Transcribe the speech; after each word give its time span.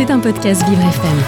C'est 0.00 0.10
un 0.10 0.18
podcast 0.18 0.66
Vivre 0.66 0.80
FM. 0.80 1.18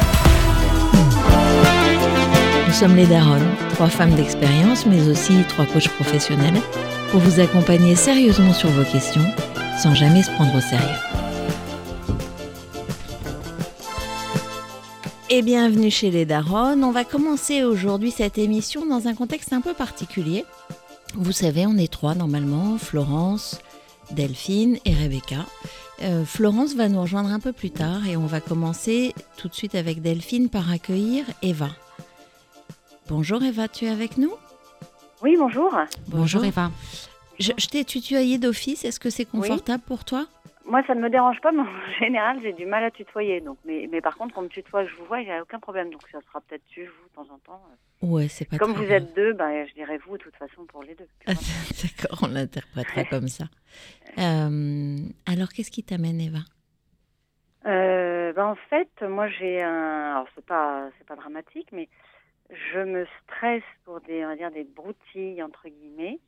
Nous 2.66 2.72
sommes 2.72 2.96
les 2.96 3.04
Daronnes, 3.04 3.54
trois 3.74 3.88
femmes 3.88 4.14
d'expérience, 4.14 4.86
mais 4.86 5.10
aussi 5.10 5.34
trois 5.46 5.66
coachs 5.66 5.90
professionnels, 5.90 6.58
pour 7.10 7.20
vous 7.20 7.38
accompagner 7.38 7.94
sérieusement 7.94 8.54
sur 8.54 8.70
vos 8.70 8.90
questions, 8.90 9.26
sans 9.78 9.94
jamais 9.94 10.22
se 10.22 10.30
prendre 10.30 10.56
au 10.56 10.60
sérieux. 10.62 10.86
Et 15.28 15.42
bienvenue 15.42 15.90
chez 15.90 16.10
les 16.10 16.24
Daronnes. 16.24 16.82
On 16.82 16.92
va 16.92 17.04
commencer 17.04 17.64
aujourd'hui 17.64 18.10
cette 18.10 18.38
émission 18.38 18.86
dans 18.86 19.06
un 19.06 19.14
contexte 19.14 19.52
un 19.52 19.60
peu 19.60 19.74
particulier. 19.74 20.46
Vous 21.14 21.32
savez, 21.32 21.66
on 21.66 21.76
est 21.76 21.92
trois 21.92 22.14
normalement, 22.14 22.78
Florence, 22.78 23.60
Delphine 24.12 24.78
et 24.86 24.94
Rebecca. 24.94 25.44
Euh, 26.02 26.24
Florence 26.24 26.74
va 26.74 26.88
nous 26.88 27.00
rejoindre 27.00 27.30
un 27.30 27.38
peu 27.38 27.52
plus 27.52 27.70
tard 27.70 28.06
et 28.08 28.16
on 28.16 28.26
va 28.26 28.40
commencer 28.40 29.14
tout 29.36 29.48
de 29.48 29.54
suite 29.54 29.76
avec 29.76 30.02
Delphine 30.02 30.48
par 30.48 30.70
accueillir 30.70 31.24
Eva. 31.42 31.70
Bonjour 33.08 33.42
Eva, 33.42 33.68
tu 33.68 33.84
es 33.84 33.88
avec 33.88 34.18
nous? 34.18 34.32
Oui, 35.22 35.36
bonjour. 35.38 35.72
Bonjour 36.08 36.44
Eva. 36.44 36.72
Je, 37.38 37.52
je 37.56 37.66
t'ai 37.66 37.84
tutoyé 37.84 38.38
d'office, 38.38 38.84
est-ce 38.84 38.98
que 38.98 39.10
c'est 39.10 39.24
confortable 39.24 39.82
pour 39.86 40.04
toi? 40.04 40.26
Moi, 40.72 40.82
ça 40.86 40.94
ne 40.94 41.02
me 41.02 41.10
dérange 41.10 41.38
pas, 41.42 41.52
mais 41.52 41.60
en 41.60 41.66
général, 42.00 42.40
j'ai 42.40 42.54
du 42.54 42.64
mal 42.64 42.82
à 42.82 42.90
tutoyer. 42.90 43.42
Donc, 43.42 43.58
mais, 43.66 43.86
mais 43.92 44.00
par 44.00 44.16
contre, 44.16 44.34
quand 44.34 44.40
on 44.40 44.44
me 44.44 44.48
tutoie, 44.48 44.86
je 44.86 44.94
vous 44.96 45.04
vois, 45.04 45.20
il 45.20 45.26
n'y 45.26 45.30
a 45.30 45.42
aucun 45.42 45.60
problème. 45.60 45.90
Donc, 45.90 46.00
ça 46.10 46.18
sera 46.22 46.40
peut-être 46.40 46.64
tu, 46.64 46.86
vous, 46.86 47.08
de 47.10 47.14
temps 47.14 47.34
en 47.34 47.38
temps. 47.40 47.62
Ouais, 48.00 48.26
c'est 48.28 48.48
pas 48.48 48.56
Comme 48.56 48.72
vous 48.72 48.84
grave. 48.84 48.92
êtes 49.02 49.14
deux, 49.14 49.34
bah, 49.34 49.66
je 49.66 49.74
dirais 49.74 49.98
vous, 50.06 50.16
de 50.16 50.22
toute 50.22 50.34
façon, 50.36 50.64
pour 50.64 50.82
les 50.82 50.94
deux. 50.94 51.06
Ah, 51.26 51.32
D'accord, 52.00 52.20
on 52.22 52.28
l'interprétera 52.32 53.04
comme 53.04 53.28
ça. 53.28 53.44
Euh, 54.18 54.98
alors, 55.26 55.48
qu'est-ce 55.48 55.70
qui 55.70 55.82
t'amène 55.82 56.20
Eva? 56.20 56.40
Euh, 57.64 58.34
bah, 58.34 58.46
en 58.46 58.56
fait, 58.68 58.90
moi, 59.00 59.26
j'ai 59.28 59.62
un. 59.62 60.10
Alors, 60.12 60.26
c'est 60.34 60.44
pas, 60.44 60.90
c'est 60.98 61.06
pas 61.06 61.16
dramatique, 61.16 61.68
mais 61.72 61.88
je 62.50 62.80
me 62.80 63.06
stresse 63.22 63.62
pour 63.84 64.02
des, 64.02 64.22
on 64.24 64.28
va 64.28 64.36
dire, 64.36 64.50
des 64.50 64.64
broutilles, 64.64 65.42
entre 65.42 65.66
guillemets. 65.68 66.18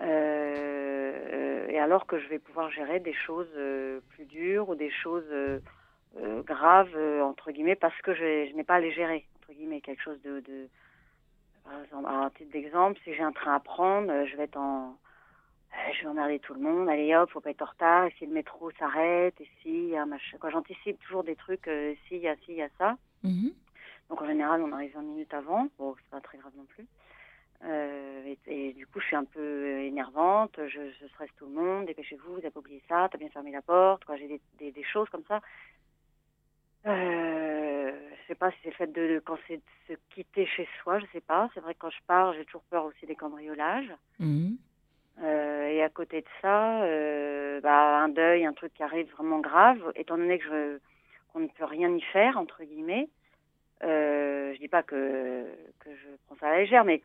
Euh, 0.00 1.66
et 1.68 1.78
alors 1.78 2.06
que 2.06 2.18
je 2.18 2.28
vais 2.28 2.38
pouvoir 2.38 2.70
gérer 2.70 3.00
des 3.00 3.12
choses 3.12 3.50
euh, 3.56 4.00
plus 4.10 4.24
dures 4.24 4.68
ou 4.68 4.74
des 4.74 4.90
choses 4.90 5.28
euh, 5.30 5.60
graves, 6.42 6.96
entre 7.22 7.50
guillemets, 7.52 7.76
parce 7.76 7.98
que 8.02 8.14
je, 8.14 8.48
je 8.50 8.56
n'ai 8.56 8.64
pas 8.64 8.76
à 8.76 8.80
les 8.80 8.92
gérer, 8.92 9.26
entre 9.40 9.52
guillemets, 9.52 9.80
quelque 9.80 10.02
chose 10.02 10.20
de. 10.22 10.40
de 10.40 10.68
par 11.64 11.82
exemple, 11.84 12.06
alors, 12.08 12.24
à 12.24 12.30
titre 12.30 12.50
d'exemple, 12.50 12.98
si 13.04 13.14
j'ai 13.14 13.22
un 13.22 13.32
train 13.32 13.54
à 13.54 13.60
prendre, 13.60 14.12
je 14.26 14.36
vais 14.36 14.44
être 14.44 14.56
en. 14.56 14.96
Je 15.94 16.02
vais 16.02 16.08
emmerder 16.08 16.38
tout 16.38 16.54
le 16.54 16.60
monde. 16.60 16.88
Allez 16.88 17.14
hop, 17.14 17.30
faut 17.30 17.40
pas 17.40 17.50
être 17.50 17.62
en 17.62 17.66
retard. 17.66 18.06
Et 18.06 18.14
si 18.18 18.26
le 18.26 18.32
métro 18.32 18.70
s'arrête, 18.72 19.40
et 19.40 19.48
si 19.62 19.68
il 19.70 19.88
y 19.90 19.96
a 19.96 20.02
un 20.02 20.06
machin. 20.06 20.36
Quoi, 20.38 20.50
j'anticipe 20.50 21.00
toujours 21.00 21.24
des 21.24 21.36
trucs. 21.36 21.66
Euh, 21.68 21.94
si 22.06 22.16
il 22.16 22.22
y 22.22 22.28
a, 22.28 22.36
si 22.36 22.52
il 22.52 22.56
y 22.56 22.62
a 22.62 22.68
ça. 22.78 22.96
Mhm. 23.22 23.52
Donc 24.10 24.20
en 24.20 24.26
général, 24.26 24.62
on 24.62 24.72
arrive 24.72 24.94
20 24.94 25.02
minutes 25.02 25.32
avant. 25.34 25.68
Bon, 25.78 25.94
c'est 25.96 26.10
pas 26.10 26.20
très 26.20 26.38
grave 26.38 26.52
non 26.56 26.64
plus. 26.64 26.86
Euh, 27.64 28.34
et, 28.46 28.68
et 28.68 28.72
du 28.72 28.86
coup, 28.86 28.98
je 29.00 29.06
suis 29.06 29.16
un 29.16 29.24
peu 29.24 29.78
énervante. 29.80 30.58
Je, 30.66 30.90
je 31.00 31.06
stresse 31.08 31.30
tout 31.36 31.46
le 31.46 31.52
monde. 31.52 31.86
Dépêchez-vous, 31.86 32.32
vous 32.32 32.38
avez 32.38 32.50
pas 32.50 32.60
oublié 32.60 32.82
ça. 32.88 33.08
T'as 33.10 33.18
bien 33.18 33.28
fermé 33.30 33.52
la 33.52 33.62
porte. 33.62 34.04
Quoi, 34.04 34.16
j'ai 34.16 34.26
des, 34.28 34.40
des, 34.58 34.72
des 34.72 34.82
choses 34.84 35.08
comme 35.10 35.24
ça. 35.28 35.40
Euh, 36.86 37.92
je 38.20 38.26
sais 38.26 38.34
pas 38.34 38.50
si 38.50 38.56
c'est 38.62 38.70
le 38.70 38.74
fait 38.74 38.92
de, 38.92 39.14
de- 39.14 39.22
quand 39.24 39.38
c'est 39.46 39.56
de 39.58 39.62
se 39.88 39.92
quitter 40.10 40.46
chez 40.46 40.68
soi. 40.82 40.98
Je 40.98 41.06
sais 41.12 41.20
pas. 41.20 41.48
C'est 41.54 41.60
vrai 41.60 41.74
que 41.74 41.78
quand 41.80 41.90
je 41.90 42.02
pars, 42.06 42.32
j'ai 42.34 42.44
toujours 42.44 42.64
peur 42.64 42.84
aussi 42.84 43.06
des 43.06 43.14
cambriolages. 43.16 43.92
Mhm. 44.18 44.56
Euh, 45.22 45.68
et 45.68 45.82
à 45.82 45.88
côté 45.90 46.22
de 46.22 46.26
ça, 46.40 46.82
euh, 46.84 47.60
bah, 47.60 47.98
un 48.00 48.08
deuil, 48.08 48.44
un 48.46 48.54
truc 48.54 48.72
qui 48.74 48.82
arrive 48.82 49.10
vraiment 49.12 49.40
grave, 49.40 49.92
étant 49.94 50.16
donné 50.16 50.38
que 50.38 50.44
je 50.46 50.78
qu'on 51.32 51.40
ne 51.40 51.48
peut 51.48 51.64
rien 51.64 51.94
y 51.94 52.00
faire 52.00 52.36
entre 52.38 52.62
guillemets. 52.64 53.08
Euh, 53.84 54.52
je 54.54 54.58
dis 54.58 54.68
pas 54.68 54.82
que 54.82 55.46
que 55.80 55.90
je 55.94 56.08
prends 56.26 56.36
ça 56.36 56.48
à 56.48 56.52
la 56.52 56.58
légère, 56.60 56.84
mais 56.84 57.02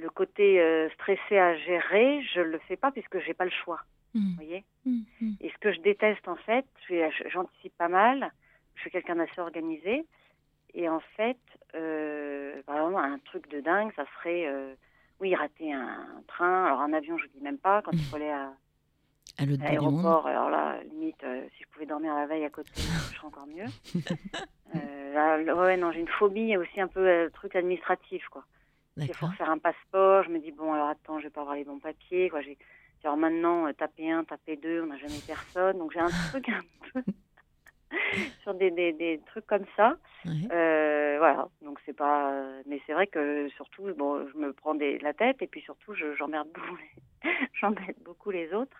le 0.00 0.08
côté 0.10 0.60
euh, 0.60 0.88
stressé 0.90 1.38
à 1.38 1.56
gérer, 1.56 2.22
je 2.34 2.40
le 2.40 2.58
fais 2.60 2.76
pas 2.76 2.90
puisque 2.90 3.18
j'ai 3.20 3.34
pas 3.34 3.44
le 3.44 3.50
choix. 3.50 3.80
Vous 4.14 4.20
Mhm. 4.20 4.34
voyez. 4.36 4.64
Mhm. 4.84 5.36
Et 5.40 5.50
ce 5.50 5.58
que 5.58 5.72
je 5.72 5.80
déteste 5.80 6.26
en 6.28 6.36
fait, 6.36 6.66
je 6.88 7.10
j'anticipe 7.32 7.76
pas 7.76 7.88
mal. 7.88 8.30
Je 8.76 8.80
suis 8.82 8.90
quelqu'un 8.90 9.16
d'assez 9.16 9.40
organisé. 9.40 10.04
Et 10.74 10.88
en 10.88 11.00
fait, 11.16 11.38
euh, 11.74 12.60
par 12.66 12.76
exemple, 12.76 12.96
un 12.96 13.18
truc 13.20 13.48
de 13.48 13.60
dingue, 13.60 13.92
ça 13.94 14.04
serait, 14.18 14.46
euh, 14.46 14.74
oui, 15.20 15.34
rater 15.34 15.72
un 15.72 16.22
train. 16.26 16.64
Alors 16.66 16.80
un 16.80 16.92
avion, 16.92 17.16
je 17.18 17.26
dis 17.28 17.40
même 17.40 17.58
pas. 17.58 17.82
Quand 17.82 17.92
il 17.92 18.04
faut 18.06 18.16
aller 18.16 18.30
à, 18.30 18.52
l'aéroport, 19.60 20.26
alors 20.26 20.50
là, 20.50 20.82
limite, 20.84 21.22
euh, 21.24 21.46
si 21.56 21.62
je 21.62 21.68
pouvais 21.68 21.86
dormir 21.86 22.14
la 22.14 22.26
veille 22.26 22.44
à 22.44 22.50
côté, 22.50 22.70
ce 22.76 23.16
serait 23.16 23.26
encore 23.26 23.46
mieux. 23.46 23.66
Euh, 24.74 25.12
là, 25.12 25.54
ouais, 25.54 25.76
non, 25.76 25.92
j'ai 25.92 26.00
une 26.00 26.08
phobie 26.08 26.56
aussi 26.56 26.80
un 26.80 26.88
peu 26.88 27.06
euh, 27.06 27.28
truc 27.30 27.54
administratif, 27.54 28.26
quoi. 28.28 28.44
Il 28.96 29.14
faut 29.14 29.26
refaire 29.26 29.50
un 29.50 29.58
passeport. 29.58 30.22
Je 30.24 30.30
me 30.30 30.38
dis, 30.38 30.52
bon, 30.52 30.72
alors 30.72 30.88
attends, 30.88 31.18
je 31.18 31.24
vais 31.24 31.30
pas 31.30 31.40
avoir 31.42 31.56
les 31.56 31.64
bons 31.64 31.78
papiers. 31.80 32.28
Quoi. 32.30 32.40
J'ai, 32.42 32.56
alors 33.02 33.16
maintenant, 33.16 33.66
euh, 33.66 33.72
taper 33.72 34.10
un, 34.10 34.24
taper 34.24 34.56
deux, 34.56 34.82
on 34.82 34.86
n'a 34.86 34.96
jamais 34.98 35.20
personne. 35.26 35.78
Donc 35.78 35.92
j'ai 35.92 36.00
un 36.00 36.08
truc 36.30 36.48
un 36.48 36.60
peu 36.92 37.02
sur 38.42 38.54
des, 38.54 38.70
des, 38.70 38.92
des 38.92 39.20
trucs 39.26 39.46
comme 39.46 39.66
ça. 39.76 39.96
Euh, 40.52 41.16
voilà, 41.18 41.48
donc 41.62 41.78
c'est 41.84 41.92
pas. 41.96 42.32
Mais 42.66 42.80
c'est 42.86 42.92
vrai 42.92 43.06
que 43.06 43.48
surtout, 43.56 43.92
bon, 43.94 44.26
je 44.32 44.38
me 44.38 44.52
prends 44.52 44.74
des, 44.74 44.98
la 44.98 45.12
tête 45.12 45.42
et 45.42 45.46
puis 45.46 45.60
surtout, 45.60 45.94
je, 45.94 46.14
j'emmerde 46.14 46.48
beaucoup, 46.54 46.76
les- 46.76 47.30
j'embête 47.60 48.02
beaucoup 48.04 48.30
les 48.30 48.52
autres. 48.54 48.76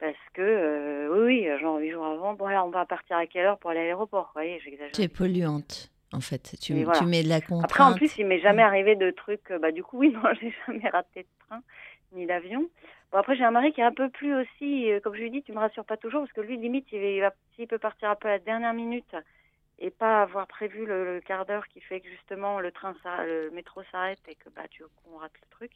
Parce 0.00 0.16
que, 0.32 0.42
euh, 0.42 1.08
oui, 1.26 1.46
oui, 1.48 1.58
genre 1.60 1.78
huit 1.78 1.92
jours 1.92 2.04
avant, 2.04 2.34
bon, 2.34 2.46
alors 2.46 2.66
on 2.66 2.70
va 2.70 2.84
partir 2.84 3.16
à 3.16 3.26
quelle 3.26 3.46
heure 3.46 3.58
pour 3.58 3.70
aller 3.70 3.80
à 3.80 3.84
l'aéroport 3.84 4.26
Vous 4.26 4.32
voyez, 4.40 4.58
j'exagère. 4.60 4.92
Tu 4.92 5.02
es 5.02 5.08
polluante, 5.08 5.90
en 6.14 6.20
fait. 6.20 6.56
Tu, 6.60 6.74
mets 6.74 7.22
de 7.22 7.28
la 7.28 7.40
contrainte. 7.40 7.64
Après, 7.64 7.82
en 7.84 7.94
plus, 7.94 8.16
il 8.18 8.26
m'est 8.26 8.40
jamais 8.40 8.62
arrivé 8.62 8.96
de 8.96 9.10
trucs. 9.10 9.50
euh, 9.50 9.58
Bah, 9.58 9.72
du 9.72 9.82
coup, 9.82 9.98
oui, 9.98 10.10
non, 10.14 10.22
j'ai 10.40 10.54
jamais 10.66 10.88
raté 10.88 11.22
de 11.22 11.28
train 11.46 11.62
ni 12.12 12.26
d'avion. 12.26 12.68
Bon, 13.12 13.18
après, 13.18 13.36
j'ai 13.36 13.44
un 13.44 13.50
mari 13.50 13.72
qui 13.72 13.80
est 13.80 13.84
un 13.84 13.92
peu 13.92 14.08
plus 14.08 14.34
aussi, 14.34 14.90
euh, 14.90 15.00
comme 15.00 15.14
je 15.14 15.20
lui 15.20 15.30
dis, 15.30 15.42
tu 15.42 15.52
me 15.52 15.58
rassures 15.58 15.84
pas 15.84 15.96
toujours, 15.96 16.22
parce 16.22 16.32
que 16.32 16.40
lui, 16.40 16.56
limite, 16.56 16.86
il, 16.92 17.20
va- 17.20 17.34
il 17.58 17.66
peut 17.66 17.78
partir 17.78 18.10
un 18.10 18.14
peu 18.16 18.28
à 18.28 18.32
la 18.32 18.38
dernière 18.38 18.72
minute 18.74 19.16
et 19.78 19.90
pas 19.90 20.22
avoir 20.22 20.46
prévu 20.46 20.86
le, 20.86 21.14
le 21.16 21.20
quart 21.20 21.44
d'heure 21.46 21.66
qui 21.68 21.80
fait 21.80 22.00
que 22.00 22.08
justement 22.08 22.60
le 22.60 22.70
train, 22.70 22.94
le 23.26 23.50
métro 23.50 23.82
s'arrête 23.90 24.20
et 24.28 24.36
que 24.36 24.48
bah, 24.50 24.62
tu 24.70 24.84
qu'on 25.02 25.16
rate 25.18 25.32
le 25.42 25.48
truc. 25.50 25.72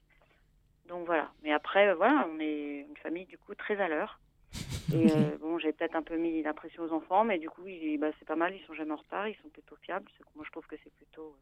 Donc 0.88 1.06
voilà. 1.06 1.31
Mais 1.43 1.53
après, 1.53 1.88
euh, 1.88 1.94
voilà, 1.94 2.27
on 2.32 2.38
est 2.41 2.87
une 2.88 2.97
famille 2.98 3.27
du 3.27 3.37
coup 3.38 3.54
très 3.54 3.81
à 3.81 3.88
l'heure. 3.88 4.21
Et 4.94 5.12
euh, 5.12 5.36
bon, 5.41 5.59
j'ai 5.59 5.72
peut-être 5.72 5.97
un 5.97 6.03
peu 6.03 6.16
mis 6.16 6.42
la 6.42 6.54
pression 6.54 6.82
aux 6.84 6.92
enfants, 6.92 7.25
mais 7.25 7.38
du 7.38 7.48
coup, 7.50 7.62
bah, 8.00 8.09
c'est 8.19 8.25
pas 8.26 8.36
mal, 8.36 8.54
ils 8.54 8.64
sont 8.66 8.75
jamais 8.75 8.92
en 8.92 8.97
retard, 8.97 9.28
ils 9.28 9.36
sont 9.42 9.48
plutôt 9.50 9.76
fiables. 9.82 10.06
Moi, 10.34 10.44
je 10.47 10.50
trouve 10.50 10.66
que 10.66 10.76
c'est 10.82 10.92
plutôt, 10.94 11.36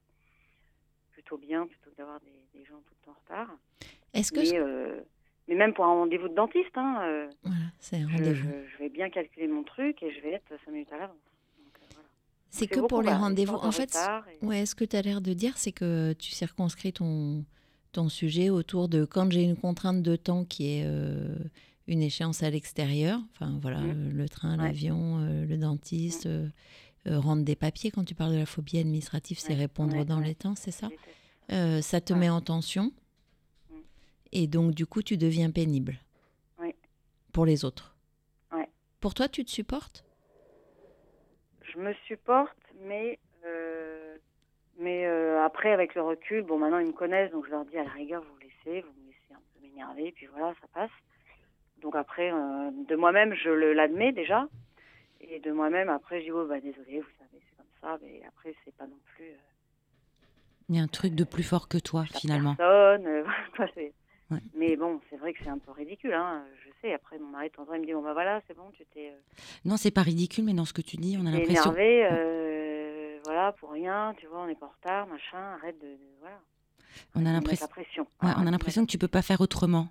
plutôt 1.13 1.37
bien, 1.39 1.67
plutôt 1.67 1.91
que 1.91 1.97
d'avoir 1.97 2.19
des, 2.21 2.59
des 2.59 2.65
gens 2.65 2.75
tout 2.87 2.95
le 3.01 3.07
temps 3.07 3.13
en 3.13 3.21
retard. 3.23 3.57
Est-ce 4.15 4.33
que. 4.33 4.41
Mais, 4.41 4.59
euh, 4.59 5.01
mais 5.49 5.55
même 5.55 5.75
pour 5.75 5.85
un 5.85 5.93
rendez-vous 5.95 6.29
de 6.29 6.35
dentiste, 6.35 6.77
hein, 6.77 7.01
euh, 7.05 7.29
Voilà, 7.45 7.61
c'est 7.79 7.97
un 7.97 8.09
je, 8.09 8.15
rendez-vous. 8.17 8.49
je- 8.49 8.69
je 8.73 8.79
vais 8.79 8.89
bien 8.89 9.11
calculer 9.11 9.47
mon 9.47 9.63
truc 9.63 10.03
et 10.03 10.11
je 10.13 10.21
vais 10.21 10.33
être 10.33 10.53
5 10.65 10.73
minutes 10.73 10.93
à 10.93 10.99
l'avance. 10.99 11.17
Euh, 11.61 11.63
voilà. 11.95 12.09
C'est 12.51 12.67
que 12.67 12.81
pour 12.81 13.03
les 13.03 13.13
rendez-vous. 13.13 13.55
En 13.55 13.71
fait, 13.71 13.97
et- 14.43 14.45
ouais, 14.45 14.67
ce 14.67 14.75
que 14.75 14.85
tu 14.85 14.97
as 14.97 15.03
l'air 15.03 15.21
de 15.21 15.33
dire, 15.35 15.57
c'est 15.57 15.73
que 15.73 16.13
tu 16.15 16.33
circonscris 16.33 16.93
ton, 16.93 17.45
ton 17.93 18.09
sujet 18.09 18.51
autour 18.51 18.89
de 18.89 19.05
quand 19.05 19.31
j'ai 19.31 19.43
une 19.45 19.57
contrainte 19.57 20.03
de 20.03 20.17
temps 20.17 20.45
qui 20.45 20.79
est 20.79 20.85
euh, 20.85 21.37
une 21.89 22.03
échéance 22.03 22.43
à 22.43 22.51
l'extérieur, 22.51 23.21
enfin 23.33 23.59
voilà, 23.61 23.81
Mhm. 23.81 23.91
euh, 23.91 24.11
le 24.13 24.29
train, 24.29 24.57
l'avion, 24.57 25.19
euh, 25.21 25.45
le 25.47 25.57
dentiste, 25.57 26.27
euh, 26.27 26.49
euh, 27.07 27.19
rendre 27.21 27.45
des 27.45 27.55
papiers. 27.57 27.91
Quand 27.91 28.05
tu 28.05 28.15
parles 28.15 28.33
de 28.33 28.39
la 28.39 28.47
phobie 28.47 28.79
administrative, 28.79 29.39
c'est 29.39 29.53
Ouais, 29.53 29.61
répondre 29.61 29.97
ouais, 29.97 30.05
dans 30.05 30.19
les 30.21 30.35
temps, 30.35 30.55
c'est 30.57 30.73
ça. 30.73 30.89
Euh, 31.53 31.81
Ça 31.81 32.01
te 32.01 32.13
met 32.13 32.29
en 32.29 32.41
tension 32.41 32.91
Mhm. 33.71 33.83
et 34.33 34.47
donc 34.49 34.75
du 34.75 34.85
coup, 34.87 35.03
tu 35.03 35.17
deviens 35.17 35.51
pénible 35.51 35.99
Oui. 36.59 36.75
pour 37.33 37.47
les 37.47 37.65
autres. 37.65 37.93
Pour 38.99 39.15
toi, 39.15 39.29
tu 39.29 39.45
te 39.45 39.51
supportes? 39.51 40.05
Je 41.73 41.79
me 41.79 41.93
supporte, 42.09 42.57
mais, 42.81 43.21
euh, 43.45 44.17
mais 44.81 45.07
après, 45.45 45.71
avec 45.73 45.95
le 45.95 46.03
recul, 46.03 46.43
bon, 46.43 46.59
maintenant 46.59 46.79
ils 46.79 46.87
me 46.89 46.93
connaissent, 46.93 47.31
donc 47.31 47.45
je 47.47 47.51
leur 47.51 47.65
dis 47.67 47.77
à 47.77 47.85
la 47.85 47.91
rigueur, 47.91 48.23
vous 48.25 48.35
me 48.35 48.41
laissez, 48.41 48.81
vous 48.81 48.93
me 49.01 49.07
laissez 49.07 49.33
un 49.33 49.41
peu 49.55 49.61
m'énerver, 49.61 50.11
puis 50.13 50.27
voilà, 50.27 50.55
ça 50.61 50.67
passe. 50.73 50.91
Donc 51.83 51.95
après, 51.97 52.33
euh, 52.33 52.71
de 52.89 52.97
moi-même, 52.97 53.35
je 53.35 53.51
l'admets 53.51 54.13
déjà. 54.13 54.49
Et 55.21 55.41
de 55.41 55.51
moi-même, 55.53 55.89
après, 55.89 56.21
je 56.21 56.25
dis, 56.27 56.33
oh, 56.33 56.47
bah, 56.47 56.61
désolé, 56.61 57.01
vous 57.01 57.07
savez, 57.19 57.41
c'est 57.51 57.57
comme 57.57 57.67
ça, 57.81 57.99
mais 58.03 58.23
après, 58.29 58.55
c'est 58.65 58.75
pas 58.77 58.87
non 58.87 58.99
plus. 59.15 59.25
euh, 59.27 59.37
Il 60.69 60.77
y 60.77 60.79
a 60.79 60.83
un 60.83 60.89
truc 60.89 61.15
de 61.15 61.25
plus 61.25 61.43
fort 61.43 61.69
que 61.69 61.79
toi, 61.79 62.05
finalement. 62.07 62.55
Personne, 62.55 63.07
euh, 63.07 63.25
Ouais. 64.29 64.39
Mais 64.57 64.75
bon, 64.75 65.01
c'est 65.09 65.17
vrai 65.19 65.33
que 65.33 65.39
c'est 65.45 65.51
un 65.51 65.59
peu 65.59 65.71
ridicule, 65.71 66.13
hein. 66.13 66.45
Je 66.65 66.71
sais, 66.83 66.93
après, 66.93 67.17
mon 67.19 67.29
mari, 67.29 67.49
de 67.49 67.55
temps 67.55 67.63
en 67.63 67.67
temps, 67.67 67.75
il 67.75 67.83
me 67.83 67.87
dit, 67.87 67.93
bon, 67.93 68.03
bah 68.03 68.13
voilà, 68.13 68.41
c'est 68.49 68.57
bon, 68.57 68.71
tu 68.73 68.85
t'es. 68.87 69.11
euh, 69.11 69.19
Non, 69.65 69.77
c'est 69.77 69.93
pas 69.93 70.03
ridicule, 70.03 70.45
mais 70.45 70.53
dans 70.55 70.65
ce 70.65 70.73
que 70.73 70.83
tu 70.83 70.97
dis, 70.97 71.17
on 71.17 71.27
a 71.27 71.31
l'impression. 71.31 71.73
énervé, 71.73 73.21
voilà, 73.25 73.53
pour 73.53 73.71
rien, 73.71 74.15
tu 74.19 74.27
vois, 74.27 74.45
on 74.49 74.55
pas 74.55 74.67
en 74.67 74.71
retard, 74.71 75.07
machin, 75.07 75.39
arrête 75.39 75.79
de, 75.81 75.87
de- 75.87 75.99
voilà. 76.21 76.41
On 77.15 77.25
a 77.27 77.33
l'impression. 77.33 77.67
mettre 77.67 77.77
la 77.79 77.83
pression. 77.85 78.07
Ouais, 78.23 78.31
on 78.37 78.47
a 78.47 78.51
l'impression 78.51 78.85
que 78.87 78.91
tu 78.91 78.99
peux 78.99 79.09
pas 79.09 79.23
faire 79.23 79.41
autrement. 79.41 79.89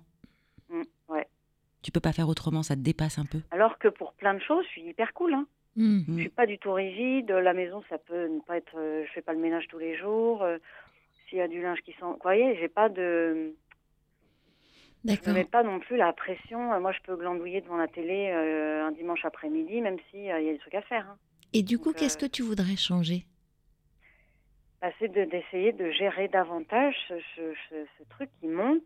Tu 1.86 1.92
peux 1.92 2.00
pas 2.00 2.12
faire 2.12 2.28
autrement, 2.28 2.64
ça 2.64 2.74
te 2.74 2.80
dépasse 2.80 3.16
un 3.16 3.26
peu. 3.26 3.38
Alors 3.52 3.78
que 3.78 3.86
pour 3.86 4.12
plein 4.14 4.34
de 4.34 4.40
choses, 4.40 4.64
je 4.64 4.70
suis 4.70 4.82
hyper 4.82 5.12
cool, 5.14 5.34
hein. 5.34 5.46
Hmm. 5.76 6.00
Je 6.16 6.20
suis 6.22 6.28
pas 6.30 6.44
du 6.44 6.58
tout 6.58 6.72
rigide. 6.72 7.30
La 7.30 7.52
maison, 7.52 7.80
ça 7.88 7.96
peut 7.96 8.26
ne 8.26 8.40
pas 8.40 8.56
être. 8.56 8.76
euh, 8.76 9.04
je 9.06 9.12
fais 9.12 9.22
pas 9.22 9.32
le 9.32 9.38
ménage 9.38 9.68
tous 9.68 9.78
les 9.78 9.96
jours. 9.96 10.42
euh, 10.42 10.58
S'il 11.28 11.38
y 11.38 11.40
a 11.40 11.46
du 11.46 11.62
linge 11.62 11.78
qui 11.82 11.92
sent, 11.92 11.98
vous 12.02 12.18
voyez, 12.24 12.56
j'ai 12.56 12.66
pas 12.66 12.88
de. 12.88 13.54
Je 15.04 15.10
D'accord. 15.12 15.28
ne 15.28 15.32
mets 15.34 15.44
pas 15.44 15.62
non 15.62 15.78
plus 15.78 15.96
la 15.96 16.12
pression. 16.12 16.72
Euh, 16.72 16.80
Moi, 16.80 16.90
je 16.90 16.98
peux 17.04 17.14
glandouiller 17.14 17.60
devant 17.60 17.76
la 17.76 17.86
télé 17.86 18.30
euh, 18.32 18.84
un 18.84 18.90
dimanche 18.90 19.24
après-midi, 19.24 19.80
même 19.80 19.98
s'il 20.10 20.24
y 20.24 20.30
a 20.32 20.40
des 20.40 20.58
trucs 20.58 20.74
à 20.74 20.82
faire. 20.82 21.06
hein. 21.08 21.18
Et 21.52 21.62
du 21.62 21.78
coup, 21.78 21.92
qu'est-ce 21.92 22.16
euh, 22.16 22.26
que 22.26 22.32
tu 22.32 22.42
voudrais 22.42 22.74
changer? 22.74 23.26
Bah, 24.82 24.90
c'est 24.98 25.06
de- 25.12 25.24
d'essayer 25.26 25.70
de, 25.72 25.92
gérer 25.92 26.26
davantage 26.26 26.96
ce, 27.06 27.14
ce- 27.36 27.54
ce- 27.70 27.86
ce 27.96 28.02
truc 28.08 28.28
qui 28.40 28.48
monte. 28.48 28.82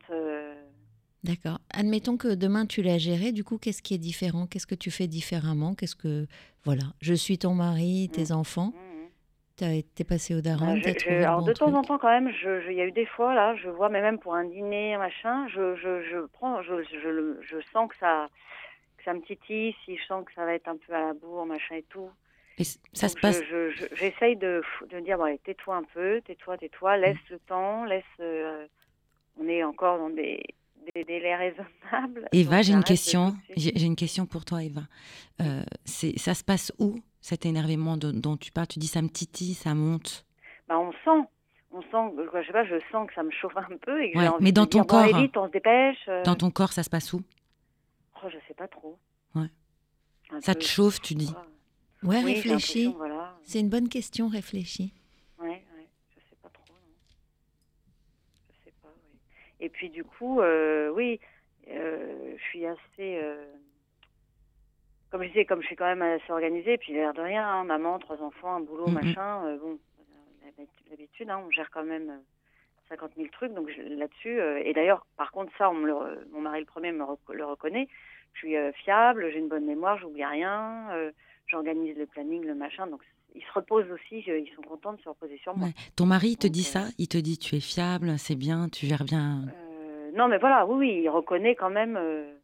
D'accord. 1.22 1.58
Admettons 1.72 2.16
que 2.16 2.34
demain 2.34 2.64
tu 2.66 2.80
l'as 2.82 2.98
géré, 2.98 3.32
du 3.32 3.44
coup, 3.44 3.58
qu'est-ce 3.58 3.82
qui 3.82 3.94
est 3.94 3.98
différent? 3.98 4.46
Qu'est-ce 4.46 4.66
que 4.66 4.74
tu 4.74 4.90
fais 4.90 5.06
différemment? 5.06 5.74
Qu'est-ce 5.74 5.96
que. 5.96 6.26
Voilà, 6.64 6.84
je 7.02 7.12
suis 7.14 7.38
ton 7.38 7.54
mari, 7.54 8.08
tes 8.12 8.32
enfants, 8.32 8.72
mhm. 8.74 9.08
t'as 9.56 9.72
été 9.72 10.04
passé 10.04 10.34
au 10.34 10.38
Bah, 10.38 10.42
daron, 10.56 10.76
je- 10.76 10.82
je- 10.98 11.08
le 11.10 11.24
alors 11.24 11.40
bon 11.40 11.46
de 11.46 11.52
temps 11.52 11.74
en 11.74 11.82
temps 11.82 11.98
quand 11.98 12.08
même, 12.08 12.30
il 12.68 12.74
y 12.74 12.80
a 12.80 12.86
eu 12.86 12.92
des 12.92 13.06
fois 13.06 13.34
là, 13.34 13.54
je 13.56 13.68
vois, 13.68 13.88
mais 13.90 14.00
même 14.02 14.18
pour 14.18 14.34
un 14.34 14.44
dîner, 14.44 14.96
machin, 14.96 15.46
je, 15.48 15.74
je, 15.76 16.02
je 16.02 16.26
prends, 16.32 16.62
je, 16.62 16.82
je, 16.82 17.08
le- 17.08 17.40
je 17.42 17.56
sens 17.72 17.88
que 17.90 17.96
ça, 17.98 18.28
que 18.98 19.04
ça 19.04 19.12
me 19.14 19.20
titille, 19.22 19.74
si 19.84 19.96
je 19.96 20.04
sens 20.04 20.24
que 20.24 20.32
ça 20.34 20.44
va 20.44 20.54
être 20.54 20.68
un 20.68 20.76
peu 20.76 20.92
à 20.94 21.00
la 21.08 21.14
bourre, 21.14 21.46
machin 21.46 21.76
et 21.76 21.84
tout. 21.88 22.10
Et 22.58 22.64
ça 22.64 22.78
Donc, 23.08 23.10
se 23.16 23.16
passe. 23.20 23.40
je- 23.42 23.70
je- 23.70 23.70
je- 23.88 23.94
J'essaye 23.96 24.36
de, 24.36 24.62
de 24.90 25.00
dire, 25.00 25.16
bon, 25.16 25.24
allez, 25.24 25.38
tais-toi 25.38 25.76
un 25.76 25.84
peu, 25.94 26.20
tais-toi, 26.26 26.58
tais-toi, 26.58 26.96
laisse 26.98 27.18
le 27.30 27.38
temps, 27.40 27.84
laisse. 27.84 28.04
euh, 28.20 28.66
on 29.38 29.48
est 29.48 29.62
encore 29.64 29.96
dans 29.98 30.10
des, 30.10 30.42
des 30.94 31.04
délais 31.04 31.36
raisonnables. 31.36 32.28
Eva, 32.32 32.62
j'ai 32.62 32.72
une 32.72 32.84
question. 32.84 33.36
J'ai 33.56 33.84
une 33.84 33.96
question 33.96 34.26
pour 34.26 34.44
toi, 34.44 34.62
Eva. 34.62 34.82
Euh, 35.40 35.62
c'est- 35.84 36.18
ça 36.18 36.34
se 36.34 36.42
passe 36.44 36.72
où 36.78 36.98
cet 37.20 37.46
énervement 37.46 37.96
de- 37.96 38.10
dont 38.12 38.36
tu 38.36 38.50
parles? 38.52 38.66
Tu 38.68 38.78
dis 38.78 38.86
ça 38.86 39.02
me 39.02 39.08
titille, 39.08 39.54
ça 39.54 39.74
monte. 39.74 40.24
Bah, 40.68 40.78
on 40.78 40.92
sent. 40.92 41.26
On 41.72 41.82
sent, 41.82 42.16
je 42.16 42.46
sais 42.46 42.52
pas, 42.52 42.64
je 42.64 42.80
sens 42.90 43.06
que 43.06 43.14
ça 43.14 43.22
me 43.22 43.30
chauffe 43.30 43.56
un 43.56 43.76
peu 43.80 44.02
et 44.02 44.10
que 44.10 44.18
Ouais, 44.18 44.26
envie 44.26 44.42
mais 44.42 44.50
de 44.50 44.56
dans 44.56 44.62
dire, 44.66 44.84
ton 44.84 44.94
bon, 44.96 45.08
corps, 45.08 45.20
vite, 45.20 45.36
on 45.36 45.46
se 45.46 45.52
dépêche. 45.52 45.98
euh. 46.08 46.24
Dans 46.24 46.34
ton 46.34 46.50
corps, 46.50 46.72
ça 46.72 46.82
se 46.82 46.90
passe 46.90 47.12
où? 47.12 47.22
Oh, 48.16 48.26
je 48.28 48.36
sais 48.48 48.54
pas 48.54 48.66
trop. 48.66 48.98
Ouais. 49.36 49.46
Un 50.32 50.40
Ça 50.40 50.54
peu, 50.54 50.60
te 50.60 50.64
chauffe, 50.64 51.00
tu 51.00 51.14
dis? 51.14 51.32
Ouais, 52.02 52.22
Oui, 52.24 52.34
réfléchis. 52.34 52.92
voilà. 52.96 53.36
C'est 53.44 53.60
une 53.60 53.68
bonne 53.68 53.88
question, 53.88 54.28
réfléchis. 54.28 54.92
Ouais, 55.38 55.48
ouais, 55.48 55.88
je 56.16 56.20
sais 56.28 56.36
pas 56.42 56.48
trop. 56.48 56.64
Non. 56.68 56.74
Je 58.50 58.64
sais 58.64 58.74
pas, 58.82 58.88
oui. 58.88 59.18
Et 59.60 59.68
puis 59.68 59.90
du 59.90 60.04
coup, 60.04 60.40
euh, 60.40 60.90
oui, 60.90 61.20
euh, 61.68 62.34
je 62.36 62.42
suis 62.44 62.66
assez. 62.66 62.78
euh, 63.00 63.44
comme 65.10 65.22
je 65.22 65.28
disais, 65.28 65.44
comme 65.44 65.60
je 65.60 65.66
suis 65.66 65.76
quand 65.76 65.86
même 65.86 66.02
assez 66.02 66.32
organisée, 66.32 66.78
puis 66.78 66.92
l'air 66.92 67.12
de 67.12 67.20
rien, 67.20 67.46
hein, 67.46 67.64
maman, 67.64 67.98
trois 67.98 68.22
enfants, 68.22 68.54
un 68.54 68.60
boulot, 68.60 68.86
machin, 68.86 69.56
bon, 69.56 69.76
l'habitude, 70.88 71.28
hein, 71.28 71.42
on 71.44 71.50
gère 71.50 71.68
quand 71.70 71.82
même 71.82 72.10
euh, 72.10 72.18
50 72.90 73.12
000 73.16 73.28
trucs, 73.32 73.52
donc 73.52 73.68
là-dessus, 73.76 74.40
et 74.64 74.72
d'ailleurs, 74.72 75.04
par 75.16 75.32
contre, 75.32 75.52
ça, 75.58 75.70
on 75.70 75.74
me 75.74 75.86
le 75.86 76.28
mon 76.32 76.40
mari 76.40 76.60
le 76.60 76.66
premier 76.66 76.92
me 76.92 77.04
le 77.32 77.44
reconnaît, 77.44 77.88
je 78.34 78.38
suis 78.38 78.56
fiable, 78.82 79.30
j'ai 79.30 79.38
une 79.38 79.48
bonne 79.48 79.64
mémoire, 79.64 79.98
j'oublie 79.98 80.24
rien, 80.24 80.88
j'organise 81.46 81.96
le 81.96 82.06
planning, 82.06 82.44
le 82.44 82.54
machin, 82.54 82.88
donc 82.88 83.00
ils 83.34 83.42
se 83.42 83.52
reposent 83.52 83.90
aussi, 83.90 84.22
je- 84.22 84.32
ils 84.32 84.52
sont 84.54 84.62
contents 84.62 84.92
de 84.92 85.00
se 85.00 85.08
reposer 85.08 85.38
sur 85.38 85.56
moi. 85.56 85.68
Ouais. 85.68 85.74
Ton 85.96 86.06
mari 86.06 86.30
il 86.30 86.36
te 86.36 86.46
Donc, 86.46 86.52
dit 86.54 86.60
euh, 86.68 86.72
ça? 86.80 86.84
Il 86.98 87.08
te 87.08 87.18
dit 87.18 87.38
tu 87.38 87.54
es 87.56 87.60
fiable, 87.60 88.18
c'est 88.18 88.36
bien, 88.36 88.68
tu 88.68 88.86
gères 88.86 89.04
bien. 89.04 89.46
Euh, 89.54 90.10
non, 90.14 90.28
mais 90.28 90.38
voilà, 90.38 90.66
oui, 90.66 90.76
oui, 90.88 91.00
il 91.04 91.08
reconnaît 91.08 91.54
quand 91.54 91.70
même. 91.70 91.96
euh, 91.96 92.34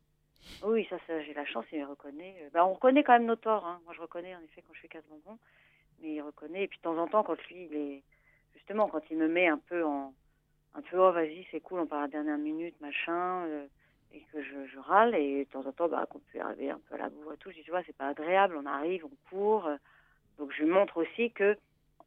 oui, 0.64 0.86
ça, 0.88 0.96
ça 1.06 1.20
j'ai 1.22 1.34
la 1.34 1.44
chance, 1.44 1.64
il 1.72 1.84
reconnaît. 1.84 2.36
euh, 2.42 2.48
bah, 2.52 2.64
on 2.66 2.74
reconnaît 2.74 3.02
quand 3.04 3.12
même 3.12 3.26
nos 3.26 3.36
torts. 3.36 3.66
Hein. 3.66 3.80
Moi, 3.84 3.94
je 3.94 4.00
reconnais 4.00 4.34
en 4.34 4.40
effet 4.40 4.62
quand 4.66 4.74
je 4.74 4.80
fais 4.80 4.88
casse 4.88 5.04
bonbon, 5.10 5.38
mais 6.00 6.14
il 6.14 6.20
reconnaît. 6.22 6.64
Et 6.64 6.68
puis 6.68 6.78
de 6.78 6.82
temps 6.82 6.96
en 6.98 7.06
temps, 7.08 7.22
quand 7.24 7.40
lui, 7.48 7.68
il 7.70 7.76
est 7.76 8.02
justement, 8.54 8.88
quand 8.88 9.02
il 9.10 9.16
me 9.18 9.28
met 9.28 9.48
un 9.48 9.58
peu 9.58 9.84
en, 9.84 10.14
un 10.74 10.82
peu, 10.82 10.98
oh 10.98 11.10
vas-y, 11.12 11.46
c'est 11.50 11.60
cool, 11.60 11.80
on 11.80 11.86
part 11.86 11.98
à 12.00 12.02
la 12.02 12.08
dernière 12.08 12.38
minute, 12.38 12.74
machin, 12.80 13.44
et 14.12 14.20
que 14.32 14.42
je, 14.42 14.66
je 14.72 14.78
râle, 14.78 15.14
et 15.14 15.44
de 15.44 15.50
temps 15.50 15.66
en 15.66 15.72
temps, 15.72 15.88
bah, 15.88 16.06
qu'on 16.08 16.20
peut 16.32 16.40
arriver 16.40 16.70
un 16.70 16.80
peu 16.88 16.94
à 16.94 16.98
la 16.98 17.08
bourre 17.10 17.32
et 17.34 17.36
tout, 17.38 17.50
je 17.50 17.56
dis, 17.56 17.62
tu 17.64 17.70
vois, 17.70 17.82
c'est 17.84 17.96
pas 17.96 18.08
agréable, 18.08 18.56
on 18.56 18.66
arrive, 18.66 19.04
on 19.04 19.10
court, 19.30 19.68
donc 20.38 20.52
je 20.56 20.62
lui 20.62 20.70
montre 20.70 20.98
aussi 20.98 21.30
que 21.32 21.56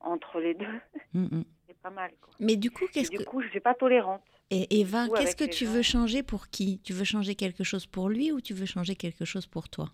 entre 0.02 0.40
les 0.40 0.54
deux, 0.54 0.66
Mm, 1.14 1.24
mm. 1.40 1.44
c'est 1.68 1.78
pas 1.80 1.90
mal. 1.90 2.12
Quoi. 2.22 2.34
Mais 2.40 2.56
du 2.56 2.72
coup, 2.72 2.86
qu'est-ce 2.92 3.10
du 3.12 3.18
que. 3.18 3.24
coup, 3.24 3.42
je 3.42 3.48
suis 3.50 3.60
pas 3.60 3.74
tolérante. 3.76 4.24
Et 4.52 4.80
Eva, 4.80 5.08
coup, 5.08 5.16
qu'est-ce 5.16 5.36
que 5.36 5.44
tu 5.46 5.66
gens- 5.66 5.72
veux 5.74 5.82
changer 5.82 6.24
pour 6.24 6.48
qui? 6.48 6.80
Tu 6.84 6.94
veux 6.94 7.04
changer 7.04 7.36
quelque 7.36 7.64
chose 7.64 7.86
pour 7.86 8.10
lui 8.10 8.32
ou 8.32 8.42
tu 8.42 8.54
veux 8.54 8.66
changer 8.66 8.96
quelque 8.96 9.26
chose 9.26 9.46
pour 9.48 9.70
toi? 9.70 9.90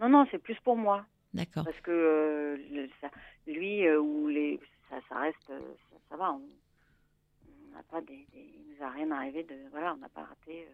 Non, 0.00 0.08
non, 0.08 0.26
c'est 0.30 0.38
plus 0.38 0.56
pour 0.64 0.76
moi. 0.76 1.04
D'accord. 1.34 1.64
parce 1.64 1.80
que 1.80 1.90
euh, 1.90 2.56
le- 2.70 2.88
ça- 3.00 3.10
lui 3.46 3.86
euh, 3.86 3.98
ou 4.00 4.28
les 4.28 4.60
ça, 4.90 4.96
ça 5.08 5.18
reste 5.20 5.48
euh, 5.50 5.60
ça, 5.90 5.96
ça 6.10 6.16
va 6.16 6.32
on 6.32 6.42
on 7.46 7.74
n'a 7.76 7.82
pas 7.84 8.00
des, 8.02 8.26
des- 8.32 8.52
il 8.54 8.76
nous 8.76 8.84
a 8.84 8.90
rien 8.90 9.10
arrivé 9.12 9.42
de 9.44 9.54
voilà 9.70 9.94
on 9.94 9.96
n'a 9.96 10.10
pas 10.10 10.24
raté 10.24 10.66
euh, 10.68 10.72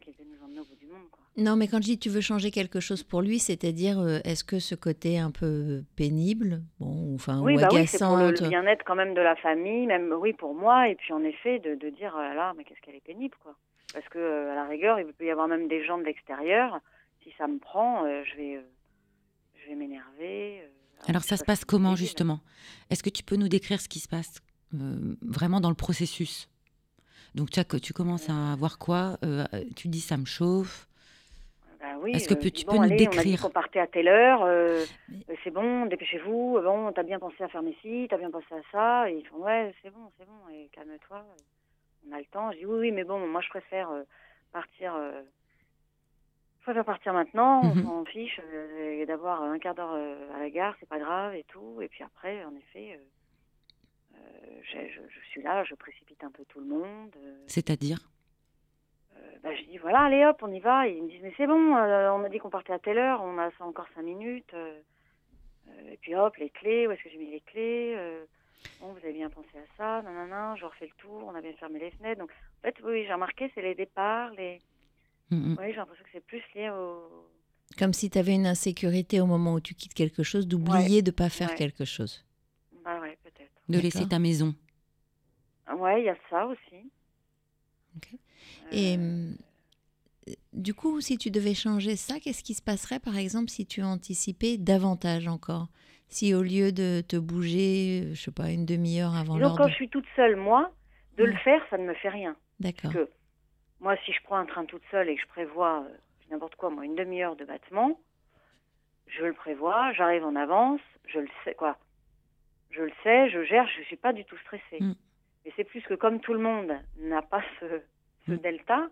qui 0.00 0.10
devait 0.12 0.24
nous 0.24 0.44
emmener 0.44 0.60
au 0.60 0.64
bout 0.64 0.76
du 0.76 0.86
monde 0.86 1.08
quoi. 1.10 1.22
Non, 1.36 1.56
mais 1.56 1.68
quand 1.68 1.78
je 1.78 1.86
dis 1.86 1.98
tu 1.98 2.08
veux 2.08 2.20
changer 2.20 2.50
quelque 2.50 2.80
chose 2.80 3.02
pour 3.02 3.22
lui, 3.22 3.38
c'est-à-dire 3.38 3.98
euh, 3.98 4.18
est-ce 4.24 4.44
que 4.44 4.58
ce 4.58 4.74
côté 4.74 5.18
un 5.18 5.30
peu 5.30 5.82
pénible, 5.96 6.62
bon, 6.78 7.14
enfin, 7.14 7.40
oui 7.40 7.56
ou 7.56 7.60
bah 7.60 7.68
oui 7.72 7.86
c'est 7.86 7.98
pour 7.98 8.16
le, 8.16 8.32
bien-être 8.48 8.84
quand 8.84 8.94
même 8.94 9.14
de 9.14 9.20
la 9.20 9.36
famille 9.36 9.86
même 9.86 10.12
oui 10.12 10.32
pour 10.32 10.54
moi 10.54 10.88
et 10.88 10.94
puis 10.94 11.12
en 11.12 11.22
effet 11.24 11.58
de, 11.58 11.74
de 11.74 11.90
dire 11.90 12.12
oh 12.16 12.20
là 12.20 12.34
là 12.34 12.52
mais 12.56 12.64
qu'est-ce 12.64 12.80
qu'elle 12.80 12.96
est 12.96 13.04
pénible 13.04 13.36
quoi. 13.42 13.54
Parce 13.92 14.08
que 14.08 14.18
euh, 14.18 14.52
à 14.52 14.54
la 14.54 14.66
rigueur 14.66 14.98
il 15.00 15.06
peut 15.06 15.26
y 15.26 15.30
avoir 15.30 15.48
même 15.48 15.68
des 15.68 15.84
gens 15.84 15.98
de 15.98 16.04
l'extérieur 16.04 16.80
si 17.22 17.32
ça 17.38 17.46
me 17.46 17.58
prend 17.58 18.04
euh, 18.04 18.22
je 18.24 18.36
vais 18.36 18.56
euh, 18.56 18.62
je 19.62 19.68
vais 19.68 19.74
m'énerver 19.74 20.60
euh, 20.62 20.68
Alors 21.08 21.22
ça 21.22 21.36
se 21.36 21.44
passe 21.44 21.64
comment 21.64 21.96
justement? 21.96 22.40
Est-ce 22.90 23.02
que 23.02 23.10
tu 23.10 23.22
peux 23.22 23.36
nous 23.36 23.48
décrire 23.48 23.80
ce 23.80 23.88
qui 23.88 24.00
se 24.00 24.08
passe 24.08 24.40
euh, 24.74 25.16
vraiment 25.22 25.60
dans 25.60 25.70
le 25.70 25.74
processus? 25.74 26.48
Donc 27.34 27.50
tu, 27.50 27.60
as, 27.60 27.64
tu 27.64 27.92
commences 27.92 28.28
à 28.28 28.54
voir 28.56 28.78
quoi 28.78 29.16
Euh, 29.24 29.44
Tu 29.76 29.88
dis 29.88 30.00
ça 30.00 30.16
me 30.16 30.24
chauffe. 30.24 30.86
Bah 31.80 31.96
oui, 32.00 32.12
Est-ce 32.12 32.28
que 32.28 32.34
euh, 32.34 32.38
peux- 32.38 32.50
tu 32.50 32.64
bon, 32.66 32.72
peux 32.72 32.78
nous 32.78 32.84
allez, 32.84 33.06
On 33.08 33.10
a 33.12 33.22
dit 33.22 33.30
décrire 33.30 33.50
partait 33.52 33.78
à 33.80 33.86
telle 33.86 34.08
heure, 34.08 34.42
euh, 34.42 34.84
Mais- 35.08 35.36
c'est 35.42 35.50
bon, 35.50 35.86
dépêchez-vous, 35.86 36.60
bon, 36.62 36.92
t'as 36.92 37.02
bien 37.04 37.18
pensé 37.18 37.42
à 37.42 37.48
fermer 37.48 37.74
ci, 37.80 38.06
t'as 38.10 38.18
bien 38.18 38.30
pensé 38.30 38.46
à 38.52 38.60
ça, 38.70 39.10
et 39.10 39.16
ils 39.16 39.26
font, 39.26 39.38
ouais, 39.38 39.74
c'est 39.82 39.90
bon, 39.90 40.10
c'est 40.18 40.26
bon, 40.26 40.48
et 40.52 40.68
calme-toi, 40.72 41.24
on 42.08 42.12
a 42.12 42.18
le 42.18 42.24
temps. 42.26 42.52
Je 42.52 42.58
dis, 42.58 42.66
oui, 42.66 42.78
oui, 42.80 42.92
mais 42.92 43.04
bon, 43.04 43.26
moi 43.26 43.40
je 43.40 43.48
préfère 43.48 43.90
euh, 43.92 44.02
partir, 44.52 44.94
euh, 44.94 45.22
je 46.58 46.64
préfère 46.64 46.84
partir 46.84 47.14
maintenant, 47.14 47.62
Mhm. 47.74 47.78
on 47.78 47.82
s'en 47.82 48.04
fiche, 48.04 48.38
et 48.78 49.06
d'avoir 49.06 49.42
un 49.42 49.58
quart 49.58 49.74
d'heure 49.74 49.94
à 50.34 50.38
la 50.38 50.50
gare, 50.50 50.74
c'est 50.80 50.88
pas 50.88 50.98
grave, 50.98 51.34
et 51.34 51.44
tout, 51.48 51.80
et 51.80 51.88
puis 51.88 52.02
après, 52.04 52.44
en 52.44 52.54
effet, 52.56 53.00
je, 54.62 54.78
je 55.08 55.20
suis 55.30 55.42
là, 55.42 55.64
je 55.64 55.74
précipite 55.74 56.22
un 56.24 56.30
peu 56.30 56.44
tout 56.48 56.60
le 56.60 56.66
monde. 56.66 57.14
euh, 57.16 57.34
C'est-à-dire? 57.46 57.98
Euh, 59.16 59.20
bah, 59.42 59.54
je 59.54 59.62
dis 59.64 59.78
voilà, 59.78 60.00
allez 60.02 60.24
hop, 60.24 60.38
on 60.42 60.52
y 60.52 60.60
va. 60.60 60.88
Et 60.88 60.96
ils 60.96 61.02
me 61.02 61.08
disent 61.08 61.22
mais 61.22 61.34
c'est 61.36 61.46
bon, 61.46 61.76
euh, 61.76 62.10
on 62.12 62.24
a 62.24 62.28
dit 62.28 62.38
qu'on 62.38 62.50
partait 62.50 62.72
à 62.72 62.78
telle 62.78 62.98
heure, 62.98 63.22
on 63.22 63.38
a 63.38 63.50
ça 63.58 63.64
encore 63.64 63.86
cinq 63.94 64.02
minutes. 64.02 64.52
euh, 64.54 64.78
euh, 65.68 65.90
et 65.92 65.96
puis 65.98 66.14
hop, 66.14 66.36
les 66.36 66.50
clés, 66.50 66.86
où 66.86 66.90
est-ce 66.92 67.02
que 67.02 67.10
j'ai 67.10 67.18
mis 67.18 67.30
les 67.30 67.40
clés 67.40 67.94
euh, 67.96 68.24
Bon, 68.80 68.88
vous 68.92 68.98
avez 68.98 69.12
bien 69.14 69.30
pensé 69.30 69.48
à 69.56 69.76
ça, 69.78 70.02
non, 70.02 70.54
je 70.56 70.64
refais 70.66 70.86
le 70.86 70.92
tour, 70.98 71.22
on 71.26 71.34
a 71.34 71.40
bien 71.40 71.52
fermé 71.54 71.78
les 71.78 71.90
fenêtres. 71.92 72.20
Donc 72.20 72.30
en 72.30 72.62
fait, 72.62 72.76
oui, 72.84 73.04
j'ai 73.06 73.12
remarqué, 73.12 73.50
c'est 73.54 73.62
les 73.62 73.74
départs, 73.74 74.30
les. 74.34 74.58
Mm. 75.30 75.56
Oui, 75.58 75.64
j'ai 75.70 75.76
l'impression 75.76 76.04
que 76.04 76.10
c'est 76.12 76.24
plus 76.26 76.42
lié 76.54 76.68
au. 76.70 77.26
Comme 77.78 77.92
si 77.94 78.10
tu 78.10 78.18
avais 78.18 78.34
une 78.34 78.46
insécurité 78.46 79.20
au 79.20 79.26
moment 79.26 79.54
où 79.54 79.60
tu 79.60 79.74
quittes 79.74 79.94
quelque 79.94 80.22
chose, 80.22 80.46
d'oublier 80.48 81.02
de 81.02 81.10
pas 81.10 81.28
faire 81.30 81.50
Ouais. 81.50 81.54
quelque 81.54 81.84
chose. 81.84 82.24
Bah 82.84 83.00
ouais. 83.00 83.16
De 83.70 83.78
laisser 83.78 84.08
ta 84.08 84.18
maison. 84.18 84.54
Ouais, 85.76 86.02
il 86.02 86.04
y 86.06 86.08
a 86.08 86.16
ça 86.28 86.46
aussi. 86.46 86.90
Et 88.72 88.96
Euh, 88.96 89.00
hum, 89.00 89.36
du 90.52 90.74
coup, 90.74 91.00
si 91.00 91.16
tu 91.16 91.30
devais 91.30 91.54
changer 91.54 91.96
ça, 91.96 92.20
qu'est-ce 92.20 92.42
qui 92.42 92.54
se 92.54 92.62
passerait, 92.62 93.00
par 93.00 93.16
exemple, 93.16 93.50
si 93.50 93.66
tu 93.66 93.82
anticipais 93.82 94.58
davantage 94.58 95.26
encore? 95.28 95.68
Si 96.08 96.34
au 96.34 96.42
lieu 96.42 96.72
de 96.72 97.02
te 97.06 97.16
bouger, 97.16 98.02
euh, 98.02 98.14
je 98.14 98.22
sais 98.22 98.32
pas, 98.32 98.50
une 98.50 98.66
demi-heure 98.66 99.14
avant 99.14 99.38
l'heure 99.38 99.56
quand 99.56 99.66
de... 99.66 99.70
je 99.70 99.74
suis 99.74 99.88
toute 99.88 100.06
seule, 100.16 100.34
moi, 100.34 100.72
de 101.16 101.24
le 101.24 101.36
faire, 101.36 101.62
ça 101.70 101.78
ne 101.78 101.84
me 101.84 101.94
fait 101.94 102.08
rien. 102.08 102.36
D'accord. 102.58 102.92
que 102.92 103.08
moi, 103.80 103.96
si 104.04 104.12
je 104.12 104.20
prends 104.24 104.36
un 104.36 104.46
train 104.46 104.64
toute 104.64 104.82
seule 104.90 105.08
et 105.08 105.14
que 105.14 105.22
je 105.22 105.28
prévois 105.28 105.84
euh, 105.86 105.96
n'importe 106.30 106.56
quoi, 106.56 106.70
moi, 106.70 106.84
une 106.84 106.96
demi-heure 106.96 107.36
de 107.36 107.44
battement, 107.44 107.98
je 109.06 109.24
le 109.24 109.32
prévois, 109.32 109.92
j'arrive 109.92 110.24
en 110.24 110.34
avance, 110.34 110.80
je 111.06 111.20
le 111.20 111.28
sais, 111.44 111.54
quoi. 111.54 111.76
Je 112.70 112.82
le 112.82 112.92
sais, 113.02 113.30
je 113.30 113.42
gère, 113.44 113.66
je 113.76 113.82
suis 113.84 113.96
pas 113.96 114.12
du 114.12 114.24
tout 114.24 114.36
stressée. 114.38 114.78
Mm. 114.80 114.94
Mais 115.44 115.52
c'est 115.56 115.64
plus 115.64 115.82
que 115.82 115.94
comme 115.94 116.20
tout 116.20 116.32
le 116.34 116.38
monde 116.40 116.72
n'a 116.98 117.22
pas 117.22 117.42
ce, 117.58 117.66
ce 118.26 118.32
Mm. 118.32 118.36
delta, 118.38 118.88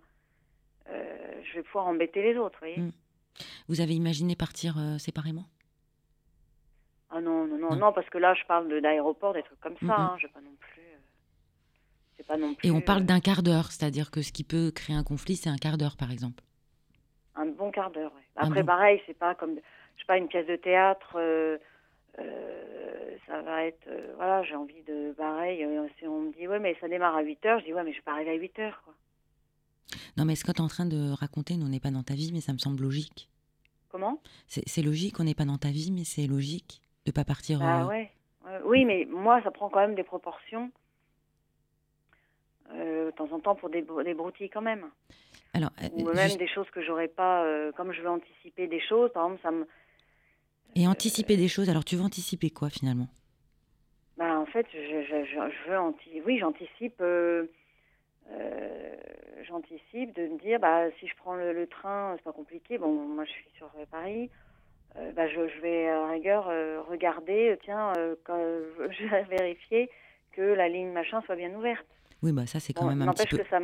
euh, 0.89 1.43
je 1.45 1.55
vais 1.57 1.63
pouvoir 1.63 1.87
embêter 1.87 2.23
les 2.23 2.37
autres, 2.39 2.59
vous 2.61 2.67
voyez. 2.67 2.79
Mm. 2.79 2.93
Vous 3.69 3.81
avez 3.81 3.95
imaginé 3.95 4.35
partir 4.35 4.77
euh, 4.79 4.99
séparément? 4.99 5.45
Ah 7.11 7.21
non, 7.21 7.47
non, 7.47 7.57
non, 7.59 7.71
Non. 7.71 7.77
non, 7.77 7.93
parce 7.93 8.09
que 8.11 8.19
là, 8.19 8.35
je 8.35 8.45
parle 8.47 8.69
de- 8.69 8.81
d'aéroport, 8.81 9.33
des 9.33 9.43
trucs 9.43 9.61
comme 9.61 9.77
ça, 9.87 9.95
hein, 9.97 10.17
je 10.19 10.27
vais 10.27 10.33
pas 10.33 10.41
non 10.41 10.55
plus... 10.59 10.83
euh, 10.83 10.99
c'est 12.17 12.27
pas 12.27 12.37
non 12.37 12.55
plus... 12.55 12.69
Et 12.69 12.71
on 12.71 12.81
parle 12.81 13.05
d'un 13.05 13.21
quart 13.21 13.43
d'heure, 13.43 13.71
c'est-à-dire 13.73 14.11
que 14.11 14.23
ce 14.23 14.33
qui 14.33 14.45
peut 14.45 14.71
créer 14.75 14.97
un 14.97 15.05
conflit, 15.05 15.37
c'est 15.37 15.49
un 15.49 15.57
quart 15.57 15.79
d'heure, 15.79 15.97
par 15.97 16.11
exemple. 16.11 16.43
Un 17.37 17.47
bon 17.47 17.71
quart 17.71 17.91
d'heure, 17.93 18.13
ouais. 18.15 18.23
Après, 18.37 18.61
bon- 18.63 18.67
pareil, 18.67 19.01
c'est 19.07 19.17
pas 19.17 19.35
comme. 19.35 19.59
Je 19.97 20.05
pas, 20.05 20.17
une 20.19 20.29
pièce 20.29 20.47
de 20.47 20.57
théâtre, 20.57 21.17
euh, 22.19 23.17
ça 23.27 23.41
va 23.43 23.65
être, 23.65 23.87
euh, 23.89 24.13
voilà, 24.17 24.43
j'ai 24.43 24.55
envie 24.55 24.83
de, 24.83 25.13
pareil, 25.13 25.65
euh, 25.65 25.87
si 25.99 26.07
on 26.07 26.23
me 26.23 26.33
dit, 26.33 26.47
ouais, 26.49 26.59
mais 26.59 26.77
ça 26.81 26.89
démarre 26.89 27.17
à 27.17 27.23
8 27.23 27.45
heures, 27.47 27.61
je 27.61 27.65
dis, 27.67 27.73
ouais, 27.75 27.83
mais 27.85 27.93
je 27.93 27.99
vais 27.99 28.03
pas 28.03 28.13
arriver 28.13 28.31
à 28.31 28.35
8 28.35 28.59
heures, 28.61 28.83
quoi. 28.85 28.95
Non, 30.17 30.25
mais 30.25 30.35
ce 30.35 30.45
que 30.45 30.53
tu 30.53 30.59
es 30.59 30.61
en 30.63 30.69
train 30.69 30.85
de 30.87 31.13
raconter, 31.13 31.57
nous, 31.57 31.67
on 31.67 31.71
n'est 31.71 31.81
pas 31.81 31.91
dans 31.91 32.03
ta 32.03 32.15
vie, 32.15 32.31
mais 32.33 32.41
ça 32.41 32.53
me 32.53 32.59
semble 32.59 32.83
logique. 32.83 33.29
Comment? 33.89 34.21
C'est 34.47 34.83
logique, 34.83 35.19
on 35.21 35.25
n'est 35.25 35.35
pas 35.35 35.45
dans 35.47 35.57
ta 35.59 35.69
vie, 35.69 35.91
mais 35.93 36.05
c'est 36.05 36.27
logique 36.27 36.81
de 37.07 37.13
pas 37.13 37.25
partir. 37.25 37.63
Euh, 37.63 37.87
ouais. 37.87 38.11
Oui, 38.65 38.85
mais 38.85 39.07
moi, 39.07 39.41
ça 39.43 39.51
prend 39.51 39.69
quand 39.71 39.81
même 39.81 39.95
des 39.95 40.03
proportions. 40.03 40.71
De 42.75 43.11
temps 43.17 43.33
en 43.33 43.41
temps 43.41 43.55
pour 43.55 43.71
des, 43.71 43.81
br- 43.83 44.05
des 44.05 44.13
broutilles 44.13 44.51
quand 44.51 44.61
même. 44.61 44.91
Alors, 45.55 45.71
Ou 45.95 46.05
même 46.05 46.17
juste- 46.27 46.39
des 46.39 46.47
choses 46.49 46.69
que 46.71 46.83
j'aurais 46.83 47.09
pas, 47.09 47.47
comme 47.77 47.93
je 47.93 48.03
veux 48.03 48.11
anticiper 48.11 48.67
des 48.67 48.81
choses, 48.81 49.11
par 49.13 49.25
exemple, 49.25 49.43
ça 49.43 49.51
me, 49.51 49.67
et 50.75 50.87
anticiper 50.87 51.37
des 51.37 51.49
choses. 51.49 51.69
Alors, 51.71 51.85
tu 51.85 51.97
veux 51.97 52.03
anticiper 52.03 52.51
quoi 52.51 52.71
finalement? 52.71 53.09
Bah, 54.17 54.39
en 54.39 54.47
fait, 54.47 54.67
je, 54.73 54.79
je, 54.79 55.25
je, 55.25 55.31
je 55.65 55.71
veux 55.71 55.79
anti, 55.79 56.21
oui, 56.27 56.39
j'anticipe, 56.39 57.01
euh, 57.01 57.47
euh, 58.31 58.95
j'anticipe 59.47 60.15
de 60.17 60.27
me 60.27 60.39
dire, 60.39 60.59
bah, 60.59 60.91
si 60.99 61.07
je 61.07 61.15
prends 61.17 61.35
le, 61.35 61.53
le 61.53 61.67
train, 61.67 62.15
c'est 62.17 62.25
pas 62.25 62.33
compliqué. 62.33 62.79
Bon, 62.79 62.91
moi, 62.93 63.25
je 63.25 63.31
suis 63.31 63.47
sur 63.57 63.71
euh, 63.79 63.85
Paris. 63.91 64.31
Euh, 64.97 65.13
bah, 65.13 65.29
je, 65.29 65.49
je 65.49 65.61
vais 65.61 65.89
à 65.89 66.09
rigueur 66.09 66.47
regarder, 66.89 67.57
tiens, 67.65 67.93
quand, 68.25 68.39
je 68.91 69.07
vais 69.07 69.23
vérifier 69.25 69.91
que 70.33 70.43
la 70.43 70.69
ligne 70.69 70.91
machin 70.93 71.21
soit 71.23 71.37
bien 71.37 71.55
ouverte. 71.55 71.87
Oui, 72.23 72.33
bah 72.33 72.47
ça, 72.47 72.59
c'est 72.59 72.73
quand 72.73 72.83
Bon, 72.83 72.89
même 72.95 73.03
un 73.09 73.13
petit 73.13 73.27
peu. 73.29 73.39
que 73.39 73.49
ça 73.49 73.61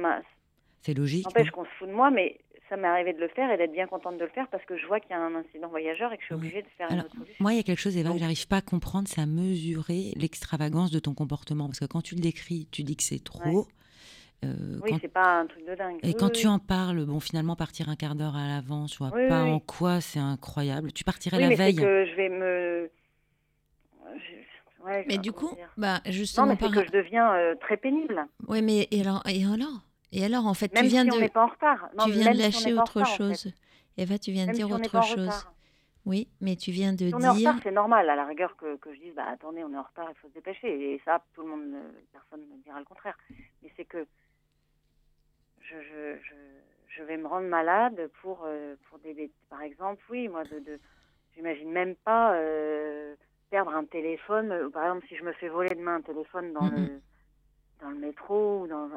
C'est 0.83 0.95
logique. 0.95 1.25
n'empêche 1.27 1.51
qu'on 1.51 1.65
se 1.65 1.71
fout 1.79 1.89
de 1.89 1.93
moi, 1.95 2.11
mais 2.11 2.39
ça 2.69 2.77
m'est 2.77 2.89
arrivé 2.89 3.13
de 3.13 3.19
le 3.21 3.29
faire 3.29 3.51
et 3.51 3.57
d'être 3.57 3.73
bien 3.73 3.87
contente 3.87 4.17
de 4.19 4.25
le 4.25 4.31
faire 4.31 4.49
parce 4.49 4.65
que 4.65 4.77
je 4.77 4.87
vois 4.87 5.01
qu'il 5.01 5.11
y 5.11 5.15
a 5.15 5.21
un 5.21 5.35
incident 5.35 5.69
voyageur 5.69 6.13
et 6.13 6.17
que 6.17 6.23
je 6.23 6.27
suis 6.27 6.35
Ouais. 6.35 6.41
obligée 6.41 6.63
de 6.63 6.69
faire 6.79 6.87
Alors, 6.91 7.05
une 7.05 7.07
autre 7.07 7.15
solution. 7.17 7.37
Moi, 7.41 7.53
il 7.53 7.57
y 7.57 7.61
a 7.61 7.63
quelque 7.63 7.79
chose, 7.81 7.97
Eva, 7.97 8.13
que 8.13 8.19
j'arrive 8.19 8.49
pas 8.49 8.57
à 8.57 8.63
comprendre, 8.63 9.07
c'est 9.09 9.21
à 9.21 9.27
mesurer 9.27 10.13
l'extravagance 10.17 10.91
de 10.91 10.99
ton 10.99 11.15
comportement. 11.15 11.67
Parce 11.67 11.81
que 11.81 11.85
quand 11.87 12.03
tu 12.03 12.15
le 12.15 12.21
décris, 12.21 12.69
tu 12.73 12.83
dis 12.83 12.97
que 12.97 13.03
c'est 13.05 13.23
trop. 13.23 13.67
Euh, 14.45 14.79
Oui, 14.83 14.91
quand- 14.91 14.99
c'est 15.01 15.09
pas 15.09 15.41
un 15.41 15.47
truc 15.47 15.65
de 15.67 15.75
dingue. 15.75 15.99
Et 16.03 16.09
Oui, 16.09 16.15
quand 16.19 16.27
oui, 16.27 16.33
tu 16.33 16.47
oui. 16.47 16.53
en 16.53 16.59
parles, 16.59 17.05
bon, 17.07 17.19
finalement, 17.21 17.57
partir 17.57 17.89
un 17.89 17.97
quart 17.97 18.15
d'heure 18.15 18.37
à 18.37 18.47
l'avance, 18.47 18.93
je 18.95 18.99
vois 18.99 19.11
Oui, 19.15 19.27
pas 19.29 19.45
oui, 19.45 19.51
en 19.51 19.55
oui. 19.57 19.63
quoi 19.67 20.01
c'est 20.01 20.19
incroyable. 20.19 20.93
Tu 20.93 21.03
partirais 21.05 21.37
Oui, 21.39 21.43
la 21.45 21.49
mais 21.51 21.55
veille. 21.57 21.77
que 21.77 22.07
je 22.07 22.15
vais 22.15 22.29
me. 22.29 22.91
je- 24.17 24.85
ouais, 24.85 25.05
Mais 25.09 25.19
du 25.19 25.33
coup, 25.33 25.55
dire. 25.55 25.71
bah 25.77 26.01
Non, 26.05 26.13
justement, 26.13 26.47
mais 26.47 26.57
par... 26.57 26.71
que 26.73 26.85
je 26.85 26.91
deviens 26.91 27.33
euh, 27.35 27.55
très 27.57 27.77
pénible. 27.77 28.27
ouais, 28.49 28.61
mais 28.63 28.87
et 28.91 29.01
alors, 29.01 29.23
et 29.27 29.45
alors, 29.45 29.81
et 30.17 30.25
alors, 30.25 30.47
en 30.47 30.55
fait, 30.55 30.73
Même 30.73 30.85
tu 30.85 30.89
viens 30.89 31.05
si 31.05 31.11
on 31.11 31.17
de, 31.17 31.21
n'est 31.21 31.29
pas 31.29 31.45
en 31.45 31.49
retard. 31.49 31.89
Non, 31.99 32.05
tu 32.05 32.13
viens 32.13 32.33
de 32.33 32.39
on 32.39 32.43
lâcher 32.43 32.73
autre 32.73 33.01
retard, 33.01 33.13
en 33.13 33.17
fait. 33.17 33.35
chose. 33.35 33.53
Eva, 33.97 34.19
tu 34.19 34.31
viens 34.33 34.47
de 34.47 34.53
dire 34.53 34.67
si 34.67 34.73
on 34.73 34.77
autre 34.77 35.03
chose. 35.03 35.47
Oui, 36.07 36.29
mais 36.41 36.55
tu 36.57 36.71
viens 36.71 36.93
de 36.93 37.09
Si 37.09 37.15
on 37.15 37.21
est 37.21 37.29
en 37.29 37.33
retard, 37.33 37.57
c'est 37.63 37.71
normal, 37.71 38.09
à 38.11 38.17
la 38.17 38.27
rigueur, 38.27 38.57
que, 38.57 38.77
que 38.77 38.95
je 38.95 39.01
dise, 39.01 39.15
bah 39.15 39.25
attendez, 39.27 39.65
on 39.65 39.73
est 39.73 39.77
en 39.77 39.83
retard, 39.83 40.07
il 40.11 40.15
faut 40.21 40.29
se 40.29 40.35
dépêcher. 40.35 40.93
Et 40.95 41.01
ça, 41.05 41.25
tout 41.35 41.43
le 41.43 41.49
monde, 41.49 41.67
ne- 41.67 41.93
personne 42.13 42.41
ne 42.49 42.63
dira 42.63 42.79
le 42.79 42.85
contraire. 42.85 43.17
Mais 43.63 43.73
c'est 43.77 43.85
que 43.87 44.07
je, 45.63 45.75
je, 45.81 46.17
je, 46.23 46.35
je 46.97 47.03
vais 47.03 47.17
me 47.17 47.27
rendre 47.27 47.49
malade 47.49 48.11
pour, 48.21 48.43
euh, 48.45 48.77
pour 48.89 48.99
des, 48.99 49.31
Par 49.49 49.63
exemple, 49.63 50.03
oui, 50.11 50.29
moi, 50.29 50.45
de, 50.45 50.59
de 50.61 50.79
j'imagine 51.35 51.71
même 51.73 51.95
pas 51.97 52.35
euh, 52.35 53.15
perdre 53.51 53.75
un 53.75 53.85
téléphone. 53.85 54.71
Par 54.71 54.85
exemple, 54.85 55.07
si 55.09 55.17
je 55.17 55.25
me 55.25 55.33
fais 55.33 55.49
voler 55.49 55.75
demain 55.75 55.97
un 55.97 56.03
téléphone 56.03 56.53
dans, 56.53 56.69
le, 56.69 57.01
dans 57.81 57.91
le 57.91 57.97
métro, 57.97 58.61
ou 58.63 58.67
dans, 58.67 58.91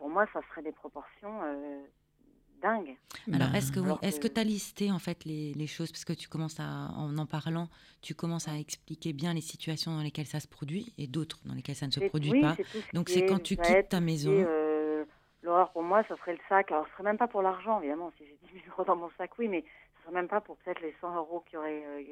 pour 0.00 0.08
moi, 0.08 0.26
ça 0.32 0.40
serait 0.48 0.62
des 0.62 0.72
proportions 0.72 1.42
euh, 1.44 1.82
dingues. 2.62 2.96
Alors, 3.32 3.50
bah, 3.50 3.58
est-ce 3.58 3.70
que 3.70 3.80
oui, 3.80 3.86
alors 3.86 3.98
est-ce 4.02 4.18
que 4.18 4.28
que- 4.28 4.32
tu 4.32 4.40
as 4.40 4.44
listé 4.44 4.90
en 4.90 4.98
fait 4.98 5.26
les, 5.26 5.52
les 5.52 5.66
choses? 5.66 5.92
Parce 5.92 6.06
que 6.06 6.14
tu 6.14 6.26
commences 6.28 6.58
à 6.58 6.64
en 6.96 7.16
en 7.18 7.26
parlant, 7.26 7.68
tu 8.00 8.14
commences 8.14 8.48
à 8.48 8.56
expliquer 8.56 9.12
bien 9.12 9.34
les 9.34 9.42
situations 9.42 9.94
dans 9.94 10.02
lesquelles 10.02 10.26
ça 10.26 10.40
se 10.40 10.48
produit 10.48 10.94
et 10.96 11.06
d'autres 11.06 11.38
dans 11.44 11.52
lesquelles 11.54 11.76
ça 11.76 11.86
ne 11.86 11.92
se 11.92 12.00
produit 12.00 12.30
oui, 12.30 12.40
pas. 12.40 12.56
ce 12.56 12.96
Donc 12.96 13.08
qui 13.08 13.14
c'est 13.14 13.20
est- 13.20 13.26
quand 13.28 13.42
tu 13.42 13.56
quittes 13.56 13.88
ta 13.90 13.98
qui 13.98 14.04
maison. 14.06 14.32
euh, 14.34 15.04
L'horreur 15.42 15.70
pour 15.72 15.82
moi, 15.82 16.02
ça 16.08 16.16
serait 16.18 16.32
le 16.34 16.40
sac. 16.48 16.70
Alors, 16.72 16.86
ce 16.86 16.92
serait 16.92 17.02
même 17.04 17.18
pas 17.18 17.28
pour 17.28 17.42
l'argent, 17.42 17.78
évidemment. 17.80 18.10
Si 18.18 18.24
j'ai 18.26 18.38
10 18.48 18.52
000 18.62 18.64
euros 18.72 18.84
dans 18.84 18.96
mon 18.96 19.10
sac, 19.18 19.30
oui, 19.38 19.48
mais 19.48 19.64
ce 19.96 20.02
serait 20.02 20.12
même 20.14 20.28
pas 20.28 20.40
pour 20.40 20.56
peut-être 20.58 20.80
les 20.82 20.94
100 21.00 21.14
euros 21.16 21.40
qu'il 21.46 21.54
y 21.54 21.56
aurait, 21.58 21.82
euh, 21.86 22.02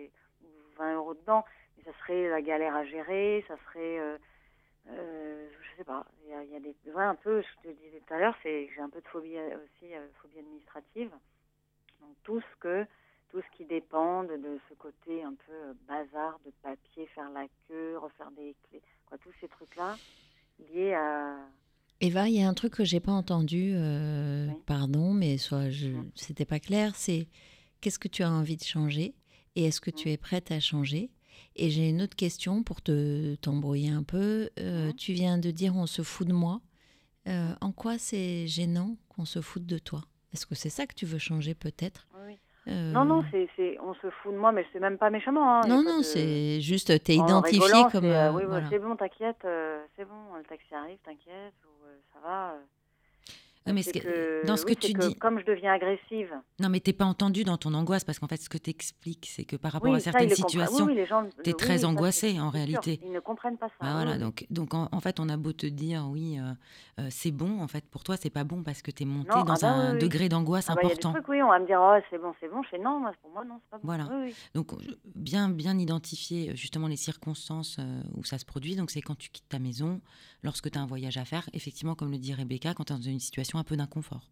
ou 0.45 0.47
20 0.79 0.95
euros 0.95 1.15
dedans. 1.15 1.45
Mais 1.77 1.85
ça 1.85 1.91
serait 2.01 2.29
la 2.31 2.41
galère 2.43 2.75
à 2.75 2.85
gérer, 2.87 3.45
ça 3.47 3.55
serait, 3.67 3.99
euh, 4.89 5.49
je 5.51 5.77
sais 5.77 5.85
pas. 5.85 6.07
Il 6.25 6.31
y 6.31 6.35
a, 6.35 6.45
y 6.45 6.57
a 6.57 6.61
des, 6.61 6.75
ouais, 6.87 7.03
un 7.03 7.15
peu. 7.15 7.43
Je 7.43 7.69
te 7.69 7.75
disais 7.75 8.01
tout 8.07 8.15
à 8.15 8.19
l'heure, 8.19 8.37
c'est 8.43 8.69
j'ai 8.75 8.81
un 8.81 8.91
peu 8.91 9.01
de 9.01 9.09
phobie 9.09 9.37
euh, 9.37 9.57
aussi, 9.57 9.95
euh, 9.95 10.07
phobie 10.23 10.39
administrative. 10.39 11.11
Donc 12.01 12.17
tout 12.23 12.41
ce 12.41 12.57
que, 12.61 12.87
tout 13.31 13.41
ce 13.41 13.57
qui 13.57 13.65
dépend 13.65 14.25
de, 14.25 14.59
ce 14.69 14.75
côté 14.75 15.23
un 15.23 15.35
peu 15.35 15.53
euh, 15.53 15.75
bazar 15.87 16.39
de 16.45 16.53
papier, 16.63 17.07
faire 17.15 17.31
la 17.31 17.47
queue, 17.69 17.99
refaire 17.99 18.31
des 18.33 18.55
clés, 18.69 18.83
quoi, 19.07 19.19
tous 19.19 19.33
ces 19.41 19.49
trucs-là 19.49 19.99
liés 20.59 20.95
à 20.95 21.37
Eva, 22.01 22.29
il 22.29 22.37
y 22.37 22.43
a 22.43 22.49
un 22.49 22.55
truc 22.55 22.75
que 22.75 22.85
j'ai 22.85 23.01
pas 23.01 23.11
entendu, 23.11 23.73
euh, 23.75 24.47
Oui. 24.49 24.63
pardon, 24.67 25.13
mais 25.13 25.37
soit 25.37 25.69
je, 25.69 25.89
c'était 26.15 26.45
pas 26.45 26.61
clair. 26.61 26.95
C'est 26.95 27.27
qu'est-ce 27.81 27.99
que 27.99 28.07
tu 28.07 28.23
as 28.23 28.31
envie 28.31 28.57
de 28.57 28.63
changer 28.63 29.15
et 29.57 29.65
est-ce 29.65 29.81
que 29.81 29.91
tu 29.91 30.11
es 30.11 30.17
prête 30.17 30.53
à 30.53 30.61
changer? 30.61 31.11
Et 31.57 31.71
j'ai 31.71 31.89
une 31.89 32.03
autre 32.03 32.17
question 32.17 32.63
pour 32.63 32.83
te 32.83 33.35
t'embrouiller 33.37 33.91
un 33.91 34.03
peu. 34.03 34.49
Euh. 34.61 34.93
Tu 34.97 35.13
viens 35.13 35.39
de 35.39 35.51
dire 35.51 35.75
on 35.77 35.87
se 35.87 36.03
fout 36.03 36.27
de 36.27 36.33
moi. 36.33 36.61
Euh, 37.27 37.53
en 37.61 37.73
quoi 37.73 37.99
c'est 37.99 38.47
gênant 38.47 38.97
qu'on 39.09 39.25
se 39.25 39.41
foute 39.41 39.67
de 39.67 39.79
toi? 39.79 40.03
Est-ce 40.33 40.47
que 40.47 40.55
c'est 40.55 40.71
ça 40.71 40.87
que 40.87 40.95
tu 40.95 41.05
veux 41.07 41.19
changer 41.19 41.55
peut-être? 41.55 42.07
Oui. 42.27 42.39
Euh, 42.69 42.93
Non, 42.93 43.05
non, 43.05 43.25
c'est, 43.31 43.49
c'est, 43.57 43.79
on 43.81 43.95
se 43.95 44.09
fout 44.23 44.33
de 44.33 44.39
moi, 44.39 44.53
mais 44.53 44.65
c'est 44.73 44.81
même 44.81 44.99
pas 44.99 45.11
méchamment. 45.11 45.61
Hein. 45.61 45.67
Non, 45.67 45.83
non, 45.83 45.99
de- 45.99 46.03
c'est 46.05 46.61
juste 46.61 47.03
t'es 47.03 47.19
en 47.19 47.27
identifié 47.27 47.61
rigolant, 47.65 47.91
comme 47.91 48.05
oui, 48.05 48.45
voilà. 48.47 48.69
c'est 48.71 48.79
bon, 48.79 48.95
t'inquiète, 48.95 49.39
c'est 49.97 50.05
bon, 50.05 50.35
le 50.37 50.45
taxi 50.45 50.75
arrive, 50.75 50.99
t'inquiète, 51.05 51.55
ou 51.65 51.87
ça 52.13 52.21
va. 52.21 52.55
Ouais, 53.69 53.75
mais 53.75 53.83
C'est 53.83 53.99
ce 53.99 54.05
que- 54.05 54.47
dans 54.47 54.57
ce 54.57 54.65
oui, 54.65 54.75
que 54.75 54.81
tu 54.87 54.93
dis, 54.93 55.15
comme 55.17 55.39
je 55.41 55.45
deviens 55.45 55.73
agressive. 55.73 56.31
non 56.61 56.69
mais 56.69 56.81
t'es 56.81 56.93
pas 56.93 57.05
entendu 57.05 57.45
dans 57.45 57.57
ton 57.57 57.75
angoisse 57.75 58.05
parce 58.05 58.19
qu'en 58.19 58.27
fait 58.29 58.41
ce 58.41 58.49
que 58.49 58.59
t'expliques 58.59 59.29
c'est 59.31 59.45
que 59.45 59.57
par 59.57 59.73
rapport 59.73 59.91
oui, 59.91 59.97
à 59.97 60.01
certaines 60.01 60.31
situations, 60.31 60.87
oui, 60.87 60.97
t'es 61.45 61.53
très 61.53 61.85
angoissée, 61.85 62.41
en 62.41 62.51
sûr. 62.51 62.53
réalité. 62.53 63.01
Ils 63.03 63.13
ne 63.13 63.21
comprennent 63.21 63.57
pas 63.59 63.69
ça. 63.69 63.75
Bah 63.81 63.93
voilà, 63.93 64.19
donc, 64.19 64.47
donc 64.51 64.75
en, 64.75 64.89
en 64.91 65.01
fait, 65.01 65.21
on 65.21 65.29
a 65.29 65.37
beau 65.37 65.53
te 65.53 65.67
dire, 65.67 66.07
oui, 66.11 66.39
euh, 66.39 66.53
euh, 67.01 67.07
c'est 67.11 67.31
bon, 67.31 67.61
en 67.61 67.69
fait, 67.69 67.85
pour 67.91 68.03
toi, 68.05 68.17
c'est 68.17 68.31
pas 68.31 68.45
bon 68.45 68.63
parce 68.63 68.83
que 68.83 68.91
tu 68.91 69.03
es 69.03 69.07
monté 69.07 69.29
Non, 69.35 69.45
dans 69.45 69.55
ah 69.55 69.59
bah 69.61 69.69
un 69.69 69.95
degré 69.99 70.29
d'angoisse 70.29 70.67
Ah 70.69 70.75
bah, 70.75 70.81
il 70.85 70.89
y 70.89 70.93
a 70.93 70.95
des 70.95 70.99
important. 71.01 71.13
trucs, 71.15 71.29
oui, 71.29 71.43
on 71.43 71.49
va 71.49 71.59
me 71.59 71.67
dire, 71.67 71.79
oh, 71.81 71.97
c'est 72.11 72.19
bon, 72.19 72.33
c'est 72.41 72.49
bon. 72.49 72.63
Je 72.63 72.69
fais 72.71 72.79
non, 72.79 73.03
pour 73.23 73.31
moi, 73.31 73.45
non, 73.45 73.61
c'est 73.63 73.71
pas 73.71 73.77
bon. 73.79 73.83
Voilà. 73.85 74.09
Donc, 74.55 74.73
bien, 75.15 75.49
bien 75.49 75.79
identifier 75.79 76.51
euh, 76.51 76.57
justement 76.57 76.89
les 76.89 76.97
circonstances 76.97 77.79
où 78.17 78.25
ça 78.25 78.39
se 78.39 78.45
produit. 78.45 78.77
Donc, 78.77 78.91
c'est 78.91 79.01
quand 79.03 79.17
tu 79.17 79.29
quittes 79.31 79.49
ta 79.49 79.59
maison, 79.59 80.01
lorsque 80.43 80.71
tu 80.71 80.79
as 80.79 80.83
un 80.83 80.87
voyage 80.87 81.17
à 81.19 81.25
faire, 81.25 81.49
effectivement, 81.53 81.95
comme 81.95 82.11
le 82.11 82.19
dit 82.19 82.35
Rebecca, 82.35 82.75
quand 82.75 82.85
tu 82.85 82.93
es 82.93 82.97
dans 82.97 83.03
une 83.03 83.21
situation 83.21 83.59
un 83.59 83.65
peu 83.65 83.77
d'inconfort 83.77 84.31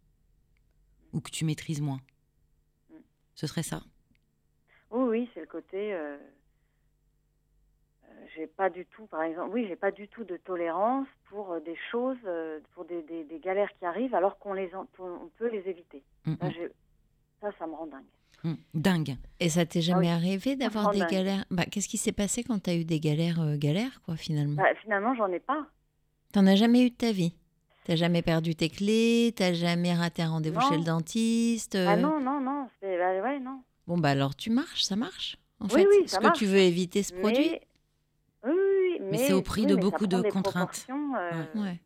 ou 1.13 1.21
que 1.21 1.31
tu 1.31 1.45
maîtrises 1.45 1.81
moins. 1.81 2.01
Ce 3.35 3.47
serait 3.47 3.63
ça? 3.63 3.83
Oui, 4.91 5.03
oui, 5.09 5.29
c'est 5.33 5.41
le 5.41 5.45
côté. 5.47 5.93
euh, 5.93 6.17
euh, 8.05 8.25
j'ai 8.35 8.47
pas 8.47 8.69
du 8.69 8.85
tout, 8.85 9.05
par 9.07 9.21
exemple, 9.23 9.53
oui, 9.53 9.65
j'ai 9.67 9.75
pas 9.75 9.91
du 9.91 10.07
tout 10.07 10.23
de 10.23 10.37
tolérance 10.37 11.07
pour 11.29 11.51
euh, 11.53 11.59
des 11.59 11.77
choses, 11.91 12.17
euh, 12.25 12.59
pour 12.73 12.85
des, 12.85 13.01
des, 13.03 13.23
des 13.25 13.39
galères 13.39 13.71
qui 13.77 13.85
arrivent, 13.85 14.15
alors 14.15 14.37
qu'on 14.39 14.53
les, 14.53 14.73
en- 14.75 14.87
on 14.99 15.29
peut 15.37 15.49
les 15.49 15.67
éviter. 15.69 16.03
Mm, 16.25 16.33
Ça, 16.39 16.47
mm, 16.49 16.69
ça, 17.41 17.51
ça 17.59 17.67
me 17.67 17.73
rend 17.73 17.87
dingue. 17.87 18.05
mm. 18.43 18.53
Dingue. 18.73 19.17
Et 19.39 19.49
ça 19.49 19.65
t'est 19.65 19.81
jamais 19.81 20.07
oui. 20.07 20.13
arrivé 20.13 20.55
d'avoir 20.55 20.89
des 20.89 20.99
dingue. 20.99 21.11
galères? 21.11 21.45
Bah, 21.51 21.65
Qu'est-ce 21.65 21.87
qui 21.87 21.97
s'est 21.97 22.11
passé 22.11 22.43
quand 22.43 22.59
tu 22.63 22.69
as 22.69 22.75
eu 22.75 22.85
des 22.85 22.99
galères, 22.99 23.39
euh, 23.41 23.57
galères 23.57 24.01
quoi, 24.03 24.15
finalement? 24.15 24.55
Bah, 24.55 24.75
finalement, 24.81 25.15
j'en 25.15 25.31
ai 25.31 25.39
pas. 25.39 25.67
T'en 26.33 26.45
as 26.45 26.55
jamais 26.55 26.85
eu 26.85 26.89
de 26.89 26.95
ta 26.95 27.11
vie? 27.11 27.33
T'as 27.85 27.95
jamais 27.95 28.21
perdu 28.21 28.55
tes 28.55 28.69
clés? 28.69 29.33
T'as 29.35 29.53
jamais 29.53 29.93
raté 29.93 30.21
un 30.21 30.29
rendez-vous 30.29 30.59
Non. 30.59 30.69
chez 30.69 30.77
le 30.77 30.83
dentiste 30.83 31.75
Ah 31.75 31.93
euh, 31.93 31.95
non, 31.95 32.19
non, 32.19 32.41
non. 32.41 32.67
c'est- 32.79 32.97
Bah, 32.97 33.21
ouais, 33.21 33.39
non. 33.39 33.61
Bon, 33.87 33.97
bah 33.97 34.09
alors 34.09 34.35
tu 34.35 34.49
marches, 34.49 34.83
ça 34.83 34.97
marche. 34.97 35.37
En 35.61 35.65
Oui, 35.65 35.71
fait, 35.71 35.87
oui, 35.87 36.07
ce 36.07 36.17
que 36.17 36.23
marche. 36.23 36.37
tu 36.37 36.45
veux 36.45 36.57
éviter 36.57 37.01
se 37.03 37.13
produit? 37.13 37.49
Mais... 37.51 37.61
Oui, 38.43 38.53
oui, 38.53 38.99
mais, 39.01 39.17
c'est 39.17 39.33
au 39.33 39.41
prix 39.41 39.65
de 39.65 39.75
mais 39.75 39.81
beaucoup 39.81 40.07
de 40.07 40.21
contraintes. 40.29 40.85
euh, 40.89 41.45
Ouais. 41.55 41.79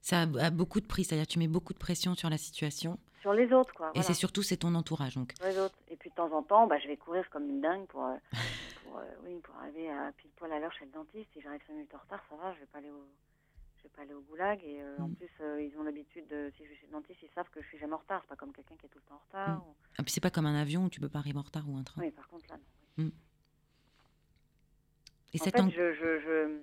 Ça 0.00 0.22
a, 0.22 0.44
a 0.46 0.50
beaucoup 0.50 0.80
de 0.80 0.86
prix, 0.86 1.02
c'est-à-dire 1.04 1.26
tu 1.26 1.38
mets 1.38 1.48
beaucoup 1.48 1.72
de 1.72 1.78
pression 1.78 2.14
sur 2.14 2.30
la 2.30 2.38
situation. 2.38 2.98
Sur 3.22 3.32
les 3.32 3.52
autres, 3.52 3.72
quoi. 3.74 3.90
Et 3.94 4.02
c'est 4.02 4.12
surtout, 4.14 4.42
c'est 4.42 4.58
ton 4.58 4.74
entourage. 4.74 5.14
Donc, 5.14 5.32
Sur 5.36 5.46
les 5.48 5.58
autres. 5.58 5.74
Et 5.88 5.96
puis 5.96 6.10
de 6.10 6.14
temps 6.14 6.30
en 6.32 6.42
temps, 6.42 6.66
bah, 6.66 6.78
je 6.78 6.86
vais 6.88 6.96
courir 6.98 7.28
comme 7.30 7.48
une 7.48 7.60
dingue 7.62 7.86
pour, 7.86 8.04
euh, 8.04 8.14
pour, 8.84 8.98
euh, 8.98 9.02
oui, 9.24 9.40
pour 9.42 9.54
arriver 9.56 9.90
à 9.90 10.12
pile 10.18 10.30
poil 10.36 10.52
à 10.52 10.60
l'heure 10.60 10.72
chez 10.78 10.84
le 10.84 10.90
dentiste. 10.92 11.26
Si 11.32 11.40
j'arrive 11.40 11.60
5 11.66 11.72
minutes 11.72 11.94
en 11.94 11.98
retard, 11.98 12.22
ça 12.30 12.36
va, 12.36 12.52
je 12.54 12.60
vais 12.60 12.66
pas 12.66 12.78
aller 12.78 12.90
au, 12.90 13.02
je 13.84 13.88
vais 13.88 13.94
pas 13.94 14.02
aller 14.02 14.14
au 14.14 14.22
goulag. 14.22 14.62
Et 14.64 14.82
euh, 14.82 14.96
en 14.98 15.08
Mm. 15.08 15.14
plus, 15.16 15.30
euh, 15.40 15.62
ils 15.62 15.76
ont 15.78 15.82
l'habitude, 15.82 16.26
de, 16.28 16.50
si 16.56 16.64
je 16.64 16.86
le 16.86 16.92
dentiste, 16.92 17.20
ils 17.22 17.28
savent 17.34 17.48
que 17.50 17.60
je 17.62 17.66
suis 17.68 17.78
jamais 17.78 17.92
en 17.94 17.98
retard. 17.98 18.20
C'est 18.22 18.28
pas 18.28 18.36
comme 18.36 18.52
quelqu'un 18.52 18.76
qui 18.76 18.86
est 18.86 18.88
tout 18.88 18.98
le 18.98 19.04
temps 19.04 19.16
en 19.16 19.24
retard. 19.26 19.58
Mm. 19.58 19.68
ou- 19.68 19.74
ah, 19.98 20.02
puis 20.02 20.12
c'est 20.12 20.20
pas 20.20 20.30
comme 20.30 20.46
un 20.46 20.60
avion 20.60 20.84
où 20.84 20.88
tu 20.88 21.00
peux 21.00 21.08
pas 21.08 21.18
arriver 21.18 21.38
en 21.38 21.42
retard 21.42 21.68
ou 21.68 21.76
un 21.76 21.82
train. 21.84 22.00
Oui, 22.00 22.10
par 22.10 22.26
contre, 22.28 22.46
là, 22.50 22.56
non. 22.98 23.10
Et 25.34 25.40
En 25.40 25.44
fait, 25.44 25.56
ang- 25.60 25.70
je, 25.70 25.92
je, 25.94 26.20
je- 26.20 26.62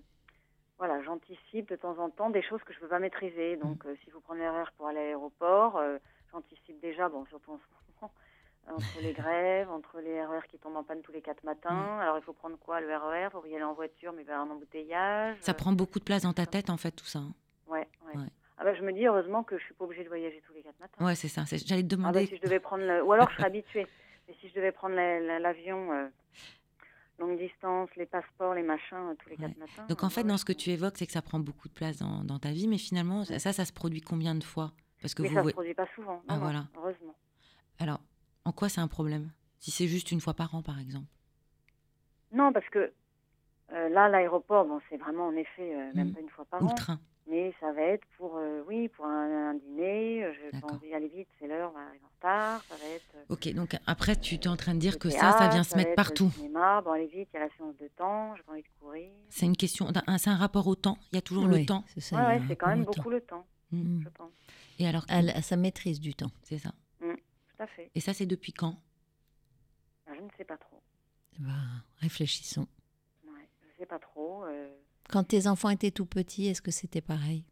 voilà, 0.78 1.02
j'anticipe 1.04 1.70
de 1.70 1.76
temps 1.76 1.98
en 2.00 2.10
temps 2.10 2.30
des 2.30 2.42
choses 2.42 2.64
que 2.64 2.74
je 2.74 2.80
peux 2.80 2.88
pas 2.88 3.00
maîtriser. 3.00 3.56
Mm. 3.56 3.60
Donc, 3.60 3.86
euh, 3.86 3.96
s'il 4.04 4.12
faut 4.12 4.22
prendre 4.22 4.40
l'erreur 4.40 4.72
pour 4.74 4.88
aller 4.88 5.00
à 5.00 5.04
l'aéroport, 5.04 5.80
j'anticipe 6.32 6.80
déjà, 6.80 7.10
bon, 7.10 7.26
surtout 7.26 7.52
en 7.52 7.58
ce 7.60 7.64
moment, 8.02 8.14
entre 8.70 9.02
les 9.02 9.14
grèves, 9.14 9.70
entre 9.70 10.00
les 10.00 10.24
RER 10.26 10.42
qui 10.50 10.58
tombent 10.58 10.78
en 10.78 10.84
panne 10.84 11.02
tous 11.02 11.12
les 11.12 11.22
quatre 11.22 11.44
matins. 11.44 12.00
Alors 12.00 12.18
il 12.18 12.24
faut 12.24 12.34
prendre 12.34 12.58
quoi 12.58 12.80
le 12.82 12.88
RER 12.96 13.30
Faut 13.32 13.46
y 13.46 13.56
aller 13.56 13.64
en 13.64 13.74
voiture, 13.74 14.14
mais 14.14 14.22
il 14.22 14.26
va 14.26 14.34
y 14.34 14.36
avoir 14.36 14.50
un 14.50 14.56
embouteillage. 14.56 15.38
Ça 15.42 15.54
prend 15.54 15.72
beaucoup 15.74 16.00
de 16.00 16.04
place 16.04 16.24
dans 16.24 16.34
ta 16.34 16.46
tête, 16.46 16.70
en 16.70 16.78
fait, 16.78 16.92
tout 16.92 17.06
ça. 17.06 17.20
hein. 17.20 17.34
Ouais, 17.68 17.88
ouais. 18.08 18.18
Ouais. 18.18 18.28
Ah 18.58 18.64
bah, 18.64 18.74
je 18.76 18.82
me 18.84 18.94
dis 18.94 19.06
heureusement 19.08 19.44
que 19.44 19.58
je 19.58 19.64
suis 19.64 19.74
pas 19.74 19.86
obligée 19.86 20.04
de 20.04 20.10
voyager 20.10 20.42
tous 20.46 20.54
les 20.54 20.62
quatre 20.62 20.80
matins. 20.80 21.04
Ouais, 21.04 21.16
c'est 21.16 21.28
ça. 21.28 21.44
J'allais 21.50 21.82
te 21.82 21.96
Ah 21.96 21.98
bah, 21.98 22.12
demander. 22.12 22.28
si 22.28 22.38
je 22.38 22.42
devais 22.42 22.60
prendre 22.60 22.84
le... 22.86 23.04
Ou 23.04 23.12
alors 23.12 23.30
je 23.32 23.36
serais 23.36 23.46
habituée. 23.48 23.88
Mais 24.28 24.36
si 24.40 24.50
je 24.50 24.54
devais 24.54 24.72
prendre 24.72 24.96
la- 24.96 25.20
la- 25.20 25.40
l'avion 25.40 25.92
euh, 25.92 26.08
longue 27.20 27.40
distance, 27.40 27.90
les 27.96 28.06
passeports, 28.06 28.54
les 28.54 28.62
machins, 28.64 28.98
euh, 28.98 29.16
tous 29.16 29.30
les 29.30 29.36
Ouais. 29.38 29.48
quatre 29.48 29.58
matins. 29.58 29.86
Donc 29.90 30.04
en 30.04 30.08
euh, 30.08 30.10
fait, 30.10 30.24
dans 30.24 30.38
ce 30.38 30.46
que 30.46 30.54
tu 30.54 30.70
évoques, 30.70 30.98
c'est 30.98 31.08
que 31.08 31.12
ça 31.12 31.22
prend 31.24 31.40
beaucoup 31.40 31.68
de 31.70 31.74
place 31.74 31.98
dans, 31.98 32.24
dans 32.24 32.38
ta 32.40 32.52
vie, 32.52 32.68
mais 32.68 32.78
finalement, 32.78 33.24
ça, 33.26 33.40
ça, 33.40 33.66
se 33.66 33.74
produit 33.74 34.02
combien 34.02 34.36
de 34.36 34.44
fois? 34.44 34.72
Parce 35.02 35.16
que 35.16 35.24
Mais 35.24 35.30
vous, 35.30 35.36
ça 35.36 35.44
se 35.44 35.50
produit 35.54 35.74
pas 35.74 35.88
souvent. 35.96 36.16
Non, 36.18 36.22
Ah, 36.30 36.34
non, 36.36 36.40
voilà. 36.42 36.68
Heureusement. 36.78 37.16
alors, 37.80 38.00
en 38.46 38.52
quoi 38.52 38.70
c'est 38.70 38.82
un 38.82 38.88
problème? 38.88 39.32
Si 39.60 39.72
c'est 39.72 39.88
juste 39.88 40.12
une 40.12 40.22
fois 40.22 40.34
par 40.34 40.54
an, 40.56 40.62
par 40.62 40.80
exemple. 40.80 41.08
Non, 42.32 42.52
parce 42.54 42.68
que 42.70 42.92
euh, 43.74 43.90
là, 43.90 44.10
l'aéroport, 44.10 44.66
bon, 44.66 44.80
c'est 44.90 44.98
vraiment 44.98 45.28
en 45.28 45.36
effet 45.36 45.74
euh, 45.76 45.92
même 45.94 46.10
Mm. 46.10 46.14
pas 46.14 46.20
une 46.22 46.30
fois 46.30 46.46
par 46.46 46.62
Ou 46.62 46.66
an. 46.66 46.70
le 46.70 46.76
train. 46.76 47.00
Mais 47.28 47.54
ça 47.60 47.72
va 47.72 47.82
être 47.84 48.06
pour, 48.18 48.36
euh, 48.38 48.64
oui, 48.68 48.90
pour 48.90 49.06
un, 49.06 49.52
un 49.52 49.54
dîner. 49.54 50.26
Je 50.34 50.52
D'accord. 50.52 50.72
envie 50.74 50.88
d'y 50.88 50.94
aller 50.94 51.08
vite, 51.08 51.28
c'est 51.40 51.48
l'heure, 51.48 51.72
on 51.72 51.78
va 51.78 51.86
arriver 51.86 52.04
en 52.04 52.10
retard. 52.16 52.64
Ça 52.68 52.76
va 52.78 52.86
être. 52.86 53.16
euh, 53.16 53.24
Ok, 53.30 53.54
donc 53.54 53.78
après, 53.86 54.16
tu 54.16 54.36
es 54.36 54.48
en 54.48 54.58
train 54.58 54.74
de 54.74 54.80
dire 54.80 54.98
que 54.98 55.10
ça, 55.10 55.32
ça 55.34 55.48
vient 55.48 55.64
se 55.64 55.72
va 55.72 55.78
mettre 55.78 55.92
être 55.92 55.96
partout. 55.96 56.26
Le 56.26 56.32
cinéma, 56.32 56.82
bon, 56.82 56.92
allez 56.92 57.08
vite, 57.08 57.30
il 57.34 57.38
y 57.38 57.38
a 57.38 57.46
la 57.46 57.50
séance 57.56 57.78
de 57.78 57.88
temps, 57.90 58.36
j'ai 58.36 58.44
pas 58.44 58.52
envie 58.54 58.64
de 58.64 58.68
courir. 58.80 59.10
C'est 59.30 59.46
une 59.46 59.56
question, 59.56 59.88
un- 60.08 60.18
c'est 60.18 60.30
un 60.32 60.36
rapport 60.36 60.68
au 60.68 60.76
temps. 60.76 60.98
Il 61.12 61.16
y 61.16 61.20
a 61.20 61.22
toujours 61.22 61.46
Oui, 61.46 61.60
le 61.62 61.66
temps. 61.66 61.84
c'est 61.94 62.02
ça, 62.02 62.18
Ouais, 62.18 62.42
c'est 62.48 62.56
quand 62.56 62.68
même 62.68 62.84
temps. 62.86 62.92
beaucoup 62.92 63.10
le 63.12 63.22
temps, 63.22 63.46
Mm. 63.72 64.02
je 64.04 64.10
pense. 64.10 64.32
Et 64.80 64.88
alors, 64.88 65.06
À, 65.08 65.20
à 65.20 65.42
sa 65.44 65.56
maîtrise 65.56 66.00
du 66.02 66.16
temps. 66.16 66.32
c'est 66.44 66.58
ça. 66.58 66.72
Tout 67.62 67.66
à 67.66 67.68
fait. 67.68 67.92
Et 67.94 68.00
ça, 68.00 68.12
c'est 68.16 68.26
depuis 68.26 68.54
quand? 68.54 68.76
Ben, 70.08 70.16
je 70.16 70.22
ne 70.22 70.30
sais 70.36 70.44
pas 70.46 70.58
trop. 70.58 70.82
Eh 71.36 71.44
ben, 71.44 71.84
réfléchissons. 72.00 72.68
Ouais, 73.24 73.48
je 73.62 73.78
sais 73.78 73.86
pas 73.86 74.00
trop. 74.00 74.46
euh, 74.46 74.74
Quand 75.12 75.24
tes 75.24 75.46
enfants 75.46 75.70
étaient 75.70 75.92
tout 75.92 76.08
petits, 76.08 76.48
est-ce 76.48 76.64
que 76.64 76.72
c'était 76.72 77.02
pareil? 77.02 77.44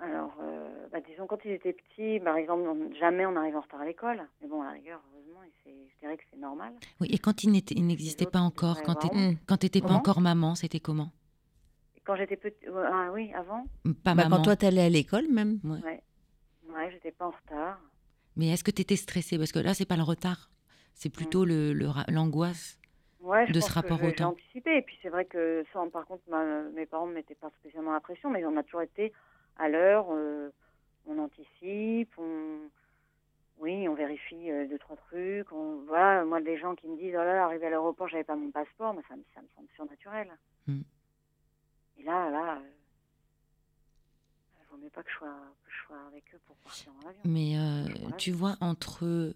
Alors, 0.00 0.34
euh, 0.40 0.88
bah, 0.90 1.00
disons, 1.00 1.28
quand 1.28 1.38
ils 1.44 1.52
étaient 1.52 1.74
petits, 1.74 2.18
par 2.18 2.36
exemple, 2.36 2.62
on- 2.62 2.92
jamais 2.94 3.24
on 3.24 3.36
arrive 3.36 3.54
en 3.54 3.60
retard 3.60 3.82
à 3.82 3.84
l'école. 3.84 4.26
Mais 4.40 4.48
bon, 4.48 4.62
à 4.62 4.64
la 4.66 4.72
rigueur, 4.72 5.00
heureusement, 5.12 5.42
je 5.64 5.98
dirais 6.00 6.16
que 6.16 6.24
c'est 6.32 6.38
normal. 6.38 6.72
Oui, 7.00 7.06
et 7.12 7.18
quand 7.18 7.44
il 7.44 7.52
n'était- 7.52 7.76
il 7.76 7.86
n'existait 7.86 8.24
autres, 8.24 8.32
pas 8.32 8.40
encore, 8.40 8.82
quand 8.82 8.96
tu 8.96 9.66
n'étais 9.66 9.80
pas 9.80 9.86
Comment? 9.86 9.98
encore 10.00 10.20
maman, 10.20 10.56
c'était 10.56 10.80
comment? 10.80 11.12
Quand 12.02 12.16
j'étais 12.16 12.36
petite, 12.36 12.66
ah 12.74 13.10
oui, 13.12 13.32
avant, 13.32 13.64
Pas 13.84 14.14
Bah, 14.14 14.14
maman. 14.16 14.38
Quand 14.38 14.42
toi, 14.42 14.56
t'allais 14.56 14.82
à 14.82 14.88
l'école 14.88 15.28
même 15.28 15.60
ouais, 16.70 16.90
j'étais 16.92 17.12
pas 17.12 17.26
en 17.26 17.30
retard. 17.30 17.80
Mais 18.40 18.48
est-ce 18.48 18.64
que 18.64 18.70
tu 18.70 18.80
étais 18.80 18.96
stressée? 18.96 19.36
Parce 19.36 19.52
que 19.52 19.58
là, 19.58 19.74
c'est 19.74 19.84
pas 19.84 19.96
le 19.96 20.02
retard, 20.02 20.50
c'est 20.94 21.10
plutôt 21.10 21.44
le- 21.44 21.74
le 21.74 21.86
ra- 21.88 22.06
l'angoisse. 22.08 22.78
Je 23.22 23.52
de 23.52 23.60
pense 23.60 23.68
ce 23.68 23.72
rapport 23.74 24.00
que 24.00 24.06
au 24.06 24.12
temps. 24.12 24.30
anticipé. 24.30 24.78
Et 24.78 24.82
puis 24.82 24.96
c'est 25.02 25.10
vrai 25.10 25.26
que 25.26 25.62
ça, 25.74 25.80
par 25.92 26.06
contre, 26.06 26.22
ma- 26.28 26.62
mes 26.70 26.86
parents 26.86 27.06
ne 27.06 27.12
mettaient 27.12 27.34
pas 27.34 27.50
spécialement 27.60 27.92
la 27.92 28.00
pression, 28.00 28.30
mais 28.30 28.42
on 28.46 28.56
a 28.56 28.62
toujours 28.62 28.80
été 28.82 29.12
à 29.58 29.68
l'heure. 29.68 30.06
euh, 30.10 30.48
on 31.06 31.18
anticipe, 31.18 32.12
on, 32.18 32.60
oui, 33.58 33.86
on 33.88 33.94
vérifie 33.94 34.50
euh, 34.50 34.66
deux 34.68 34.78
trois 34.78 34.96
trucs. 34.96 35.52
On, 35.52 35.82
voilà, 35.86 36.24
moi 36.24 36.40
des 36.40 36.58
gens 36.58 36.74
qui 36.74 36.88
me 36.88 36.96
disent 36.96 37.14
oh 37.14 37.18
là 37.24 37.34
là, 37.34 37.44
arrivé 37.44 37.66
à 37.66 37.70
l'aéroport, 37.70 38.08
j'avais 38.08 38.24
pas 38.24 38.36
mon 38.36 38.50
passeport, 38.50 38.94
mais 38.94 39.02
ça, 39.08 39.16
me- 39.16 39.24
ça 39.34 39.40
me 39.42 39.48
semble 39.56 39.68
surnaturel. 39.76 40.28
Mm. 40.66 40.80
Et 41.98 42.02
là, 42.04 42.30
là, 42.30 42.56
euh, 42.56 42.60
vaut 44.70 44.78
mieux 44.82 44.90
pas 44.90 45.02
que 45.02 45.10
je 45.10 45.16
sois, 45.16 45.54
que 45.64 45.70
je 45.70 45.86
sois 45.86 46.06
avec 46.06 46.24
eux 46.34 46.40
pour 46.46 46.56
partir 46.56 46.92
en 47.02 47.08
avion. 47.08 47.20
Mais 47.24 47.58
euh, 47.58 48.10
tu 48.18 48.32
vois, 48.32 48.56
entre 48.60 49.34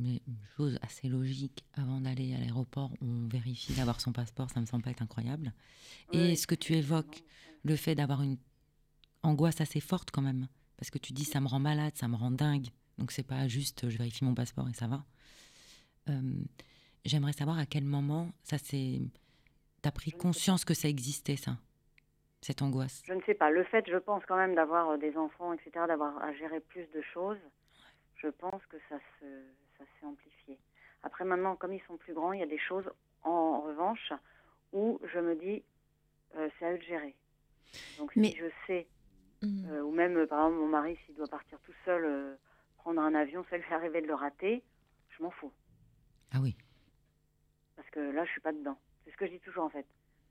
mais 0.00 0.22
une 0.28 0.38
chose 0.56 0.78
assez 0.82 1.08
logique, 1.08 1.64
avant 1.74 2.00
d'aller 2.00 2.32
à 2.34 2.38
l'aéroport, 2.38 2.92
on 3.00 3.26
vérifie 3.26 3.72
d'avoir 3.72 4.00
son 4.00 4.12
passeport, 4.12 4.48
ça 4.48 4.60
me 4.60 4.66
semble 4.66 4.84
pas 4.84 4.90
être 4.90 5.02
incroyable. 5.02 5.52
Et 6.12 6.36
ce 6.36 6.46
que 6.46 6.54
tu 6.54 6.74
évoques, 6.74 7.24
le 7.64 7.74
fait 7.74 7.96
d'avoir 7.96 8.22
une 8.22 8.38
angoisse 9.24 9.60
assez 9.60 9.80
forte 9.80 10.12
quand 10.12 10.22
même, 10.22 10.46
parce 10.76 10.90
que 10.90 10.98
tu 10.98 11.12
dis 11.12 11.24
ça 11.24 11.40
me 11.40 11.48
rend 11.48 11.58
malade, 11.58 11.94
ça 11.96 12.06
me 12.06 12.14
rend 12.14 12.30
dingue, 12.30 12.68
donc 12.98 13.10
c'est 13.10 13.24
pas 13.24 13.48
juste 13.48 13.88
je 13.90 13.98
vérifie 13.98 14.24
mon 14.24 14.34
passeport 14.34 14.68
et 14.68 14.74
ça 14.74 14.86
va. 14.86 15.04
Euh, 16.10 16.44
J'aimerais 17.04 17.32
savoir 17.32 17.58
à 17.58 17.66
quel 17.66 17.84
moment 17.84 18.32
ça 18.42 18.58
s'est. 18.58 19.00
T'as 19.82 19.90
pris 19.92 20.10
conscience 20.10 20.64
que 20.64 20.74
ça 20.74 20.88
existait, 20.88 21.36
ça, 21.36 21.56
cette 22.40 22.62
angoisse? 22.62 23.02
Je 23.06 23.12
ne 23.14 23.22
sais 23.22 23.34
pas. 23.34 23.50
Le 23.50 23.64
fait, 23.64 23.84
je 23.88 23.96
pense 23.96 24.24
quand 24.26 24.36
même 24.36 24.54
d'avoir 24.54 24.90
euh, 24.90 24.96
des 24.96 25.16
enfants, 25.16 25.52
etc., 25.52 25.70
d'avoir 25.86 26.22
à 26.22 26.32
gérer 26.34 26.60
plus 26.60 26.86
de 26.92 27.02
choses, 27.02 27.38
je 28.16 28.28
pense 28.28 28.64
que 28.66 28.76
ça 28.88 28.98
se, 29.20 29.26
ça 29.78 29.84
s'est 29.84 30.06
amplifié. 30.06 30.58
Après, 31.02 31.24
maintenant, 31.24 31.56
comme 31.56 31.72
ils 31.72 31.82
sont 31.82 31.96
plus 31.96 32.14
grands, 32.14 32.32
il 32.32 32.40
y 32.40 32.42
a 32.42 32.46
des 32.46 32.58
choses, 32.58 32.90
en 33.22 33.60
revanche, 33.60 34.12
où 34.72 35.00
je 35.12 35.18
me 35.20 35.34
dis, 35.36 35.64
euh, 36.36 36.48
c'est 36.58 36.66
à 36.66 36.72
eux 36.72 36.78
de 36.78 36.82
gérer. 36.82 37.14
Donc, 37.96 38.12
Mais- 38.16 38.30
si 38.30 38.36
je 38.36 38.46
sais, 38.66 38.86
Mm. 39.42 39.66
euh, 39.70 39.82
ou 39.82 39.92
même, 39.92 40.26
par 40.26 40.46
exemple, 40.46 40.60
mon 40.60 40.66
mari, 40.68 40.98
s'il 41.06 41.14
doit 41.14 41.28
partir 41.28 41.60
tout 41.60 41.74
seul, 41.84 42.04
euh, 42.04 42.34
prendre 42.78 43.00
un 43.00 43.14
avion, 43.14 43.44
ça 43.48 43.56
lui 43.56 43.64
est 43.64 43.72
arrivé 43.72 44.00
de 44.00 44.06
le 44.08 44.14
rater, 44.14 44.64
je 45.10 45.22
m'en 45.22 45.30
fous. 45.30 45.52
Ah 46.32 46.38
oui. 46.40 46.56
Parce 47.76 47.88
que 47.90 48.00
là, 48.00 48.24
je 48.24 48.30
suis 48.32 48.40
pas 48.40 48.52
dedans. 48.52 48.76
C'est 49.04 49.12
ce 49.12 49.16
que 49.16 49.26
je 49.26 49.30
dis 49.32 49.40
toujours, 49.40 49.62
en 49.64 49.70
fait. 49.70 49.86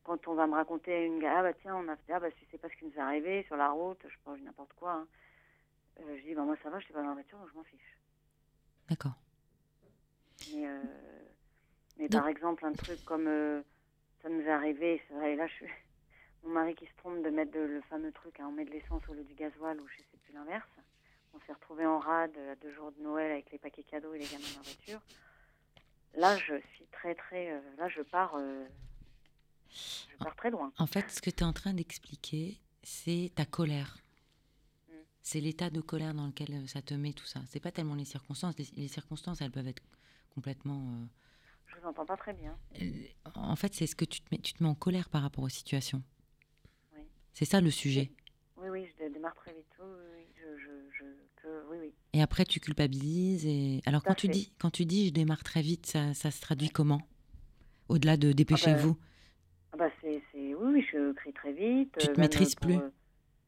Quand 0.07 0.25
on 0.29 0.35
va 0.35 0.47
me 0.47 0.53
raconter 0.53 1.05
une 1.05 1.21
ah 1.25 1.41
bah 1.43 1.51
tiens, 1.61 1.75
on 1.75 1.87
a 1.89 1.97
fait, 1.97 2.13
ah 2.13 2.19
bah 2.21 2.31
tu 2.31 2.45
sais 2.49 2.57
pas 2.57 2.69
ce 2.69 2.75
qui 2.77 2.85
nous 2.85 2.93
est 2.93 2.99
arrivé 2.99 3.43
sur 3.43 3.57
la 3.57 3.69
route, 3.71 3.99
je 4.07 4.15
pas, 4.23 4.37
n'importe 4.37 4.71
quoi. 4.73 4.93
hein. 4.93 5.07
Euh, 5.99 6.15
je 6.17 6.21
dis, 6.23 6.33
bah 6.33 6.43
moi 6.43 6.55
ça 6.63 6.69
va, 6.69 6.79
je 6.79 6.85
suis 6.85 6.93
pas 6.93 7.01
dans 7.01 7.09
la 7.09 7.13
voiture, 7.13 7.37
donc 7.37 7.49
je 7.51 7.57
m'en 7.57 7.63
fiche. 7.65 7.97
D'accord. 8.89 9.11
Mais, 10.53 10.65
euh, 10.65 10.81
mais 11.97 12.07
Donc- 12.07 12.21
par 12.21 12.29
exemple, 12.29 12.65
un 12.65 12.71
truc 12.71 13.03
comme 13.03 13.27
euh, 13.27 13.61
ça 14.21 14.29
nous 14.29 14.39
est 14.41 14.49
arrivé, 14.49 15.01
c'est 15.07 15.13
vrai, 15.13 15.35
là, 15.35 15.45
je 15.47 15.53
suis... 15.55 15.65
mon 16.43 16.51
mari 16.53 16.73
qui 16.75 16.85
se 16.85 16.95
trompe 16.95 17.21
de 17.21 17.29
mettre 17.29 17.51
de- 17.51 17.59
le 17.59 17.81
fameux 17.81 18.13
truc, 18.13 18.39
hein, 18.39 18.45
on 18.47 18.53
met 18.53 18.63
de 18.63 18.71
l'essence 18.71 19.03
au 19.09 19.13
lieu 19.13 19.25
du 19.25 19.33
gasoil, 19.33 19.77
ou 19.81 19.87
je 19.89 19.97
sais 19.97 20.17
plus 20.23 20.31
l'inverse. 20.33 20.69
On 21.33 21.39
s'est 21.41 21.51
retrouvé 21.53 21.85
en 21.85 21.99
rade 21.99 22.37
à 22.49 22.55
deux 22.55 22.71
jours 22.71 22.93
de 22.93 23.01
Noël 23.01 23.29
avec 23.33 23.51
les 23.51 23.57
paquets 23.57 23.83
cadeaux 23.83 24.13
et 24.13 24.19
les 24.19 24.25
gamins 24.25 24.47
dans 24.55 24.59
la 24.61 24.63
voiture. 24.63 25.01
Là, 26.15 26.37
je 26.37 26.55
suis 26.75 26.85
très, 26.93 27.13
très. 27.13 27.61
là, 27.77 27.89
je 27.89 28.01
pars. 28.03 28.37
Je 30.11 30.17
pars 30.17 30.35
très 30.35 30.49
loin. 30.51 30.71
En 30.77 30.87
fait, 30.87 31.09
ce 31.11 31.21
que 31.21 31.29
tu 31.29 31.37
es 31.39 31.43
en 31.43 31.53
train 31.53 31.73
d'expliquer, 31.73 32.57
c'est 32.83 33.31
ta 33.35 33.45
colère. 33.45 33.97
Mm. 34.89 34.93
C'est 35.21 35.41
l'état 35.41 35.69
de 35.69 35.81
colère 35.81 36.13
dans 36.13 36.27
lequel 36.27 36.51
euh, 36.53 36.67
ça 36.67 36.81
te 36.81 36.93
met 36.93 37.13
tout 37.13 37.25
ça. 37.25 37.41
C'est 37.47 37.59
pas 37.59 37.71
tellement 37.71 37.95
les 37.95 38.05
circonstances. 38.05 38.55
Les, 38.57 38.67
les 38.75 38.87
circonstances, 38.87 39.41
elles 39.41 39.51
peuvent 39.51 39.67
être 39.67 39.83
complètement. 40.33 40.79
euh, 40.93 41.05
Je 41.67 41.75
vous 41.81 41.87
entends 41.87 42.05
pas 42.05 42.17
très 42.17 42.33
bien. 42.33 42.57
En 43.35 43.55
fait, 43.55 43.73
c'est 43.73 43.87
ce 43.87 43.95
que 43.95 44.05
tu 44.05 44.21
te 44.21 44.27
mets. 44.31 44.39
Tu 44.39 44.53
te 44.53 44.63
mets 44.63 44.69
en 44.69 44.75
colère 44.75 45.09
par 45.09 45.21
rapport 45.21 45.43
aux 45.43 45.49
situations. 45.49 46.01
Oui. 46.95 47.01
C'est 47.33 47.45
ça 47.45 47.61
le 47.61 47.71
sujet. 47.71 48.11
Oui, 48.57 48.69
oui, 48.69 48.85
je 48.97 49.03
dé- 49.05 49.09
démarre 49.13 49.35
très 49.35 49.53
vite. 49.53 49.65
Oui, 49.79 50.23
je, 50.35 50.57
je, 50.59 50.71
je, 50.97 51.03
que- 51.41 51.65
oui, 51.69 51.77
oui. 51.81 51.93
Et 52.13 52.21
après, 52.21 52.45
tu 52.45 52.59
culpabilises. 52.59 53.45
Et 53.45 53.81
alors, 53.85 54.03
quand 54.03 54.15
tu 54.15 54.27
dis, 54.29 54.51
quand 54.57 54.71
tu 54.71 54.85
dis, 54.85 55.07
je 55.07 55.11
démarre 55.13 55.43
très 55.43 55.61
vite, 55.61 55.85
ça, 55.85 56.13
ça 56.13 56.31
se 56.31 56.41
traduit 56.41 56.69
comment? 56.69 57.01
Au-delà 57.89 58.17
de 58.17 58.31
dépêchez-vous. 58.33 58.97
Ah 59.73 59.77
bah 59.77 59.89
c'est, 60.01 60.21
c'est, 60.31 60.55
oui, 60.55 60.73
oui, 60.73 60.76
je 60.91 61.11
crie 61.13 61.33
très 61.33 61.53
vite. 61.53 61.91
Tu 61.93 61.99
te 61.99 62.03
euh, 62.05 62.07
même 62.09 62.19
maîtrises 62.21 62.55
pour, 62.55 62.67
plus. 62.67 62.77
euh, 62.77 62.89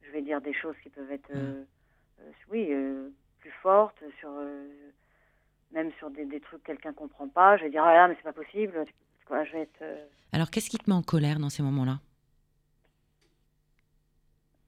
Je 0.02 0.10
vais 0.10 0.22
dire 0.22 0.40
des 0.40 0.54
choses 0.54 0.76
qui 0.82 0.90
peuvent 0.90 1.10
être, 1.10 1.30
Ah. 1.30 1.36
euh, 1.36 1.64
euh, 2.20 2.30
oui, 2.50 2.66
euh, 2.70 3.10
plus 3.40 3.52
fortes, 3.62 4.02
sur, 4.18 4.30
euh, 4.32 4.68
même 5.72 5.90
sur 5.98 6.10
des, 6.10 6.24
des 6.26 6.40
trucs 6.40 6.62
que 6.62 6.66
quelqu'un 6.68 6.92
comprend 6.92 7.28
pas. 7.28 7.56
Je 7.56 7.64
vais 7.64 7.70
dire, 7.70 7.84
ah 7.84 7.94
là, 7.94 8.08
mais 8.08 8.14
c'est 8.16 8.22
pas 8.22 8.32
possible. 8.32 8.84
Quoi, 9.26 9.44
je 9.44 9.52
vais 9.52 9.60
être. 9.62 9.82
euh, 9.82 10.04
Alors, 10.32 10.50
qu'est-ce 10.50 10.68
qui 10.70 10.78
te 10.78 10.88
met 10.90 10.96
en 10.96 11.02
colère 11.02 11.38
dans 11.38 11.50
ces 11.50 11.62
moments-là? 11.62 12.00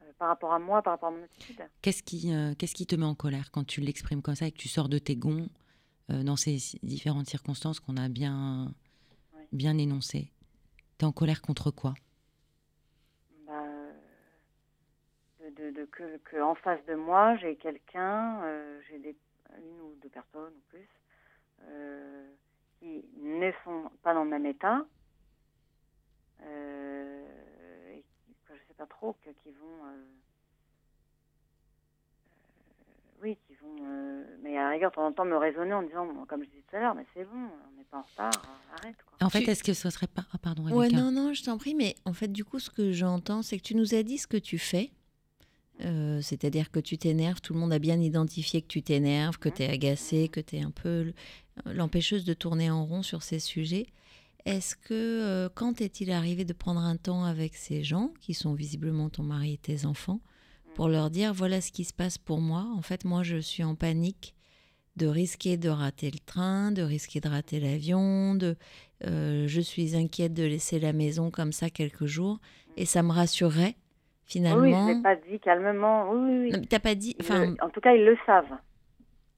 Euh, 0.03 0.13
par 0.19 0.29
rapport 0.29 0.53
à 0.53 0.59
moi, 0.59 0.83
par 0.83 0.93
rapport 0.95 1.09
à 1.09 1.13
mon 1.13 1.23
attitude? 1.25 1.63
Qu'est-ce 1.83 2.03
qui, 2.03 2.33
euh, 2.33 2.55
qu'est-ce 2.57 2.75
qui 2.75 2.87
te 2.87 2.95
met 2.97 3.05
en 3.07 3.15
colère 3.15 3.51
quand 3.51 3.65
tu 3.65 3.81
l'exprimes 3.81 4.23
comme 4.23 4.35
ça 4.37 4.47
et 4.47 4.53
que 4.53 4.59
tu 4.59 4.69
sors 4.69 4.89
de 4.89 4.99
tes 4.99 5.17
gonds 5.17 5.49
euh, 6.11 6.23
dans 6.23 6.37
ces 6.37 6.59
différentes 6.83 7.27
circonstances 7.29 7.81
qu'on 7.81 7.97
a 7.97 8.09
bien, 8.09 8.73
Ouais. 9.35 9.47
bien 9.53 9.77
énoncées? 9.79 10.31
Tu 10.99 11.05
es 11.05 11.09
en 11.09 11.13
colère 11.13 11.43
contre 11.43 11.71
quoi 11.71 11.95
Bah, 13.47 13.63
de, 15.57 15.71
de, 15.71 15.85
que, 15.87 16.19
que 16.19 16.41
en 16.41 16.55
face 16.55 16.85
de 16.87 16.95
moi, 16.95 17.37
j'ai 17.37 17.57
quelqu'un, 17.57 18.43
euh, 18.45 18.81
j'ai 18.89 18.99
des, 18.99 19.17
une 19.59 19.81
ou 19.81 19.95
deux 20.03 20.09
personnes 20.09 20.53
ou 20.57 20.63
plus, 20.71 20.89
euh, 21.65 22.29
qui 22.79 23.05
ne 23.21 23.51
sont 23.65 23.91
pas 24.03 24.15
dans 24.15 24.25
le 24.25 24.31
même 24.31 24.47
état, 24.47 24.85
euh, 26.43 27.93
et 27.95 28.03
qui, 28.03 28.35
que 28.47 28.55
je 28.55 28.61
sais 28.69 28.75
pas 28.77 28.87
trop, 28.87 29.15
que, 29.25 29.31
qui 29.43 29.51
vont, 29.53 29.87
euh, 29.87 30.05
euh, 32.81 33.23
oui, 33.23 33.39
qui 33.47 33.55
vont, 33.57 33.77
euh, 33.85 34.25
mais 34.43 34.57
à 34.59 34.65
la 34.65 34.71
rigueur, 34.71 34.91
de 34.91 34.97
temps 34.97 35.07
en 35.07 35.13
temps, 35.13 35.25
me 35.25 35.37
raisonner 35.37 35.75
en 35.75 35.83
disant, 35.83 36.07
bon, 36.07 36.25
comme 36.27 36.43
je 36.45 36.49
disais 36.49 36.63
tout 36.69 36.77
à 36.77 36.81
l'heure, 36.81 36.95
mais 36.95 37.07
c'est 37.15 37.25
bon, 37.25 37.49
on 37.69 37.77
n'est 37.79 37.85
pas 37.85 37.99
en 37.99 38.03
retard, 38.03 38.31
arrête. 38.81 38.97
Quoi. 39.07 39.19
En 39.27 39.31
fait, 39.31 39.43
Tu- 39.45 39.51
est-ce 39.51 39.63
que 39.63 39.75
ce 39.75 39.91
serait 39.91 40.07
pas. 40.09 40.23
Ah, 40.33 40.39
pardon, 40.39 40.65
Ouais, 40.65 40.87
Rebecca. 40.87 40.97
non, 40.97 41.11
non, 41.13 41.33
je 41.33 41.45
t'en 41.45 41.59
prie, 41.59 41.75
mais 41.75 41.95
en 42.05 42.13
fait, 42.13 42.29
du 42.29 42.45
coup, 42.45 42.59
ce 42.59 42.71
que 42.71 42.93
j'entends, 42.93 43.43
c'est 43.43 43.57
que 43.59 43.63
tu 43.63 43.77
nous 43.77 43.95
as 43.95 44.03
dit 44.03 44.19
ce 44.19 44.27
que 44.27 44.37
tu 44.37 44.59
fais, 44.59 44.91
Euh, 45.81 46.21
c'est-à-dire 46.23 46.71
que 46.71 46.79
tu 46.79 46.99
t'énerves, 46.99 47.41
tout 47.41 47.55
le 47.55 47.61
monde 47.61 47.73
a 47.73 47.79
bien 47.79 48.01
identifié 48.01 48.63
que 48.63 48.69
tu 48.69 48.83
t'énerves, 48.83 49.39
que 49.39 49.49
tu 49.49 49.63
es 49.63 49.69
agacé, 49.69 50.29
que 50.29 50.39
tu 50.41 50.57
es 50.57 50.61
un 50.61 50.71
peu 50.71 51.01
l- 51.01 51.15
l'empêcheuse 51.65 52.25
de 52.25 52.35
tourner 52.35 52.71
en 52.71 52.85
rond 52.85 53.03
sur 53.03 53.23
ces 53.23 53.41
sujets. 53.41 53.87
Est-ce 54.45 54.77
que, 54.77 54.93
euh, 54.93 55.49
quand 55.53 55.81
est-il 55.81 56.11
arrivé 56.13 56.45
de 56.45 56.53
prendre 56.53 56.81
un 56.81 56.97
temps 56.97 57.25
avec 57.25 57.57
ces 57.57 57.83
gens, 57.83 58.13
qui 58.21 58.35
sont 58.35 58.55
visiblement 58.55 59.09
ton 59.09 59.23
mari 59.23 59.55
et 59.55 59.59
tes 59.59 59.87
enfants, 59.87 60.21
pour 60.75 60.89
leur 60.89 61.11
dire 61.11 61.33
voilà 61.35 61.61
ce 61.61 61.73
qui 61.73 61.85
se 61.85 61.93
passe 61.93 62.19
pour 62.19 62.41
moi? 62.41 62.69
En 62.77 62.83
fait, 62.83 63.05
moi, 63.05 63.23
je 63.23 63.39
suis 63.39 63.65
en 63.65 63.75
panique 63.75 64.35
de 64.97 65.07
risquer 65.07 65.57
de 65.57 65.71
rater 65.71 66.11
le 66.11 66.19
train, 66.19 66.71
de 66.71 66.83
risquer 66.83 67.21
de 67.21 67.29
rater 67.29 67.61
l'avion, 67.61 68.35
de, 68.35 68.57
euh, 69.07 69.49
je 69.49 69.61
suis 69.61 69.97
inquiète 69.97 70.35
de 70.35 70.45
laisser 70.45 70.79
la 70.79 70.93
maison 70.93 71.31
comme 71.31 71.53
ça 71.53 71.71
quelques 71.71 72.07
jours, 72.07 72.41
et 72.77 72.85
ça 72.85 73.03
me 73.03 73.11
rassurerait 73.11 73.77
Oui, 74.35 74.41
oui, 74.41 74.71
je 74.73 74.75
finalement. 74.77 74.87
l'ai 74.87 75.03
pas 75.03 75.17
dit 75.17 75.41
calmement. 75.41 76.11
Oui, 76.11 76.51
oui, 76.53 76.67
T'as 76.69 76.79
pas 76.81 76.95
dit. 76.95 77.15
Ils 77.19 77.23
Enfin, 77.25 77.55
en 77.61 77.69
tout 77.71 77.81
cas, 77.81 77.95
ils 77.95 78.05
le 78.05 78.17
savent. 78.27 78.57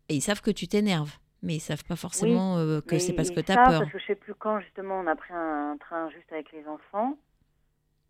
et 0.09 0.15
ils 0.17 0.21
savent 0.21 0.41
que 0.43 0.51
tu 0.51 0.67
t'énerves, 0.69 1.17
mais 1.43 1.55
ils 1.57 1.61
savent 1.61 1.85
pas 1.85 1.97
forcément 1.97 2.59
euh, 2.59 2.81
que 2.81 2.99
c'est 2.99 3.13
parce 3.15 3.29
ils 3.31 3.35
que 3.35 3.41
tu 3.41 3.53
as 3.53 3.55
savent, 3.55 3.69
peur. 3.71 3.81
Parce 3.81 3.93
que 3.93 3.99
je 3.99 4.05
sais 4.07 4.15
plus 4.15 4.35
quand, 4.35 4.61
justement, 4.61 5.01
on 5.01 5.07
a 5.07 5.17
pris 5.17 5.33
un, 5.35 5.77
train 5.79 6.09
juste 6.11 6.33
avec 6.33 6.51
les 6.53 6.67
enfants. 6.69 7.17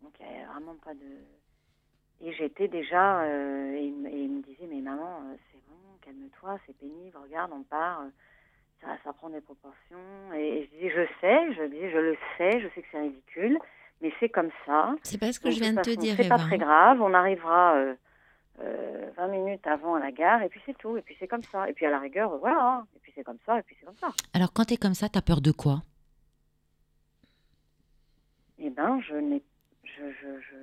Donc, 0.01 0.13
il 0.19 0.25
n'y 0.27 0.33
avait 0.35 0.45
vraiment 0.45 0.75
pas 0.83 0.93
de. 0.93 2.25
Et 2.27 2.33
j'étais 2.33 2.67
déjà. 2.67 3.21
euh, 3.23 3.73
et, 3.73 3.85
il 3.85 3.93
me- 3.95 4.09
et 4.09 4.17
il 4.23 4.29
me 4.31 4.41
disait 4.41 4.67
Mais 4.69 4.81
maman, 4.81 5.19
euh, 5.31 5.35
c'est 5.51 5.59
bon, 5.67 5.75
calme-toi, 6.01 6.59
c'est 6.65 6.77
pénible, 6.77 7.17
regarde, 7.21 7.51
on 7.53 7.63
part. 7.63 8.03
Ça, 8.81 8.87
ça 9.03 9.13
prend 9.13 9.29
des 9.29 9.41
proportions. 9.41 10.33
Et, 10.35 10.59
et 10.59 10.65
je 10.65 10.77
disais 10.77 10.89
Je 10.91 11.19
sais, 11.21 11.53
je 11.55 11.63
disais 11.69 11.91
Je 11.91 11.97
le 11.97 12.17
sais, 12.37 12.59
je 12.61 12.67
sais 12.75 12.81
que 12.81 12.87
c'est 12.91 12.99
ridicule, 12.99 13.57
mais 14.01 14.11
c'est 14.19 14.29
comme 14.29 14.49
ça. 14.65 14.95
C'est 15.03 15.17
pas 15.17 15.31
ce 15.31 15.39
que 15.39 15.45
Donc, 15.45 15.53
je 15.55 15.59
viens 15.59 15.73
de 15.73 15.81
te 15.81 15.89
dire, 15.95 16.15
C'est 16.17 16.27
pas 16.29 16.37
très 16.37 16.55
hein. 16.55 16.59
grave, 16.59 17.01
on 17.01 17.13
arrivera. 17.13 17.75
euh, 17.75 17.95
euh, 18.61 19.09
20 19.17 19.27
minutes 19.27 19.67
avant 19.67 19.95
à 19.95 19.99
la 19.99 20.13
gare, 20.13 20.41
et 20.41 20.47
puis 20.47 20.61
c'est 20.65 20.77
tout, 20.77 20.95
et 20.95 21.01
puis 21.01 21.13
c'est 21.19 21.27
comme 21.27 21.43
ça. 21.43 21.69
Et 21.69 21.73
puis 21.73 21.85
à 21.85 21.89
la 21.89 21.99
rigueur, 21.99 22.31
euh, 22.31 22.37
voilà, 22.37 22.57
hein. 22.65 22.87
et 22.95 22.99
puis 22.99 23.11
c'est 23.13 23.23
comme 23.25 23.37
ça, 23.45 23.59
et 23.59 23.63
puis 23.63 23.75
c'est 23.77 23.85
comme 23.85 23.97
ça. 23.97 24.11
Alors, 24.33 24.53
quand 24.53 24.63
tu 24.63 24.75
es 24.75 24.77
comme 24.77 24.93
ça, 24.93 25.09
tu 25.09 25.17
as 25.17 25.21
peur 25.21 25.41
de 25.41 25.51
quoi? 25.51 25.83
Eh 28.59 28.69
ben, 28.69 29.01
je 29.01 29.15
n'ai. 29.15 29.43
Je. 29.83 30.03
je, 30.21 30.39
je... 30.39 30.55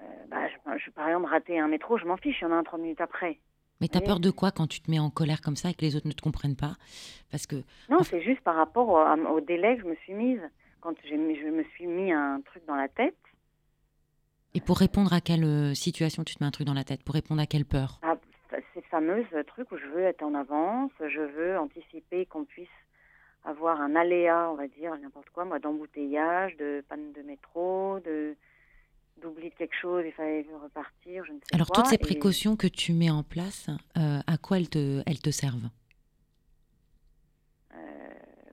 Euh, 0.00 0.06
bah, 0.28 0.46
je, 0.48 0.78
je- 0.84 0.90
par 0.90 1.08
exemple, 1.08 1.26
rater 1.28 1.58
un 1.58 1.68
métro, 1.68 1.98
je 1.98 2.04
m'en 2.04 2.16
fiche, 2.16 2.36
il 2.40 2.44
y 2.44 2.46
en 2.46 2.52
a 2.52 2.56
un 2.56 2.62
30 2.64 2.80
minutes 2.80 3.00
après. 3.00 3.38
Mais 3.80 3.88
tu 3.88 3.98
as 3.98 4.00
Oui. 4.00 4.06
peur 4.06 4.20
de 4.20 4.30
quoi 4.30 4.52
quand 4.52 4.66
tu 4.68 4.80
te 4.80 4.90
mets 4.90 5.00
en 5.00 5.10
colère 5.10 5.40
comme 5.40 5.56
ça 5.56 5.70
et 5.70 5.74
que 5.74 5.82
les 5.84 5.96
autres 5.96 6.06
ne 6.06 6.12
te 6.12 6.22
comprennent 6.22 6.56
pas? 6.56 6.74
Parce 7.32 7.46
que 7.46 7.56
Non, 7.88 7.96
Enfin- 7.98 8.04
c'est 8.10 8.22
juste 8.22 8.40
par 8.42 8.54
rapport 8.54 8.88
au 8.88 9.40
délai 9.40 9.76
que 9.76 9.82
je 9.82 9.88
me 9.88 9.96
suis 9.96 10.14
mise. 10.14 10.40
Quand 10.84 10.92
je 11.02 11.14
me 11.14 11.64
suis 11.74 11.86
mis 11.86 12.12
un 12.12 12.42
truc 12.42 12.62
dans 12.66 12.74
la 12.74 12.88
tête, 12.88 13.16
Et 14.52 14.60
pour 14.60 14.78
répondre 14.78 15.14
à 15.14 15.22
quelle 15.22 15.42
euh, 15.44 15.74
situation 15.74 16.24
tu 16.24 16.34
te 16.34 16.42
mets 16.44 16.46
un 16.46 16.50
truc 16.50 16.66
dans 16.66 16.74
la 16.74 16.84
tête 16.84 17.02
Pour 17.02 17.14
répondre 17.14 17.40
à 17.40 17.46
quelle 17.46 17.64
peur? 17.64 18.00
À 18.02 18.16
ces 18.74 18.82
fameuses 18.82 19.24
trucs 19.46 19.72
où 19.72 19.78
je 19.78 19.86
veux 19.86 20.02
être 20.02 20.22
en 20.22 20.34
avance, 20.34 20.92
je 21.00 21.22
veux 21.22 21.58
anticiper 21.58 22.26
qu'on 22.26 22.44
puisse 22.44 22.68
avoir 23.44 23.80
un 23.80 23.96
aléa, 23.96 24.50
on 24.50 24.56
va 24.56 24.68
dire, 24.68 24.94
n'importe 24.98 25.30
quoi, 25.30 25.46
moi, 25.46 25.58
d'embouteillage, 25.58 26.54
de 26.58 26.84
panne 26.86 27.12
de 27.14 27.22
métro, 27.22 27.98
de 28.04 28.36
d'oubli 29.22 29.48
de 29.48 29.54
quelque 29.54 29.76
chose, 29.80 30.02
il 30.04 30.12
fallait 30.12 30.44
repartir, 30.62 31.24
je 31.24 31.32
ne 31.32 31.38
sais 31.38 31.54
Alors, 31.54 31.68
quoi. 31.68 31.76
toutes 31.76 31.86
ces 31.86 31.94
et- 31.94 31.98
précautions 31.98 32.56
que 32.56 32.66
tu 32.66 32.92
mets 32.92 33.10
en 33.10 33.22
place, 33.22 33.70
euh, 33.96 34.18
à 34.26 34.36
quoi 34.36 34.58
elles 34.58 34.68
te, 34.68 35.02
elles 35.06 35.20
te 35.20 35.30
servent? 35.30 35.64
Euh, 35.64 35.68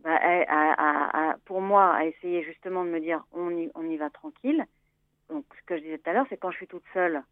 bah, 0.03 0.15
à- 0.17 1.31
à- 1.31 1.37
pour 1.45 1.61
moi, 1.61 1.93
à 1.93 2.05
essayer 2.05 2.43
justement 2.43 2.83
de 2.83 2.89
me 2.89 2.99
dire 2.99 3.23
on 3.31 3.49
y, 3.57 3.69
on 3.75 3.89
y 3.89 3.97
va 3.97 4.09
tranquille. 4.09 4.65
Donc, 5.29 5.45
ce 5.59 5.65
que 5.65 5.77
je 5.77 5.83
disais 5.83 5.97
tout 5.97 6.09
à 6.09 6.13
l'heure, 6.13 6.25
c'est 6.29 6.37
quand 6.37 6.51
je 6.51 6.57
suis 6.57 6.67
toute 6.67 6.83
seule, 6.93 7.23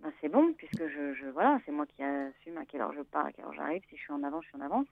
ben, 0.00 0.12
c'est 0.20 0.28
bon, 0.28 0.52
puisque 0.54 0.86
je, 0.88 1.14
je 1.14 1.26
voilà, 1.26 1.58
c'est 1.64 1.72
moi 1.72 1.86
qui 1.86 2.02
assume 2.02 2.58
à 2.58 2.66
quelle 2.66 2.80
heure 2.82 2.92
je 2.92 3.02
pars, 3.02 3.26
à 3.26 3.32
quelle 3.32 3.44
heure 3.44 3.54
j'arrive. 3.54 3.82
Si 3.88 3.96
je 3.96 4.02
suis 4.02 4.12
en 4.12 4.22
avance, 4.22 4.44
je 4.44 4.48
suis 4.48 4.58
en 4.58 4.64
avance. 4.64 4.86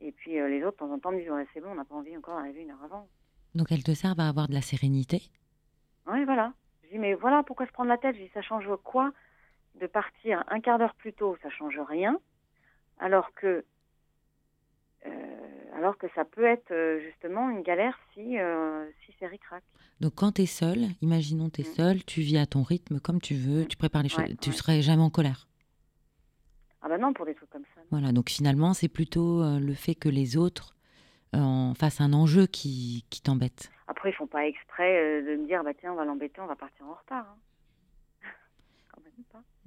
Et 0.00 0.12
puis 0.12 0.38
euh, 0.40 0.48
les 0.48 0.64
autres, 0.64 0.72
de 0.72 0.78
temps 0.78 0.92
en 0.92 0.98
temps, 0.98 1.12
me 1.12 1.18
disent 1.20 1.30
ouais, 1.30 1.46
c'est 1.52 1.60
bon, 1.60 1.70
on 1.70 1.74
n'a 1.74 1.84
pas 1.84 1.94
envie 1.94 2.16
encore 2.16 2.36
d'arriver 2.36 2.62
une 2.62 2.70
heure 2.70 2.82
avant. 2.84 3.08
Donc, 3.54 3.70
elles 3.70 3.84
te 3.84 3.92
servent 3.94 4.20
à 4.20 4.28
avoir 4.28 4.48
de 4.48 4.54
la 4.54 4.62
sérénité 4.62 5.22
Oui, 6.06 6.24
voilà. 6.24 6.52
Je 6.84 6.88
dis 6.88 6.98
mais 6.98 7.14
voilà, 7.14 7.42
pourquoi 7.42 7.66
se 7.66 7.72
prendre 7.72 7.88
la 7.90 7.98
tête 7.98 8.16
Je 8.16 8.22
dis 8.22 8.30
ça 8.34 8.42
change 8.42 8.68
quoi 8.82 9.12
de 9.76 9.86
partir 9.86 10.44
un 10.48 10.60
quart 10.60 10.78
d'heure 10.78 10.94
plus 10.94 11.12
tôt? 11.12 11.36
Ça 11.42 11.50
change 11.50 11.78
rien, 11.78 12.18
alors 12.98 13.32
que 13.34 13.64
alors 15.74 15.96
que 15.98 16.06
ça 16.14 16.24
peut 16.24 16.44
être 16.44 16.70
euh, 16.70 17.00
justement 17.00 17.50
une 17.50 17.62
galère 17.62 17.98
si 18.14 18.38
euh, 18.38 18.88
si 19.04 19.14
c'est 19.18 19.26
ric-rac. 19.26 19.62
Donc, 20.00 20.14
quand 20.16 20.32
tu 20.32 20.42
es 20.42 20.46
seule, 20.46 20.86
imaginons 21.00 21.50
tu 21.50 21.60
es 21.62 21.64
Mm. 21.64 21.74
seule, 21.74 22.04
tu 22.04 22.20
vis 22.20 22.38
à 22.38 22.46
ton 22.46 22.62
rythme 22.62 23.00
comme 23.00 23.20
tu 23.20 23.34
veux, 23.34 23.62
Mm. 23.62 23.66
tu 23.68 23.76
prépares 23.76 24.02
les 24.02 24.08
choses, 24.08 24.20
Ouais, 24.24 24.36
tu 24.40 24.50
ouais. 24.50 24.54
serais 24.56 24.82
jamais 24.82 25.02
en 25.02 25.10
colère. 25.10 25.48
Ah 26.82 26.88
bah 26.88 26.98
non, 26.98 27.12
pour 27.12 27.26
des 27.26 27.34
trucs 27.34 27.50
comme 27.50 27.64
ça. 27.74 27.80
non. 27.80 27.86
Voilà, 27.90 28.12
donc 28.12 28.28
finalement, 28.30 28.74
c'est 28.74 28.88
plutôt 28.88 29.42
euh, 29.42 29.58
le 29.60 29.74
fait 29.74 29.94
que 29.94 30.08
les 30.08 30.36
autres 30.36 30.74
euh, 31.34 31.38
en 31.38 31.74
fassent 31.74 32.00
un 32.00 32.12
enjeu 32.12 32.46
qui, 32.46 33.04
qui 33.10 33.22
t'embête. 33.22 33.70
Après, 33.86 34.10
ils 34.10 34.14
font 34.14 34.26
pas 34.26 34.46
exprès 34.46 34.98
euh, 34.98 35.22
de 35.36 35.40
me 35.40 35.46
dire, 35.46 35.62
bah 35.64 35.72
tiens, 35.78 35.92
on 35.92 35.96
va 35.96 36.04
l'embêter, 36.04 36.40
on 36.40 36.46
va 36.46 36.56
partir 36.56 36.84
en 36.86 36.94
retard. 36.94 37.26
hein. 37.30 37.36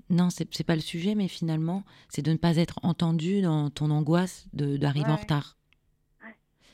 Non, 0.09 0.29
c'est 0.29 0.63
pas 0.65 0.75
le 0.75 0.81
sujet, 0.81 1.15
mais 1.15 1.27
finalement, 1.27 1.83
c'est 2.09 2.21
de 2.21 2.31
ne 2.31 2.37
pas 2.37 2.57
être 2.57 2.79
entendu 2.83 3.41
dans 3.41 3.69
ton 3.71 3.89
angoisse 3.89 4.45
de- 4.53 4.77
d'arriver 4.77 5.09
en 5.09 5.15
retard. 5.15 5.57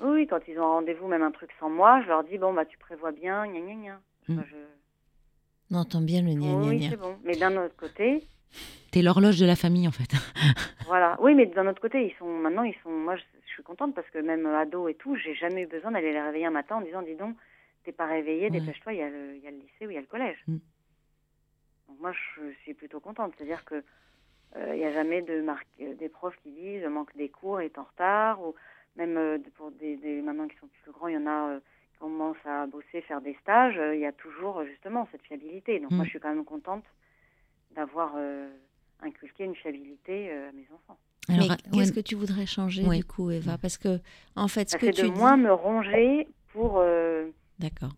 Oui, 0.01 0.09
oui, 0.09 0.27
quand 0.27 0.39
ils 0.47 0.57
ont 0.59 0.63
un 0.63 0.73
rendez-vous, 0.79 1.07
même 1.07 1.21
un 1.21 1.31
truc 1.31 1.49
sans 1.59 1.69
moi, 1.69 2.01
je 2.03 2.07
leur 2.07 2.23
dis, 2.23 2.37
bon, 2.37 2.53
bah 2.53 2.65
tu 2.65 2.77
prévois 2.77 3.11
bien, 3.11 3.45
gna 3.47 3.59
gna 3.61 3.73
gna. 3.75 3.99
Mm. 4.27 4.33
Enfin, 4.39 4.47
je- 4.49 5.73
On 5.73 5.77
entend 5.77 6.01
bien 6.01 6.21
le 6.21 6.33
gna 6.33 6.39
gna 6.39 6.55
oui, 6.67 6.77
gna. 6.79 6.89
c'est 6.89 6.97
bon. 6.97 7.15
Mais 7.23 7.35
d'un 7.37 7.55
autre 7.57 7.75
côté, 7.77 8.23
T'es 8.91 9.01
l'horloge 9.01 9.39
de 9.39 9.45
la 9.45 9.55
famille, 9.55 9.87
en 9.87 9.91
fait. 9.91 10.11
voilà. 10.87 11.17
Oui, 11.21 11.33
mais 11.33 11.45
d'un 11.45 11.65
autre 11.67 11.79
côté, 11.79 12.05
ils 12.05 12.13
sont 12.19 12.27
maintenant, 12.27 12.63
ils 12.63 12.75
sont. 12.83 12.89
Moi, 12.91 13.15
je, 13.15 13.21
je 13.47 13.53
suis 13.53 13.63
contente 13.63 13.95
parce 13.95 14.09
que 14.09 14.17
même 14.17 14.45
euh, 14.45 14.59
ado 14.59 14.89
et 14.89 14.95
tout, 14.95 15.15
j'ai 15.15 15.33
jamais 15.35 15.61
eu 15.61 15.67
besoin 15.67 15.91
d'aller 15.91 16.11
les 16.11 16.21
réveiller 16.21 16.47
un 16.47 16.51
matin 16.51 16.75
en 16.75 16.81
disant, 16.81 17.01
dis 17.01 17.15
donc, 17.15 17.37
t'es 17.85 17.93
pas 17.93 18.07
réveillé, 18.07 18.49
Ouais. 18.49 18.59
dépêche-toi, 18.59 18.91
il 18.91 18.99
y, 18.99 19.01
a 19.01 19.09
le- 19.09 19.37
il 19.37 19.41
y 19.43 19.47
a 19.47 19.51
le 19.51 19.57
lycée 19.57 19.87
ou 19.87 19.91
il 19.91 19.93
y 19.93 19.97
a 19.97 20.01
le 20.01 20.07
collège. 20.07 20.37
Mm. 20.47 20.57
Donc 21.91 21.99
moi, 21.99 22.13
je 22.13 22.51
suis 22.63 22.73
plutôt 22.73 23.01
contente. 23.01 23.33
C'est-à-dire 23.37 23.65
que 23.65 23.83
euh, 24.55 24.71
il 24.75 24.77
n'y 24.79 24.85
a 24.85 24.93
jamais 24.93 25.21
de 25.21 25.41
marque, 25.41 25.67
euh, 25.81 25.93
des 25.95 26.07
profs 26.09 26.37
qui 26.41 26.51
disent, 26.51 26.85
manque 26.85 27.15
des 27.17 27.27
cours, 27.29 27.59
est 27.61 27.77
en 27.77 27.83
retard, 27.83 28.41
ou 28.41 28.55
même 28.95 29.17
euh, 29.17 29.37
pour 29.55 29.71
des, 29.71 29.97
des 29.97 30.21
maintenant 30.21 30.47
qui 30.47 30.57
sont 30.57 30.69
plus 30.83 30.91
grands, 30.93 31.07
il 31.07 31.15
y 31.15 31.17
en 31.17 31.27
a 31.27 31.49
euh, 31.49 31.59
qui 31.91 31.97
commencent 31.99 32.45
à 32.45 32.65
bosser, 32.67 33.01
faire 33.01 33.19
des 33.21 33.33
stages. 33.41 33.77
euh, 33.77 33.93
Il 33.95 33.99
y 34.01 34.05
a 34.05 34.11
toujours 34.13 34.59
euh, 34.59 34.65
justement 34.65 35.05
cette 35.11 35.21
fiabilité. 35.23 35.79
Donc 35.79 35.91
Mm. 35.91 35.95
moi, 35.95 36.05
je 36.05 36.09
suis 36.11 36.19
quand 36.19 36.29
même 36.33 36.45
contente 36.45 36.85
d'avoir 37.75 38.13
euh, 38.15 38.49
inculqué 39.01 39.43
une 39.43 39.55
fiabilité 39.55 40.31
euh, 40.31 40.49
à 40.49 40.51
mes 40.53 40.67
enfants. 40.73 40.97
Mais 41.29 41.35
Alors, 41.35 41.57
qu'est-ce 41.73 41.91
ouais, 41.93 42.01
que 42.01 42.05
tu 42.07 42.15
voudrais 42.15 42.45
changer 42.45 42.83
Oui. 42.87 42.99
du 42.99 43.05
coup, 43.05 43.31
Eva? 43.31 43.57
Parce 43.57 43.77
que 43.77 43.99
en 44.35 44.47
fait, 44.47 44.69
ce 44.69 44.73
Ça 44.73 44.79
que 44.79 44.85
fait 44.87 44.91
tu 44.93 45.01
de 45.03 45.07
dis, 45.07 45.11
moins 45.19 45.37
me 45.37 45.53
ronger 45.53 46.27
pour 46.49 46.79
euh, 46.79 47.29
d'accord, 47.59 47.91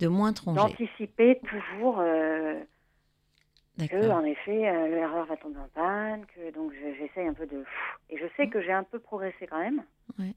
de 0.00 0.08
moins 0.08 0.32
te 0.34 0.42
ronger, 0.42 0.60
d'anticiper 0.60 1.38
toujours 1.48 2.00
euh, 2.00 2.60
que, 3.78 4.10
en 4.10 4.24
effet, 4.24 4.68
euh, 4.68 4.88
l'erreur 4.88 5.26
va 5.26 5.36
tomber 5.36 5.58
en 5.58 5.68
panne, 5.68 6.24
que 6.34 6.50
donc 6.52 6.72
je- 6.72 6.94
j'essaye 6.98 7.26
un 7.28 7.34
peu 7.34 7.46
de... 7.46 7.64
Et 8.10 8.16
je 8.18 8.24
sais 8.36 8.48
que 8.48 8.60
j'ai 8.62 8.72
un 8.72 8.84
peu 8.84 8.98
progressé 8.98 9.46
quand 9.46 9.58
même. 9.58 9.82
Ouais. 10.18 10.34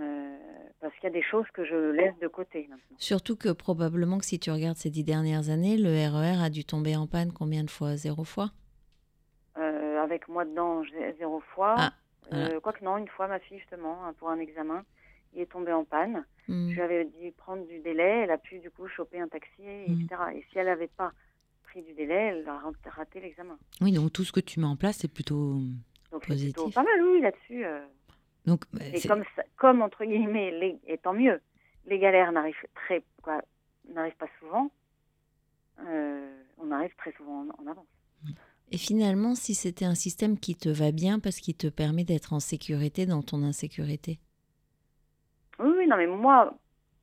Euh, 0.00 0.36
parce 0.80 0.94
qu'il 0.94 1.04
y 1.04 1.06
a 1.06 1.10
des 1.10 1.22
choses 1.22 1.46
que 1.54 1.64
je 1.64 1.90
laisse 1.92 2.18
de 2.20 2.28
côté 2.28 2.66
maintenant. 2.68 2.96
Surtout 2.98 3.36
que 3.36 3.50
probablement 3.52 4.18
que 4.18 4.24
si 4.26 4.38
tu 4.38 4.50
regardes 4.50 4.76
ces 4.76 4.90
dix 4.90 5.04
dernières 5.04 5.48
années, 5.48 5.76
le 5.78 5.88
RER 5.90 6.42
a 6.42 6.50
dû 6.50 6.64
tomber 6.64 6.96
en 6.96 7.06
panne 7.06 7.32
combien 7.32 7.64
de 7.64 7.70
fois? 7.70 7.96
Zéro 7.96 8.24
fois? 8.24 8.50
Euh, 9.58 10.02
avec 10.02 10.28
moi 10.28 10.44
dedans, 10.44 10.82
zéro 11.18 11.40
fois. 11.54 11.74
Ah, 11.78 11.92
Euh, 12.32 12.36
voilà. 12.46 12.60
Quoique 12.60 12.84
non, 12.84 12.98
une 12.98 13.08
fois, 13.08 13.28
ma 13.28 13.38
fille, 13.38 13.58
justement, 13.58 14.04
hein, 14.04 14.12
pour 14.18 14.28
un 14.30 14.38
examen, 14.40 14.84
il 15.32 15.40
est 15.42 15.46
tombé 15.50 15.72
en 15.72 15.84
panne. 15.84 16.24
Hmm. 16.48 16.68
Je 16.70 16.74
lui 16.74 16.80
avais 16.82 17.04
dit 17.04 17.30
prendre 17.32 17.64
du 17.66 17.78
délai, 17.78 18.22
elle 18.24 18.30
a 18.32 18.38
pu 18.38 18.58
du 18.58 18.70
coup 18.70 18.86
choper 18.88 19.20
un 19.20 19.28
taxi, 19.28 19.62
et- 19.62 19.84
etc. 19.92 20.08
Et 20.34 20.44
si 20.50 20.58
elle 20.58 20.66
n'avait 20.66 20.88
pas 20.88 21.12
pris 21.76 21.82
du 21.82 21.94
délai, 21.94 22.14
elle 22.14 22.48
a 22.48 22.58
rat- 22.58 22.72
raté 22.86 23.20
l'examen. 23.20 23.58
oui, 23.80 23.92
donc 23.92 24.12
tout 24.12 24.24
ce 24.24 24.32
que 24.32 24.40
tu 24.40 24.60
mets 24.60 24.66
en 24.66 24.76
place, 24.76 24.96
c'est 24.98 25.12
plutôt. 25.12 25.58
Donc 26.10 26.22
plutôt 26.22 26.34
Positif. 26.34 26.74
pas 26.74 26.82
mal, 26.82 27.02
oui, 27.02 27.20
là-dessus. 27.20 27.64
euh. 27.64 27.84
Donc, 28.46 28.62
bah, 28.72 28.80
Et 28.92 29.00
comme, 29.06 29.24
ça- 29.34 29.42
comme 29.56 29.82
entre 29.82 30.04
guillemets, 30.04 30.50
les, 30.52 30.78
et 30.86 30.98
tant 30.98 31.12
mieux, 31.12 31.40
les 31.86 31.98
galères 31.98 32.32
n'arrivent 32.32 32.54
très, 32.74 33.02
quoi, 33.22 33.42
n'arrivent 33.92 34.16
pas 34.16 34.28
souvent. 34.40 34.70
euh, 35.86 36.42
on 36.58 36.70
arrive 36.70 36.94
très 36.96 37.12
souvent 37.12 37.42
en, 37.58 37.62
en 37.62 37.70
avance. 37.70 37.86
Et 38.72 38.78
finalement, 38.78 39.34
si 39.34 39.54
c'était 39.54 39.84
un 39.84 39.94
système 39.94 40.38
qui 40.40 40.56
te 40.56 40.68
va 40.70 40.90
bien 40.90 41.20
parce 41.20 41.36
qu'il 41.36 41.54
te 41.56 41.66
permet 41.68 42.04
d'être 42.04 42.32
en 42.32 42.40
sécurité 42.40 43.04
dans 43.06 43.22
ton 43.22 43.42
insécurité? 43.42 44.18
Oui, 45.58 45.70
oui, 45.76 45.86
non, 45.86 45.96
mais 45.96 46.06
moi, 46.06 46.58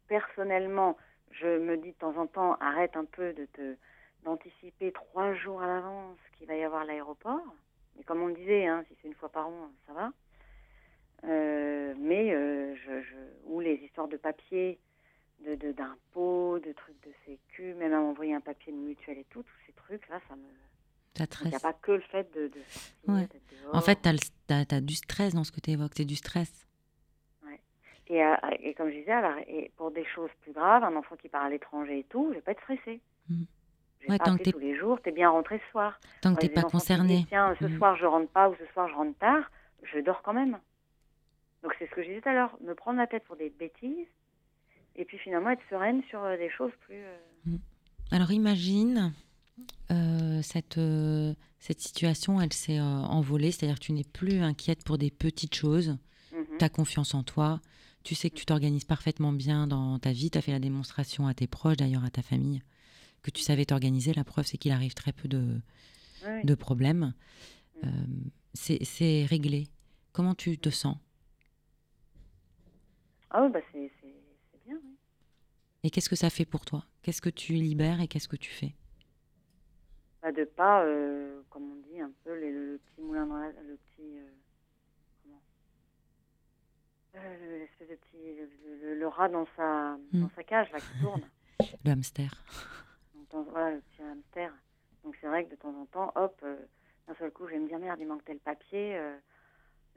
personnellement, 0.07 0.97
je 1.31 1.59
me 1.59 1.77
dis 1.77 1.91
de 1.91 1.97
temps 1.97 2.17
en 2.17 2.27
temps, 2.27 2.55
arrête 2.59 2.95
un 2.97 3.05
peu 3.05 3.31
de 3.33 3.45
te 3.53 3.75
d'anticiper 4.23 4.91
trois 4.91 5.33
jours 5.33 5.62
à 5.62 5.67
l'avance 5.67 6.17
qu'il 6.38 6.47
va 6.47 6.55
y 6.55 6.63
avoir 6.63 6.86
l'aéroport. 6.86 7.43
Mais 7.95 8.03
comme 8.03 8.21
on 8.21 8.27
le 8.27 8.33
disait, 8.33 8.65
hein, 8.65 8.83
si 8.88 8.95
c'est 9.01 9.07
une 9.07 9.13
fois 9.15 9.29
par 9.29 9.47
an, 9.47 9.69
ça 9.88 9.93
va. 9.93 10.12
Euh, 11.25 11.93
mais 11.97 12.33
euh, 12.33 12.75
je, 12.75 13.01
je, 13.01 13.15
ou 13.45 13.59
les 13.59 13.75
histoires 13.75 14.07
de 14.07 14.17
papier, 14.17 14.79
de 15.45 15.71
d'impôts, 15.71 16.59
de, 16.59 16.71
trucs 16.71 17.01
de 17.05 17.12
sécu, 17.25 17.73
même 17.75 17.93
à 17.93 17.99
m'envoyer 17.99 18.33
un 18.33 18.41
papier 18.41 18.71
de 18.71 18.77
mutuelle 18.77 19.19
et 19.19 19.25
tout, 19.25 19.43
tous 19.43 19.65
ces 19.67 19.73
trucs 19.73 20.07
là, 20.09 20.19
ça 20.27 20.36
me. 20.36 20.43
Ça 21.15 21.25
Il 21.43 21.49
n'y 21.49 21.55
a 21.55 21.59
pas 21.59 21.73
que 21.73 21.91
le 21.91 22.01
fait 22.01 22.33
de, 22.33 22.47
de 22.47 22.59
sortir, 22.67 23.13
Ouais. 23.13 23.27
En 23.71 23.81
fait, 23.81 24.01
tu 24.01 24.53
as, 24.53 24.81
du 24.81 24.95
stress 24.95 25.36
dans 25.36 25.43
ce 25.43 25.51
que 25.51 25.59
tu 25.59 25.69
évoques. 25.69 25.91
C'est 25.95 26.05
du 26.05 26.15
stress. 26.15 26.65
Et, 28.07 28.23
euh, 28.23 28.36
et 28.59 28.73
comme 28.73 28.89
je 28.89 28.95
disais, 28.95 29.12
alors, 29.12 29.38
et 29.47 29.71
pour 29.77 29.91
des 29.91 30.05
choses 30.05 30.29
plus 30.41 30.51
graves, 30.51 30.83
un 30.83 30.95
enfant 30.95 31.15
qui 31.15 31.29
part 31.29 31.43
à 31.43 31.49
l'étranger 31.49 31.99
et 31.99 32.03
tout, 32.03 32.29
je 32.29 32.36
vais 32.36 32.41
pas 32.41 32.51
être 32.51 32.62
stressée. 32.63 32.99
Mhm. 33.29 33.45
Ouais, 34.09 34.17
pas 34.17 34.25
tant 34.25 34.37
que 34.37 34.43
t'es- 34.43 34.51
tous 34.51 34.59
les 34.59 34.77
jours, 34.77 34.99
t'es 35.01 35.11
bien 35.11 35.29
rentré 35.29 35.59
ce 35.65 35.71
soir. 35.71 35.99
Tant 36.21 36.35
que 36.35 36.41
les 36.41 36.49
pas 36.49 36.63
concerné. 36.63 37.17
disent, 37.17 37.25
Tiens, 37.29 37.55
ce 37.59 37.65
Mhm. 37.65 37.77
soir 37.77 37.95
je 37.95 38.05
rentre 38.05 38.29
pas 38.29 38.49
ou 38.49 38.55
ce 38.55 38.65
soir 38.73 38.87
je 38.89 38.93
rentre 38.95 39.17
tard, 39.19 39.49
je 39.83 39.99
dors 39.99 40.21
quand 40.23 40.33
même. 40.33 40.59
Donc 41.63 41.73
c'est 41.79 41.85
ce 41.89 41.91
que 41.91 42.01
je 42.03 42.07
disais 42.09 42.21
tout 42.21 42.29
à 42.29 42.33
l'heure, 42.33 42.57
me 42.61 42.73
prendre 42.75 42.97
la 42.99 43.07
tête 43.07 43.23
pour 43.25 43.35
des 43.37 43.49
bêtises 43.49 44.07
et 44.95 45.05
puis 45.05 45.17
finalement 45.17 45.49
être 45.51 45.61
sereine 45.69 46.01
sur 46.09 46.21
euh, 46.23 46.37
des 46.37 46.49
choses 46.49 46.71
plus. 46.81 46.95
euh, 46.97 47.57
Alors 48.11 48.31
imagine, 48.31 49.13
euh, 49.91 50.41
cette, 50.41 50.77
euh, 50.77 51.33
cette 51.59 51.79
situation, 51.79 52.41
elle 52.41 52.53
s'est 52.53 52.79
envolée, 52.81 53.51
c'est-à-dire 53.51 53.79
que 53.79 53.85
tu 53.85 53.93
n'es 53.93 54.03
plus 54.03 54.39
inquiète 54.41 54.83
pour 54.83 54.97
des 54.97 55.09
petites 55.11 55.55
choses, 55.55 55.97
mhm. 56.33 56.57
tu 56.59 56.65
as 56.65 56.69
confiance 56.69 57.13
en 57.13 57.23
toi, 57.23 57.59
tu 58.03 58.15
sais 58.15 58.29
que 58.29 58.35
tu 58.35 58.45
t'organises 58.45 58.83
parfaitement 58.85 59.31
bien 59.31 59.65
dans 59.67 59.97
ta 59.99 60.11
vie, 60.11 60.29
tu 60.29 60.37
as 60.37 60.41
fait 60.41 60.51
la 60.51 60.59
démonstration 60.59 61.27
à 61.27 61.33
tes 61.33 61.47
proches, 61.47 61.77
d'ailleurs 61.77 62.03
à 62.03 62.09
ta 62.09 62.21
famille, 62.21 62.61
que 63.23 63.31
tu 63.31 63.41
savais 63.41 63.65
t'organiser. 63.65 64.13
La 64.13 64.23
preuve, 64.23 64.45
c'est 64.45 64.57
qu'il 64.57 64.71
arrive 64.71 64.93
très 64.93 65.13
peu 65.13 65.27
de, 65.27 65.59
Oui, 66.27 66.43
de 66.43 66.55
problèmes. 66.55 67.13
Mhm. 67.81 67.89
Euh, 67.89 68.29
c'est 68.53 69.25
réglé. 69.25 69.67
Comment 70.12 70.36
tu 70.36 70.57
te 70.59 70.69
sens? 70.69 70.97
Ah 73.31 73.43
oui, 73.43 73.49
bah 73.51 73.59
c'est 73.71 73.91
bien. 74.65 74.75
oui. 74.83 74.95
Et 75.83 75.89
qu'est-ce 75.89 76.09
que 76.09 76.15
ça 76.15 76.29
fait 76.29 76.45
pour 76.45 76.65
toi? 76.65 76.86
Qu'est-ce 77.01 77.21
que 77.21 77.29
tu 77.29 77.53
libères 77.53 77.99
et 77.99 78.07
qu'est-ce 78.07 78.27
que 78.27 78.36
tu 78.36 78.51
fais? 78.51 78.75
Bah, 80.21 80.31
de 80.31 80.43
pas, 80.45 80.83
euh, 80.86 81.41
comme 81.49 81.63
on 81.71 81.75
dit 81.91 81.99
un 81.99 82.12
peu, 82.23 82.39
les- 82.39 82.51
le, 82.51 82.79
petit 82.86 83.01
moulin 83.01 83.25
dans 83.25 83.38
la, 83.38 83.47
le 83.47 83.75
petit. 83.77 84.17
euh, 84.17 84.29
comment? 85.23 85.41
Euh, 87.15 87.59
L'espèce 87.59 87.89
de 87.89 87.95
petit. 87.95 88.17
Le, 88.38 88.88
le- 88.93 88.99
le 88.99 89.07
rat 89.07 89.29
dans 89.29 89.47
sa, 89.57 89.97
Mm. 90.13 90.21
dans 90.21 90.29
sa 90.36 90.43
cage 90.43 90.71
là 90.71 90.79
qui 90.79 91.01
tourne. 91.01 91.23
Le 91.86 91.91
hamster. 91.91 92.31
Dans- 93.34 93.43
voilà, 93.43 93.72
le 93.72 93.82
petit 93.82 94.02
hamster. 94.02 94.54
Donc 95.04 95.15
c'est 95.19 95.28
vrai 95.28 95.43
que 95.46 95.52
de 95.52 95.56
temps 95.56 95.74
en 95.78 95.86
temps, 95.88 96.12
hop, 96.15 96.39
euh, 96.43 96.56
d'un 97.08 97.15
seul 97.15 97.32
coup, 97.32 97.46
je 97.48 97.52
vais 97.54 97.60
me 97.60 97.67
dire 97.67 97.80
merde, 97.80 98.00
il 98.00 98.08
manque 98.08 98.24
tel 98.24 98.39
papier. 98.39 98.96
euh, 98.96 99.17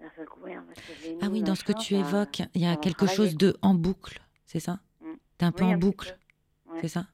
d'un 0.00 0.10
seul 0.16 0.26
coup, 0.26 0.40
merde, 0.44 0.64
je 0.74 1.16
Ah 1.22 1.28
oui, 1.30 1.42
dans 1.42 1.54
ce 1.54 1.62
que 1.64 1.72
tu 1.72 1.94
évoques, 1.94 2.40
il 2.54 2.60
y 2.60 2.66
a 2.66 2.76
quelque 2.76 3.06
chose 3.06 3.36
de 3.36 3.56
en 3.62 3.74
boucle, 3.74 4.20
c'est 4.46 4.60
ça 4.60 4.80
Mm. 5.00 5.12
T'es 5.38 5.44
un 5.46 5.52
peu 5.52 5.64
Oui, 5.64 5.74
en 5.74 5.78
boucle. 5.78 6.18
Ouais. 6.66 6.78
c'est 6.80 6.88
ça 6.88 7.06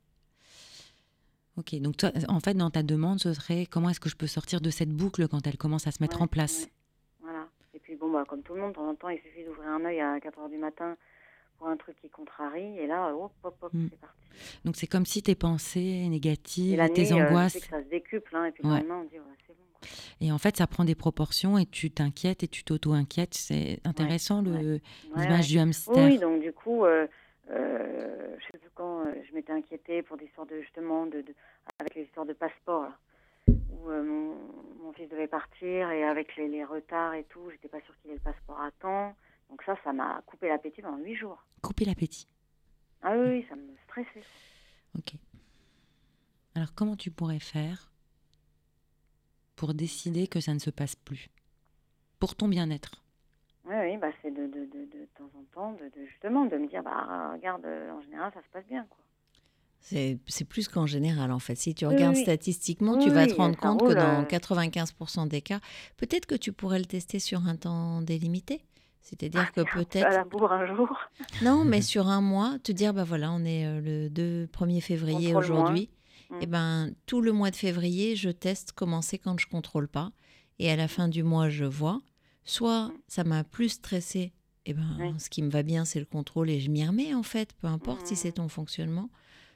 Ok, 1.58 1.74
donc 1.80 1.96
toi, 1.98 2.10
en 2.28 2.40
fait, 2.40 2.54
dans 2.54 2.70
ta 2.70 2.82
demande, 2.82 3.18
ce 3.20 3.34
serait 3.34 3.66
comment 3.66 3.90
est-ce 3.90 4.00
que 4.00 4.08
je 4.08 4.16
peux 4.16 4.26
sortir 4.26 4.60
de 4.60 4.70
cette 4.70 4.88
boucle 4.90 5.28
quand 5.28 5.46
elle 5.46 5.58
commence 5.58 5.86
à 5.86 5.90
se 5.90 6.02
mettre 6.02 6.16
Ouais, 6.18 6.22
en 6.22 6.26
place 6.28 6.64
ouais. 6.64 6.72
Voilà. 7.20 7.46
Et 7.74 7.78
puis 7.78 7.94
bon, 7.96 8.10
bah, 8.10 8.24
comme 8.26 8.42
tout 8.42 8.54
le 8.54 8.60
monde, 8.62 8.70
de 8.70 8.76
temps 8.76 8.88
en 8.88 8.94
temps, 8.94 9.08
il 9.10 9.20
suffit 9.20 9.44
d'ouvrir 9.44 9.68
un 9.68 9.84
œil 9.84 10.00
à 10.00 10.18
4 10.20 10.38
heures 10.38 10.48
du 10.48 10.56
matin 10.58 10.96
un 11.68 11.76
truc 11.76 11.96
qui 12.00 12.08
contrarie. 12.10 12.78
Et 12.78 12.86
là, 12.86 13.14
hop, 13.14 13.32
hop, 13.42 13.56
hop, 13.62 13.70
Mm. 13.74 13.86
c'est 13.90 14.00
parti. 14.00 14.16
Donc 14.64 14.76
c'est 14.76 14.86
comme 14.86 15.04
si 15.06 15.22
tes 15.22 15.34
pensées 15.34 15.80
Et 16.04 16.08
négatives, 16.08 16.76
la 16.76 16.86
et 16.86 16.92
tes 16.92 17.02
nuit, 17.02 17.12
euh, 17.12 17.26
angoisses, 17.26 17.54
que 17.54 17.66
ça 17.66 17.82
se 17.82 17.88
décuple. 17.88 18.34
Hein, 18.34 18.46
et 18.46 18.52
puis 18.52 18.64
Ouais. 18.66 18.84
on 18.90 19.04
dit, 19.04 19.14
ouais, 19.18 19.24
c'est 19.46 19.52
bon. 19.56 19.62
quoi. 19.72 19.88
et 20.20 20.32
en 20.32 20.38
fait, 20.38 20.56
ça 20.56 20.66
prend 20.66 20.84
des 20.84 20.94
proportions 20.94 21.58
et 21.58 21.66
tu 21.66 21.90
t'inquiètes 21.90 22.42
et 22.42 22.48
tu 22.48 22.64
t'auto-inquiètes. 22.64 23.34
C'est 23.34 23.80
intéressant 23.84 24.42
Ouais, 24.44 24.80
l'image 25.16 25.48
du 25.48 25.58
hamster. 25.58 25.94
Oui, 26.04 26.18
donc 26.18 26.40
du 26.40 26.52
coup, 26.52 26.84
euh, 26.84 27.06
euh, 27.50 28.36
je 28.38 28.44
sais 28.52 28.58
plus 28.58 28.70
quand, 28.74 29.04
je 29.28 29.34
m'étais 29.34 29.52
inquiétée 29.52 30.02
pour 30.02 30.16
des 30.16 30.24
histoires 30.26 30.46
de, 30.46 30.60
justement, 30.60 31.06
de, 31.06 31.20
de- 31.20 31.34
avec 31.78 31.94
les 31.94 32.02
histoires 32.02 32.26
de 32.26 32.32
passeport, 32.32 32.84
là, 32.84 32.96
où 33.48 33.90
mon, 33.90 34.34
mon 34.82 34.92
fils 34.94 35.08
devait 35.08 35.26
partir 35.26 35.90
et 35.90 36.04
avec 36.04 36.36
les, 36.36 36.48
les 36.48 36.64
retards 36.64 37.14
et 37.14 37.24
tout, 37.24 37.50
j'étais 37.50 37.68
pas 37.68 37.80
sûre 37.80 37.94
qu'il 38.00 38.12
ait 38.12 38.14
le 38.14 38.20
passeport 38.20 38.60
à 38.60 38.70
temps. 38.80 39.14
Donc 39.52 39.62
ça, 39.64 39.76
ça 39.84 39.92
m'a 39.92 40.20
coupé 40.26 40.48
l'appétit 40.48 40.82
pendant 40.82 40.96
huit 40.98 41.14
jours. 41.14 41.46
Couper 41.62 41.84
l'appétit. 41.84 42.26
Ah 43.02 43.14
oui, 43.18 43.44
ça 43.50 43.54
me 43.54 43.76
stressait. 43.84 44.26
Ok. 44.98 45.14
Alors 46.54 46.72
comment 46.74 46.96
tu 46.96 47.10
pourrais 47.10 47.38
faire 47.40 47.90
pour 49.56 49.72
décider 49.74 50.26
que 50.26 50.40
ça 50.40 50.52
ne 50.52 50.58
se 50.58 50.68
passe 50.70 50.94
plus? 50.96 51.30
Pour 52.20 52.36
ton 52.36 52.48
bien-être? 52.48 53.02
Oui, 53.64 53.74
oui, 53.76 53.96
bah, 53.96 54.12
c'est 54.22 54.30
de, 54.30 54.46
de, 54.46 54.66
de, 54.66 54.84
de 54.86 55.06
temps 55.16 55.30
en 55.36 55.44
temps, 55.52 55.72
de, 55.72 55.88
de- 55.88 56.06
justement, 56.06 56.46
de 56.46 56.56
me 56.58 56.68
dire, 56.68 56.82
bah, 56.82 57.32
regarde, 57.32 57.64
euh, 57.64 57.90
en 57.92 58.00
général, 58.02 58.32
ça 58.34 58.42
se 58.42 58.48
passe 58.52 58.66
bien, 58.66 58.86
quoi. 58.86 58.98
C'est 59.80 60.18
c'est 60.28 60.44
plus 60.44 60.68
qu'en 60.68 60.86
général, 60.86 61.32
en 61.32 61.38
fait. 61.40 61.56
Si 61.56 61.74
tu 61.74 61.86
regardes 61.86 62.14
oui. 62.16 62.22
statistiquement, 62.22 62.96
Oui, 62.96 63.02
tu 63.02 63.10
vas 63.10 63.26
te 63.26 63.34
rendre 63.34 63.58
compte 63.58 63.82
que 63.82 63.92
dans 63.92 64.22
euh. 64.22 64.24
95% 64.24 65.26
des 65.26 65.42
cas, 65.42 65.60
peut-être 65.96 66.26
que 66.26 66.36
tu 66.36 66.52
pourrais 66.52 66.78
le 66.78 66.84
tester 66.86 67.18
sur 67.18 67.46
un 67.46 67.56
temps 67.56 68.00
délimité? 68.00 68.62
C'est-à-dire 69.02 69.50
que 69.52 69.60
À 69.60 69.64
la 69.64 69.70
peut-être... 69.84 70.28
bourre 70.28 70.52
un 70.52 70.66
jour. 70.74 70.88
Non, 71.42 71.64
mais 71.64 71.82
sur 71.82 72.06
un 72.08 72.20
mois, 72.20 72.58
te 72.62 72.72
dire, 72.72 72.94
bah 72.94 73.04
voilà, 73.04 73.30
on 73.32 73.44
est 73.44 73.66
euh, 73.66 73.80
le 73.80 74.08
2 74.10 74.46
1er 74.46 74.80
février 74.80 75.34
aujourd'hui. 75.34 75.90
Mm. 76.30 76.34
Et 76.40 76.46
ben 76.46 76.90
tout 77.06 77.20
le 77.20 77.32
mois 77.32 77.50
de 77.50 77.56
février, 77.56 78.16
je 78.16 78.30
teste 78.30 78.72
comment 78.72 79.02
c'est 79.02 79.18
quand 79.18 79.38
je 79.38 79.46
contrôle 79.48 79.88
pas. 79.88 80.12
Et 80.58 80.70
à 80.70 80.76
la 80.76 80.88
fin 80.88 81.08
du 81.08 81.22
mois, 81.22 81.48
je 81.50 81.64
vois. 81.64 82.00
Soit 82.44 82.88
Mm. 82.88 82.92
ça 83.08 83.24
m'a 83.24 83.44
plus 83.44 83.68
stressé, 83.70 84.32
et 84.66 84.72
ben 84.74 84.96
Oui. 85.00 85.12
ce 85.18 85.28
qui 85.30 85.42
me 85.42 85.50
va 85.50 85.62
bien, 85.64 85.84
c'est 85.84 85.98
le 86.00 86.06
contrôle 86.06 86.48
et 86.48 86.60
je 86.60 86.70
m'y 86.70 86.86
remets 86.86 87.12
en 87.14 87.22
fait, 87.24 87.52
peu 87.54 87.66
importe 87.66 88.06
si 88.06 88.14
Mm. 88.14 88.16
c'est 88.16 88.32
ton 88.32 88.48
fonctionnement. 88.48 89.10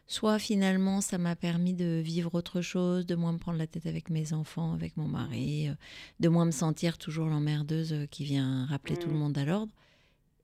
Soit 0.08 0.38
finalement, 0.38 1.00
ça 1.00 1.18
m'a 1.18 1.34
permis 1.34 1.74
de 1.74 2.00
vivre 2.00 2.34
autre 2.36 2.60
chose, 2.60 3.06
de 3.06 3.16
moins 3.16 3.32
me 3.32 3.38
prendre 3.38 3.58
la 3.58 3.66
tête 3.66 3.86
avec 3.86 4.08
mes 4.08 4.32
enfants, 4.32 4.72
avec 4.72 4.96
mon 4.96 5.08
mari, 5.08 5.68
euh, 5.68 5.72
de 6.20 6.28
moins 6.28 6.44
me 6.44 6.52
sentir 6.52 6.96
toujours 6.96 7.26
l'emmerdeuse 7.26 7.92
euh, 7.92 8.06
qui 8.06 8.22
vient 8.24 8.66
rappeler 8.66 8.96
tout 8.96 9.08
le 9.10 9.16
Mm. 9.16 9.18
monde 9.18 9.38
à 9.38 9.44
l'ordre. 9.44 9.72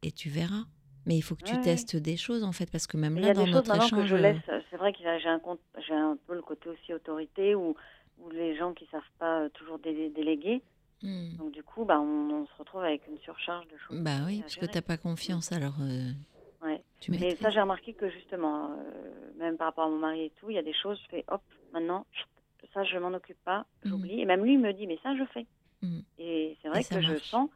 Et 0.02 0.10
tu 0.10 0.30
verras. 0.30 0.64
Mais 1.06 1.16
il 1.16 1.22
faut 1.22 1.34
que 1.36 1.44
tu 1.44 1.56
testes 1.60 1.96
des 1.96 2.16
choses 2.16 2.42
en 2.44 2.52
fait, 2.52 2.70
parce 2.70 2.86
que 2.88 2.96
même 2.96 3.16
Il 3.16 3.20
y 3.22 3.26
là, 3.26 3.30
a 3.30 3.34
dans 3.34 3.44
des 3.44 3.52
choses 3.52 3.62
notre 3.68 3.72
que 3.78 3.84
échange, 3.86 4.08
je 4.10 4.14
euh, 4.16 4.22
laisse. 4.22 4.62
C'est 4.70 4.76
vrai 4.76 4.92
que 4.92 4.98
j'ai 5.00 5.08
un, 5.28 5.40
j'ai 5.86 5.94
un 5.94 6.16
peu 6.26 6.34
le 6.34 6.42
côté 6.42 6.68
aussi 6.68 6.92
autorité 6.92 7.54
où, 7.54 7.76
où 8.18 8.30
les 8.30 8.56
gens 8.56 8.72
qui 8.72 8.86
savent 8.90 9.00
pas 9.18 9.48
toujours 9.50 9.78
dé- 9.78 10.10
déléguer. 10.10 10.60
hmm. 11.02 11.36
Donc 11.38 11.52
du 11.52 11.62
coup, 11.62 11.84
bah, 11.84 12.00
on, 12.00 12.30
on 12.30 12.46
se 12.46 12.52
retrouve 12.58 12.82
avec 12.82 13.02
une 13.08 13.18
surcharge 13.18 13.66
de 13.66 13.76
choses. 13.78 13.98
Bah 14.00 14.18
oui, 14.26 14.40
parce 14.40 14.56
que 14.56 14.66
n'as 14.66 14.82
pas 14.82 14.96
confiance, 14.96 15.50
alors 15.52 15.74
euh, 15.80 16.12
Ouais. 16.62 16.82
tu 17.00 17.10
Mais 17.10 17.18
maîtrises. 17.18 17.40
ça, 17.42 17.50
j'ai 17.50 17.60
remarqué 17.60 17.92
que 17.94 18.08
justement, 18.10 18.70
euh, 18.70 19.32
même 19.36 19.56
par 19.56 19.66
rapport 19.68 19.84
à 19.84 19.88
mon 19.88 19.98
mari 19.98 20.26
et 20.26 20.30
tout, 20.38 20.48
il 20.50 20.54
y 20.54 20.58
a 20.58 20.62
des 20.62 20.72
choses, 20.74 21.00
je 21.04 21.08
fais 21.08 21.24
hop, 21.28 21.42
maintenant, 21.72 22.06
ça, 22.72 22.84
je 22.84 22.96
m'en 22.98 23.12
occupe 23.12 23.42
pas, 23.44 23.66
j'oublie. 23.84 24.20
Et 24.20 24.24
même 24.24 24.44
lui, 24.44 24.54
il 24.54 24.60
me 24.60 24.72
dit, 24.72 24.86
mais 24.86 24.98
ça, 25.02 25.14
je 25.16 25.24
fais. 25.32 25.46
Mhm. 25.82 26.02
Et 26.18 26.56
c'est 26.62 26.68
vrai 26.68 26.80
Et 26.80 26.84
que 26.84 27.00
je 27.00 27.16
sens 27.18 27.50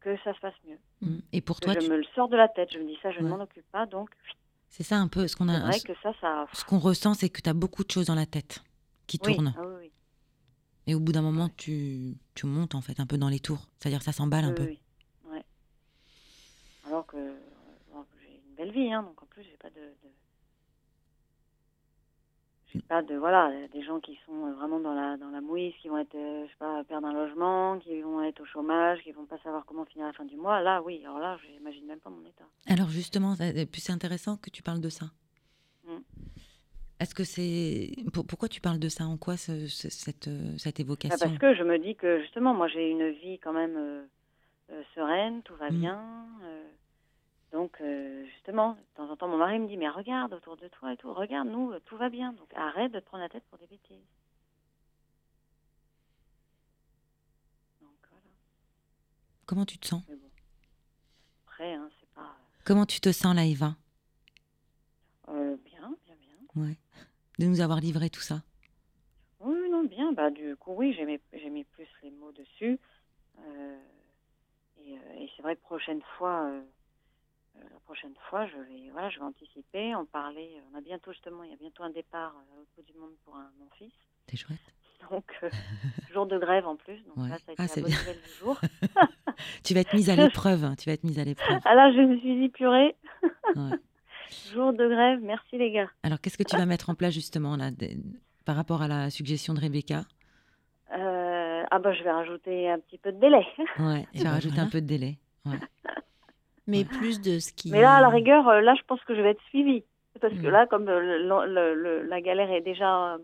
que 0.00 0.16
ça 0.22 0.34
se 0.34 0.40
passe 0.40 0.54
mieux. 0.68 0.78
Mm. 1.00 1.18
Et 1.32 1.40
pour 1.40 1.58
toi, 1.60 1.72
je 1.74 1.80
tu- 1.80 1.88
me 1.90 1.96
le 1.96 2.04
sors 2.14 2.28
de 2.28 2.36
la 2.36 2.46
tête. 2.48 2.68
Je 2.72 2.78
me 2.78 2.86
dis, 2.86 2.96
ça, 3.02 3.10
je 3.10 3.20
ne 3.20 3.28
m'en 3.28 3.40
occupe 3.40 3.64
pas. 3.72 3.86
Donc, 3.86 4.10
c'est 4.68 4.82
ça 4.84 4.96
un 4.98 5.08
peu 5.08 5.26
ce 5.26 5.34
qu'on 5.34 5.48
c'est 5.48 5.54
a. 5.56 5.60
vrai 5.60 5.80
que 5.80 5.94
ça, 6.02 6.12
ça. 6.20 6.46
Ce 6.52 6.64
qu'on 6.64 6.78
ressent, 6.78 7.14
c'est 7.14 7.28
que 7.30 7.40
tu 7.40 7.48
as 7.48 7.54
beaucoup 7.54 7.82
de 7.82 7.90
choses 7.90 8.06
dans 8.06 8.14
la 8.14 8.26
tête 8.26 8.62
qui 9.06 9.18
Oui, 9.24 9.34
tournent. 9.34 9.54
ah 9.56 9.62
oui, 9.66 9.74
oui. 9.80 9.92
Et 10.86 10.94
au 10.94 11.00
bout 11.00 11.10
d'un 11.12 11.22
moment, 11.22 11.48
tu, 11.56 12.14
tu 12.34 12.46
montes 12.46 12.74
en 12.76 12.82
fait 12.82 13.00
un 13.00 13.06
peu 13.06 13.16
dans 13.18 13.28
les 13.30 13.40
tours. 13.40 13.66
C'est-à-dire 13.78 14.02
ça 14.02 14.12
s'emballe 14.12 14.44
un 14.44 14.52
peu. 14.52 14.68
Alors 16.86 17.04
que, 17.06 17.16
euh, 17.16 17.34
bon, 17.92 18.02
que 18.02 18.18
j'ai 18.22 18.40
une 18.45 18.45
belle 18.56 18.72
vie, 18.72 18.92
hein, 18.92 19.02
donc 19.02 19.22
en 19.22 19.26
plus, 19.26 19.42
j'ai 19.42 19.56
pas 19.58 19.70
de. 19.70 19.80
de... 19.80 20.08
J'ai 22.72 22.80
pas 22.82 23.02
de. 23.02 23.14
Voilà, 23.16 23.50
des 23.68 23.82
gens 23.82 24.00
qui 24.00 24.18
sont 24.26 24.52
vraiment 24.52 24.80
dans 24.80 24.94
la, 24.94 25.16
dans 25.16 25.30
la 25.30 25.40
mouise, 25.40 25.72
qui 25.80 25.88
vont 25.88 25.98
être, 25.98 26.14
euh, 26.14 26.44
je 26.46 26.50
sais 26.50 26.56
pas, 26.58 26.82
perdre 26.84 27.06
un 27.06 27.12
logement, 27.12 27.78
qui 27.78 28.00
vont 28.02 28.22
être 28.22 28.40
au 28.40 28.46
chômage, 28.46 29.00
qui 29.02 29.12
vont 29.12 29.26
pas 29.26 29.38
savoir 29.38 29.64
comment 29.66 29.84
finir 29.84 30.06
la 30.06 30.12
fin 30.12 30.24
du 30.24 30.36
mois. 30.36 30.60
Là, 30.60 30.82
oui, 30.82 31.00
alors 31.04 31.18
là, 31.18 31.38
j'imagine 31.46 31.86
même 31.86 32.00
pas 32.00 32.10
mon 32.10 32.24
état. 32.26 32.44
Alors 32.68 32.88
justement, 32.88 33.34
c'est 33.36 33.92
intéressant 33.92 34.36
que 34.36 34.50
tu 34.50 34.62
parles 34.62 34.80
de 34.80 34.88
ça. 34.88 35.06
Mm. 35.84 35.98
Est-ce 36.98 37.14
que 37.14 37.24
c'est 37.24 37.94
pour- 38.12 38.26
pourquoi 38.26 38.48
tu 38.48 38.60
parles 38.60 38.78
de 38.78 38.88
ça? 38.88 39.04
En 39.04 39.18
quoi 39.18 39.36
ce- 39.36 39.66
ce- 39.68 39.90
cette, 39.90 40.28
euh, 40.28 40.56
cette 40.58 40.78
Bah, 40.78 40.82
évocation? 40.82 41.18
parce 41.28 41.38
que 41.38 41.54
je 41.54 41.62
me 41.62 41.78
dis 41.78 41.94
que 41.94 42.20
justement, 42.22 42.54
moi, 42.54 42.68
j'ai 42.68 42.90
une 42.90 43.10
vie 43.10 43.38
quand 43.38 43.52
même 43.52 43.76
euh, 43.76 44.06
euh, 44.70 44.82
sereine, 44.94 45.42
tout 45.42 45.54
va 45.56 45.70
Mm. 45.70 45.78
bien. 45.78 46.26
euh, 46.42 46.64
donc, 47.56 47.80
euh, 47.80 48.26
justement, 48.26 48.74
de 48.74 48.82
temps 48.96 49.08
en 49.08 49.16
temps, 49.16 49.28
mon 49.28 49.38
mari 49.38 49.58
me 49.58 49.66
dit 49.66 49.78
Mais 49.78 49.88
regarde 49.88 50.34
autour 50.34 50.58
de 50.58 50.68
toi 50.68 50.92
et 50.92 50.96
tout, 50.98 51.10
regarde, 51.14 51.48
nous, 51.48 51.72
euh, 51.72 51.80
tout 51.86 51.96
va 51.96 52.10
bien. 52.10 52.34
Donc, 52.34 52.52
arrête 52.54 52.92
de 52.92 53.00
te 53.00 53.06
prendre 53.06 53.22
la 53.22 53.30
tête 53.30 53.44
pour 53.48 53.56
des 53.56 53.66
bêtises. 53.66 54.04
Donc, 57.80 57.96
voilà. 58.10 58.26
Comment 59.46 59.64
tu 59.64 59.78
te 59.78 59.86
sens? 59.86 60.04
Bon. 60.06 60.18
Après, 61.46 61.72
hein, 61.72 61.88
c'est 61.98 62.10
pas. 62.10 62.36
Comment 62.66 62.84
tu 62.84 63.00
te 63.00 63.10
sens 63.10 63.34
là, 63.34 63.46
Eva? 63.46 63.74
Euh, 65.28 65.56
bien, 65.64 65.96
bien, 66.04 66.16
bien. 66.16 66.62
Ouais. 66.62 66.76
De 67.38 67.46
nous 67.46 67.62
avoir 67.62 67.80
livré 67.80 68.10
tout 68.10 68.20
ça? 68.20 68.42
Oui, 69.40 69.70
non, 69.70 69.84
bien. 69.84 70.12
Bah, 70.12 70.28
du 70.28 70.56
coup, 70.56 70.74
oui, 70.74 70.92
j'ai 70.92 71.06
mis, 71.06 71.64
plus 71.64 71.88
les 72.02 72.10
mots 72.10 72.32
dessus. 72.32 72.78
Euh, 73.38 73.80
et 74.76 74.98
euh, 74.98 75.20
et 75.20 75.30
c'est 75.34 75.42
vrai 75.42 75.56
que 75.56 75.62
prochaine 75.62 76.02
fois, 76.18 76.44
euh, 76.44 76.60
euh, 76.60 76.62
prochaine 77.86 78.14
fois, 78.28 78.46
je 78.48 78.56
vais, 78.56 78.90
voilà, 78.92 79.08
je 79.10 79.18
vais 79.18 79.24
anticiper, 79.24 79.94
en 79.94 80.04
parler. 80.04 80.60
On 80.72 80.76
a 80.76 80.80
bientôt 80.80 81.12
justement, 81.12 81.42
il 81.44 81.50
y 81.50 81.54
a 81.54 81.56
bientôt 81.56 81.82
un 81.84 81.90
départ 81.90 82.34
euh, 82.36 82.60
au 82.62 82.66
bout 82.76 82.82
du 82.92 82.98
monde 82.98 83.12
pour 83.24 83.36
un, 83.36 83.48
mon 83.60 83.68
fils. 83.78 83.92
C'est 84.28 84.36
chouette. 84.36 84.58
Donc, 85.10 85.24
euh, 85.42 85.50
jour 86.12 86.26
de 86.26 86.36
grève 86.38 86.66
en 86.66 86.76
plus. 86.76 86.98
Donc 87.06 87.16
Ouais. 87.18 87.28
là, 87.28 87.38
ça 87.38 87.52
a 87.52 87.52
été 87.52 87.62
Ah, 87.62 87.66
la 87.76 87.82
bonne 87.82 87.90
bien. 87.90 87.98
nouvelle 88.00 88.22
du 88.22 88.32
jour. 88.40 88.60
Tu 89.64 89.74
vas 89.74 89.80
être 89.80 89.92
mise 89.94 90.08
à 90.10 90.16
l'épreuve. 90.16 90.64
hein, 90.64 90.74
Tu 90.76 90.88
vas 90.88 90.94
être 90.94 91.04
mise 91.04 91.18
à 91.18 91.24
l'épreuve. 91.24 91.60
Ah 91.64 91.74
là, 91.74 91.92
je 91.92 91.98
me 92.00 92.18
suis 92.18 92.40
dit, 92.40 92.48
purée, 92.48 92.96
Ouais. 93.54 93.76
jour 94.52 94.72
de 94.72 94.88
grève, 94.88 95.20
merci 95.22 95.58
les 95.58 95.70
gars. 95.70 95.90
Alors, 96.02 96.20
qu'est-ce 96.20 96.38
que 96.38 96.42
tu 96.42 96.56
vas 96.56 96.66
mettre 96.66 96.88
en 96.90 96.94
place 96.94 97.12
justement 97.14 97.54
là, 97.56 97.70
de- 97.70 97.90
par 98.44 98.56
rapport 98.56 98.80
à 98.82 98.88
la 98.88 99.10
suggestion 99.10 99.52
de 99.54 99.60
Rebecca? 99.60 100.04
Euh, 100.92 101.64
ah 101.70 101.78
bah, 101.78 101.92
je 101.92 102.02
vais 102.02 102.10
rajouter 102.10 102.70
un 102.70 102.78
petit 102.80 102.96
peu 102.98 103.12
de 103.12 103.20
délai. 103.20 103.44
Ouais, 103.78 104.06
tu 104.12 104.18
vas 104.18 104.24
ben, 104.24 104.30
rajouter 104.30 104.54
voilà. 104.54 104.68
un 104.68 104.70
peu 104.70 104.80
de 104.80 104.86
délai. 104.86 105.18
Ouais. 105.44 105.58
Mais 106.66 106.84
plus 106.84 107.20
de 107.20 107.38
ce 107.38 107.52
qui. 107.52 107.70
Mais 107.70 107.80
là, 107.80 107.94
à 107.96 108.00
la 108.00 108.08
rigueur, 108.08 108.48
euh, 108.48 108.60
là, 108.60 108.74
je 108.76 108.82
pense 108.86 109.00
que 109.04 109.14
je 109.14 109.20
vais 109.20 109.30
être 109.30 109.42
suivie. 109.50 109.84
Parce 110.20 110.32
que 110.34 110.46
Mm. 110.46 110.50
là, 110.50 110.66
comme 110.66 110.88
euh, 110.88 111.00
le- 111.00 111.46
le- 111.46 111.74
le- 111.74 112.02
la 112.02 112.20
galère 112.20 112.50
est 112.50 112.62
déjà, 112.62 113.14
euh, 113.14 113.18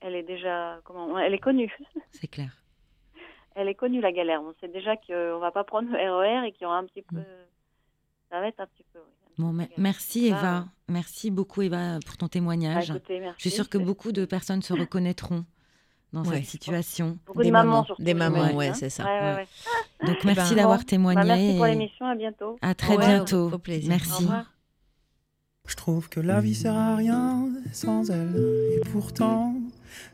elle 0.00 0.14
est 0.14 0.22
déjà, 0.22 0.80
comment, 0.84 1.18
elle 1.18 1.34
est 1.34 1.38
connue. 1.38 1.76
C'est 2.12 2.28
clair. 2.28 2.50
Elle 3.54 3.68
est 3.68 3.74
connue 3.74 4.00
la 4.00 4.12
galère. 4.12 4.40
On 4.42 4.54
sait 4.60 4.68
déjà 4.68 4.96
qu'on 4.96 5.38
va 5.38 5.50
pas 5.50 5.64
prendre 5.64 5.88
le 5.90 5.98
RER 5.98 6.46
et 6.46 6.52
qu'il 6.52 6.62
y 6.62 6.66
aura 6.66 6.78
un 6.78 6.84
petit 6.86 7.02
peu, 7.02 7.16
ça 8.30 8.40
va 8.40 8.46
être 8.48 8.60
un 8.60 8.66
petit 8.66 8.84
peu. 8.92 9.00
oui, 9.00 9.34
Bon, 9.38 9.66
merci 9.76 10.28
Eva. 10.28 10.64
Merci 10.88 11.30
beaucoup 11.30 11.62
Eva 11.62 11.98
pour 12.06 12.16
ton 12.16 12.26
Bah, 12.26 12.30
témoignage. 12.30 12.90
écoutez, 12.90 13.20
merci. 13.20 13.34
Je 13.36 13.40
suis 13.42 13.50
sûre 13.50 13.68
que 13.68 13.78
beaucoup 13.78 14.12
de 14.12 14.24
personnes 14.24 14.62
se 14.62 14.72
reconnaîtront 14.72 15.44
dans 16.12 16.22
Ouais. 16.24 16.36
cette 16.36 16.46
situation. 16.46 17.18
Beaucoup 17.26 17.42
Des 17.42 17.48
de 17.48 17.52
mamans 17.52 17.84
surtout. 17.84 18.02
des 18.02 18.14
mamans, 18.14 18.36
j'imagine, 18.36 18.56
ouais, 18.58 18.68
hein. 18.68 18.74
c'est 18.74 18.90
ça. 18.90 19.04
Ouais, 19.04 19.10
ouais, 19.10 19.20
Ouais. 19.20 19.34
ouais. 20.02 20.06
Donc 20.08 20.16
Eh 20.22 20.26
merci 20.26 20.50
ben, 20.54 20.56
d'avoir 20.62 20.78
Bah, 20.78 20.84
témoigné. 20.86 21.24
merci 21.24 21.56
pour 21.56 21.66
et 21.66 21.70
l'émission. 21.72 22.06
À 22.06 22.14
bientôt. 22.14 22.56
À 22.62 22.74
très 22.74 22.96
Ouais, 22.96 23.06
bientôt. 23.06 23.48
au- 23.50 23.54
au 23.54 23.58
plaisir. 23.58 23.86
Au 23.86 23.90
Merci. 23.90 24.22
revoir. 24.24 24.44
Je 25.66 25.76
trouve 25.76 26.08
que 26.08 26.20
la 26.20 26.40
vie 26.40 26.54
sert 26.54 26.74
à 26.74 26.96
rien 26.96 27.46
sans 27.72 28.08
elle. 28.10 28.34
Et 28.74 28.80
pourtant, 28.90 29.54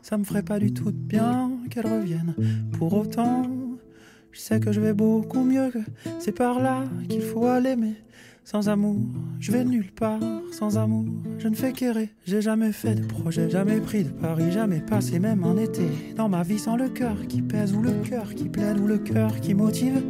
ça 0.01 0.17
me 0.17 0.25
ferait 0.25 0.43
pas 0.43 0.59
du 0.59 0.73
tout 0.73 0.91
de 0.91 0.97
bien 0.97 1.49
qu'elle 1.71 1.87
revienne. 1.87 2.35
Pour 2.77 2.93
autant, 2.93 3.49
je 4.33 4.39
sais 4.39 4.59
que 4.59 4.73
je 4.73 4.81
vais 4.81 4.93
beaucoup 4.93 5.43
mieux 5.45 5.71
que 5.71 5.79
c'est 6.19 6.33
par 6.33 6.59
là 6.59 6.83
qu'il 7.07 7.21
faut 7.21 7.45
aller. 7.45 7.77
Mais 7.77 7.93
sans 8.45 8.69
amour, 8.69 8.97
je 9.39 9.51
vais 9.51 9.65
nulle 9.65 9.91
part. 9.91 10.21
Sans 10.51 10.77
amour, 10.77 11.05
je 11.39 11.47
ne 11.47 11.55
fais 11.55 11.73
qu'errer. 11.73 12.09
J'ai 12.25 12.41
jamais 12.41 12.71
fait 12.71 12.93
de 12.93 13.05
projet, 13.05 13.49
jamais 13.49 13.81
pris 13.81 14.03
de 14.03 14.09
pari, 14.09 14.51
jamais 14.51 14.79
passé 14.79 15.19
même 15.19 15.43
un 15.43 15.57
été. 15.57 15.87
Dans 16.15 16.29
ma 16.29 16.43
vie 16.43 16.59
sans 16.59 16.77
le 16.77 16.87
cœur 16.87 17.17
qui 17.27 17.41
pèse 17.41 17.73
ou 17.73 17.81
le 17.81 17.91
cœur 18.07 18.33
qui 18.35 18.47
plaide 18.47 18.79
ou 18.79 18.85
le 18.85 18.99
cœur 18.99 19.41
qui 19.41 19.55
motive. 19.55 20.01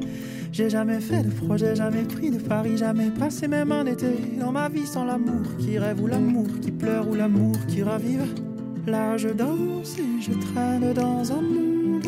J'ai 0.51 0.69
jamais 0.69 0.99
fait 0.99 1.23
de 1.23 1.31
projet, 1.31 1.75
jamais 1.75 2.03
pris 2.03 2.29
de 2.29 2.37
pari, 2.37 2.77
jamais 2.77 3.09
passé 3.09 3.47
même 3.47 3.71
un 3.71 3.85
été 3.85 4.11
dans 4.39 4.51
ma 4.51 4.67
vie 4.67 4.85
sans 4.85 5.05
l'amour 5.05 5.55
qui 5.57 5.79
rêve 5.79 6.01
ou 6.01 6.07
l'amour 6.07 6.47
qui 6.61 6.71
pleure 6.71 7.07
ou 7.07 7.15
l'amour 7.15 7.55
qui 7.67 7.83
ravive. 7.83 8.25
Là 8.85 9.17
je 9.17 9.29
danse 9.29 9.97
et 9.97 10.21
je 10.21 10.33
traîne 10.33 10.93
dans 10.93 11.31
un 11.31 11.41
monde 11.41 12.07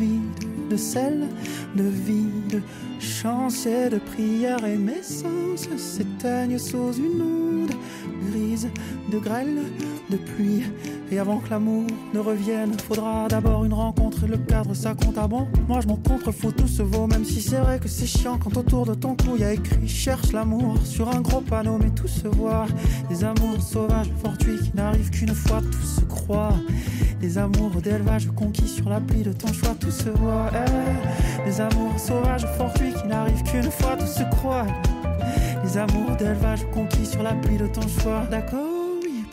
vide 0.00 0.48
de 0.68 0.76
sel, 0.76 1.26
de 1.76 1.84
vide, 1.84 2.62
chance 3.00 3.66
et 3.66 3.88
de 3.88 3.98
prière 3.98 4.64
et 4.64 4.76
mes 4.76 5.02
sens 5.02 5.68
s'éteignent 5.76 6.58
sous 6.58 6.92
une 6.92 7.22
onde 7.22 7.72
grise 8.30 8.68
de 9.10 9.18
grêle, 9.18 9.62
de 10.10 10.16
pluie. 10.16 10.64
Et 11.10 11.18
avant 11.18 11.38
que 11.38 11.48
l'amour 11.48 11.86
ne 12.12 12.18
revienne, 12.18 12.78
faudra 12.78 13.28
d'abord 13.28 13.64
une 13.64 13.72
rencontre 13.72 14.24
et 14.24 14.26
le 14.26 14.36
cadre 14.36 14.74
ça 14.74 14.94
compte 14.94 15.16
à 15.16 15.26
bon? 15.26 15.46
Moi 15.66 15.80
je 15.80 15.88
m'en 15.88 15.96
contrefous, 15.96 16.52
tout 16.52 16.68
se 16.68 16.82
vaut, 16.82 17.06
même 17.06 17.24
si 17.24 17.40
c'est 17.40 17.56
vrai 17.56 17.78
que 17.78 17.88
c'est 17.88 18.06
chiant 18.06 18.38
quand 18.38 18.56
autour 18.58 18.84
de 18.84 18.94
ton 18.94 19.16
cou 19.16 19.36
y 19.38 19.44
a 19.44 19.52
écrit 19.52 19.88
cherche 19.88 20.32
l'amour 20.32 20.76
sur 20.84 21.08
un 21.08 21.20
gros 21.20 21.40
panneau, 21.40 21.78
mais 21.78 21.90
tout 21.90 22.08
se 22.08 22.28
voit. 22.28 22.66
Des 23.08 23.24
amours 23.24 23.60
sauvages, 23.60 24.10
fortuits 24.22 24.58
qui 24.58 24.76
n'arrivent 24.76 25.10
qu'une 25.10 25.34
fois, 25.34 25.60
tout 25.60 25.86
se 25.86 26.00
croit. 26.02 26.54
Des 27.20 27.36
amours 27.38 27.80
d'élevage 27.82 28.28
conquis 28.36 28.68
sur 28.68 28.88
l'appli 28.88 29.22
de 29.22 29.32
ton 29.32 29.52
choix, 29.52 29.74
tout 29.80 29.90
se 29.90 30.08
voit. 30.10 30.50
Eh, 30.54 31.44
Des 31.44 31.60
amours 31.60 31.98
sauvages, 31.98 32.46
fortuits 32.56 32.92
qui 32.92 33.06
n'arrivent 33.08 33.42
qu'une 33.42 33.70
fois, 33.70 33.96
tout 33.96 34.06
se 34.06 34.22
croit. 34.30 34.66
Les 35.64 35.76
amours 35.76 36.16
d'élevage 36.16 36.64
conquis 36.72 37.06
sur 37.06 37.22
l'appli 37.22 37.56
de 37.56 37.66
ton 37.66 37.86
choix. 38.00 38.24
D'accord, 38.30 38.77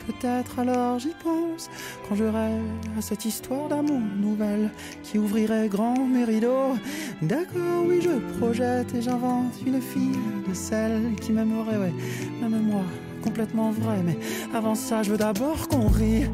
peut-être 0.06 0.58
alors 0.58 0.98
j'y 0.98 1.12
pense. 1.22 1.68
Quand 2.08 2.14
je 2.14 2.24
rêve 2.24 2.62
à 2.98 3.02
cette 3.02 3.24
histoire 3.24 3.68
d'amour 3.68 4.00
nouvelle 4.20 4.70
qui 5.02 5.18
ouvrirait 5.18 5.68
grand 5.68 6.06
mes 6.06 6.24
rideaux. 6.24 6.74
D'accord, 7.22 7.84
oui, 7.86 8.00
je 8.00 8.38
projette 8.38 8.94
et 8.94 9.02
j'invente 9.02 9.54
une 9.66 9.80
fille 9.80 10.18
de 10.48 10.54
celle 10.54 11.14
qui 11.20 11.32
m'aimerait, 11.32 11.78
ouais, 11.78 11.92
même 12.40 12.62
moi, 12.62 12.82
complètement 13.22 13.70
vrai. 13.70 13.98
Mais 14.04 14.18
avant 14.54 14.74
ça, 14.74 15.02
je 15.02 15.10
veux 15.10 15.18
d'abord 15.18 15.68
qu'on 15.68 15.88
rie. 15.88 16.24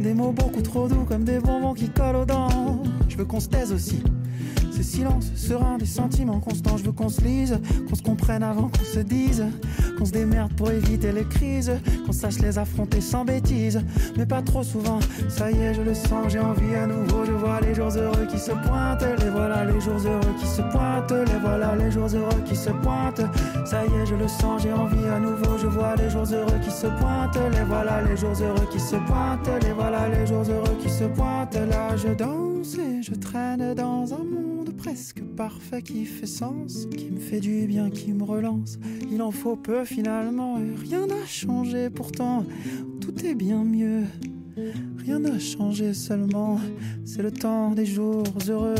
Des 0.00 0.14
mots 0.14 0.32
beaucoup 0.32 0.60
trop 0.60 0.88
doux 0.88 1.04
comme 1.04 1.24
des 1.24 1.38
bonbons 1.38 1.74
qui 1.74 1.88
collent 1.88 2.16
aux 2.16 2.24
dents. 2.24 2.82
Je 3.08 3.16
veux 3.16 3.24
qu'on 3.24 3.40
se 3.40 3.48
taise 3.48 3.72
aussi. 3.72 4.02
Ce 4.74 4.82
silence 4.82 5.30
serein 5.36 5.76
des 5.76 5.86
sentiments 5.86 6.40
constants. 6.40 6.76
Je 6.78 6.84
veux 6.84 6.92
qu'on 6.92 7.10
se 7.10 7.20
lise, 7.20 7.60
qu'on 7.88 7.94
se 7.94 8.02
comprenne 8.02 8.42
avant 8.42 8.68
qu'on 8.68 8.84
se 8.84 9.00
dise. 9.00 9.44
Qu'on 9.98 10.06
se 10.06 10.12
démerde 10.12 10.52
pour 10.54 10.70
éviter 10.70 11.12
les 11.12 11.24
crises. 11.24 11.72
Qu'on 12.06 12.12
sache 12.12 12.38
les 12.38 12.58
affronter 12.58 13.00
sans 13.00 13.24
bêtises. 13.24 13.82
Mais 14.16 14.26
pas 14.26 14.40
trop 14.40 14.62
souvent. 14.62 14.98
Ça 15.28 15.50
y 15.50 15.58
est, 15.58 15.74
je 15.74 15.82
le 15.82 15.94
sens, 15.94 16.32
j'ai 16.32 16.38
envie 16.38 16.74
à 16.74 16.86
nouveau. 16.86 17.24
Je 17.26 17.32
vois 17.32 17.60
les 17.60 17.74
jours 17.74 17.94
heureux 17.96 18.26
qui 18.30 18.38
se 18.38 18.52
pointent. 18.52 19.04
Les 19.20 19.30
voilà 19.30 19.64
les 19.66 19.80
jours 19.80 20.00
heureux 20.06 20.34
qui 20.40 20.46
se 20.46 20.62
pointent. 20.62 21.12
Les 21.12 21.38
voilà 21.40 21.76
les 21.76 21.90
jours 21.90 22.08
heureux 22.14 22.42
qui 22.46 22.56
se 22.56 22.70
pointent. 22.70 23.22
Ça 23.66 23.84
y 23.84 24.00
est, 24.00 24.06
je 24.06 24.14
le 24.14 24.28
sens, 24.28 24.62
j'ai 24.62 24.72
envie 24.72 25.06
à 25.06 25.20
nouveau. 25.20 25.58
Je 25.58 25.66
vois 25.66 25.94
les 25.96 26.08
jours 26.08 26.26
heureux 26.32 26.58
qui 26.64 26.70
se 26.70 26.86
pointent. 26.86 27.38
Les 27.52 27.64
voilà 27.64 28.02
les 28.02 28.16
jours 28.16 28.36
heureux 28.40 28.66
qui 28.70 28.80
se 28.80 28.96
pointent. 28.96 29.50
Les 29.62 29.72
voilà 29.72 30.08
les 30.08 30.26
jours 30.26 30.44
heureux 30.48 30.76
qui 30.82 30.88
se 30.88 31.04
pointent. 31.04 31.54
Là, 31.54 31.96
je 31.96 32.08
danse 32.14 32.78
et 32.78 33.02
je 33.02 33.14
traîne 33.14 33.74
dans 33.74 34.12
un 34.14 34.24
monde 34.24 34.71
presque 34.82 35.22
parfait 35.22 35.80
qui 35.80 36.04
fait 36.04 36.26
sens, 36.26 36.88
qui 36.96 37.08
me 37.12 37.20
fait 37.20 37.38
du 37.38 37.66
bien, 37.66 37.88
qui 37.88 38.12
me 38.12 38.24
relance. 38.24 38.80
Il 39.12 39.22
en 39.22 39.30
faut 39.30 39.54
peu 39.54 39.84
finalement 39.84 40.58
et 40.58 40.74
rien 40.74 41.06
n'a 41.06 41.24
changé 41.24 41.88
pourtant. 41.88 42.44
Tout 43.00 43.24
est 43.24 43.36
bien 43.36 43.62
mieux. 43.62 44.02
Rien 44.98 45.20
n'a 45.20 45.38
changé 45.38 45.94
seulement. 45.94 46.58
C'est 47.04 47.22
le 47.22 47.30
temps 47.30 47.70
des 47.70 47.86
jours 47.86 48.24
heureux. 48.48 48.74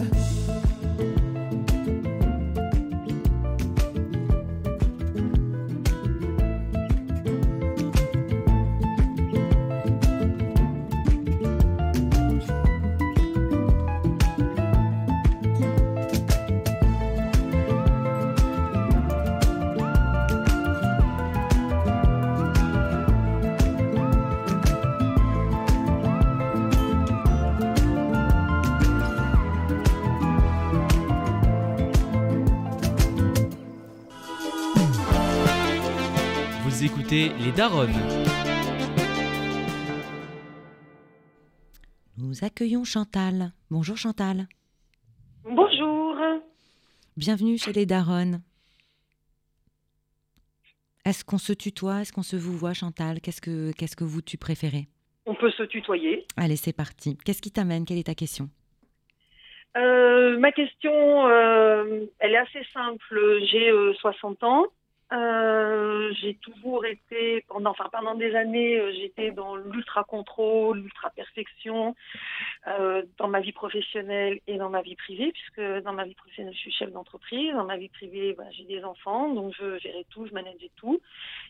Écoutez 37.13 37.45
Les 37.45 37.53
Daronnes. 37.53 37.91
Nous 42.19 42.45
accueillons 42.45 42.85
Chantal. 42.85 43.53
Bonjour 43.71 43.97
Chantal. 43.97 44.47
Bonjour. 45.45 46.17
Bienvenue 47.17 47.59
chez 47.59 47.73
les 47.73 47.87
Daronnes. 47.87 48.41
Est-ce 51.05 51.25
qu'on 51.25 51.39
se 51.39 51.53
tutoie? 51.53 52.03
Est-ce 52.03 52.13
qu'on 52.13 52.23
se 52.23 52.37
vous 52.37 52.57
voit 52.57 52.75
Chantal? 52.75 53.21
Qu'est-ce 53.21 53.41
que 53.41 53.73
qu'est-ce 53.73 53.97
que 53.97 54.05
vous 54.05 54.23
tu 54.23 54.39
préférez? 54.39 54.87
On 55.27 55.35
peut 55.35 55.51
se 55.51 55.65
tutoyer. 55.65 56.27
Allez, 56.37 56.57
c'est 56.57 56.73
parti. 56.73 57.19
Qu'est-ce 57.25 57.43
qui 57.43 57.51
t'amène? 57.51 57.85
Quelle 57.85 57.99
est 57.99 58.07
ta 58.07 58.15
question? 58.15 58.49
Euh, 59.77 60.39
ma 60.39 60.53
question, 60.53 61.27
euh, 61.29 62.07
elle 62.21 62.33
est 62.33 62.37
assez 62.37 62.65
simple. 62.73 63.41
J'ai 63.51 63.71
euh, 63.71 63.95
60 63.95 64.43
ans. 64.45 64.67
Euh, 65.13 66.13
j'ai 66.21 66.35
toujours 66.37 66.87
été, 66.87 67.45
pendant, 67.49 67.71
enfin, 67.71 67.89
pendant 67.93 68.15
des 68.15 68.35
années, 68.35 68.79
euh, 68.79 68.93
j'étais 68.93 69.31
dans 69.31 69.57
l'ultra 69.57 70.05
contrôle, 70.05 70.79
l'ultra 70.79 71.11
perfection, 71.11 71.95
euh, 72.67 73.03
dans 73.19 73.29
ma 73.29 73.41
vie 73.41 73.53
professionnelle 73.53 74.41
et 74.47 74.57
dans 74.57 74.71
ma 74.71 74.81
vie 74.81 74.97
privée, 74.97 75.33
puisque 75.33 75.83
dans 75.83 75.93
ma 75.93 76.05
vie 76.05 76.15
professionnelle, 76.15 76.55
je 76.55 76.59
suis 76.59 76.73
chef 76.73 76.91
d'entreprise. 76.93 77.53
Dans 77.53 77.65
ma 77.65 77.77
vie 77.77 77.91
privée, 77.91 78.35
bah, 78.35 78.45
j'ai 78.53 78.65
des 78.65 78.85
enfants, 78.85 79.33
donc 79.33 79.55
je 79.59 79.79
gérais 79.79 80.07
tout, 80.11 80.27
je 80.27 80.33
manageais 80.33 80.71
tout. 80.77 81.01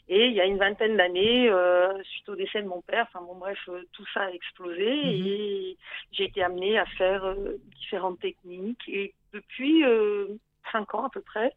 Et 0.09 0.27
il 0.27 0.33
y 0.33 0.41
a 0.41 0.47
une 0.47 0.59
vingtaine 0.59 0.97
d'années, 0.97 1.49
euh, 1.49 2.03
suite 2.03 2.29
au 2.29 2.35
décès 2.35 2.63
de 2.63 2.69
mon 2.69 2.81
père, 2.81 3.07
enfin 3.09 3.25
bon 3.25 3.37
bref, 3.37 3.59
tout 3.93 4.07
ça 4.13 4.23
a 4.23 4.31
explosé 4.31 4.83
Mhm. 4.85 5.27
et 5.27 5.77
j'ai 6.13 6.25
été 6.25 6.43
amenée 6.43 6.79
à 6.79 6.87
faire 6.87 7.35
différentes 7.77 8.21
techniques. 8.21 8.89
Et 8.89 9.15
depuis 9.33 9.85
euh, 9.85 10.27
cinq 10.71 10.95
ans 10.95 11.07
à 11.07 11.11
peu 11.11 11.21
près, 11.21 11.53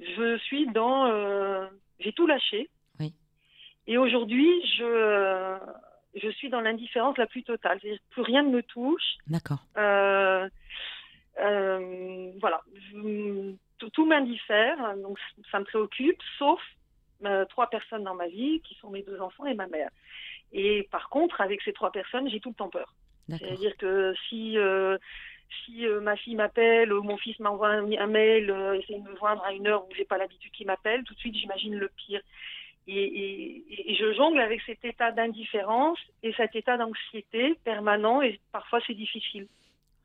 je 0.00 0.36
suis 0.38 0.66
dans 0.68 1.06
euh, 1.06 1.66
j'ai 2.00 2.12
tout 2.12 2.26
lâché. 2.26 2.68
Oui. 3.00 3.12
Et 3.86 3.98
aujourd'hui, 3.98 4.48
je, 4.76 5.58
je 6.14 6.28
suis 6.30 6.48
dans 6.48 6.60
l'indifférence 6.60 7.16
la 7.18 7.26
plus 7.26 7.42
totale. 7.42 7.78
C'est-à-dire 7.80 8.00
que 8.00 8.14
plus 8.14 8.22
rien 8.22 8.42
ne 8.42 8.50
me 8.50 8.62
touche. 8.62 9.16
D'accord. 9.26 9.60
Euh, 9.76 10.48
euh, 11.40 12.30
voilà, 12.40 12.60
Je- 12.92 13.54
tout, 13.78 13.90
tout 13.90 14.06
m'indiffère, 14.06 14.96
donc 14.98 15.18
ça 15.50 15.58
me 15.58 15.64
préoccupe, 15.64 16.20
sauf 16.38 16.60
euh, 17.24 17.44
trois 17.46 17.68
personnes 17.68 18.04
dans 18.04 18.14
ma 18.14 18.28
vie, 18.28 18.60
qui 18.60 18.74
sont 18.76 18.90
mes 18.90 19.02
deux 19.02 19.20
enfants 19.20 19.46
et 19.46 19.54
ma 19.54 19.66
mère. 19.66 19.90
Et 20.52 20.86
par 20.92 21.08
contre, 21.08 21.40
avec 21.40 21.60
ces 21.62 21.72
trois 21.72 21.90
personnes, 21.90 22.28
j'ai 22.28 22.38
tout 22.40 22.50
le 22.50 22.54
temps 22.54 22.68
peur. 22.68 22.94
D'accord. 23.28 23.48
C'est-à-dire 23.48 23.76
que 23.78 24.14
si 24.28 24.56
euh, 24.58 24.96
si 25.64 25.86
euh, 25.86 26.00
ma 26.00 26.16
fille 26.16 26.34
m'appelle 26.36 26.92
ou 26.92 27.02
mon 27.02 27.16
fils 27.16 27.38
m'envoie 27.40 27.68
un, 27.68 27.90
un 27.92 28.06
mail, 28.06 28.50
euh, 28.50 28.74
essaye 28.78 29.00
de 29.00 29.08
me 29.08 29.16
joindre 29.16 29.42
à 29.44 29.52
une 29.52 29.66
heure 29.66 29.84
où 29.84 29.94
j'ai 29.94 30.04
pas 30.04 30.18
l'habitude 30.18 30.52
qu'il 30.52 30.66
m'appelle, 30.66 31.04
tout 31.04 31.14
de 31.14 31.18
suite 31.18 31.36
j'imagine 31.36 31.74
le 31.76 31.88
pire. 31.96 32.20
Et, 32.86 33.02
et- 33.02 33.92
et 33.92 33.94
je 33.96 34.12
jongle 34.12 34.40
avec 34.40 34.60
cet 34.66 34.84
état 34.84 35.10
d'indifférence 35.10 35.98
et 36.22 36.32
cet 36.34 36.54
état 36.54 36.76
d'anxiété 36.76 37.54
permanent 37.64 38.20
et 38.20 38.40
parfois 38.52 38.80
c'est 38.86 38.94
difficile. 38.94 39.46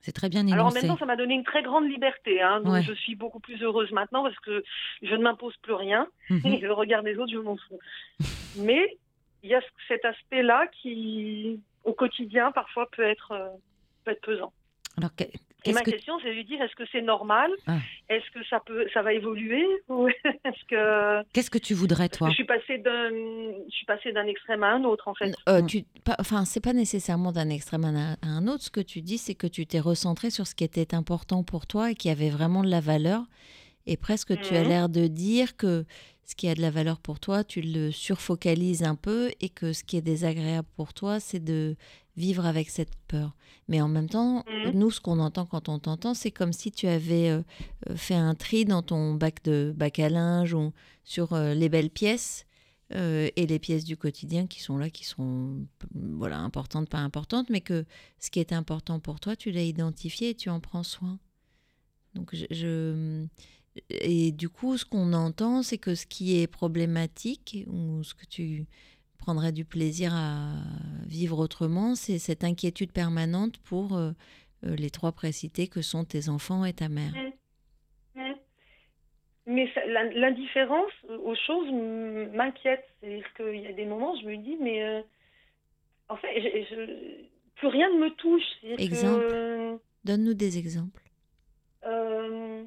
C'est 0.02 0.14
très 0.14 0.30
bien 0.30 0.48
énoncé. 0.48 0.54
Alors 0.54 0.74
temps, 0.94 0.98
ça 0.98 1.06
m'a 1.06 1.18
donné 1.18 1.34
une 1.34 1.44
très 1.44 1.62
grande 1.62 1.90
liberté. 1.90 2.42
Hein, 2.42 2.62
donc 2.62 2.72
Ouais. 2.74 2.84
je 2.84 2.94
suis 2.94 3.16
beaucoup 3.16 3.42
plus 3.42 3.62
heureuse 3.62 3.92
maintenant 3.92 4.24
parce 4.24 4.40
que 4.40 4.64
je 5.02 5.14
ne 5.14 5.22
m'impose 5.22 5.58
plus 5.58 5.74
rien. 5.74 6.08
Mhm. 6.30 6.42
Et 6.46 6.58
le 6.60 6.72
regard 6.72 7.04
des 7.04 7.18
autres, 7.18 7.34
je 7.34 7.38
m'en 7.40 7.58
fous. 7.58 7.80
Mais 8.56 8.98
il 9.44 9.50
y 9.50 9.56
a 9.56 9.62
cet 9.90 10.06
aspect-là 10.06 10.68
qui, 10.82 11.60
au 11.84 11.92
quotidien, 11.92 12.54
parfois 12.54 12.88
peut 12.96 13.04
être, 13.04 13.34
euh, 13.34 13.50
peut 14.06 14.12
être 14.12 14.22
pesant. 14.22 14.54
Alors, 14.98 15.12
Et 15.20 15.30
qu'est-ce 15.64 15.76
ma 15.76 15.82
que 15.84 15.92
question, 15.92 16.20
c'est 16.22 16.30
de 16.30 16.34
lui 16.34 16.46
dire 16.46 16.62
est-ce 16.62 16.76
que 16.76 16.84
c'est 16.92 17.02
normal? 17.02 17.52
Ah. 17.68 17.78
Est-ce 18.10 18.30
que 18.32 18.44
ça 18.50 18.60
peut, 18.66 18.86
ça 18.94 19.02
va 19.02 19.14
évoluer? 19.14 19.66
Ou 19.90 20.08
est-ce 20.10 20.66
que 20.68 21.24
qu'est-ce 21.34 21.50
que 21.52 21.58
tu 21.58 21.74
voudrais, 21.74 22.10
toi? 22.10 22.30
Je 22.30 22.34
suis 22.36 22.44
passée 22.46 22.78
d'un, 22.80 23.10
je 23.12 23.70
suis 23.76 23.86
passée 23.86 24.12
d'un 24.12 24.26
extrême 24.26 24.64
à 24.64 24.72
un 24.72 24.84
autre 24.84 25.08
en 25.08 25.14
fait. 25.16 25.34
Euh, 25.48 25.62
Mm. 25.62 25.66
tu, 25.68 25.84
pas, 26.04 26.16
enfin, 26.20 26.44
c'est 26.46 26.64
pas 26.64 26.74
nécessairement 26.74 27.32
d'un 27.32 27.50
extrême 27.50 27.86
à 27.86 27.90
un, 27.90 28.14
à 28.22 28.28
un 28.28 28.48
autre. 28.48 28.64
Ce 28.64 28.70
que 28.72 28.82
tu 28.82 29.02
dis, 29.02 29.18
c'est 29.18 29.36
que 29.36 29.48
tu 29.48 29.66
t'es 29.68 29.80
recentré 29.80 30.30
sur 30.32 30.48
ce 30.48 30.56
qui 30.56 30.64
était 30.64 30.94
important 30.96 31.44
pour 31.44 31.68
toi 31.68 31.92
et 31.92 31.96
qui 31.96 32.10
avait 32.10 32.30
vraiment 32.30 32.64
de 32.64 32.70
la 32.70 32.80
valeur. 32.82 33.24
Et 33.86 33.96
presque, 33.98 34.40
tu 34.42 34.56
as 34.56 34.64
Mhm. 34.64 34.68
l'air 34.70 34.90
de 34.90 35.08
dire 35.08 35.56
que 35.58 35.86
ce 36.30 36.36
qui 36.36 36.48
a 36.48 36.54
de 36.54 36.62
la 36.62 36.70
valeur 36.70 37.00
pour 37.00 37.20
toi, 37.20 37.44
tu 37.44 37.60
le 37.60 37.90
surfocalises 37.90 38.84
un 38.84 38.94
peu 38.94 39.32
et 39.42 39.50
que 39.50 39.74
ce 39.74 39.84
qui 39.84 39.98
est 39.98 40.02
désagréable 40.04 40.68
pour 40.76 40.94
toi, 40.94 41.20
c'est 41.20 41.44
de 41.44 41.76
vivre 42.18 42.46
avec 42.46 42.70
cette 42.70 42.96
peur. 43.08 43.36
Mais 43.68 43.82
en 43.82 43.88
même 43.88 44.08
temps, 44.08 44.46
Mhm. 44.64 44.74
nous, 44.76 44.92
ce 44.92 45.00
qu'on 45.02 45.18
entend 45.20 45.48
quand 45.48 45.70
on 45.70 45.80
t'entend, 45.80 46.14
c'est 46.14 46.30
comme 46.30 46.54
si 46.54 46.72
tu 46.72 46.86
avais 46.86 47.30
euh, 47.32 47.42
euh, 47.90 47.96
fait 47.96 48.14
un 48.14 48.36
tri 48.36 48.64
dans 48.66 48.84
ton 48.84 49.16
bac 49.16 49.44
de 49.44 49.74
bac 49.76 49.98
à 49.98 50.10
linge 50.10 50.54
ou 50.54 50.72
sur 51.04 51.34
euh, 51.34 51.56
les 51.56 51.68
belles 51.68 51.90
pièces 51.90 52.46
euh, 52.94 53.30
et 53.36 53.48
les 53.48 53.58
pièces 53.58 53.84
du 53.86 53.98
quotidien 53.98 54.46
qui 54.46 54.62
sont 54.62 54.78
là, 54.78 54.92
qui 54.92 55.06
sont 55.06 55.66
voilà 55.96 56.38
importantes, 56.38 56.90
pas 56.90 57.00
importantes, 57.00 57.50
mais 57.50 57.62
que 57.62 57.86
ce 58.20 58.30
qui 58.30 58.40
est 58.40 58.54
important 58.54 59.00
pour 59.00 59.20
toi, 59.20 59.36
tu 59.36 59.50
l'as 59.50 59.64
identifié 59.64 60.30
et 60.30 60.36
tu 60.36 60.50
en 60.52 60.60
prends 60.60 60.84
soin. 60.84 61.18
Donc 62.14 62.36
je, 62.36 62.46
je- 62.52 63.26
et 63.90 64.32
du 64.32 64.50
coup, 64.50 64.78
ce 64.78 64.86
qu'on 64.86 65.14
entend, 65.14 65.64
c'est 65.64 65.78
que 65.78 65.96
ce 65.96 66.06
qui 66.06 66.42
est 66.42 66.48
problématique 66.48 67.66
ou 67.68 68.04
ce 68.04 68.14
que 68.14 68.26
tu 68.26 68.66
prendrais 69.18 69.52
du 69.52 69.66
plaisir 69.66 70.12
à 70.14 70.54
vivre 71.06 71.40
autrement, 71.40 71.96
c'est 71.96 72.20
cette 72.20 72.44
inquiétude 72.44 72.92
permanente 72.92 73.58
pour 73.60 73.96
euh, 73.96 74.12
euh, 74.66 74.76
les 74.76 74.90
trois 74.90 75.12
précités 75.12 75.68
que 75.68 75.82
sont 75.82 76.06
tes 76.06 76.30
enfants 76.30 76.66
et 76.66 76.74
ta 76.74 76.90
mère. 76.90 77.14
Mm. 78.16 78.34
Mais 79.46 79.68
ça- 79.74 79.86
l'in- 79.88 80.12
l'indifférence 80.14 80.92
aux 81.10 81.36
choses 81.48 81.72
m'inquiète. 82.36 82.86
C'est-à-dire 83.02 83.26
qu'il 83.36 83.62
y 83.62 83.68
a 83.68 83.74
des 83.74 83.86
moments, 83.86 84.16
je 84.22 84.28
me 84.28 84.38
dis, 84.38 84.58
mais 84.62 84.84
euh, 84.84 85.02
en 86.08 86.18
fait, 86.18 86.28
je- 86.40 86.76
je- 86.76 87.24
plus 87.56 87.68
rien 87.68 87.90
ne 87.94 88.00
me 88.00 88.10
touche. 88.16 88.44
Exemple. 88.78 89.26
euh, 89.32 89.78
Donne-nous 90.06 90.34
des 90.36 90.58
exemples. 90.60 91.04
euh, 91.86 92.64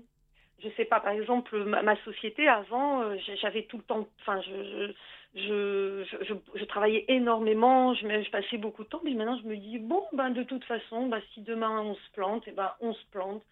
je 0.62 0.68
sais 0.76 0.84
pas, 0.84 1.00
par 1.00 1.12
exemple, 1.12 1.56
ma, 1.64 1.82
ma 1.82 1.96
société 2.04 2.48
avant, 2.48 3.02
euh, 3.02 3.16
j'avais 3.40 3.64
tout 3.64 3.78
le 3.78 3.82
temps, 3.84 4.06
enfin, 4.20 4.40
je, 4.42 4.50
je, 4.50 4.92
je, 5.40 6.04
je, 6.04 6.24
je- 6.24 6.58
je 6.60 6.64
travaillais 6.64 7.04
énormément, 7.08 7.94
je, 7.94 8.30
passais 8.30 8.58
beaucoup 8.58 8.84
de 8.84 8.88
temps, 8.88 9.00
mais 9.04 9.14
maintenant 9.14 9.38
je 9.42 9.46
me 9.48 9.56
dis, 9.56 9.78
bon, 9.78 10.04
ben, 10.12 10.30
de 10.30 10.42
toute 10.44 10.64
façon, 10.64 11.06
ben, 11.08 11.20
si 11.34 11.42
demain 11.42 11.80
on 11.80 11.94
se 11.94 12.10
plante, 12.12 12.46
et 12.48 12.52
ben, 12.52 12.72
on 12.80 12.92
se 12.94 13.04
plante. 13.10 13.42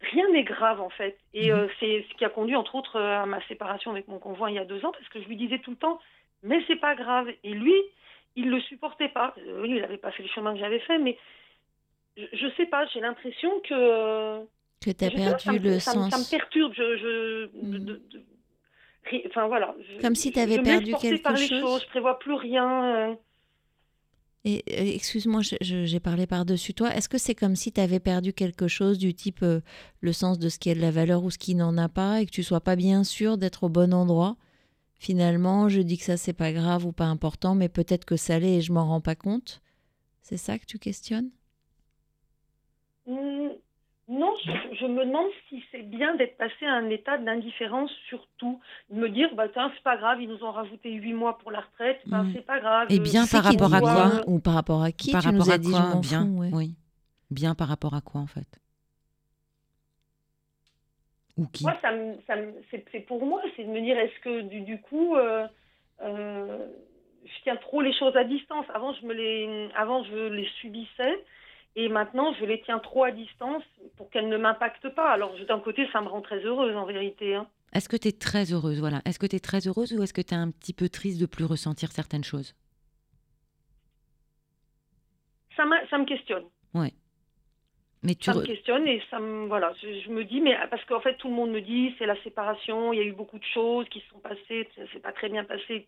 Rien 0.00 0.28
n'est 0.30 0.44
grave 0.44 0.80
en 0.80 0.90
fait. 0.90 1.18
Et 1.34 1.50
Mhm. 1.50 1.58
euh, 1.58 1.68
c'est 1.80 2.06
ce 2.10 2.14
qui 2.16 2.24
a 2.24 2.30
conduit 2.30 2.56
entre 2.56 2.74
autres 2.74 2.96
euh, 2.96 3.22
à 3.22 3.26
ma 3.26 3.40
séparation 3.48 3.90
avec 3.92 4.08
mon 4.08 4.18
conjoint 4.18 4.50
il 4.50 4.56
y 4.56 4.58
a 4.58 4.64
deux 4.64 4.84
ans, 4.84 4.92
parce 4.92 5.08
que 5.10 5.20
je 5.22 5.28
lui 5.28 5.36
disais 5.36 5.58
tout 5.60 5.70
le 5.72 5.76
temps, 5.76 6.00
mais 6.42 6.62
c'est 6.66 6.76
pas 6.80 6.94
grave. 6.94 7.28
Et 7.44 7.52
lui, 7.54 7.74
il 8.36 8.50
le 8.50 8.60
supportait 8.62 9.08
pas. 9.10 9.34
Lui, 9.62 9.76
il 9.76 9.80
n'avait 9.82 9.98
pas 9.98 10.10
fait 10.12 10.22
le 10.22 10.28
chemin 10.30 10.54
que 10.54 10.60
j'avais 10.60 10.80
fait, 10.80 10.98
mais 10.98 11.18
je, 12.16 12.24
je 12.32 12.48
sais 12.56 12.66
pas, 12.66 12.86
j'ai 12.86 13.00
l'impression 13.00 13.60
que 13.60 14.44
Que 14.80 14.90
tu 14.90 15.04
as 15.04 15.10
perdu 15.10 15.44
ça 15.44 15.52
le 15.58 15.78
ça 15.78 15.92
sens. 15.92 16.10
ça 16.10 16.18
me 16.18 16.30
perturbe. 16.30 16.72
Je, 16.74 16.96
je, 16.96 17.46
Mm. 17.66 17.70
de- 17.72 17.78
de- 18.10 18.24
enfin 19.28 19.46
voilà. 19.48 19.74
Je- 19.78 20.00
Comme 20.00 20.14
si 20.14 20.32
je 20.34 20.40
me 20.40 20.62
perdu 20.62 20.94
quelque 20.94 21.22
par 21.22 21.34
les 21.34 21.46
chose. 21.48 21.60
choses. 21.60 21.82
Je 21.82 21.88
prévois 21.88 22.18
plus 22.18 22.34
rien. 22.34 23.10
euh. 23.10 23.14
Et 24.46 24.64
euh, 24.70 24.94
excuse-moi, 24.94 25.42
j'ai 25.60 26.00
parlé 26.00 26.26
par-dessus 26.26 26.72
toi. 26.72 26.94
Est-ce 26.94 27.10
que 27.10 27.18
c'est 27.18 27.34
comme 27.34 27.56
si 27.56 27.72
tu 27.72 27.80
avais 27.80 28.00
perdu 28.00 28.32
quelque 28.32 28.68
chose 28.68 28.96
du 28.98 29.12
type 29.12 29.42
euh, 29.42 29.60
le 30.00 30.14
sens 30.14 30.38
de 30.38 30.48
ce 30.48 30.58
qui 30.58 30.70
a 30.70 30.74
de 30.74 30.80
la 30.80 30.90
valeur 30.90 31.22
ou 31.24 31.30
ce 31.30 31.36
qui 31.36 31.54
n'en 31.54 31.76
a 31.76 31.90
pas 31.90 32.22
et 32.22 32.26
que 32.26 32.30
tu 32.30 32.42
sois 32.42 32.62
pas 32.62 32.74
bien 32.74 33.04
sûr 33.04 33.36
d'être 33.36 33.64
au 33.64 33.68
bon 33.68 33.92
endroit? 33.92 34.36
Finalement, 34.98 35.68
je 35.68 35.82
dis 35.82 35.98
que 35.98 36.04
ça 36.04 36.16
c'est 36.16 36.32
pas 36.32 36.52
grave 36.52 36.86
ou 36.86 36.92
pas 36.92 37.04
important, 37.04 37.54
mais 37.54 37.68
peut-être 37.68 38.06
que 38.06 38.16
ça 38.16 38.38
l'est 38.38 38.56
et 38.56 38.60
je 38.62 38.72
m'en 38.72 38.86
rends 38.86 39.00
pas 39.02 39.14
compte. 39.14 39.60
C'est 40.22 40.38
ça 40.38 40.58
que 40.58 40.64
tu 40.64 40.78
questionnes? 40.78 41.30
Mm, 43.06 43.48
Non, 44.12 44.34
je, 44.44 44.50
je 44.80 44.86
me 44.86 45.04
demande 45.06 45.28
si 45.48 45.62
c'est 45.70 45.82
bien 45.88 46.16
d'être 46.16 46.36
passé 46.36 46.66
à 46.66 46.72
un 46.72 46.90
état 46.90 47.16
d'indifférence 47.16 47.92
surtout. 48.08 48.60
De 48.90 48.96
me 48.98 49.08
dire, 49.08 49.32
bah 49.36 49.48
tiens, 49.48 49.70
c'est 49.76 49.82
pas 49.84 49.96
grave, 49.96 50.20
ils 50.20 50.28
nous 50.28 50.42
ont 50.42 50.50
rajouté 50.50 50.90
huit 50.90 51.12
mois 51.12 51.38
pour 51.38 51.52
la 51.52 51.60
retraite, 51.60 52.00
bah, 52.06 52.22
Mm. 52.24 52.32
c'est 52.34 52.44
pas 52.44 52.58
grave. 52.58 52.88
Et 52.90 52.98
euh, 52.98 53.02
bien 53.02 53.24
par 53.30 53.44
rapport 53.44 53.72
à 53.72 53.80
quoi 53.80 54.10
Ou 54.26 54.40
par 54.40 54.54
rapport 54.54 54.82
à 54.82 54.90
qui 54.90 55.12
Par 55.12 55.20
Tu 55.22 55.28
rapport 55.28 55.46
nous 55.46 55.50
as 55.52 55.54
à 55.54 55.58
dit 55.58 55.70
quoi 55.70 56.00
Bien, 56.00 56.22
fous, 56.26 56.38
ouais. 56.40 56.50
oui. 56.52 56.74
Bien 57.30 57.54
par 57.54 57.68
rapport 57.68 57.94
à 57.94 58.00
quoi 58.00 58.20
en 58.20 58.26
fait 58.26 58.48
Ou 61.36 61.46
qui 61.46 61.62
Moi, 61.64 61.76
ça 61.80 61.92
me, 61.92 62.14
ça 62.26 62.36
me- 62.36 62.54
c'est, 62.70 62.84
c'est 62.92 63.00
pour 63.00 63.24
moi, 63.24 63.40
c'est 63.56 63.64
de 63.64 63.68
me 63.70 63.80
dire, 63.80 63.96
est-ce 63.98 64.18
que 64.20 64.40
du, 64.42 64.62
du 64.62 64.80
coup, 64.80 65.14
euh, 65.14 65.46
euh, 66.02 66.66
je 67.24 67.42
tiens 67.44 67.56
trop 67.56 67.80
les 67.80 67.92
choses 67.92 68.16
à 68.16 68.24
distance. 68.24 68.66
Avant, 68.74 68.92
je 68.94 69.06
me 69.06 69.14
les, 69.14 69.68
avant, 69.76 70.02
je 70.04 70.16
les 70.34 70.48
subissais, 70.60 71.24
et 71.76 71.88
maintenant, 71.88 72.34
je 72.38 72.44
les 72.44 72.60
tiens 72.62 72.78
trop 72.78 73.04
à 73.04 73.10
distance 73.12 73.62
pour 73.96 74.10
qu'elles 74.10 74.28
ne 74.28 74.36
m'impactent 74.36 74.88
pas. 74.94 75.10
Alors, 75.10 75.34
d'un 75.48 75.60
côté, 75.60 75.86
ça 75.92 76.00
me 76.00 76.08
rend 76.08 76.20
très 76.20 76.40
heureuse 76.40 76.76
en 76.76 76.84
vérité. 76.84 77.34
hein. 77.36 77.46
Est-ce 77.72 77.88
que 77.88 77.96
tu 77.96 78.08
es 78.08 78.12
très 78.12 78.52
heureuse 78.52 78.80
voilà. 78.80 79.00
Est-ce 79.04 79.18
que 79.20 79.26
tu 79.26 79.36
es 79.36 79.40
très 79.40 79.66
heureuse 79.68 79.92
ou 79.92 80.02
est-ce 80.02 80.12
que 80.12 80.20
tu 80.20 80.34
es 80.34 80.36
un 80.36 80.50
petit 80.50 80.72
peu 80.72 80.88
triste 80.88 81.20
de 81.20 81.26
plus 81.26 81.44
ressentir 81.44 81.92
certaines 81.92 82.24
choses? 82.24 82.54
Ça, 85.56 85.64
ça 85.88 85.98
me 85.98 86.04
questionne. 86.04 86.44
Mais 88.02 88.14
tu 88.14 88.24
Ça 88.24 88.34
me 88.34 88.42
questionne 88.42 88.86
et 88.86 89.02
ça 89.10 89.18
me, 89.18 89.46
voilà, 89.46 89.74
je, 89.82 90.00
je 90.00 90.10
me 90.10 90.24
dis, 90.24 90.40
mais 90.40 90.56
parce 90.70 90.82
qu'en 90.86 91.00
fait, 91.00 91.16
tout 91.16 91.28
le 91.28 91.34
monde 91.34 91.50
me 91.50 91.60
dit, 91.60 91.94
c'est 91.98 92.06
la 92.06 92.20
séparation, 92.22 92.94
il 92.94 92.98
y 92.98 93.02
a 93.02 93.04
eu 93.04 93.12
beaucoup 93.12 93.38
de 93.38 93.44
choses 93.52 93.86
qui 93.90 94.00
se 94.00 94.08
sont 94.08 94.20
passées, 94.20 94.68
ça 94.74 94.82
s'est 94.90 95.00
pas 95.00 95.12
très 95.12 95.28
bien 95.28 95.44
passé, 95.44 95.86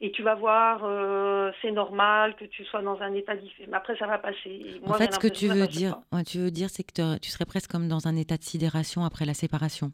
et 0.00 0.10
tu 0.12 0.22
vas 0.22 0.36
voir, 0.36 0.82
euh, 0.84 1.50
c'est 1.60 1.72
normal 1.72 2.36
que 2.36 2.44
tu 2.44 2.64
sois 2.64 2.82
dans 2.82 3.00
un 3.00 3.14
état 3.14 3.34
différent. 3.34 3.68
Mais 3.68 3.76
après, 3.76 3.96
ça 3.96 4.06
va 4.06 4.18
passer. 4.18 4.80
En 4.86 4.94
fait, 4.94 5.12
ce 5.12 5.18
que 5.18 5.26
tu 5.26 5.48
veux 5.48 5.66
dire, 5.66 5.98
ouais, 6.12 6.22
tu 6.22 6.38
veux 6.38 6.52
dire, 6.52 6.70
c'est 6.70 6.84
que 6.84 7.18
tu 7.18 7.30
serais 7.30 7.46
presque 7.46 7.70
comme 7.70 7.88
dans 7.88 8.06
un 8.06 8.16
état 8.16 8.36
de 8.36 8.44
sidération 8.44 9.04
après 9.04 9.24
la 9.24 9.34
séparation, 9.34 9.90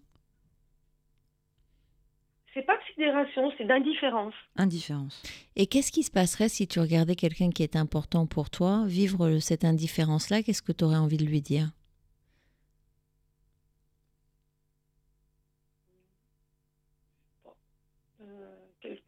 C'est 2.99 3.65
d'indifférence. 3.67 4.35
indifférence. 4.57 5.23
Et 5.55 5.67
qu'est-ce 5.67 5.93
qui 5.93 6.03
se 6.03 6.11
passerait 6.11 6.49
si 6.49 6.67
tu 6.67 6.81
regardais 6.81 7.15
quelqu'un 7.15 7.51
qui 7.51 7.63
est 7.63 7.77
important 7.77 8.27
pour 8.27 8.49
toi 8.49 8.85
vivre 8.87 9.39
cette 9.39 9.65
indifférence-là? 9.65 10.43
Qu'est-ce 10.43 10.63
que 10.63 10.73
tu 10.73 10.85
aurais 10.85 10.97
envie 10.97 11.19
de 11.19 11.25
lui 11.27 11.43
dire? 11.43 11.69
Euh, 18.23 18.25
quel- 18.81 19.01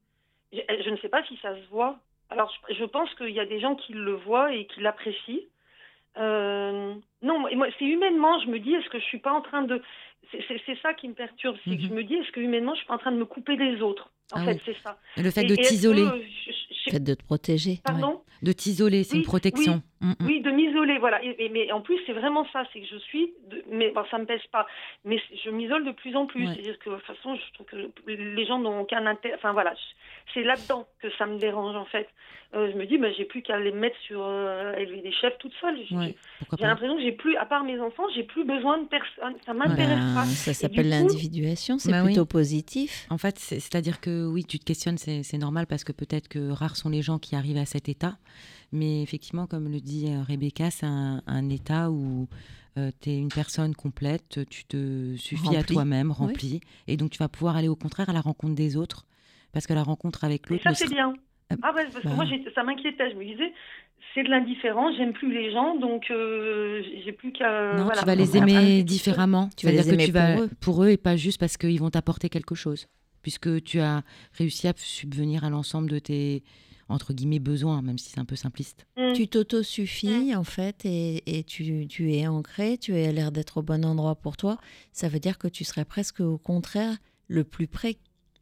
je, 0.53 0.61
je 0.85 0.91
ne 0.91 0.97
sais 0.99 1.09
pas 1.09 1.25
si 1.25 1.37
ça 1.41 1.55
se 1.57 1.67
voit. 1.71 1.99
Alors, 2.31 2.53
je, 2.69 2.75
je 2.75 2.85
pense 2.85 3.13
qu'il 3.15 3.31
y 3.31 3.41
a 3.41 3.47
des 3.47 3.61
gens 3.61 3.75
qui 3.75 3.93
le 3.95 4.13
voient 4.15 4.55
et 4.55 4.67
qui 4.67 4.81
l'apprécient. 4.81 5.41
Euh, 6.17 6.95
non, 7.23 7.39
moi, 7.39 7.69
c'est 7.79 7.85
humainement, 7.85 8.41
je 8.41 8.49
me 8.49 8.59
dis, 8.59 8.75
est-ce 8.75 8.89
que 8.91 8.99
je 8.99 9.05
suis 9.05 9.19
pas 9.21 9.33
en 9.33 9.41
train 9.41 9.63
de... 9.63 9.81
C'est 10.31 10.79
ça 10.83 10.93
qui 10.95 11.09
me 11.09 11.15
perturbe, 11.15 11.57
c'est 11.65 11.77
que 11.77 11.83
Mhm. 11.83 11.89
je 11.89 11.95
me 11.95 12.05
dis, 12.05 12.15
est-ce 12.15 12.31
que 12.33 12.41
humainement, 12.41 12.75
je 12.75 12.79
suis 12.79 12.87
pas 12.87 12.95
en 12.95 12.99
train 12.99 13.13
de 13.13 13.17
me 13.17 13.25
couper 13.25 13.57
des 13.57 13.81
autres? 13.81 14.11
En 14.33 14.41
Ah 14.41 14.45
fait, 14.45 14.55
oui. 14.55 14.61
c'est 14.67 14.77
ça. 14.83 14.99
Et 15.17 15.23
le 15.23 15.31
fait 15.31 15.45
Et- 15.45 15.47
de 15.47 15.57
t'isoler. 15.57 16.05
Le 16.05 16.91
fait 16.93 17.01
de 17.01 17.15
te 17.15 17.23
protéger. 17.25 17.81
Pardon? 17.85 18.21
De 18.43 18.53
t'isoler, 18.53 19.05
c'est 19.05 19.15
Oui, 19.15 19.19
une 19.21 19.25
protection. 19.27 19.83
Mm. 20.01 20.13
Oui, 20.27 20.41
de 20.41 20.51
m'isoler, 20.51 20.99
voilà. 20.99 21.23
Et, 21.25 21.35
et- 21.45 21.49
mais 21.49 21.71
en 21.73 21.81
plus, 21.81 21.99
c'est 22.07 22.13
vraiment 22.13 22.47
ça, 22.53 22.65
c'est 22.73 22.81
que 22.81 22.87
je 22.87 22.97
suis, 22.99 23.33
de- 23.51 23.65
mais 23.71 23.91
bon, 23.91 24.05
ça 24.11 24.19
me 24.19 24.25
pèse 24.27 24.47
pas, 24.53 24.67
mais 25.05 25.21
je 25.45 25.51
m'isole 25.51 25.85
de 25.85 25.93
plus 25.93 26.15
en 26.17 26.27
plus. 26.27 26.47
Ouais. 26.47 26.53
C'est-à-dire 26.55 26.79
que 26.79 26.91
de 26.91 26.95
toute 26.97 27.05
façon, 27.05 27.35
je 27.37 27.53
trouve 27.55 27.67
que 27.67 28.11
les 28.11 28.47
gens 28.47 28.59
n'ont 28.59 28.81
aucun 28.81 29.05
intérêt. 29.07 29.35
Enfin 29.37 29.53
voilà, 29.53 29.75
c'est 30.35 30.43
là-dedans 30.43 30.87
que 31.03 31.09
ça 31.19 31.27
me 31.27 31.39
dérange 31.39 31.77
en 31.77 31.85
fait. 31.87 32.09
Euh, 32.55 32.71
je 32.73 32.79
me 32.79 32.87
dis, 32.87 32.97
bah, 32.97 33.09
j'ai 33.13 33.27
plus 33.27 33.43
qu'à 33.43 33.59
les 33.61 33.73
mettre 33.73 33.99
sur 34.07 34.23
euh, 34.25 34.73
élever 34.77 35.03
des 35.03 35.13
chefs 35.13 35.37
toute 35.37 35.53
seule. 35.61 35.77
J'ai 35.87 35.95
Ouais, 35.95 36.15
l'impression 36.59 36.97
que 36.97 37.03
j'ai 37.03 37.13
plus, 37.13 37.37
à 37.37 37.45
part 37.45 37.63
mes 37.63 37.79
enfants, 37.79 38.05
j'ai 38.15 38.23
plus 38.23 38.43
besoin 38.45 38.79
de 38.79 38.87
personne. 38.89 39.35
Ça 39.45 39.53
m'intéresse 39.53 40.15
pas. 40.15 40.25
ça 40.25 40.55
s'appelle 40.55 40.89
l'individuation, 40.89 41.77
c'est 41.79 41.91
Bah 41.91 41.99
oui. 42.01 42.13
plutôt 42.13 42.25
positif. 42.25 43.07
En 43.11 43.19
fait, 43.19 43.39
c'est- 43.39 43.61
c'est-à-dire 43.61 44.01
que 44.01 44.27
oui, 44.27 44.45
tu 44.47 44.59
te 44.59 44.65
questionnes, 44.65 44.97
c'est 44.97 45.37
normal 45.39 45.67
parce 45.67 45.85
que 45.85 45.93
peut-être 45.93 46.29
que 46.29 46.51
rares 46.51 46.77
sont 46.77 46.89
les 46.89 47.03
gens 47.03 47.19
qui 47.19 47.37
arrivent 47.37 47.59
à 47.59 47.67
cet 47.67 47.89
état. 47.91 48.17
Mais 48.73 49.03
effectivement, 49.03 49.47
comme 49.47 49.71
le 49.71 49.81
dit 49.81 50.07
euh, 50.09 50.23
Rebecca, 50.23 50.71
c'est 50.71 50.87
un, 50.87 51.23
un 51.27 51.49
état 51.51 51.91
où 51.91 52.29
tu 53.01 53.11
es 53.11 53.19
une 53.19 53.29
personne 53.29 53.75
complète, 53.75 54.39
tu 54.49 54.65
te 54.65 55.17
suffis 55.17 55.57
à 55.57 55.65
toi-même, 55.65 56.09
Oui. 56.11 56.15
rempli. 56.17 56.61
Et 56.87 56.97
donc, 56.97 57.11
tu 57.11 57.19
vas 57.19 57.29
pouvoir 57.29 57.57
aller 57.57 57.67
au 57.67 57.75
contraire 57.75 58.09
à 58.09 58.13
la 58.13 58.21
rencontre 58.21 58.55
des 58.55 58.77
autres. 58.77 59.05
Parce 59.53 59.67
que 59.67 59.73
la 59.73 59.83
rencontre 59.83 60.23
avec 60.23 60.43
Et 60.47 60.51
l'autre. 60.55 60.63
ça, 60.63 60.75
c'est 60.75 60.85
sera- 60.85 60.95
bien. 60.95 61.13
Euh, 61.53 61.57
Ah 61.63 61.73
ouais, 61.75 61.85
parce 61.91 62.05
bah. 62.05 62.11
que 62.11 62.15
moi, 62.15 62.25
j'ai- 62.27 62.45
ça 62.55 62.63
m'inquiétait. 62.63 63.11
Je 63.11 63.17
me 63.17 63.25
disais, 63.25 63.53
c'est 64.15 64.23
de 64.23 64.29
l'indifférence, 64.29 64.95
j'aime 64.97 65.13
plus 65.13 65.33
les 65.33 65.51
gens, 65.51 65.77
donc 65.77 66.05
euh, 66.11 66.83
j'ai 67.05 67.11
plus 67.13 67.33
qu'à. 67.33 67.75
Non, 67.77 67.85
voilà. 67.85 68.01
tu 68.03 68.07
vas 68.07 68.15
les 68.15 68.37
aimer 68.37 68.83
différemment. 68.85 69.49
Tu 69.57 69.67
vas 69.67 69.73
les 69.73 69.79
que 69.83 69.89
aimer 69.95 70.05
tu 70.07 70.13
vas 70.13 70.35
pour 70.35 70.43
eux. 70.45 70.51
pour 70.61 70.85
eux 70.85 70.89
et 70.91 70.97
pas 70.99 71.17
juste 71.17 71.41
parce 71.41 71.57
qu'ils 71.57 71.81
vont 71.81 71.91
t'apporter 71.91 72.29
quelque 72.29 72.55
chose. 72.55 72.87
Puisque 73.23 73.63
tu 73.65 73.81
as 73.81 74.03
réussi 74.35 74.69
à 74.69 74.73
subvenir 74.77 75.43
à 75.43 75.51
l'ensemble 75.51 75.91
de 75.91 75.99
tes, 75.99 76.45
entre 76.89 77.13
guillemets, 77.13 77.39
besoins, 77.39 77.83
même 77.83 77.99
si 77.99 78.11
c'est 78.11 78.19
un 78.21 78.25
peu 78.25 78.37
simpliste. 78.37 78.87
Mm. 78.97 79.13
Tu 79.15 79.29
t'auto-suffis 79.29 80.35
en 80.35 80.45
fait 80.45 80.85
et, 80.85 81.39
et 81.39 81.45
tu, 81.45 81.87
tu 81.87 82.15
es 82.15 82.27
ancré, 82.27 82.79
tu 82.79 82.95
as 82.95 83.13
l'air 83.13 83.31
d'être 83.33 83.59
au 83.59 83.63
bon 83.63 83.85
endroit 83.85 84.15
pour 84.17 84.37
toi. 84.37 84.59
Ça 84.93 85.09
veut 85.09 85.21
dire 85.21 85.37
que 85.39 85.49
tu 85.49 85.65
serais 85.65 85.85
presque 85.85 86.21
au 86.21 86.39
contraire 86.39 86.97
le 87.27 87.45
plus 87.45 87.67
près, 87.67 87.99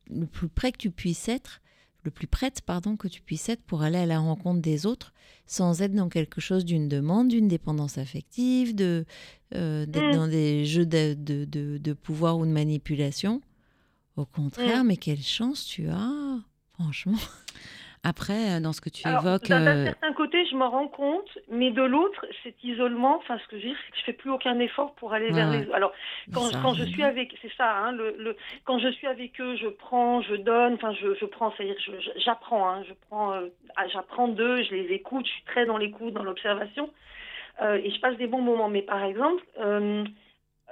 le 0.08 0.26
plus 0.26 0.48
près 0.48 0.70
que 0.72 0.78
tu 0.78 0.90
puisses 0.90 1.28
être, 1.28 1.60
le 2.04 2.12
plus 2.12 2.28
prête 2.28 2.60
pardon 2.64 2.96
que 2.96 3.08
tu 3.08 3.20
puisses 3.20 3.48
être 3.48 3.62
pour 3.64 3.82
aller 3.82 3.98
à 3.98 4.06
la 4.06 4.20
rencontre 4.20 4.60
des 4.62 4.86
autres 4.86 5.12
sans 5.48 5.82
être 5.82 5.92
dans 5.92 6.08
quelque 6.08 6.40
chose 6.40 6.64
d'une 6.64 6.88
demande, 6.88 7.26
d'une 7.28 7.48
dépendance 7.48 7.98
affective, 7.98 8.76
de 8.76 9.04
euh, 9.54 9.86
d'être 9.86 10.12
Mm. 10.12 10.16
dans 10.16 10.28
des 10.28 10.64
jeux 10.66 10.86
de, 10.86 11.14
de, 11.18 11.44
de- 11.44 11.78
de 11.78 11.92
pouvoir 11.94 12.38
ou 12.38 12.46
de 12.46 12.50
manipulation. 12.52 13.40
Au 14.16 14.24
contraire, 14.24 14.84
Mm. 14.84 14.86
mais 14.86 14.96
quelle 14.96 15.20
chance 15.22 15.64
tu 15.66 15.88
as, 15.88 16.38
franchement. 16.74 17.18
Après, 18.08 18.56
euh, 18.56 18.60
dans 18.60 18.72
ce 18.72 18.80
que 18.80 18.88
tu 18.88 19.08
Alors, 19.08 19.26
évoques, 19.26 19.48
D'un 19.48 19.64
d'un 19.64 19.76
euh, 19.78 19.84
certain 19.86 20.12
côté, 20.12 20.46
je 20.46 20.54
m'en 20.54 20.70
rends 20.70 20.86
compte, 20.86 21.28
mais 21.50 21.72
de 21.72 21.82
l'autre, 21.82 22.24
cet 22.44 22.62
isolement, 22.62 23.16
enfin, 23.16 23.36
ce 23.42 23.48
que 23.48 23.58
je 23.58 23.62
veux 23.64 23.68
dire, 23.70 23.78
c'est 23.84 23.90
que 23.90 23.98
je 23.98 24.04
fais 24.04 24.12
plus 24.12 24.30
aucun 24.30 24.56
effort 24.60 24.94
pour 24.94 25.12
aller 25.12 25.26
Ouais, 25.26 25.32
vers 25.32 25.50
les. 25.50 25.72
Alors, 25.72 25.92
quand, 26.32 26.42
Ça 26.52 26.60
quand 26.62 26.74
je 26.74 26.84
suis 26.84 27.02
avec, 27.02 27.36
c'est 27.42 27.52
ça, 27.56 27.68
hein, 27.78 27.90
le, 27.90 28.14
le, 28.16 28.36
quand 28.64 28.78
je 28.78 28.88
suis 28.92 29.08
avec 29.08 29.40
eux, 29.40 29.56
je 29.56 29.66
prends, 29.66 30.22
je 30.22 30.36
donne, 30.36 30.74
enfin, 30.74 30.92
je, 30.92 31.14
je 31.20 31.24
prends, 31.24 31.52
c'est-à-dire, 31.56 31.74
j'apprends, 32.24 32.68
hein, 32.70 32.84
je 32.88 32.94
prends, 33.08 33.32
euh, 33.32 33.48
j'apprends 33.92 34.28
d'eux, 34.28 34.62
je 34.62 34.72
les 34.76 34.94
écoute, 34.94 35.26
je 35.26 35.32
suis 35.32 35.44
très 35.44 35.66
dans 35.66 35.76
l'écoute, 35.76 36.14
dans 36.14 36.22
l'observation, 36.22 36.88
euh, 37.62 37.80
et 37.82 37.90
je 37.90 37.98
passe 38.00 38.16
des 38.18 38.28
bons 38.28 38.40
moments. 38.42 38.68
Mais 38.68 38.82
par 38.82 39.02
exemple, 39.02 39.42
euh, 39.58 40.04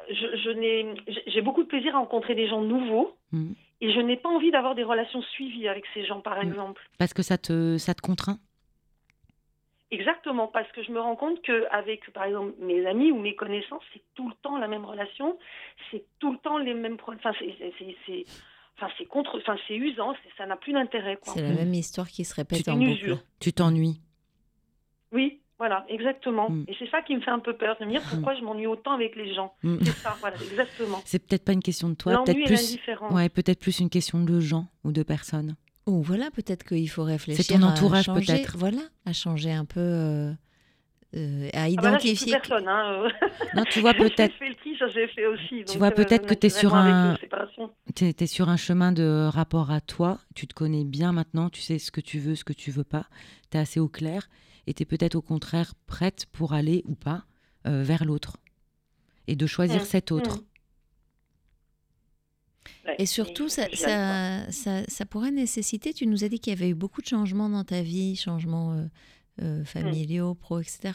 je, 0.08 0.36
je 0.36 0.50
n'ai, 0.50 0.94
j'ai- 1.26 1.42
beaucoup 1.42 1.64
de 1.64 1.68
plaisir 1.68 1.96
à 1.96 1.98
rencontrer 1.98 2.36
des 2.36 2.46
gens 2.46 2.60
nouveaux. 2.60 3.16
Mhm. 3.32 3.54
Et 3.84 3.92
je 3.92 4.00
n'ai 4.00 4.16
pas 4.16 4.30
envie 4.30 4.50
d'avoir 4.50 4.74
des 4.74 4.82
relations 4.82 5.20
suivies 5.20 5.68
avec 5.68 5.84
ces 5.92 6.06
gens, 6.06 6.20
par 6.22 6.38
Mhm. 6.42 6.48
exemple. 6.50 6.80
parce 6.98 7.12
que 7.12 7.22
ça 7.22 7.36
te, 7.36 7.76
ça 7.76 7.92
te 7.94 8.00
contraint? 8.00 8.38
Exactement, 9.90 10.48
parce 10.48 10.70
que 10.72 10.82
je 10.82 10.90
me 10.90 10.98
rends 11.00 11.16
compte 11.16 11.40
qu'avec, 11.42 12.10
par 12.12 12.24
exemple, 12.24 12.54
mes 12.60 12.86
amis 12.86 13.12
ou 13.12 13.18
mes 13.20 13.34
connaissances, 13.36 13.82
c'est 13.92 14.02
tout 14.14 14.26
le 14.28 14.34
temps 14.42 14.56
la 14.58 14.68
même 14.68 14.86
relation, 14.86 15.38
c'est 15.90 16.02
tout 16.18 16.32
le 16.32 16.38
temps 16.38 16.56
les 16.56 16.72
mêmes 16.72 16.96
problèmes. 16.96 17.20
Enfin, 17.22 17.36
c'est, 17.38 17.54
c'est, 17.58 17.74
c'est- 17.78 17.96
c'est- 18.06 18.24
enfin, 18.78 18.90
c'est 18.96 19.04
contre, 19.04 19.36
enfin, 19.38 19.56
c'est 19.68 19.76
usant, 19.76 20.14
c'est- 20.14 20.32
ça 20.38 20.46
n'a 20.46 20.56
plus 20.56 20.72
d'intérêt, 20.72 21.16
quoi. 21.18 21.34
C'est 21.34 21.42
la 21.42 21.50
Mm. 21.50 21.56
même 21.56 21.74
histoire 21.74 22.08
qui 22.08 22.24
se 22.24 22.34
répète 22.34 22.66
en 22.68 22.76
boucle. 22.78 23.18
Tu 23.38 23.52
t'ennuies? 23.52 24.00
Oui, 25.12 25.42
voilà, 25.58 25.84
exactement. 25.88 26.50
Mm. 26.50 26.64
Et 26.68 26.74
c'est 26.78 26.90
ça 26.90 27.02
qui 27.02 27.14
me 27.14 27.20
fait 27.20 27.30
un 27.30 27.38
peu 27.38 27.56
peur, 27.56 27.76
de 27.80 27.84
me 27.84 27.90
dire 27.90 28.02
pourquoi 28.10 28.34
je 28.34 28.42
m'ennuie 28.42 28.66
autant 28.66 28.92
avec 28.92 29.14
les 29.14 29.32
gens. 29.34 29.54
Mm. 29.62 29.76
C'est 29.82 30.02
ça, 30.02 30.16
voilà, 30.20 30.36
exactement. 30.50 31.00
C'est 31.04 31.24
peut-être 31.24 31.44
pas 31.44 31.52
une 31.52 31.62
question 31.62 31.88
de 31.88 31.94
toi, 31.94 32.22
peut-être 32.24 32.44
plus, 32.44 32.78
ouais, 33.10 33.28
peut-être 33.28 33.60
plus 33.60 33.78
une 33.80 33.90
question 33.90 34.20
de 34.22 34.40
gens 34.40 34.66
ou 34.82 34.92
de 34.92 35.02
personnes. 35.02 35.56
Ou 35.86 36.02
voilà, 36.02 36.30
peut-être 36.30 36.64
qu'il 36.64 36.88
faut 36.88 37.04
réfléchir. 37.04 37.58
ton 37.58 37.62
à 37.62 37.70
entourage, 37.70 38.06
peut-être. 38.06 38.56
Voilà, 38.56 38.80
à 39.04 39.12
changer 39.12 39.52
un 39.52 39.66
peu, 39.66 39.80
euh, 39.80 40.32
euh, 41.14 41.48
à 41.52 41.64
Ah 41.64 41.68
bah 41.76 41.90
là, 41.92 41.98
j'ai 41.98 42.14
plus 42.14 42.22
identifier. 42.22 42.32
personne, 42.32 42.66
hein. 42.66 43.04
euh. 43.04 43.28
Non, 43.54 43.64
tu 43.70 43.80
vois 43.80 43.92
J'ai 43.98 43.98
peut-être, 43.98 44.34
fait 44.34 44.48
le 44.48 44.54
tri, 44.56 44.76
ça 44.78 44.88
j'ai 44.88 45.06
fait 45.08 45.26
aussi. 45.26 45.64
Tu 45.66 45.78
vois, 45.78 45.88
euh, 45.88 45.90
peut-être 45.90 46.26
que 46.26 46.34
t'es 46.34 46.48
sur 46.48 46.74
naturellement, 46.74 47.14
un- 47.60 47.92
tu 47.94 48.04
es, 48.06 48.26
sur 48.26 48.48
un 48.48 48.56
chemin 48.56 48.92
de 48.92 49.28
rapport 49.30 49.70
à 49.70 49.80
toi, 49.80 50.18
tu 50.34 50.46
te 50.46 50.54
connais 50.54 50.84
bien 50.84 51.12
maintenant, 51.12 51.50
tu 51.50 51.60
sais 51.60 51.78
ce 51.78 51.92
que 51.92 52.00
tu 52.00 52.18
veux, 52.18 52.34
ce 52.34 52.44
que 52.44 52.54
tu 52.54 52.70
veux 52.70 52.84
pas, 52.84 53.04
tu 53.50 53.58
es 53.58 53.60
assez 53.60 53.78
au 53.78 53.88
clair 53.88 54.28
es 54.66 54.84
peut-être 54.84 55.14
au 55.14 55.22
contraire 55.22 55.74
prête 55.86 56.26
pour 56.32 56.52
aller 56.52 56.82
ou 56.86 56.94
pas 56.94 57.26
euh, 57.66 57.82
vers 57.82 58.04
l'autre 58.04 58.36
et 59.26 59.36
de 59.36 59.46
choisir 59.46 59.82
Mm, 59.82 59.84
cet 59.84 60.12
autre. 60.12 60.36
mm. 60.38 60.44
Ouais, 62.86 62.96
Et 62.98 63.06
surtout, 63.06 63.48
ça, 63.48 63.68
ça, 63.74 64.50
ça, 64.50 64.84
ça 64.88 65.06
pourrait 65.06 65.30
nécessiter, 65.30 65.92
tu 65.92 66.06
nous 66.06 66.24
as 66.24 66.28
dit 66.28 66.38
qu'il 66.38 66.52
y 66.52 66.56
avait 66.56 66.70
eu 66.70 66.74
beaucoup 66.74 67.02
de 67.02 67.06
changements 67.06 67.48
dans 67.50 67.64
ta 67.64 67.82
vie, 67.82 68.16
changements 68.16 68.72
euh, 68.72 68.86
euh, 69.42 69.64
familiaux, 69.64 70.34
pro, 70.34 70.60
etc. 70.60 70.92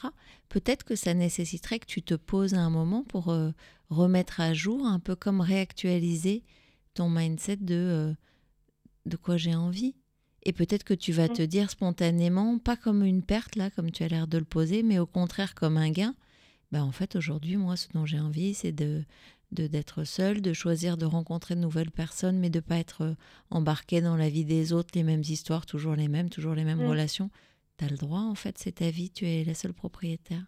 Peut-être 0.49 0.84
que 0.84 0.95
ça 0.95 1.13
nécessiterait 1.13 1.80
que 1.80 1.86
tu 1.86 2.01
te 2.01 2.15
poses 2.15 2.53
à 2.55 2.59
un 2.61 2.70
moment 2.70 3.03
pour 3.03 3.30
euh, 3.30 3.51
remettre 3.89 4.39
à 4.39 4.53
jour, 4.53 4.86
un 4.86 4.99
peu 4.99 5.15
comme 5.15 5.41
réactualiser 5.41 6.43
ton 6.95 7.09
mindset 7.09 7.57
de 7.57 7.76
euh, 7.76 8.13
de 9.05 9.15
quoi 9.17 9.38
j'ai 9.38 9.55
envie. 9.55 9.95
Et 10.43 10.53
peut-être 10.53 10.83
que 10.83 10.93
tu 10.93 11.11
vas 11.11 11.27
Mm. 11.27 11.33
te 11.33 11.41
dire 11.41 11.69
spontanément, 11.69 12.57
pas 12.59 12.77
comme 12.77 13.03
une 13.03 13.23
perte, 13.23 13.55
là, 13.55 13.69
comme 13.69 13.91
tu 13.91 14.03
as 14.03 14.07
l'air 14.07 14.27
de 14.27 14.37
le 14.37 14.45
poser, 14.45 14.83
mais 14.83 14.97
au 14.99 15.05
contraire 15.05 15.53
comme 15.55 15.77
un 15.77 15.89
gain. 15.91 16.15
Ben, 16.71 16.83
en 16.83 16.91
fait, 16.91 17.15
aujourd'hui, 17.15 17.57
moi, 17.57 17.75
ce 17.75 17.87
dont 17.93 18.05
j'ai 18.05 18.19
envie, 18.19 18.53
c'est 18.53 18.71
de 18.71 19.03
de 19.51 19.65
d'être 19.65 20.03
seule, 20.03 20.43
de 20.43 20.53
choisir 20.53 20.95
de 20.95 21.05
rencontrer 21.07 21.55
de 21.55 21.59
nouvelles 21.59 21.89
personnes, 21.89 22.37
mais 22.37 22.51
de 22.51 22.59
pas 22.59 22.77
être 22.77 23.01
euh, 23.01 23.15
embarqué 23.49 23.99
dans 23.99 24.15
la 24.15 24.29
vie 24.29 24.45
des 24.45 24.73
autres, 24.73 24.91
les 24.93 25.01
mêmes 25.01 25.23
histoires, 25.27 25.65
toujours 25.65 25.95
les 25.95 26.07
mêmes, 26.07 26.29
toujours 26.29 26.53
les 26.53 26.63
mêmes 26.63 26.83
Mm. 26.83 26.87
relations. 26.87 27.31
Tu 27.79 27.85
as 27.85 27.89
le 27.89 27.97
droit, 27.97 28.19
en 28.21 28.35
fait, 28.35 28.59
c'est 28.59 28.73
ta 28.73 28.91
vie, 28.91 29.09
tu 29.09 29.25
es 29.25 29.43
la 29.43 29.55
seule 29.55 29.73
propriétaire. 29.73 30.45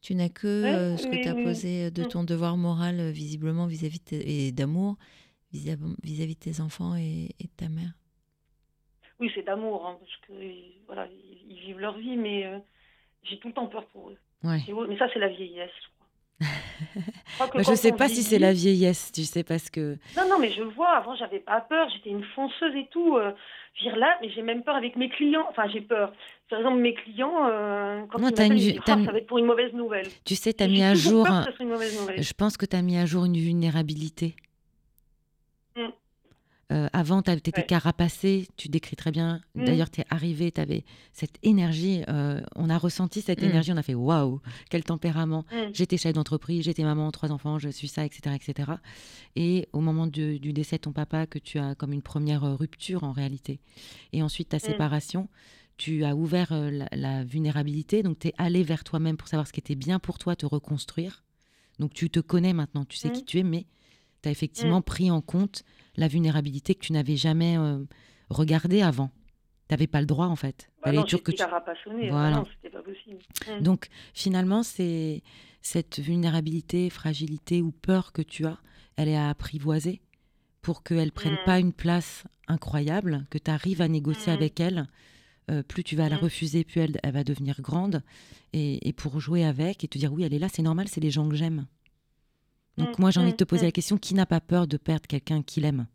Tu 0.00 0.14
n'as 0.14 0.30
que 0.30 0.62
Ouais, 0.62 0.70
euh, 0.70 0.96
ce 0.96 1.06
que 1.06 1.16
tu 1.16 1.28
as 1.28 1.34
posé 1.34 1.90
de 1.90 2.04
Mm. 2.04 2.06
ton 2.06 2.24
devoir 2.24 2.56
moral 2.56 3.00
euh, 3.00 3.10
visiblement 3.10 3.66
vis-à-vis 3.66 4.00
et 4.12 4.50
d'amour 4.52 4.96
vis-à- 5.52 5.76
vis-à-vis 6.02 6.34
de 6.36 6.40
tes 6.40 6.60
enfants 6.62 6.96
et, 6.96 7.34
et 7.38 7.44
de 7.44 7.52
ta 7.56 7.68
mère. 7.68 7.92
Oui, 9.20 9.30
c'est 9.34 9.42
d'amour, 9.42 9.86
hein, 9.86 9.96
parce 10.00 10.16
que 10.26 10.32
voilà, 10.86 11.06
ils, 11.06 11.52
ils 11.52 11.60
vivent 11.60 11.80
leur 11.80 11.96
vie, 11.98 12.16
mais 12.16 12.46
euh, 12.46 12.58
j'ai 13.24 13.38
tout 13.38 13.48
le 13.48 13.54
temps 13.54 13.66
peur 13.66 13.84
pour 13.86 14.10
eux. 14.10 14.16
Ouais. 14.44 14.60
Mais 14.88 14.96
ça, 14.98 15.06
c'est 15.12 15.18
la 15.18 15.28
vieillesse, 15.28 15.70
je 15.82 15.86
crois. 15.88 15.94
Je, 16.94 17.34
crois 17.34 17.48
que 17.48 17.58
Bah, 17.58 17.76
sais 17.76 17.92
pas 17.92 18.08
si 18.08 18.22
c'est 18.22 18.38
la 18.38 18.52
vieillesse, 18.52 19.10
tu 19.12 19.24
sais, 19.24 19.42
parce 19.42 19.70
que 19.70 19.96
Non, 20.16 20.28
non, 20.28 20.38
mais 20.38 20.50
je 20.52 20.62
vois. 20.62 20.90
Avant, 20.90 21.16
j'avais 21.16 21.40
pas 21.40 21.60
peur. 21.60 21.88
J'étais 21.90 22.10
une 22.10 22.22
fonceuse 22.34 22.74
et 22.76 22.86
tout. 22.92 23.16
Euh, 23.16 23.32
je 23.74 23.84
veux 23.84 23.90
dire, 23.90 23.98
là, 23.98 24.16
mais 24.22 24.30
j'ai 24.30 24.42
même 24.42 24.62
peur 24.62 24.76
avec 24.76 24.94
mes 24.96 25.08
clients. 25.08 25.44
Enfin, 25.50 25.68
j'ai 25.72 25.80
peur. 25.80 26.12
Par 26.48 26.60
exemple, 26.60 26.78
mes 26.78 26.94
clients, 26.94 27.46
euh, 27.48 28.02
quand 28.10 28.20
Non, 28.20 28.28
ils 28.30 28.42
une 28.52 28.54
disent, 28.54 28.80
Ah, 28.86 28.96
ça 29.04 29.12
va 29.12 29.18
être 29.18 29.26
pour 29.26 29.38
une 29.38 29.46
mauvaise 29.46 29.72
nouvelle. 29.72 30.06
tu 30.24 30.36
sais, 30.36 30.52
tu 30.52 30.62
as 30.62 30.68
mis 30.68 30.82
à 30.82 30.94
jour, 30.94 31.26
un- 31.26 31.44
je 32.16 32.32
pense 32.32 32.56
que 32.56 32.66
tu 32.66 32.76
as 32.76 32.82
mis 32.82 32.96
à 32.96 33.04
jour 33.06 33.24
une 33.24 33.36
vulnérabilité. 33.36 34.34
Euh, 36.70 36.86
avant, 36.92 37.22
tu 37.22 37.30
étais 37.30 37.50
Ouais. 37.56 37.64
carapacé, 37.66 38.46
tu 38.58 38.68
décris 38.68 38.94
très 38.94 39.10
bien. 39.10 39.40
Mm. 39.54 39.64
D'ailleurs, 39.64 39.90
tu 39.90 40.02
es 40.02 40.04
arrivé, 40.10 40.52
tu 40.52 40.60
avais 40.60 40.84
cette 41.12 41.38
énergie. 41.42 42.02
euh, 42.08 42.42
on 42.56 42.68
a 42.68 42.76
ressenti 42.76 43.22
cette 43.22 43.40
Mm. 43.40 43.46
énergie, 43.46 43.72
on 43.72 43.76
a 43.78 43.82
fait 43.82 43.94
waouh, 43.94 44.40
quel 44.68 44.84
tempérament. 44.84 45.46
Mm. 45.50 45.56
J'étais 45.72 45.96
chef 45.96 46.12
d'entreprise, 46.12 46.64
j'étais 46.64 46.82
maman, 46.84 47.10
trois 47.10 47.32
enfants, 47.32 47.58
je 47.58 47.70
suis 47.70 47.88
ça, 47.88 48.04
etc. 48.04 48.36
etc. 48.36 48.72
Et 49.34 49.66
au 49.72 49.80
moment 49.80 50.06
du, 50.06 50.38
du 50.38 50.52
décès 50.52 50.76
de 50.76 50.82
ton 50.82 50.92
papa, 50.92 51.26
que 51.26 51.38
tu 51.38 51.58
as 51.58 51.74
comme 51.74 51.92
une 51.94 52.02
première 52.02 52.44
euh, 52.44 52.54
rupture 52.54 53.02
en 53.02 53.12
réalité, 53.12 53.60
et 54.12 54.22
ensuite 54.22 54.50
ta 54.50 54.58
séparation, 54.58 55.28
tu 55.78 56.04
as 56.04 56.14
ouvert 56.14 56.52
euh, 56.52 56.70
la, 56.70 56.88
la 56.92 57.24
vulnérabilité, 57.24 58.02
donc 58.02 58.18
tu 58.18 58.28
es 58.28 58.34
allé 58.36 58.62
vers 58.62 58.84
toi-même 58.84 59.16
pour 59.16 59.28
savoir 59.28 59.46
ce 59.46 59.52
qui 59.54 59.60
était 59.60 59.74
bien 59.76 59.98
pour 59.98 60.18
toi, 60.18 60.36
te 60.36 60.44
reconstruire. 60.44 61.24
Donc 61.78 61.94
tu 61.94 62.10
te 62.10 62.20
connais 62.20 62.52
maintenant, 62.52 62.84
tu 62.84 62.96
sais 62.98 63.10
qui 63.10 63.24
tu 63.24 63.38
es, 63.38 63.42
mais 63.44 63.64
tu 64.22 64.28
as 64.28 64.32
effectivement 64.32 64.82
pris 64.82 65.10
en 65.10 65.20
compte 65.20 65.64
la 65.96 66.08
vulnérabilité 66.08 66.74
que 66.74 66.80
tu 66.84 66.92
n'avais 66.92 67.16
jamais 67.16 67.56
euh, 67.58 67.84
regardée 68.30 68.82
avant. 68.82 69.10
Tu 69.68 69.74
n'avais 69.74 69.86
pas 69.86 70.00
le 70.00 70.06
droit 70.06 70.26
en 70.26 70.36
fait. 70.36 70.70
Bah 70.84 70.92
non, 70.92 71.02
que 71.02 71.16
tu... 71.16 71.32
carapassonnée. 71.32 72.10
Voilà. 72.10 72.36
Non, 72.38 72.46
pas 72.72 72.82
possible. 72.82 73.18
Mm. 73.48 73.62
Donc 73.62 73.88
finalement, 74.14 74.62
c'est 74.62 75.22
cette 75.62 75.98
vulnérabilité, 76.00 76.88
fragilité 76.90 77.60
ou 77.62 77.70
peur 77.72 78.12
que 78.12 78.22
tu 78.22 78.46
as, 78.46 78.58
elle 78.96 79.08
est 79.08 79.16
à 79.16 79.28
apprivoiser 79.28 80.00
pour 80.62 80.82
qu'elle 80.82 81.12
prenne 81.12 81.34
Mm. 81.34 81.44
pas 81.44 81.58
une 81.58 81.72
place 81.72 82.24
incroyable, 82.46 83.26
que 83.30 83.38
tu 83.38 83.50
arrives 83.50 83.82
à 83.82 83.88
négocier 83.88 84.32
avec 84.32 84.58
elle. 84.60 84.86
euh, 85.50 85.62
plus 85.62 85.82
tu 85.82 85.96
vas 85.96 86.08
la 86.10 86.16
refuser, 86.18 86.62
plus 86.64 86.80
elle, 86.82 86.98
elle 87.02 87.12
va 87.12 87.24
devenir 87.24 87.60
grande. 87.62 88.02
Et, 88.52 88.86
et 88.86 88.92
pour 88.92 89.18
jouer 89.18 89.44
avec 89.44 89.82
et 89.82 89.88
te 89.88 89.96
dire 89.98 90.12
oui, 90.12 90.22
elle 90.24 90.34
est 90.34 90.38
là, 90.38 90.48
c'est 90.52 90.60
normal, 90.62 90.88
c'est 90.88 91.00
les 91.00 91.10
gens 91.10 91.26
que 91.28 91.34
j'aime. 91.36 91.66
Donc 92.78 92.98
Mm, 92.98 93.00
moi, 93.00 93.10
j'ai 93.10 93.20
envie 93.20 93.32
de 93.32 93.36
te 93.36 93.44
mm, 93.44 93.46
poser 93.46 93.62
mm. 93.62 93.66
la 93.66 93.72
question 93.72 93.98
qui 93.98 94.14
n'a 94.14 94.26
pas 94.26 94.40
peur 94.40 94.66
de 94.66 94.76
perdre 94.76 95.06
quelqu'un 95.06 95.42
qu'il 95.42 95.64
aime? 95.64 95.86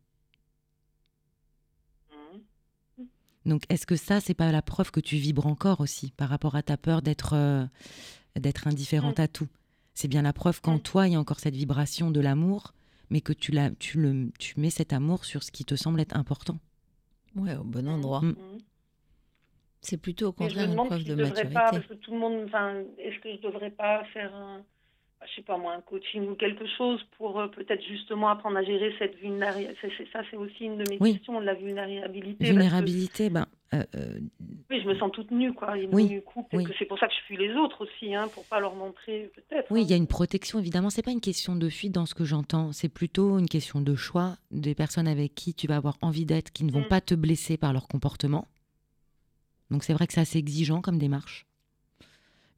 Donc, 3.46 3.64
est-ce 3.70 3.86
que 3.86 3.98
ça, 3.98 4.22
c'est 4.22 4.34
pas 4.34 4.52
la 4.52 4.62
preuve 4.62 4.92
que 4.92 5.02
tu 5.02 5.18
vibres 5.18 5.48
encore 5.48 5.82
aussi 5.82 6.12
par 6.12 6.30
rapport 6.30 6.56
à 6.56 6.64
ta 6.64 6.78
peur 6.78 7.02
d'être 7.02 7.34
euh, 7.34 7.66
d'être 8.38 8.68
indifférente 8.68 9.20
à 9.20 9.28
tout? 9.28 9.50
C'est 9.94 10.08
bien 10.08 10.22
la 10.22 10.32
preuve 10.32 10.62
qu'en 10.62 10.80
toi, 10.80 11.08
il 11.08 11.14
y 11.14 11.16
a 11.16 11.20
encore 11.20 11.40
cette 11.40 11.56
vibration 11.56 12.10
de 12.10 12.22
l'amour, 12.22 12.74
mais 13.10 13.20
que 13.20 13.34
tu, 13.34 13.52
la, 13.52 13.70
tu, 13.72 14.00
le, 14.00 14.32
tu 14.40 14.60
mets 14.60 14.70
cet 14.70 14.94
amour 14.94 15.26
sur 15.26 15.44
ce 15.44 15.52
qui 15.52 15.66
te 15.66 15.76
semble 15.76 16.00
être 16.00 16.16
important. 16.16 16.58
Ouais, 17.36 17.56
au 17.56 17.64
bon 17.66 17.88
endroit. 17.88 18.22
C'est 19.82 19.98
plutôt 19.98 20.28
au 20.28 20.34
contraire 20.34 20.70
une 20.72 20.76
preuve 20.76 21.00
si 21.00 21.06
de 21.06 21.12
je 21.12 21.16
devrais 21.18 21.30
maturité. 21.30 21.54
pas, 21.54 21.72
parce 21.72 21.86
que 21.86 21.94
tout 21.96 22.14
le 22.14 22.20
monde, 22.20 22.46
enfin, 22.46 22.76
est-ce 22.98 23.20
que 23.20 23.36
je 23.36 23.42
devrais 23.42 23.72
pas 23.72 24.06
faire 24.14 24.34
un, 24.34 24.64
je 25.28 25.36
sais 25.36 25.42
pas 25.42 25.58
moi, 25.58 25.74
un 25.74 25.82
coaching 25.82 26.28
ou 26.30 26.36
quelque 26.36 26.66
chose 26.78 27.02
pour 27.18 27.40
euh, 27.40 27.48
peut-être 27.48 27.84
justement 27.84 28.30
apprendre 28.30 28.58
à 28.58 28.64
gérer 28.64 28.94
cette 29.00 29.16
vulnérabilité. 29.18 29.76
Ça, 30.12 30.22
c'est 30.30 30.38
aussi 30.38 30.66
une 30.66 30.78
de 30.78 30.84
mes 30.90 30.98
Oui. 31.00 31.14
questions, 31.14 31.40
de 31.40 31.46
la 31.46 31.54
vulnérabilité. 31.54 32.44
que, 32.46 32.50
Vulnérabilité, 32.50 33.30
ben, 33.30 33.46
euh, 33.74 33.84
euh, 33.96 34.20
oui, 34.70 34.82
je 34.82 34.88
me 34.88 34.96
sens 34.98 35.12
toute 35.12 35.32
nue, 35.32 35.54
quoi. 35.54 35.78
Une 35.78 35.94
Oui, 35.94 36.06
nue 36.08 36.24
oui. 36.54 36.64
que 36.64 36.72
c'est 36.78 36.86
pour 36.86 37.00
ça 37.00 37.08
que 37.08 37.14
je 37.14 37.26
fuis 37.26 37.38
les 37.38 37.54
autres 37.56 37.86
aussi, 37.86 38.14
hein, 38.14 38.28
pour 38.34 38.46
pas 38.46 38.60
leur 38.60 38.76
montrer, 38.76 39.32
peut-être. 39.36 39.72
oui, 39.72 39.82
hein. 39.82 39.84
il 39.86 39.90
y 39.90 39.94
a 39.94 39.98
une 39.98 40.08
protection, 40.08 40.60
évidemment. 40.60 40.90
C'est 40.90 41.02
pas 41.04 41.12
une 41.12 41.22
question 41.22 41.56
de 41.56 41.70
fuite 41.70 41.92
dans 41.94 42.06
ce 42.06 42.14
que 42.16 42.24
j'entends. 42.26 42.72
C'est 42.72 42.90
plutôt 42.90 43.40
une 43.40 43.48
question 43.50 43.82
de 43.82 43.96
choix 43.96 44.36
des 44.52 44.76
personnes 44.76 45.08
avec 45.08 45.34
qui 45.36 45.54
tu 45.54 45.68
vas 45.68 45.78
avoir 45.78 45.98
envie 46.02 46.26
d'être, 46.26 46.52
qui 46.52 46.64
ne 46.66 46.72
vont 46.72 46.82
Mm. 46.82 46.88
pas 46.88 47.02
te 47.02 47.16
blesser 47.16 47.58
par 47.58 47.74
leur 47.74 47.88
comportement. 47.88 48.48
Donc 49.72 49.84
c'est 49.84 49.94
vrai 49.94 50.06
que 50.08 50.14
c'est 50.14 50.22
assez 50.22 50.38
exigeant 50.38 50.82
comme 50.82 51.00
démarche. 51.00 51.46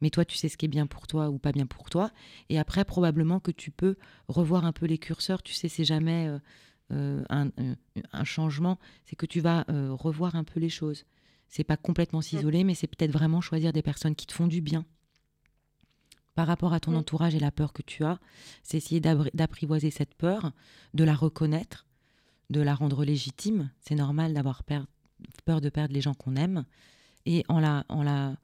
Mais 0.02 0.10
toi, 0.10 0.26
tu 0.26 0.36
sais 0.38 0.50
ce 0.50 0.58
qui 0.58 0.66
est 0.66 0.70
bien 0.70 0.88
pour 0.88 1.08
toi 1.08 1.30
ou 1.30 1.38
pas 1.38 1.52
bien 1.52 1.66
pour 1.66 1.90
toi. 1.90 2.12
Et 2.50 2.60
après, 2.60 2.84
probablement 2.86 3.40
que 3.40 3.52
tu 3.52 3.72
peux 3.72 3.96
revoir 4.28 4.66
un 4.66 4.72
peu 4.74 4.86
les 4.86 4.98
curseurs. 4.98 5.42
Tu 5.44 5.54
sais, 5.54 5.70
c'est 5.70 5.86
jamais 5.86 6.28
euh, 6.28 6.40
euh, 6.92 7.24
un, 7.30 7.48
un- 8.14 8.24
changement. 8.24 8.78
C'est 9.06 9.16
que 9.16 9.26
tu 9.26 9.40
vas 9.40 9.66
euh, 9.70 9.92
revoir 9.94 10.36
un 10.36 10.44
peu 10.44 10.60
les 10.60 10.70
choses. 10.70 11.06
C'est 11.48 11.64
pas 11.64 11.78
complètement 11.78 12.22
s'isoler, 12.22 12.64
mais 12.64 12.76
c'est 12.76 12.88
peut-être 12.88 13.12
vraiment 13.12 13.40
choisir 13.42 13.72
des 13.72 13.82
personnes 13.82 14.16
qui 14.16 14.26
te 14.28 14.34
font 14.34 14.48
du 14.48 14.62
bien. 14.62 14.86
Par 16.34 16.48
rapport 16.48 16.74
à 16.74 16.80
ton 16.82 16.92
Mm. 16.92 16.96
entourage 16.98 17.36
et 17.36 17.40
la 17.40 17.52
peur 17.52 17.72
que 17.72 17.82
tu 17.82 18.04
as, 18.04 18.20
c'est 18.64 18.78
essayer 18.78 19.00
d'apprivoiser 19.00 19.90
cette 19.92 20.16
peur, 20.16 20.52
de 20.94 21.04
la 21.06 21.16
reconnaître, 21.16 21.86
de 22.50 22.60
la 22.62 22.76
rendre 22.76 23.06
légitime. 23.06 23.72
C'est 23.80 23.96
normal 23.96 24.34
d'avoir 24.34 24.64
peur 24.66 25.62
de 25.62 25.70
perdre 25.70 25.94
les 25.94 26.02
gens 26.02 26.14
qu'on 26.14 26.36
aime. 26.36 26.66
Et 27.26 27.46
en 27.48 27.60
la, 27.60 27.86
en 27.88 28.04
la 28.04 28.36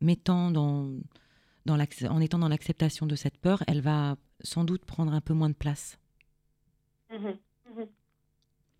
mettant 0.00 0.50
dans, 0.50 0.90
dans 1.66 1.78
en 1.78 2.20
étant 2.20 2.38
dans 2.38 2.48
l'acceptation 2.48 3.06
de 3.06 3.16
cette 3.16 3.38
peur, 3.38 3.62
elle 3.66 3.80
va 3.80 4.16
sans 4.40 4.64
doute 4.64 4.84
prendre 4.84 5.12
un 5.12 5.20
peu 5.20 5.34
moins 5.34 5.50
de 5.50 5.54
place. 5.54 5.98
Mhm, 7.10 7.38
mhm. 7.76 7.86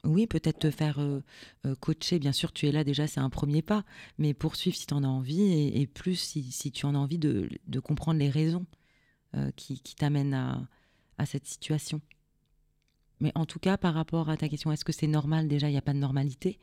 Oui, 0.05 0.27
peut-être 0.27 0.59
te 0.59 0.71
faire 0.71 0.99
euh, 0.99 1.23
euh, 1.65 1.75
coacher, 1.77 2.19
bien 2.19 2.33
sûr, 2.33 2.53
tu 2.53 2.67
es 2.67 2.73
là 2.73 2.85
déjà, 2.85 3.07
c'est 3.07 3.21
un 3.21 3.31
premier 3.31 3.63
pas, 3.63 3.85
mais 4.19 4.35
poursuivre 4.35 4.77
si 4.77 4.87
tu 4.87 4.93
en 4.93 5.03
as 5.03 5.09
envie, 5.09 5.41
et, 5.41 5.81
et 5.81 5.87
plus 5.87 6.17
si, 6.17 6.53
si 6.53 6.71
tu 6.71 6.85
en 6.85 6.95
as 6.95 6.99
envie 6.99 7.19
de, 7.19 7.49
de 7.67 7.81
comprendre 7.81 8.19
les 8.19 8.29
raisons 8.29 8.67
euh, 9.35 9.51
qui, 9.57 9.81
qui 9.81 9.95
t'amènent 9.95 10.35
à, 10.35 10.69
à 11.17 11.25
cette 11.25 11.47
situation. 11.47 12.03
Mais 13.21 13.33
en 13.35 13.47
tout 13.47 13.59
cas, 13.59 13.79
par 13.79 13.95
rapport 13.95 14.29
à 14.29 14.37
ta 14.37 14.49
question, 14.49 14.73
est-ce 14.73 14.85
que 14.85 14.93
c'est 14.93 15.07
normal? 15.07 15.49
Déjà, 15.49 15.69
il 15.69 15.73
n'y 15.73 15.79
a 15.79 15.83
pas 15.83 15.95
de 15.95 15.99
normalité. 15.99 16.59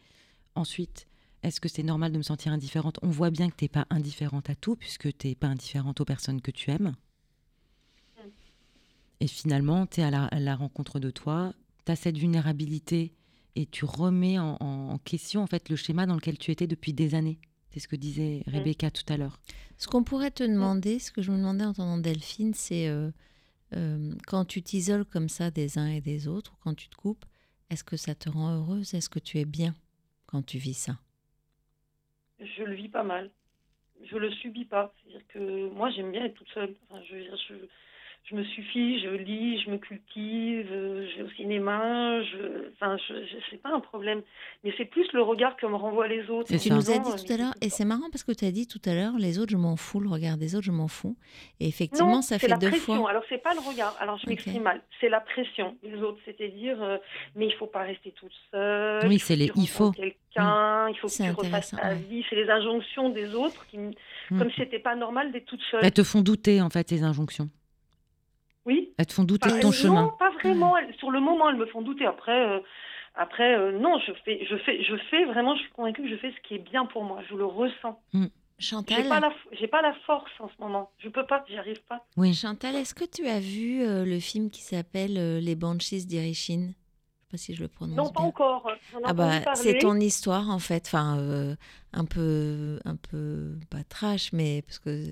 Ensuite, 0.53 1.07
est-ce 1.43 1.59
que 1.59 1.69
c'est 1.69 1.83
normal 1.83 2.11
de 2.11 2.17
me 2.17 2.23
sentir 2.23 2.51
indifférente? 2.51 2.99
On 3.01 3.09
voit 3.09 3.31
bien 3.31 3.49
que 3.49 3.55
tu 3.55 3.65
n'es 3.65 3.69
pas 3.69 3.87
indifférente 3.89 4.49
à 4.49 4.55
tout, 4.55 4.75
puisque 4.75 5.15
tu 5.17 5.27
n'es 5.27 5.35
pas 5.35 5.47
indifférente 5.47 5.99
aux 6.01 6.05
personnes 6.05 6.41
que 6.41 6.51
tu 6.51 6.69
aimes. 6.71 6.93
Et 9.19 9.27
finalement, 9.27 9.85
tu 9.85 10.01
es 10.01 10.03
à 10.03 10.11
la, 10.11 10.25
à 10.25 10.39
la 10.39 10.55
rencontre 10.55 10.99
de 10.99 11.11
toi, 11.11 11.53
tu 11.85 11.91
as 11.91 11.95
cette 11.95 12.17
vulnérabilité 12.17 13.13
et 13.55 13.65
tu 13.65 13.85
remets 13.85 14.39
en, 14.39 14.57
en- 14.59 14.89
en 14.93 14.97
question 14.97 15.43
en 15.43 15.47
fait 15.47 15.69
le 15.69 15.75
schéma 15.75 16.05
dans 16.05 16.15
lequel 16.15 16.37
tu 16.37 16.51
étais 16.51 16.67
depuis 16.67 16.93
des 16.93 17.13
années. 17.15 17.39
C'est 17.69 17.79
ce 17.79 17.87
que 17.87 17.95
disait 17.95 18.43
Rebecca 18.47 18.89
tout 18.91 19.03
à 19.13 19.17
l'heure. 19.17 19.39
Ce 19.77 19.87
qu'on 19.87 20.03
pourrait 20.03 20.31
te 20.31 20.43
demander, 20.43 20.99
ce 20.99 21.11
que 21.11 21.21
je 21.21 21.31
me 21.31 21.37
demandais 21.37 21.65
en 21.65 21.69
entendant 21.69 21.97
Delphine, 21.97 22.53
c'est 22.53 22.87
euh, 22.87 23.11
euh, 23.75 24.13
quand 24.27 24.45
tu 24.45 24.61
t'isoles 24.63 25.05
comme 25.05 25.29
ça 25.29 25.51
des 25.51 25.77
uns 25.77 25.87
et 25.87 26.01
des 26.01 26.27
autres, 26.27 26.57
quand 26.61 26.73
tu 26.73 26.89
te 26.89 26.95
coupes, 26.95 27.25
est-ce 27.69 27.83
que 27.83 27.97
ça 27.97 28.15
te 28.15 28.27
rend 28.29 28.53
heureuse? 28.55 28.93
Est-ce 28.93 29.09
que 29.09 29.19
tu 29.19 29.37
es 29.37 29.45
bien 29.45 29.75
quand 30.25 30.41
tu 30.45 30.57
vis 30.57 30.73
ça? 30.73 30.97
Je 32.41 32.63
le 32.63 32.73
vis 32.73 32.89
pas 32.89 33.03
mal. 33.03 33.29
Je 34.03 34.17
le 34.17 34.31
subis 34.31 34.65
pas. 34.65 34.93
C'est-à-dire 34.97 35.27
que 35.27 35.69
moi, 35.69 35.89
j'aime 35.91 36.11
bien 36.11 36.25
être 36.25 36.33
toute 36.33 36.49
seule. 36.49 36.75
Enfin, 36.89 37.01
je, 37.09 37.55
je 38.23 38.35
me 38.35 38.43
suffis, 38.45 39.01
je 39.01 39.09
lis, 39.09 39.61
je 39.61 39.69
me 39.71 39.77
cultive, 39.77 40.67
euh, 40.71 41.05
je 41.11 41.17
vais 41.17 41.23
au 41.23 41.29
cinéma. 41.31 42.21
Je, 42.23 42.69
enfin, 42.73 42.95
je, 43.07 43.13
je- 43.25 43.37
c'est 43.49 43.61
pas 43.61 43.69
un 43.73 43.79
problème. 43.81 44.21
Mais 44.63 44.73
c'est 44.77 44.85
plus 44.85 45.05
le 45.13 45.21
regard 45.21 45.57
que 45.57 45.65
me 45.65 45.75
renvoient 45.75 46.07
les 46.07 46.29
autres. 46.29 46.47
Tu 46.55 46.69
nous 46.71 46.91
as 46.91 46.99
dit 46.99 47.09
euh, 47.11 47.17
tout 47.25 47.33
à 47.33 47.37
l'heure, 47.37 47.53
et 47.61 47.69
c'est 47.69 47.83
marrant 47.83 48.09
parce 48.11 48.23
que 48.23 48.31
tu 48.31 48.45
as 48.45 48.51
dit 48.51 48.67
tout 48.67 48.79
à 48.85 48.93
l'heure, 48.93 49.13
les 49.17 49.37
autres, 49.39 49.51
je 49.51 49.57
m'en 49.57 49.75
fous, 49.75 49.99
le 49.99 50.07
regard 50.09 50.37
des 50.37 50.55
autres, 50.55 50.65
je 50.65 50.71
m'en 50.71 50.87
fous. 50.87 51.17
Et 51.59 51.67
effectivement, 51.67 52.09
non, 52.15 52.21
ça 52.21 52.35
c'est 52.35 52.41
fait 52.45 52.47
la 52.47 52.57
deux 52.57 52.69
pression. 52.69 52.95
fois. 52.95 53.09
Alors, 53.09 53.23
c'est 53.27 53.41
pas 53.41 53.53
le 53.53 53.59
regard. 53.59 53.95
Alors, 53.99 54.17
je 54.19 54.29
m'exprime 54.29 54.63
mal. 54.63 54.81
C'est 55.01 55.09
la 55.09 55.19
pression 55.19 55.75
des 55.83 55.95
autres. 55.95 56.19
C'est-à-dire, 56.23 56.81
euh, 56.81 56.97
mais 57.35 57.47
il 57.47 57.53
faut 57.55 57.67
pas 57.67 57.81
rester 57.81 58.11
toute 58.11 58.31
seule. 58.51 59.05
Oui, 59.07 59.15
il 59.15 59.19
faut 59.19 59.25
c'est 59.27 59.35
les 59.35 59.51
il 59.55 59.67
faut. 59.67 59.91
quelqu'un. 59.91 60.87
Il 60.89 60.95
faut 60.97 61.07
que 61.07 61.23
tu 61.23 61.31
refasses 61.31 61.71
ta 61.71 61.89
ouais. 61.89 61.95
vie. 61.95 62.23
C'est 62.29 62.35
les 62.37 62.49
injonctions 62.49 63.09
des 63.09 63.33
autres 63.35 63.65
qui, 63.67 63.77
me- 63.77 63.91
Mm. 64.29 64.37
comme 64.39 64.49
si 64.51 64.57
c'était 64.61 64.79
pas 64.79 64.95
normal 64.95 65.31
d'être 65.33 65.45
toute 65.45 65.59
seule. 65.69 65.81
Elles 65.83 65.91
te 65.91 66.03
font 66.03 66.21
douter 66.21 66.61
en 66.61 66.69
fait 66.69 66.87
ces 66.87 67.03
injonctions. 67.03 67.49
Oui. 68.65 68.93
Elles 68.97 69.05
te 69.07 69.13
font 69.13 69.23
douter 69.23 69.47
Enfin, 69.49 69.57
de 69.57 69.61
ton 69.61 69.67
non, 69.67 69.73
chemin. 69.73 70.15
pas 70.19 70.29
vraiment. 70.31 70.77
Elles- 70.77 70.93
Sur 70.95 71.11
le 71.11 71.19
moment, 71.19 71.49
elles 71.49 71.55
me 71.57 71.65
font 71.67 71.81
douter. 71.81 72.05
Après, 72.05 72.39
euh, 72.47 72.59
après, 73.15 73.55
euh, 73.57 73.71
non, 73.79 73.97
je 74.05 74.11
fais, 74.23 74.45
je 74.49 74.55
fais, 74.57 74.83
je 74.83 74.95
fais 75.09 75.25
vraiment. 75.25 75.55
Je 75.55 75.61
suis 75.61 75.71
convaincue 75.71 76.03
que 76.03 76.09
je 76.09 76.15
fais 76.17 76.31
ce 76.31 76.47
qui 76.47 76.55
est 76.55 76.59
bien 76.71 76.85
pour 76.85 77.03
moi. 77.03 77.21
Je 77.29 77.35
le 77.35 77.45
ressens. 77.45 77.99
J'ai 78.13 78.29
Chantal, 78.59 79.07
pas 79.09 79.19
la, 79.19 79.33
j'ai 79.53 79.67
pas 79.67 79.81
la 79.81 79.93
force 80.05 80.29
en 80.39 80.47
ce 80.47 80.53
moment. 80.61 80.91
Je 80.99 81.09
peux 81.09 81.25
pas. 81.25 81.43
J'y 81.49 81.57
arrive 81.57 81.81
pas. 81.89 82.05
Oui. 82.17 82.33
Chantal, 82.35 82.75
est-ce 82.75 82.93
que 82.93 83.05
tu 83.05 83.27
as 83.27 83.39
vu 83.39 83.81
euh, 83.81 84.05
le 84.05 84.19
film 84.19 84.51
qui 84.51 84.61
s'appelle 84.61 85.17
euh, 85.17 85.39
Les 85.39 85.55
Banshees 85.55 86.05
d'Irishin 86.05 86.67
Je 86.67 87.21
sais 87.23 87.27
pas 87.31 87.37
si 87.37 87.55
je 87.55 87.63
le 87.63 87.67
prononce 87.69 87.97
Non, 87.97 88.09
pas 88.11 88.19
bien. 88.21 88.29
encore. 88.29 88.71
Ah 89.03 89.13
bah 89.13 89.55
c'est 89.55 89.79
ton 89.79 89.95
histoire 89.95 90.51
en 90.51 90.59
fait, 90.59 90.83
enfin 90.85 91.17
euh, 91.17 91.55
un 91.93 92.05
peu 92.05 92.79
un 92.85 92.95
peu 92.97 93.55
pas 93.71 93.83
trash 93.83 94.31
mais 94.33 94.61
parce 94.61 94.77
que 94.77 95.05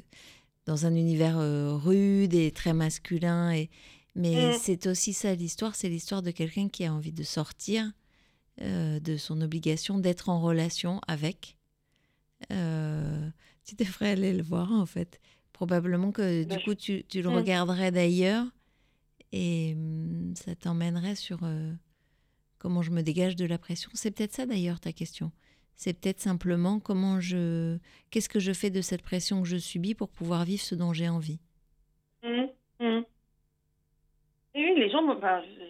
dans 0.70 0.86
un 0.86 0.94
univers 0.94 1.40
euh, 1.40 1.76
rude 1.76 2.36
et 2.36 2.52
très 2.52 2.74
masculin 2.74 3.52
et 3.52 3.72
mais 4.16 4.52
Mm. 4.56 4.60
c'est 4.62 4.86
aussi 4.88 5.14
ça 5.14 5.34
l'histoire, 5.34 5.74
c'est 5.76 5.90
l'histoire 5.90 6.22
de 6.22 6.30
quelqu'un 6.32 6.68
qui 6.70 6.86
a 6.86 6.94
envie 6.94 7.12
de 7.12 7.24
sortir 7.24 7.92
euh, 8.62 9.00
de 9.00 9.18
son 9.18 9.42
obligation 9.42 9.98
d'être 9.98 10.30
en 10.30 10.40
relation 10.42 11.02
avec. 11.08 11.58
Euh, 12.52 13.30
tu 13.66 13.76
devrais 13.76 14.10
aller 14.12 14.34
le 14.34 14.44
voir 14.44 14.72
en 14.72 14.86
fait. 14.86 15.20
Probablement 15.54 16.12
que 16.12 16.44
Bah, 16.44 16.56
du 16.56 16.60
je- 16.60 16.66
coup 16.66 16.76
tu, 16.76 17.04
tu 17.08 17.22
le 17.22 17.30
Mm. 17.30 17.34
regarderais 17.36 17.92
d'ailleurs 17.92 18.46
et 19.32 19.74
hum, 19.76 20.34
ça 20.36 20.56
t'emmènerait 20.56 21.16
sur 21.16 21.40
euh, 21.44 21.74
comment 22.60 22.82
je 22.82 22.92
me 22.92 23.02
dégage 23.02 23.36
de 23.36 23.46
la 23.46 23.58
pression. 23.58 23.90
C'est 23.94 24.12
peut-être 24.12 24.34
ça 24.36 24.46
d'ailleurs 24.46 24.80
ta 24.80 24.92
question. 24.92 25.32
C'est 25.80 25.94
peut-être 25.94 26.20
simplement 26.20 26.82
comment 26.82 27.22
je, 27.22 27.78
qu'est-ce 28.12 28.28
que 28.28 28.42
je 28.42 28.52
fais 28.52 28.70
de 28.70 28.82
cette 28.82 29.02
pression 29.02 29.42
que 29.42 29.48
je 29.48 29.56
subis 29.56 29.96
pour 29.96 30.10
pouvoir 30.10 30.44
vivre 30.44 30.62
ce 30.62 30.76
dont 30.76 30.92
j'ai 30.92 31.08
envie. 31.08 31.40
Mhm. 32.22 33.06
Et 34.56 34.62
oui, 34.62 34.74
les 34.76 34.90
gens, 34.90 35.00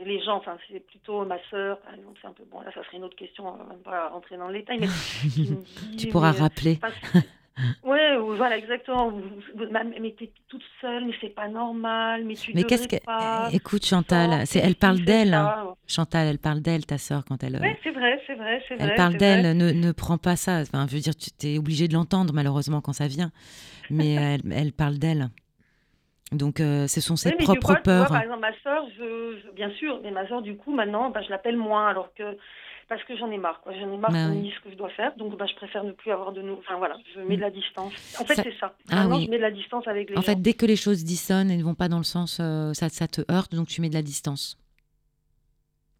les 0.04 0.24
gens, 0.24 0.38
enfin, 0.38 0.58
c'est 0.68 0.80
plutôt 0.80 1.24
ma 1.26 1.38
sœur, 1.52 1.80
par 1.82 1.94
exemple, 1.94 2.18
c'est 2.20 2.28
un 2.28 2.34
peu 2.34 2.44
bon. 2.46 2.60
Là, 2.62 2.72
ça 2.74 2.84
serait 2.86 2.98
une 2.98 3.04
autre 3.04 3.16
question, 3.16 3.50
on 3.50 3.52
va 3.56 3.66
même 3.66 3.84
pas 3.84 4.10
rentrer 4.10 4.36
dans 4.36 4.48
le 4.48 4.58
détail, 4.58 4.80
mais 4.80 4.88
Tu 5.98 6.08
pourras 6.08 6.32
mais, 6.32 6.40
euh, 6.40 6.42
rappeler. 6.42 6.80
Enfin, 7.58 7.68
c'est- 7.84 7.90
ouais, 7.90 8.16
ou- 8.18 8.36
voilà, 8.36 8.58
exactement. 8.58 9.10
Vous- 9.10 9.22
vous- 9.56 9.72
ma- 9.72 9.84
Mais 9.84 10.16
t'es 10.18 10.32
toute 10.48 10.64
seule, 10.82 11.06
mais 11.06 11.14
c'est 11.22 11.34
pas 11.36 11.48
normal, 11.48 12.24
mais 12.26 12.36
tu 12.36 12.52
Mais 12.54 12.64
qu'est-ce 12.64 12.88
que 12.88 13.04
pas. 13.04 13.50
Écoute 13.52 13.86
Chantal, 13.86 14.46
c'est 14.48 14.60
elle 14.60 14.76
parle 14.76 15.00
d'elle. 15.00 15.34
hein. 15.34 15.76
Chantal, 15.88 16.28
elle 16.28 16.40
parle 16.40 16.62
d'elle, 16.62 16.86
ta 16.86 16.98
sœur, 16.98 17.24
quand 17.26 17.44
elle. 17.44 17.56
euh, 17.56 17.60
Ouais, 17.60 17.78
c'est 17.84 17.92
vrai, 17.92 18.22
c'est 18.28 18.36
vrai, 18.36 18.64
c'est 18.68 18.76
vrai. 18.76 18.86
Elle 18.90 18.96
parle 18.96 19.16
d'elle, 19.16 19.58
ne, 19.58 19.72
ne 19.72 19.92
prends 19.92 20.18
pas 20.18 20.36
ça. 20.36 20.62
Enfin, 20.62 20.86
je 20.90 20.96
veux 20.96 21.02
dire, 21.02 21.16
tu 21.16 21.30
es 21.48 21.58
obligé 21.58 21.88
de 21.88 21.94
l'entendre 21.94 22.34
malheureusement 22.34 22.82
quand 22.82 22.94
ça 22.94 23.08
vient. 23.08 23.32
Mais 23.90 24.14
elle, 24.42 24.42
elle 24.54 24.72
parle 24.72 24.98
d'elle. 25.00 25.30
Donc, 26.32 26.60
euh, 26.60 26.86
ce 26.88 27.02
sont 27.02 27.16
ses 27.16 27.30
Oui, 27.30 27.38
propres 27.44 27.54
coup, 27.54 27.62
tu 27.62 27.68
vois, 27.74 27.82
peurs. 27.82 28.08
par 28.10 28.22
exemple, 28.22 28.42
ma 28.42 28.54
soeur, 28.62 28.86
je, 28.98 29.40
je- 29.44 29.52
bien 29.56 29.72
sûr, 29.72 30.00
mais 30.04 30.12
ma 30.12 30.28
soeur, 30.28 30.44
du 30.44 30.56
coup, 30.56 30.72
maintenant, 30.76 31.10
bah, 31.10 31.22
je 31.24 31.30
l'appelle 31.32 31.58
moins, 31.58 31.88
alors 31.88 32.14
que 32.14 32.38
parce 32.90 33.04
que 33.06 33.16
j'en 33.16 33.30
ai 33.32 33.38
marre. 33.38 33.62
J'en 33.68 33.94
ai 33.94 33.98
marre 33.98 34.12
Bah 34.12 34.24
qu'on 34.26 34.36
me 34.36 34.42
dise 34.42 34.54
ce 34.56 34.60
que 34.62 34.72
je 34.72 34.76
dois 34.76 34.90
faire, 34.90 35.16
donc 35.16 35.38
bah, 35.38 35.46
je 35.46 35.56
préfère 35.56 35.84
ne 35.84 35.92
plus 35.94 36.12
avoir 36.12 36.32
de 36.34 36.42
nous. 36.42 36.56
Enfin 36.58 36.76
voilà, 36.78 36.98
je 37.16 37.22
mets 37.22 37.36
de 37.38 37.42
la 37.42 37.52
distance. 37.52 37.94
En 38.20 38.26
fait, 38.26 38.36
Ça- 38.36 38.44
c'est 38.44 38.58
ça. 38.60 38.76
Ah 38.92 39.08
oui. 39.08 39.26
je 39.26 39.30
mets 39.30 39.38
de 39.38 39.42
la 39.44 39.52
distance 39.52 39.88
avec 39.88 40.10
les 40.10 40.18
En 40.18 40.22
gens. 40.22 40.26
fait, 40.26 40.42
dès 40.42 40.54
que 40.54 40.66
les 40.66 40.76
choses 40.76 41.04
dissonnent 41.06 41.52
et 41.52 41.58
ne 41.58 41.64
vont 41.64 41.76
pas 41.76 41.88
dans 41.88 42.00
le 42.00 42.04
sens, 42.04 42.40
euh, 42.42 42.74
ça, 42.74 42.90
ça 42.90 43.08
te 43.08 43.22
heurte, 43.32 43.54
donc 43.56 43.68
tu 43.68 43.80
mets 43.82 43.90
de 43.90 43.94
la 43.94 44.02
distance. 44.02 44.58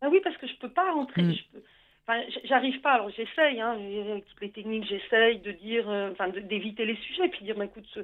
Ah 0.02 0.08
oui, 0.12 0.20
parce 0.24 0.36
que 0.38 0.48
je 0.48 0.56
peux 0.56 0.70
pas 0.70 0.92
rentrer. 0.92 1.22
Mm. 1.22 1.34
je 1.34 1.44
peux- 1.54 1.64
Enfin, 2.08 2.22
j'arrive 2.46 2.82
pas. 2.82 2.94
Alors 2.94 3.12
j'essaye, 3.12 3.62
hein, 3.62 3.74
avec 4.10 4.26
toutes 4.26 4.42
les 4.42 4.50
techniques, 4.50 4.88
j'essaye 4.88 5.40
de 5.42 5.52
dire, 5.52 5.88
euh, 5.88 6.10
enfin, 6.12 6.30
d'éviter 6.30 6.84
les 6.86 6.96
sujets, 6.96 7.28
puis 7.30 7.46
dire, 7.46 7.56
bah, 7.56 7.66
écoute, 7.66 7.86
ce- 7.94 8.00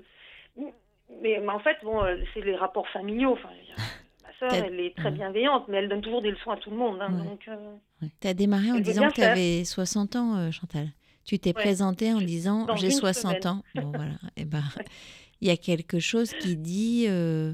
mais, 1.22 1.40
mais 1.42 1.50
en 1.50 1.58
fait, 1.60 1.78
bon, 1.84 2.04
euh, 2.04 2.18
c'est 2.34 2.42
les 2.42 2.56
rapports 2.56 2.88
familiaux. 2.90 3.32
Enfin, 3.34 3.50
sœur, 4.40 4.54
elle 4.54 4.80
est 4.80 4.96
très 4.96 5.12
bienveillante, 5.12 5.66
mais 5.68 5.78
elle 5.78 5.90
donne 5.90 6.02
toujours 6.02 6.22
des 6.22 6.32
leçons 6.32 6.52
à 6.52 6.58
tout 6.58 6.70
le 6.70 6.78
monde. 6.78 6.98
hein, 7.02 7.12
Ouais. 7.14 7.24
donc, 7.26 7.42
euh, 7.48 8.08
Tu 8.22 8.28
as 8.28 8.34
démarré 8.34 8.72
en 8.72 8.80
disant 8.80 9.08
que 9.10 9.14
tu 9.16 9.22
avais 9.24 9.64
60 9.66 10.16
ans, 10.16 10.36
euh, 10.38 10.52
Chantal. 10.52 10.90
Tu 11.24 11.40
t'es 11.40 11.50
Ouais. 11.50 11.54
présentée 11.64 12.14
en 12.14 12.22
disant 12.22 12.66
Dans 12.66 12.76
j'ai 12.76 12.88
une 12.88 12.94
60 12.94 13.44
semaine. 13.44 13.48
ans. 13.48 13.64
Bon, 13.76 13.92
voilà. 13.96 14.14
Et 14.38 14.46
ben, 14.46 14.64
il 15.42 15.48
y 15.48 15.52
a 15.52 15.58
quelque 15.58 16.00
chose 16.00 16.32
qui 16.40 16.56
dit 16.56 17.06
euh, 17.08 17.54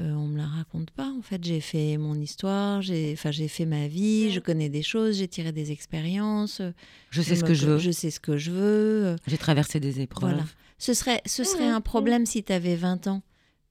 euh, 0.00 0.12
on 0.12 0.26
me 0.28 0.36
la 0.38 0.46
raconte 0.46 0.90
pas. 0.90 1.10
En 1.18 1.22
fait, 1.22 1.42
j'ai 1.44 1.60
fait 1.60 1.96
mon 1.98 2.14
histoire, 2.14 2.80
j'ai 2.82 3.12
enfin, 3.14 3.30
j'ai 3.30 3.48
fait 3.48 3.64
ma 3.66 3.86
vie, 3.88 4.30
je 4.30 4.40
connais 4.40 4.68
des 4.68 4.82
choses, 4.82 5.18
j'ai 5.18 5.28
tiré 5.28 5.52
des 5.52 5.72
expériences. 5.72 6.62
Je 7.10 7.22
sais 7.22 7.36
ce 7.36 7.44
que 7.44 7.54
je 7.54 7.66
veux. 7.66 7.78
Je 7.78 7.90
sais 7.90 8.10
ce 8.10 8.20
que 8.20 8.36
je 8.36 8.50
veux. 8.50 9.16
J'ai 9.26 9.38
traversé 9.38 9.78
des 9.80 10.00
épreuves. 10.00 10.30
Voilà. 10.30 10.44
Ce 10.78 10.92
serait, 10.94 11.22
ce 11.26 11.44
serait 11.44 11.68
un 11.68 11.80
problème 11.80 12.26
si 12.26 12.42
tu 12.44 12.52
avais 12.52 12.76
20 12.76 13.06
ans, 13.06 13.22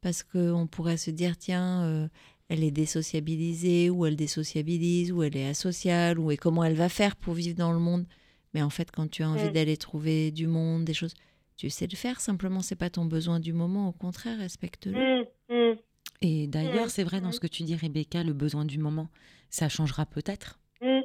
parce 0.05 0.21
qu'on 0.21 0.67
pourrait 0.67 0.97
se 0.97 1.09
dire, 1.09 1.35
tiens, 1.35 1.83
euh, 1.83 2.07
elle 2.47 2.63
est 2.63 2.69
désociabilisée, 2.69 3.89
ou 3.89 4.05
elle 4.05 4.15
désociabilise, 4.15 5.11
ou 5.11 5.23
elle 5.23 5.35
est 5.35 5.47
asociale, 5.47 6.19
ou 6.19 6.29
et 6.29 6.37
comment 6.37 6.63
elle 6.63 6.75
va 6.75 6.89
faire 6.89 7.15
pour 7.15 7.33
vivre 7.33 7.55
dans 7.55 7.73
le 7.73 7.79
monde. 7.79 8.05
Mais 8.53 8.61
en 8.61 8.69
fait, 8.69 8.91
quand 8.91 9.09
tu 9.09 9.23
as 9.23 9.29
envie 9.31 9.45
Mhm. 9.47 9.53
d'aller 9.53 9.77
trouver 9.77 10.29
du 10.29 10.45
monde, 10.45 10.85
des 10.85 10.93
choses, 10.93 11.15
tu 11.57 11.71
sais 11.71 11.87
le 11.87 11.95
faire, 11.97 12.21
simplement, 12.21 12.61
c'est 12.61 12.75
pas 12.75 12.91
ton 12.91 13.05
besoin 13.05 13.39
du 13.39 13.51
moment, 13.51 13.89
au 13.89 13.93
contraire, 13.93 14.37
respecte-le. 14.37 14.91
mm, 14.93 15.25
mm, 15.49 15.75
Et 16.21 16.45
d'ailleurs, 16.45 16.85
Mm, 16.85 16.89
c'est 16.89 17.03
vrai 17.03 17.19
dans 17.19 17.29
mm. 17.29 17.33
ce 17.33 17.39
que 17.39 17.47
tu 17.47 17.63
dis, 17.63 17.75
Rebecca, 17.75 18.23
le 18.23 18.33
besoin 18.33 18.63
du 18.63 18.77
moment, 18.77 19.09
ça 19.49 19.69
changera 19.69 20.05
peut-être. 20.05 20.59
mm. 20.83 21.01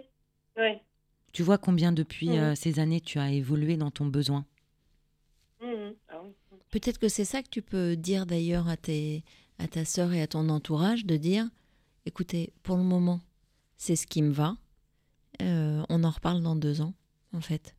Ouais. 0.59 0.83
Tu 1.33 1.43
vois 1.43 1.57
combien 1.57 1.91
depuis 1.93 2.29
Mm. 2.29 2.33
euh, 2.39 2.55
ces 2.55 2.79
années 2.81 3.01
tu 3.01 3.19
as 3.19 3.33
évolué 3.33 3.79
dans 3.79 3.91
ton 3.91 4.05
besoin? 4.05 4.45
Mm, 5.63 5.65
mm. 5.89 5.95
Ah 6.11 6.21
oui. 6.23 6.59
Peut-être 6.71 6.99
que 6.99 7.09
c'est 7.09 7.25
ça 7.25 7.43
que 7.43 7.49
tu 7.49 7.63
peux 7.63 7.97
dire 7.97 8.27
d'ailleurs 8.27 8.69
à, 8.69 8.77
tes, 8.77 9.25
à 9.59 9.67
ta 9.69 9.85
sœur 9.85 10.13
et 10.13 10.23
à 10.23 10.27
ton 10.27 10.49
entourage, 10.49 11.05
de 11.05 11.17
dire, 11.17 11.49
écoutez, 12.07 12.53
pour 12.63 12.77
le 12.77 12.85
moment, 12.85 13.21
c'est 13.77 13.97
ce 13.97 14.07
qui 14.07 14.23
me 14.23 14.31
va. 14.33 14.57
Euh, 15.43 15.83
on 15.89 16.05
en 16.05 16.11
reparle 16.11 16.43
dans 16.43 16.57
deux 16.57 16.81
ans, 16.81 16.95
en 17.33 17.41
fait. 17.41 17.75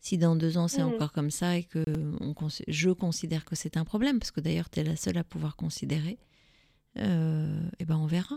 Si 0.00 0.18
dans 0.18 0.36
deux 0.36 0.56
ans 0.58 0.68
c'est 0.68 0.84
Mhm. 0.84 0.94
encore 0.94 1.12
comme 1.12 1.30
ça 1.32 1.56
et 1.56 1.64
que 1.64 1.84
on 2.20 2.34
je 2.68 2.90
considère 2.90 3.44
que 3.44 3.56
c'est 3.56 3.76
un 3.76 3.84
problème, 3.84 4.18
parce 4.20 4.30
que 4.30 4.40
d'ailleurs 4.40 4.70
tu 4.70 4.78
es 4.80 4.84
la 4.84 4.94
seule 4.96 5.18
à 5.18 5.24
pouvoir 5.24 5.56
considérer, 5.56 6.18
euh, 6.98 7.68
eh 7.80 7.84
ben 7.84 7.96
on 7.96 8.06
verra. 8.06 8.36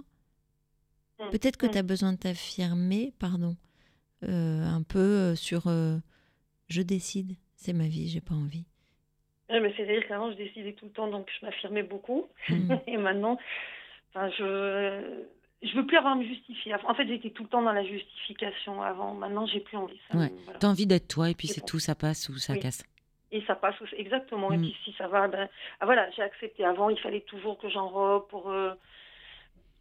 Mm, 1.20 1.30
Peut-être 1.32 1.58
que 1.58 1.68
mm. 1.68 1.72
tu 1.72 1.78
as 1.78 1.84
besoin 1.84 2.14
de 2.14 2.18
t'affirmer, 2.18 3.14
pardon, 3.20 3.56
euh, 4.24 4.66
un 4.66 4.82
peu 4.82 5.00
euh, 5.00 5.36
sur 5.36 5.72
je 6.68 6.82
décide, 6.82 7.36
c'est 7.56 7.74
ma 7.74 7.88
vie, 7.88 8.08
j'ai 8.10 8.22
pas 8.22 8.36
envie. 8.36 8.66
Ouais, 9.50 9.60
mais 9.60 9.74
c'est-à-dire 9.76 10.08
qu'avant, 10.08 10.32
je 10.32 10.38
décidais 10.38 10.74
tout 10.74 10.86
le 10.86 10.92
temps, 10.92 11.08
donc 11.08 11.28
je 11.40 11.46
m'affirmais 11.46 11.84
beaucoup. 11.84 12.28
Mm. 12.50 12.74
Et 12.88 12.98
maintenant, 12.98 13.38
enfin, 14.14 14.30
je 14.38 15.24
je 15.62 15.76
veux 15.76 15.86
plus 15.86 15.98
avoir 15.98 16.14
à 16.14 16.16
me 16.16 16.24
justifier. 16.24 16.74
En 16.88 16.94
fait, 16.94 17.06
j'étais 17.08 17.32
tout 17.32 17.44
le 17.44 17.50
temps 17.50 17.62
dans 17.62 17.74
la 17.74 17.84
justification 17.84 18.82
avant. 18.82 19.14
Maintenant, 19.14 19.46
j'ai 19.46 19.60
plus 19.60 19.76
envie. 19.76 20.00
Ça, 20.10 20.18
Ouais. 20.18 20.32
voilà. 20.46 20.60
Tu 20.60 20.66
as 20.66 20.70
envie 20.70 20.88
d'être 20.88 21.08
toi 21.10 21.30
et 21.30 21.36
puis 21.36 21.50
C'est 21.50 21.60
bon. 21.62 21.66
tout, 21.68 21.80
ça 21.80 21.96
passe 21.96 22.30
ou 22.30 22.38
ça 22.38 22.54
Oui. 22.54 22.60
casse. 22.60 22.82
Et 23.32 23.42
ça 23.46 23.56
passe 23.56 23.76
exactement. 23.98 24.52
Et 24.54 24.58
Mm. 24.58 24.62
puis 24.62 24.76
si 24.86 24.94
ça 24.98 25.08
va, 25.08 25.28
ben 25.28 25.50
ah, 25.82 25.86
voilà, 25.86 26.10
j'ai 26.12 26.22
accepté. 26.22 26.64
Avant, 26.64 26.90
il 26.90 26.98
fallait 27.00 27.22
toujours 27.22 27.58
que 27.60 27.68
j'enrobe 27.70 28.28
pour 28.30 28.50
euh, 28.50 28.74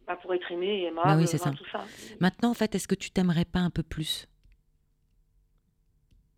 bah, 0.05 0.17
pour 0.21 0.33
être 0.33 0.51
aimée 0.51 0.81
et 0.81 0.85
aimable. 0.87 1.07
Bah 1.07 1.15
oui, 1.17 1.27
c'est 1.27 1.39
enfin, 1.41 1.51
ça. 1.51 1.57
Tout 1.57 1.69
ça. 1.71 1.85
Maintenant, 2.19 2.49
en 2.49 2.53
fait, 2.53 2.75
est-ce 2.75 2.87
que 2.87 2.95
tu 2.95 3.09
t'aimerais 3.11 3.45
pas 3.45 3.59
un 3.59 3.69
peu 3.69 3.83
plus? 3.83 4.27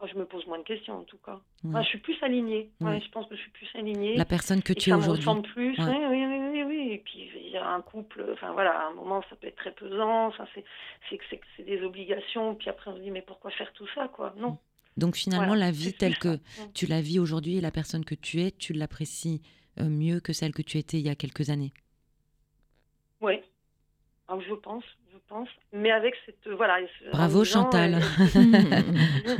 Je 0.07 0.17
me 0.17 0.25
pose 0.25 0.45
moins 0.47 0.59
de 0.59 0.63
questions 0.63 0.99
en 0.99 1.03
tout 1.03 1.17
cas. 1.17 1.39
Ouais. 1.63 1.81
Je 1.83 1.87
suis 1.89 1.99
plus 1.99 2.15
alignée. 2.21 2.71
Ouais, 2.81 2.87
Ouais. 2.91 3.01
je 3.05 3.09
pense 3.11 3.27
que 3.27 3.35
je 3.35 3.41
suis 3.41 3.51
plus 3.51 3.67
alignée. 3.75 4.15
La 4.17 4.25
personne 4.25 4.61
que 4.61 4.73
tu 4.73 4.89
es 4.89 4.91
ça 4.91 4.97
me 4.97 5.01
aujourd'hui. 5.03 5.25
ressemble 5.25 5.41
plus. 5.49 5.75
Oui, 5.79 6.05
oui, 6.09 6.63
oui. 6.63 6.89
Et 6.93 6.97
puis 7.05 7.29
il 7.35 7.49
y 7.51 7.57
a 7.57 7.67
un 7.67 7.81
couple. 7.81 8.25
Enfin 8.33 8.51
voilà, 8.53 8.71
à 8.71 8.87
un 8.87 8.93
moment 8.93 9.23
ça 9.29 9.35
peut 9.35 9.47
être 9.47 9.55
très 9.57 9.71
pesant. 9.73 10.27
Enfin, 10.27 10.45
c'est 10.55 11.63
des 11.65 11.81
obligations. 11.83 12.55
Puis 12.55 12.69
après 12.69 12.91
on 12.91 12.95
se 12.97 13.01
dit 13.01 13.11
mais 13.11 13.21
pourquoi 13.21 13.51
faire 13.51 13.71
tout 13.73 13.87
ça 13.95 14.07
quoi 14.07 14.33
Non. 14.37 14.57
Donc 14.97 15.15
finalement, 15.15 15.47
Voilà, 15.47 15.65
la 15.67 15.71
vie 15.71 15.93
telle 15.93 16.17
que 16.17 16.35
Mm. 16.35 16.73
tu 16.73 16.85
la 16.85 16.99
vis 17.01 17.19
aujourd'hui 17.19 17.57
et 17.57 17.61
la 17.61 17.71
personne 17.71 18.03
que 18.03 18.15
tu 18.15 18.41
es, 18.41 18.51
tu 18.51 18.73
l'apprécies 18.73 19.41
euh, 19.79 19.85
mieux 19.85 20.19
que 20.19 20.33
celle 20.33 20.53
que 20.53 20.61
tu 20.61 20.77
étais 20.77 20.97
il 20.97 21.05
y 21.05 21.09
a 21.09 21.15
quelques 21.15 21.49
années. 21.49 21.71
Oui. 23.21 23.39
Je 24.47 24.53
pense, 24.55 24.83
je 25.11 25.17
pense. 25.27 25.49
Mais 25.73 25.91
avec 25.91 26.15
cette 26.25 26.47
voilà. 26.55 26.77
Bravo 27.11 27.43
Chantal. 27.43 27.95
euh, 27.95 29.37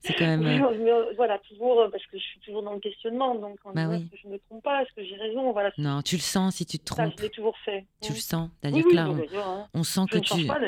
c'est 0.00 0.14
quand 0.14 0.24
même. 0.26 0.40
Oui, 0.42 0.60
euh, 0.62 1.06
mais, 1.08 1.14
voilà, 1.16 1.38
toujours, 1.40 1.80
euh, 1.80 1.88
parce 1.90 2.04
que 2.06 2.18
je 2.18 2.22
suis 2.22 2.40
toujours 2.40 2.62
dans 2.62 2.72
le 2.74 2.80
questionnement, 2.80 3.34
donc 3.34 3.58
Bah 3.74 3.88
oui. 3.88 3.96
est-ce 3.96 4.04
que 4.10 4.16
je 4.22 4.26
ne 4.28 4.32
me 4.34 4.38
trompe 4.38 4.62
pas, 4.62 4.82
est-ce 4.82 4.92
que 4.94 5.04
j'ai 5.04 5.16
raison, 5.16 5.52
voilà. 5.52 5.70
Non, 5.78 6.02
tu 6.02 6.16
le 6.16 6.20
sens 6.22 6.56
si 6.56 6.66
tu 6.66 6.78
te 6.78 6.88
Ça, 6.90 7.02
trompes. 7.02 7.14
je 7.18 7.22
l'ai 7.24 7.30
toujours 7.30 7.56
fait. 7.64 7.86
Tu 8.02 8.12
le 8.12 8.16
Mm. 8.18 8.20
sens. 8.20 8.50
C'est-à-dire 8.60 8.84
oui, 8.84 8.90
que 8.90 8.96
là, 8.96 9.08
bah, 9.08 9.22
on, 9.34 9.38
hein. 9.38 9.68
on 9.74 9.82
sent 9.84 10.00
Je 10.08 10.12
que 10.12 10.16
ne 10.18 10.22
tu. 10.40 10.46
pas. 10.46 10.58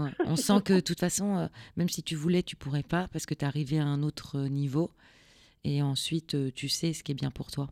Ouais, 0.00 0.10
on 0.26 0.36
sent 0.36 0.60
que 0.64 0.72
de 0.74 0.80
toute 0.80 1.00
façon, 1.00 1.36
euh, 1.36 1.46
même 1.76 1.88
si 1.88 2.02
tu 2.02 2.14
voulais, 2.14 2.42
tu 2.42 2.56
pourrais 2.56 2.82
pas 2.82 3.08
parce 3.12 3.26
que 3.26 3.34
tu 3.34 3.44
es 3.44 3.48
arrivé 3.48 3.78
à 3.78 3.84
un 3.84 4.02
autre 4.02 4.38
euh, 4.38 4.48
niveau. 4.48 4.90
Et 5.64 5.82
ensuite, 5.82 6.34
euh, 6.34 6.50
tu 6.54 6.68
sais 6.68 6.92
ce 6.92 7.02
qui 7.02 7.12
est 7.12 7.16
bien 7.16 7.30
pour 7.30 7.50
toi. 7.50 7.68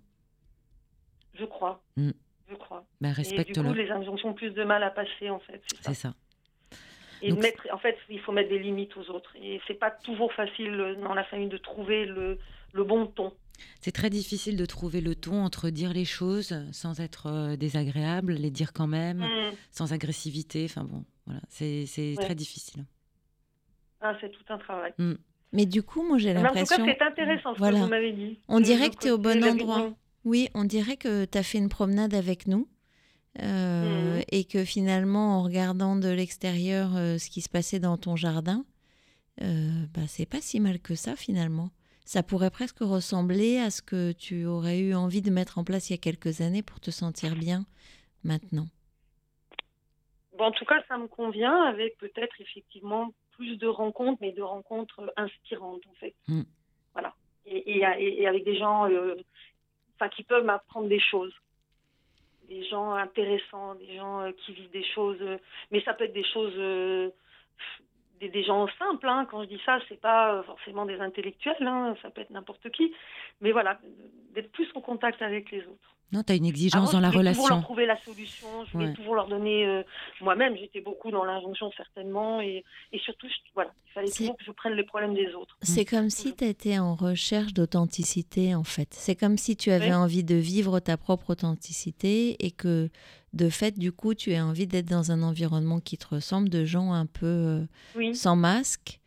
Je 1.34 1.44
crois. 1.44 1.82
Mm. 1.96 2.10
Je 2.50 2.54
crois. 2.56 2.84
Ben, 3.00 3.08
Et 3.08 3.12
du 3.12 3.14
coup, 3.14 3.20
respecte-le. 3.22 3.72
les 3.72 3.90
injonctions 3.90 4.28
ont 4.30 4.34
plus 4.34 4.50
de 4.50 4.64
mal 4.64 4.82
à 4.82 4.90
passer, 4.90 5.30
en 5.30 5.38
fait. 5.40 5.62
c'est 5.80 5.94
ça. 5.94 6.14
Et 7.24 7.30
Donc- 7.30 7.38
de 7.38 7.42
mettre, 7.42 7.62
en 7.72 7.78
fait, 7.78 7.96
il 8.10 8.20
faut 8.20 8.32
mettre 8.32 8.50
des 8.50 8.58
limites 8.58 8.96
aux 8.96 9.08
autres. 9.10 9.34
Et 9.40 9.60
c'est 9.66 9.74
pas 9.78 9.90
toujours 9.90 10.32
facile 10.34 10.72
euh, 10.78 10.94
dans 10.96 11.14
la 11.14 11.24
famille 11.24 11.48
de 11.48 11.56
trouver 11.56 12.04
le, 12.04 12.38
le 12.72 12.84
bon 12.84 13.06
ton. 13.06 13.32
C'est 13.80 13.92
très 13.92 14.10
difficile 14.10 14.56
de 14.56 14.66
trouver 14.66 15.00
le 15.00 15.14
ton 15.14 15.42
entre 15.44 15.70
dire 15.70 15.92
les 15.92 16.04
choses 16.04 16.54
sans 16.72 17.00
être 17.00 17.26
euh, 17.28 17.56
désagréable, 17.56 18.32
les 18.34 18.50
dire 18.50 18.72
quand 18.72 18.88
même, 18.88 19.18
Mm. 19.20 19.52
sans 19.70 19.92
agressivité. 19.92 20.64
Enfin 20.66 20.84
bon, 20.84 21.04
voilà, 21.26 21.40
c'est 21.48 21.86
Ouais. 21.96 22.14
très 22.16 22.34
difficile. 22.34 22.84
Ah, 24.00 24.14
c'est 24.20 24.30
tout 24.30 24.44
un 24.48 24.58
travail. 24.58 24.92
Mais 25.52 25.66
du 25.66 25.82
coup, 25.82 26.02
moi 26.06 26.18
j'ai 26.18 26.34
Mais 26.34 26.40
en 26.40 26.48
tout 26.48 26.54
cas, 26.54 26.60
l'impression. 26.60 26.84
c'est 26.84 27.02
intéressant 27.02 27.54
ce 27.54 27.58
Voilà. 27.58 27.78
que 27.78 27.84
vous 27.84 27.88
m'avez 27.88 28.12
dit. 28.12 28.38
On 28.48 28.60
dirait 28.60 28.90
que 28.90 28.96
tu 28.96 29.06
es 29.06 29.10
au 29.12 29.18
bon 29.18 29.42
endroit. 29.44 29.88
Mm. 29.88 29.94
Oui, 30.24 30.48
on 30.54 30.64
dirait 30.64 30.96
que 30.96 31.24
tu 31.24 31.38
as 31.38 31.42
fait 31.42 31.58
une 31.58 31.68
promenade 31.68 32.12
avec 32.14 32.46
nous. 32.48 32.66
Euh, 33.42 33.84
Mhm. 34.16 34.22
Et 34.30 34.44
que 34.44 34.64
finalement, 34.64 35.38
en 35.38 35.42
regardant 35.42 35.96
de 35.96 36.08
l'extérieur 36.08 36.96
euh, 36.96 37.18
ce 37.18 37.30
qui 37.30 37.40
se 37.40 37.48
passait 37.48 37.80
dans 37.80 37.96
ton 37.96 38.16
jardin, 38.16 38.64
euh, 39.42 39.86
bah, 39.94 40.06
c'est 40.06 40.28
pas 40.28 40.40
si 40.40 40.60
mal 40.60 40.80
que 40.80 40.94
ça 40.94 41.16
finalement. 41.16 41.70
Ça 42.04 42.22
pourrait 42.22 42.50
presque 42.50 42.80
ressembler 42.80 43.58
à 43.58 43.70
ce 43.70 43.80
que 43.80 44.12
tu 44.12 44.44
aurais 44.44 44.78
eu 44.80 44.94
envie 44.94 45.22
de 45.22 45.30
mettre 45.30 45.58
en 45.58 45.64
place 45.64 45.88
il 45.88 45.94
y 45.94 45.96
a 45.96 45.98
quelques 45.98 46.42
années 46.42 46.62
pour 46.62 46.78
te 46.80 46.90
sentir 46.90 47.34
bien 47.34 47.64
maintenant. 48.24 48.66
Bon, 50.36 50.44
en 50.44 50.52
tout 50.52 50.64
cas, 50.64 50.82
ça 50.88 50.98
me 50.98 51.06
convient 51.06 51.62
avec 51.62 51.96
peut-être 51.98 52.40
effectivement 52.40 53.12
plus 53.32 53.56
de 53.56 53.66
rencontres, 53.66 54.18
mais 54.20 54.32
de 54.32 54.42
rencontres 54.42 55.00
inspirantes 55.16 55.82
en 55.88 55.94
fait. 55.94 56.14
Mm. 56.28 56.42
Voilà. 56.92 57.14
Et, 57.46 57.78
et, 57.78 58.26
avec 58.26 58.44
des 58.44 58.56
gens 58.56 58.88
euh, 58.88 59.16
qui 60.14 60.22
peuvent 60.22 60.44
m'apprendre 60.44 60.88
des 60.88 61.00
choses. 61.00 61.34
Des 62.48 62.64
gens 62.64 62.92
intéressants, 62.92 63.74
des 63.76 63.96
gens 63.96 64.20
euh, 64.20 64.32
qui 64.32 64.52
vivent 64.52 64.70
des 64.70 64.84
choses. 64.94 65.20
euh, 65.20 65.38
mais 65.70 65.82
ça 65.82 65.94
peut 65.94 66.04
être 66.04 66.12
des 66.12 66.24
choses. 66.24 67.12
Des, 68.24 68.28
des 68.30 68.44
gens 68.44 68.66
simples, 68.78 69.08
hein. 69.08 69.26
quand 69.30 69.42
je 69.42 69.48
dis 69.48 69.60
ça, 69.64 69.78
c'est 69.88 70.00
pas 70.00 70.34
euh, 70.34 70.42
forcément 70.42 70.86
des 70.86 70.98
intellectuels, 71.00 71.56
hein, 71.60 71.94
ça 72.02 72.10
peut 72.10 72.20
être 72.22 72.30
n'importe 72.30 72.68
qui, 72.70 72.92
mais 73.40 73.52
voilà, 73.52 73.78
d'être 74.34 74.50
plus 74.52 74.68
en 74.74 74.80
contact 74.80 75.22
avec 75.22 75.50
les 75.50 75.60
autres. 75.60 75.90
Non, 76.12 76.22
tu 76.22 76.32
as 76.32 76.36
une 76.36 76.44
exigence 76.44 76.90
Avant, 76.90 76.92
dans 76.92 77.00
la 77.00 77.10
je 77.10 77.16
voulais 77.16 77.30
toujours 77.30 77.48
leur 77.48 77.56
relation. 77.56 77.64
trouver 77.64 77.86
la 77.86 77.98
solution, 78.04 78.64
je 78.66 78.72
voulais 78.72 78.86
Ouais. 78.88 78.92
toujours 78.92 79.14
leur 79.16 79.26
donner. 79.26 79.66
euh, 79.66 79.82
Moi-même, 80.20 80.54
j'étais 80.56 80.80
beaucoup 80.80 81.10
dans 81.10 81.24
l'injonction 81.24 81.72
certainement, 81.76 82.40
et, 82.40 82.62
et 82.92 82.98
surtout, 83.00 83.26
je- 83.26 83.34
voilà, 83.54 83.70
il 83.86 83.92
fallait 83.92 84.10
toujours 84.10 84.36
que 84.36 84.44
je 84.44 84.52
prenne 84.52 84.74
les 84.74 84.84
problèmes 84.84 85.14
des 85.14 85.34
autres. 85.34 85.56
C'est 85.62 85.84
comme 85.84 86.10
si 86.10 86.36
tu 86.36 86.44
étais 86.44 86.78
en 86.78 86.94
recherche 86.94 87.52
d'authenticité, 87.54 88.54
en 88.54 88.62
fait. 88.64 88.88
C'est 88.92 89.16
comme 89.16 89.36
si 89.38 89.56
tu 89.56 89.70
avais 89.72 89.86
Oui. 89.88 89.94
envie 89.94 90.24
de 90.24 90.36
vivre 90.36 90.78
ta 90.78 90.96
propre 90.96 91.30
authenticité 91.30 92.36
et 92.44 92.50
que, 92.52 92.90
de 93.34 93.48
fait, 93.50 93.78
du 93.78 93.92
coup, 93.92 94.14
tu 94.14 94.32
as 94.34 94.46
envie 94.46 94.66
d'être 94.66 94.88
dans 94.88 95.10
un 95.10 95.22
environnement 95.22 95.80
qui 95.80 95.98
te 95.98 96.06
ressemble, 96.06 96.48
de 96.48 96.64
gens 96.64 96.92
un 96.92 97.06
peu 97.06 97.26
euh, 97.26 97.66
Oui, 97.96 98.14
sans 98.14 98.36
masque, 98.36 99.00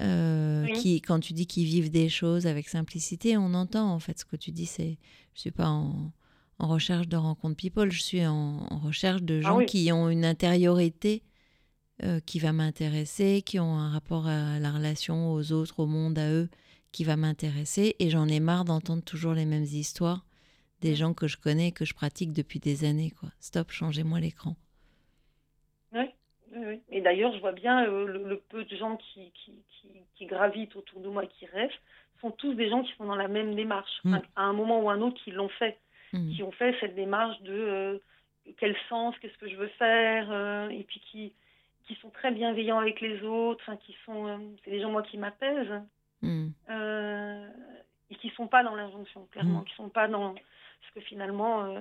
euh, 0.00 0.66
Oui. 0.66 0.72
qui, 0.74 1.00
quand 1.00 1.20
tu 1.20 1.32
dis 1.32 1.46
qu'ils 1.46 1.64
vivent 1.64 1.90
des 1.90 2.08
choses 2.08 2.46
avec 2.46 2.68
simplicité, 2.68 3.36
on 3.36 3.54
entend, 3.54 3.90
en 3.92 3.98
fait, 4.00 4.18
ce 4.18 4.24
que 4.24 4.36
tu 4.36 4.50
dis, 4.50 4.66
c'est, 4.66 4.98
je 5.34 5.40
suis 5.40 5.50
pas 5.50 5.68
en, 5.68 6.12
en 6.58 6.68
recherche 6.68 7.08
de 7.08 7.16
rencontre 7.16 7.56
people, 7.56 7.90
je 7.90 8.02
suis 8.02 8.26
en, 8.26 8.66
en 8.70 8.78
recherche 8.78 9.22
de 9.22 9.38
Ah 9.38 9.42
gens 9.42 9.56
oui. 9.58 9.66
qui 9.66 9.90
ont 9.92 10.10
une 10.10 10.24
intériorité 10.24 11.22
euh, 12.02 12.20
qui 12.20 12.38
va 12.38 12.52
m'intéresser, 12.52 13.42
qui 13.44 13.58
ont 13.58 13.76
un 13.76 13.90
rapport 13.90 14.26
à 14.26 14.58
la 14.58 14.70
relation 14.72 15.32
aux 15.32 15.52
autres, 15.52 15.80
au 15.80 15.86
monde, 15.86 16.18
à 16.18 16.30
eux, 16.30 16.48
qui 16.92 17.04
va 17.04 17.16
m'intéresser. 17.16 17.96
Et 17.98 18.10
j'en 18.10 18.26
ai 18.28 18.40
marre 18.40 18.64
d'entendre 18.64 19.02
toujours 19.02 19.34
les 19.34 19.46
mêmes 19.46 19.64
histoires 19.64 20.24
des 20.80 20.94
gens 20.94 21.14
que 21.14 21.26
je 21.26 21.36
connais, 21.36 21.72
que 21.72 21.84
je 21.84 21.94
pratique 21.94 22.32
depuis 22.32 22.58
des 22.60 22.84
années. 22.84 23.10
Quoi. 23.18 23.30
Stop, 23.40 23.70
changez-moi 23.70 24.20
l'écran. 24.20 24.56
Oui, 25.92 26.04
oui. 26.54 26.80
Et 26.90 27.00
d'ailleurs, 27.00 27.32
je 27.34 27.40
vois 27.40 27.52
bien 27.52 27.84
euh, 27.86 28.06
le, 28.06 28.28
le 28.28 28.38
peu 28.48 28.64
de 28.64 28.76
gens 28.76 28.96
qui, 28.96 29.30
qui, 29.32 29.52
qui, 29.68 29.88
qui 30.14 30.26
gravitent 30.26 30.76
autour 30.76 31.00
de 31.00 31.08
moi 31.08 31.26
qui 31.26 31.46
rêvent 31.46 31.70
sont 32.20 32.30
tous 32.32 32.54
des 32.54 32.68
gens 32.68 32.82
qui 32.82 32.92
sont 32.96 33.04
dans 33.04 33.16
la 33.16 33.28
même 33.28 33.54
démarche, 33.54 33.90
Mm. 34.04 34.16
À 34.36 34.42
un 34.42 34.52
moment 34.52 34.80
ou 34.80 34.90
un 34.90 35.00
autre, 35.00 35.20
qui 35.22 35.30
l'ont 35.30 35.48
fait, 35.50 35.78
Mm. 36.12 36.30
qui 36.34 36.42
ont 36.42 36.52
fait 36.52 36.74
cette 36.80 36.94
démarche 36.94 37.40
de 37.42 37.52
euh, 37.52 37.98
quel 38.58 38.74
sens, 38.88 39.14
qu'est-ce 39.20 39.36
que 39.38 39.48
je 39.48 39.56
veux 39.56 39.68
faire, 39.78 40.28
euh, 40.30 40.68
et 40.70 40.82
puis 40.84 41.00
qui, 41.10 41.32
qui 41.86 41.94
sont 41.96 42.10
très 42.10 42.30
bienveillants 42.32 42.78
avec 42.78 43.00
les 43.00 43.22
autres, 43.22 43.62
enfin, 43.66 43.76
qui 43.76 43.94
sont, 44.04 44.40
c'est 44.64 44.70
des 44.70 44.80
gens 44.80 44.90
moi 44.90 45.02
qui 45.02 45.18
m'apaisent, 45.18 45.80
Mm. 46.22 46.48
et 48.10 48.14
qui 48.16 48.30
sont 48.30 48.48
pas 48.48 48.64
dans 48.64 48.74
l'injonction, 48.74 49.26
clairement, 49.30 49.62
qui 49.62 49.74
sont 49.76 49.88
pas 49.88 50.08
dans, 50.08 50.34
parce 50.80 50.92
que 50.94 51.00
finalement, 51.00 51.64
euh, 51.64 51.80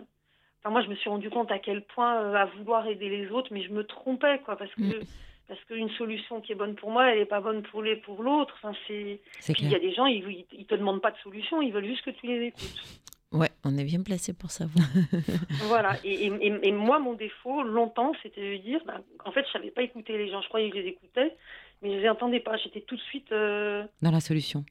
enfin 0.60 0.70
moi 0.72 0.82
je 0.82 0.88
me 0.90 0.96
suis 0.96 1.10
rendu 1.10 1.30
compte 1.30 1.52
à 1.52 1.60
quel 1.60 1.84
point 1.84 2.22
euh, 2.22 2.34
à 2.36 2.46
vouloir 2.46 2.88
aider 2.88 3.10
les 3.10 3.30
autres, 3.32 3.50
mais 3.52 3.64
je 3.64 3.72
me 3.72 3.84
trompais 3.86 4.40
quoi, 4.40 4.58
parce 4.58 4.74
que 4.76 4.82
Mm. 4.82 5.06
parce 5.48 5.64
qu'une 5.66 5.90
solution 5.92 6.42
qui 6.42 6.52
est 6.52 6.56
bonne 6.56 6.76
pour 6.76 6.92
moi, 6.92 7.12
elle 7.12 7.20
est 7.20 7.26
pas 7.26 7.40
bonne 7.42 7.64
pour 7.64 7.82
les 7.82 7.96
pour 7.96 8.22
l'autre. 8.24 8.54
Enfin 8.62 8.78
c'est 8.88 9.20
puis 9.54 9.64
il 9.64 9.72
y 9.72 9.76
a 9.76 9.80
des 9.80 9.94
gens, 9.94 10.06
ils, 10.06 10.46
ils, 10.52 10.66
te 10.66 10.76
demandent 10.76 11.02
pas 11.02 11.12
de 11.12 11.18
solution, 11.18 11.62
ils 11.62 11.72
veulent 11.72 11.86
juste 11.86 12.04
que 12.04 12.12
tu 12.12 12.28
les 12.28 12.48
écoutes. 12.48 13.02
Ouais, 13.34 13.50
on 13.66 13.78
est 13.78 13.84
bien 13.84 14.02
placé 14.04 14.34
pour 14.34 14.52
savoir. 14.52 14.86
voilà. 15.64 15.98
Et, 16.06 16.28
et, 16.28 16.72
moi, 16.72 17.00
mon 17.00 17.14
défaut, 17.14 17.62
longtemps, 17.62 18.14
c'était 18.24 18.58
de 18.58 18.64
dire, 18.64 18.80
ben, 18.86 19.02
en 19.26 19.32
fait, 19.34 19.46
je 19.46 19.52
savais 19.52 19.70
pas 19.70 19.82
écouter 19.82 20.18
les 20.18 20.30
gens. 20.32 20.42
Je 20.42 20.48
croyais 20.48 20.70
que 20.70 20.78
je 20.78 20.82
les 20.82 20.88
écoutais, 20.90 21.36
mais 21.82 21.94
je 21.96 22.00
les 22.00 22.10
entendais 22.10 22.40
pas. 22.40 22.56
J'étais 22.56 22.82
tout 22.82 22.96
de 22.96 23.02
suite 23.02 23.30
euh, 23.34 23.84
Dans 24.02 24.12
la 24.12 24.22
solution. 24.22 24.64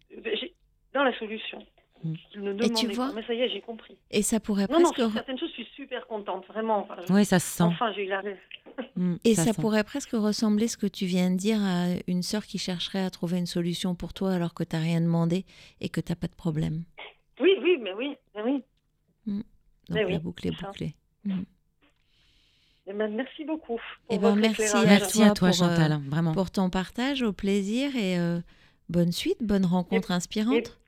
dans 0.94 1.04
la 1.04 1.16
solution. 1.18 1.58
Mm. 2.04 2.14
Ne 2.36 2.64
Et 2.64 2.70
tu 2.70 2.88
vois 2.88 3.08
pas. 3.08 3.12
Mais 3.14 3.22
ça 3.26 3.34
y 3.34 3.40
est, 3.40 3.48
j'ai 3.48 3.60
compris. 3.60 3.96
Et 4.10 4.22
ça 4.22 4.38
pourrait 4.40 4.66
Non, 4.70 4.78
non, 4.80 4.90
presque 4.90 4.96
sur 4.96 5.12
certaines 5.12 5.38
choses, 5.38 5.48
je 5.56 5.62
suis 5.62 5.68
super 5.74 6.06
contente, 6.06 6.46
vraiment. 6.46 6.86
Enfin, 6.90 6.96
Oui, 7.10 7.24
ça 7.24 7.38
se 7.38 7.46
sent. 7.56 7.62
Enfin, 7.64 7.92
j'ai 7.94 8.04
eu 8.04 8.08
la 8.08 8.20
rêve. 8.20 8.38
Mm, 8.96 9.14
Et 9.24 9.34
ça, 9.34 9.52
sent. 9.52 9.60
pourrait 9.60 9.84
presque 9.84 10.10
ressembler 10.12 10.68
ce 10.68 10.76
que 10.76 10.86
tu 10.86 11.06
viens 11.06 11.30
de 11.30 11.36
dire 11.36 11.58
à 11.62 11.86
une 12.06 12.22
sœur 12.22 12.44
qui 12.46 12.58
chercherait 12.58 13.02
à 13.04 13.10
trouver 13.10 13.38
une 13.38 13.46
solution 13.46 13.94
pour 13.94 14.12
toi 14.12 14.32
alors 14.32 14.52
que 14.54 14.62
tu 14.64 14.76
n'as 14.76 14.82
rien 14.82 15.00
demandé 15.00 15.44
et 15.80 15.88
que 15.88 16.00
tu 16.00 16.12
n'as 16.12 16.16
pas 16.16 16.28
de 16.28 16.34
problème. 16.34 16.84
Oui, 17.40 17.50
oui, 17.62 17.78
mais 17.82 17.92
oui, 17.94 18.14
mais 18.34 18.42
oui. 18.42 18.62
Donc 19.26 19.44
Eh 19.90 19.94
la 19.94 20.06
oui, 20.06 20.18
boucle 20.18 20.48
est 20.48 20.58
ça. 20.60 20.66
bouclée. 20.68 20.94
Eh 22.88 22.92
ben, 22.92 23.12
merci 23.14 23.44
beaucoup. 23.44 23.80
Eh 24.10 24.14
pour 24.14 24.20
ben, 24.20 24.28
votre 24.30 24.40
merci 24.42 24.62
éclairage. 24.62 24.86
Merci 24.88 25.22
à 25.24 25.30
toi 25.32 25.50
pour, 25.50 25.62
euh, 25.62 25.68
Chantal. 25.68 26.00
Vraiment. 26.06 26.32
Pour 26.32 26.50
ton 26.50 26.70
partage, 26.70 27.22
au 27.22 27.32
plaisir 27.32 27.96
et 27.96 28.16
euh, 28.18 28.40
bonne 28.88 29.10
suite, 29.12 29.38
bonne 29.42 29.64
rencontre 29.66 30.12
inspirante. 30.12 30.78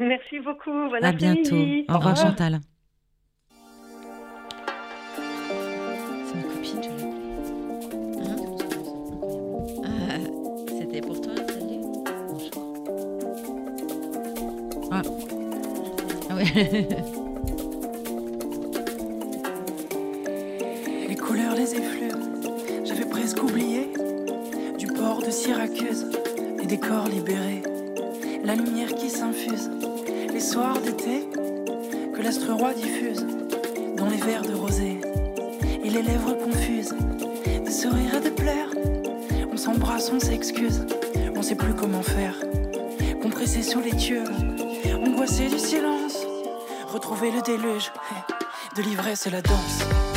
Merci 0.00 0.40
beaucoup. 0.40 0.70
Bon 0.70 0.98
À 1.02 1.12
bientôt. 1.12 1.56
Au 1.88 1.96
revoir, 1.98 2.16
Chantal. 2.16 2.60
C'est 6.24 6.36
ma 6.36 6.42
copine, 6.42 6.82
je 6.82 6.88
l'ai 6.88 8.30
appelée. 8.30 8.46
Ah, 9.84 10.18
C'était 10.78 11.00
pour 11.02 11.20
toi, 11.20 11.32
salut. 11.36 11.80
Ah. 14.90 15.02
Ah 16.30 16.34
ouais. 16.34 16.88
Les 21.08 21.16
couleurs, 21.16 21.54
les 21.54 21.74
effluves, 21.74 22.16
j'avais 22.84 23.04
presque 23.04 23.42
oublié 23.42 23.92
du 24.78 24.86
port 24.86 25.20
de 25.22 25.30
Syracuse, 25.30 26.06
les 26.58 26.66
décors 26.66 27.06
libérés, 27.08 27.62
la 28.44 28.54
lumière 28.54 28.94
qui 28.94 29.10
s'infuse, 29.10 29.70
les 30.40 30.46
soirs 30.46 30.80
d'été 30.80 31.28
que 32.14 32.22
l'astre 32.22 32.50
roi 32.54 32.72
diffuse 32.72 33.26
dans 33.98 34.08
les 34.08 34.16
verres 34.16 34.40
de 34.40 34.54
rosée 34.54 34.98
et 35.84 35.90
les 35.90 36.00
lèvres 36.00 36.32
confuses, 36.32 36.94
des 37.62 37.70
sourires 37.70 38.14
et 38.14 38.20
des 38.20 38.30
pleurs. 38.30 38.70
On 39.52 39.58
s'embrasse, 39.58 40.10
on 40.10 40.18
s'excuse, 40.18 40.86
on 41.36 41.42
sait 41.42 41.56
plus 41.56 41.74
comment 41.74 42.02
faire. 42.02 42.36
Compressé 43.20 43.62
sous 43.62 43.80
les 43.82 43.94
tubes, 43.94 44.30
angoissé 45.06 45.48
du 45.48 45.58
silence, 45.58 46.16
retrouver 46.90 47.32
le 47.32 47.42
déluge 47.42 47.92
de 48.76 48.82
l'ivresse 48.82 49.26
et 49.26 49.30
la 49.30 49.42
danse. 49.42 50.09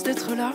D'être 0.00 0.34
là. 0.34 0.52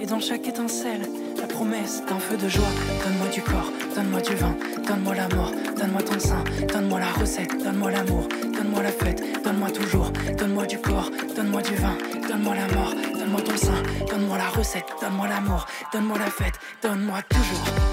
Et 0.00 0.06
dans 0.06 0.20
chaque 0.20 0.48
étincelle, 0.48 1.02
la 1.38 1.46
promesse 1.46 2.02
d'un 2.08 2.18
feu 2.18 2.36
de 2.38 2.48
joie. 2.48 2.64
Donne-moi 3.04 3.28
du 3.28 3.42
corps, 3.42 3.70
donne-moi 3.94 4.20
du 4.22 4.34
vin, 4.36 4.56
donne-moi 4.86 5.14
la 5.14 5.28
mort, 5.28 5.52
donne-moi 5.78 6.02
ton 6.02 6.18
sein, 6.18 6.42
donne-moi 6.72 6.98
la 6.98 7.12
recette, 7.12 7.62
donne-moi 7.62 7.90
l'amour, 7.90 8.26
donne-moi 8.54 8.82
la 8.82 8.90
fête, 8.90 9.22
donne-moi 9.44 9.70
toujours, 9.70 10.10
donne-moi 10.38 10.64
du 10.64 10.78
corps, 10.78 11.10
donne-moi 11.36 11.60
du 11.60 11.74
vin, 11.74 11.96
donne-moi 12.26 12.54
la 12.54 12.74
mort, 12.74 12.94
donne-moi 13.18 13.40
ton 13.42 13.56
sein, 13.56 13.82
donne-moi 14.10 14.38
la 14.38 14.48
recette, 14.48 14.86
donne-moi 15.02 15.28
l'amour, 15.28 15.66
donne-moi 15.92 16.18
la 16.18 16.30
fête, 16.30 16.54
donne-moi 16.82 17.20
toujours. 17.28 17.87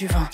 Du 0.00 0.06
vin, 0.06 0.29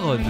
Daronnes. 0.00 0.20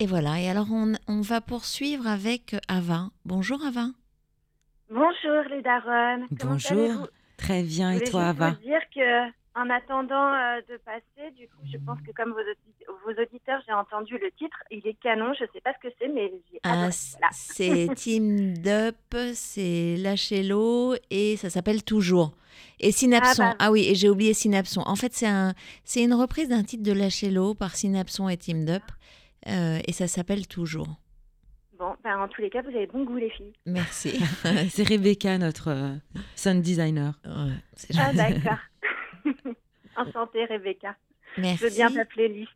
Et 0.00 0.06
voilà, 0.06 0.40
et 0.40 0.48
alors 0.48 0.66
on, 0.72 0.92
on 1.06 1.20
va 1.20 1.40
poursuivre 1.40 2.08
avec 2.08 2.56
Ava. 2.66 3.10
Bonjour 3.24 3.64
Ava. 3.64 3.86
Bonjour 4.90 5.42
les 5.50 5.62
darons. 5.62 6.26
Comment 6.40 6.52
Bonjour. 6.54 7.08
Très 7.36 7.62
bien. 7.62 7.92
Je 7.96 8.02
Et 8.02 8.10
toi, 8.10 8.24
Ava 8.26 8.50
vous 8.50 8.56
dire 8.68 8.80
que 8.92 9.28
en 9.56 9.70
attendant 9.70 10.34
euh, 10.34 10.60
de 10.68 10.76
passer, 10.78 11.30
du 11.38 11.46
coup, 11.46 11.62
je 11.72 11.78
pense 11.78 12.00
que 12.04 12.10
comme 12.10 12.30
vos, 12.32 12.40
audi- 12.40 12.86
vos 13.06 13.22
auditeurs, 13.22 13.60
j'ai 13.64 13.72
entendu 13.72 14.18
le 14.18 14.32
titre. 14.32 14.56
Il 14.72 14.84
est 14.88 14.98
canon. 15.00 15.32
Je 15.34 15.44
sais 15.52 15.60
pas 15.60 15.72
ce 15.80 15.88
que 15.88 15.94
c'est, 16.00 16.08
mais 16.08 16.32
j'ai 16.50 16.58
Ah, 16.64 16.74
Voilà. 16.74 16.90
c'est 17.30 17.88
Team 17.96 18.54
Up, 18.66 18.96
c'est 19.34 19.96
Lâcher 19.98 20.42
l'eau 20.42 20.96
et 21.10 21.36
ça 21.36 21.50
s'appelle 21.50 21.84
Toujours. 21.84 22.32
Et 22.80 22.92
Synapson. 22.92 23.42
Ah 23.44 23.56
Ah, 23.58 23.66
bah. 23.66 23.70
oui, 23.70 23.86
et 23.88 23.94
j'ai 23.94 24.08
oublié 24.08 24.34
Synapson. 24.34 24.82
En 24.86 24.96
fait, 24.96 25.12
c'est 25.14 25.26
un, 25.26 25.54
c'est 25.84 26.02
une 26.02 26.14
reprise 26.14 26.48
d'un 26.48 26.62
titre 26.64 26.82
de 26.82 26.92
Lâcher 26.92 27.30
l'eau 27.30 27.54
par 27.54 27.76
Synapson 27.76 28.28
et 28.28 28.36
Team 28.36 28.68
Up. 28.68 28.82
euh, 29.48 29.78
et 29.86 29.92
ça 29.92 30.08
s'appelle 30.08 30.46
Toujours. 30.46 30.88
Bon, 31.78 31.94
ben, 32.04 32.18
en 32.18 32.28
tous 32.28 32.40
les 32.40 32.50
cas, 32.50 32.62
vous 32.62 32.68
avez 32.68 32.86
bon 32.86 33.04
goût, 33.04 33.16
les 33.16 33.30
filles. 33.30 33.52
Merci. 33.66 34.18
c'est 34.70 34.88
Rebecca, 34.88 35.36
notre 35.38 35.68
euh, 35.68 35.94
sound 36.36 36.62
designer. 36.62 37.18
Ouais, 37.24 37.52
c'est 37.76 37.94
Ah, 37.98 38.12
d'accord. 38.12 38.58
Enchantée, 39.96 40.44
Rebecca. 40.46 40.96
Je 41.36 41.42
Merci. 41.42 41.64
veux 41.64 41.70
bien 41.70 41.90
ta 41.90 42.04
playlist. 42.04 42.50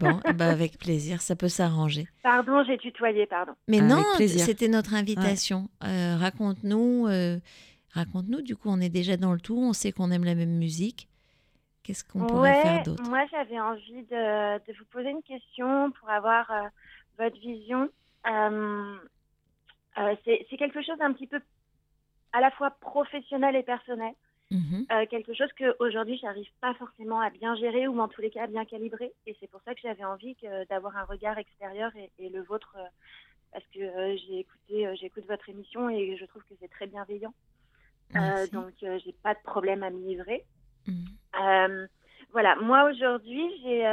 Bon, 0.00 0.20
ben, 0.34 0.48
avec 0.48 0.78
plaisir, 0.78 1.20
ça 1.22 1.36
peut 1.36 1.48
s'arranger. 1.48 2.06
Pardon, 2.22 2.62
j'ai 2.66 2.76
tutoyé, 2.78 3.26
pardon. 3.26 3.52
Mais 3.68 3.78
Avec 3.78 3.90
non, 3.90 4.02
plaisir. 4.16 4.44
c'était 4.44 4.68
notre 4.68 4.94
invitation. 4.94 5.68
Euh, 5.84 6.16
raconte-nous, 6.18 7.06
euh, 7.08 7.38
raconte-nous. 7.96 8.42
Du 8.42 8.56
coup, 8.56 8.68
on 8.70 8.80
est 8.80 8.88
déjà 8.88 9.16
dans 9.16 9.32
le 9.32 9.40
tout. 9.40 9.58
On 9.58 9.72
sait 9.72 9.92
qu'on 9.92 10.10
aime 10.10 10.24
la 10.24 10.34
même 10.34 10.56
musique. 10.56 11.08
Qu'est-ce 11.86 12.04
qu'on 12.04 12.26
pourrait 12.26 12.50
ouais, 12.50 12.62
faire 12.62 12.82
d'autre? 12.82 13.08
moi 13.08 13.24
j'avais 13.30 13.60
envie 13.60 14.02
de, 14.02 14.58
de 14.66 14.76
vous 14.76 14.84
poser 14.86 15.10
une 15.10 15.22
question 15.22 15.92
pour 15.92 16.10
avoir 16.10 16.50
euh, 16.50 16.62
votre 17.16 17.38
vision. 17.38 17.88
Euh, 18.28 18.96
euh, 19.98 20.16
c'est 20.24 20.56
quelque 20.58 20.82
chose 20.82 20.98
d'un 20.98 21.12
petit 21.12 21.28
peu 21.28 21.40
à 22.32 22.40
la 22.40 22.50
fois 22.50 22.70
professionnel 22.70 23.54
et 23.54 23.62
personnel. 23.62 24.12
Mhm. 24.50 24.86
Quelque 25.10 25.34
chose 25.34 25.52
que 25.56 25.76
aujourd'hui 25.80 26.18
j'arrive 26.20 26.48
pas 26.60 26.74
forcément 26.74 27.20
à 27.20 27.30
bien 27.30 27.54
gérer 27.56 27.86
ou 27.88 28.00
en 28.00 28.08
tous 28.08 28.20
les 28.20 28.30
cas 28.30 28.44
à 28.44 28.46
bien 28.48 28.64
calibrer. 28.64 29.12
Et 29.26 29.36
c'est 29.38 29.50
pour 29.50 29.60
ça 29.62 29.74
que 29.74 29.80
j'avais 29.80 30.04
envie 30.04 30.36
d'avoir 30.68 30.96
un 30.96 31.04
regard 31.04 31.38
extérieur 31.38 31.90
et, 31.96 32.10
et 32.18 32.28
le 32.30 32.42
vôtre 32.42 32.76
parce 33.52 33.64
que 33.72 33.80
j'ai 34.16 34.40
écouté, 34.40 34.96
j'écoute 34.96 35.24
votre 35.28 35.48
émission 35.48 35.88
et 35.88 36.16
je 36.16 36.24
trouve 36.26 36.42
que 36.42 36.54
c'est 36.60 36.70
très 36.70 36.86
bienveillant. 36.86 37.32
Euh, 38.14 38.46
donc 38.52 38.72
euh, 38.82 38.98
j'ai 39.04 39.12
pas 39.12 39.34
de 39.34 39.40
problème 39.42 39.82
à 39.82 39.90
m'y 39.90 40.04
livrer. 40.06 40.44
Mhm. 40.86 41.04
Euh, 41.40 41.86
voilà, 42.32 42.56
moi 42.56 42.84
aujourd'hui, 42.90 43.44
j'ai 43.62 43.84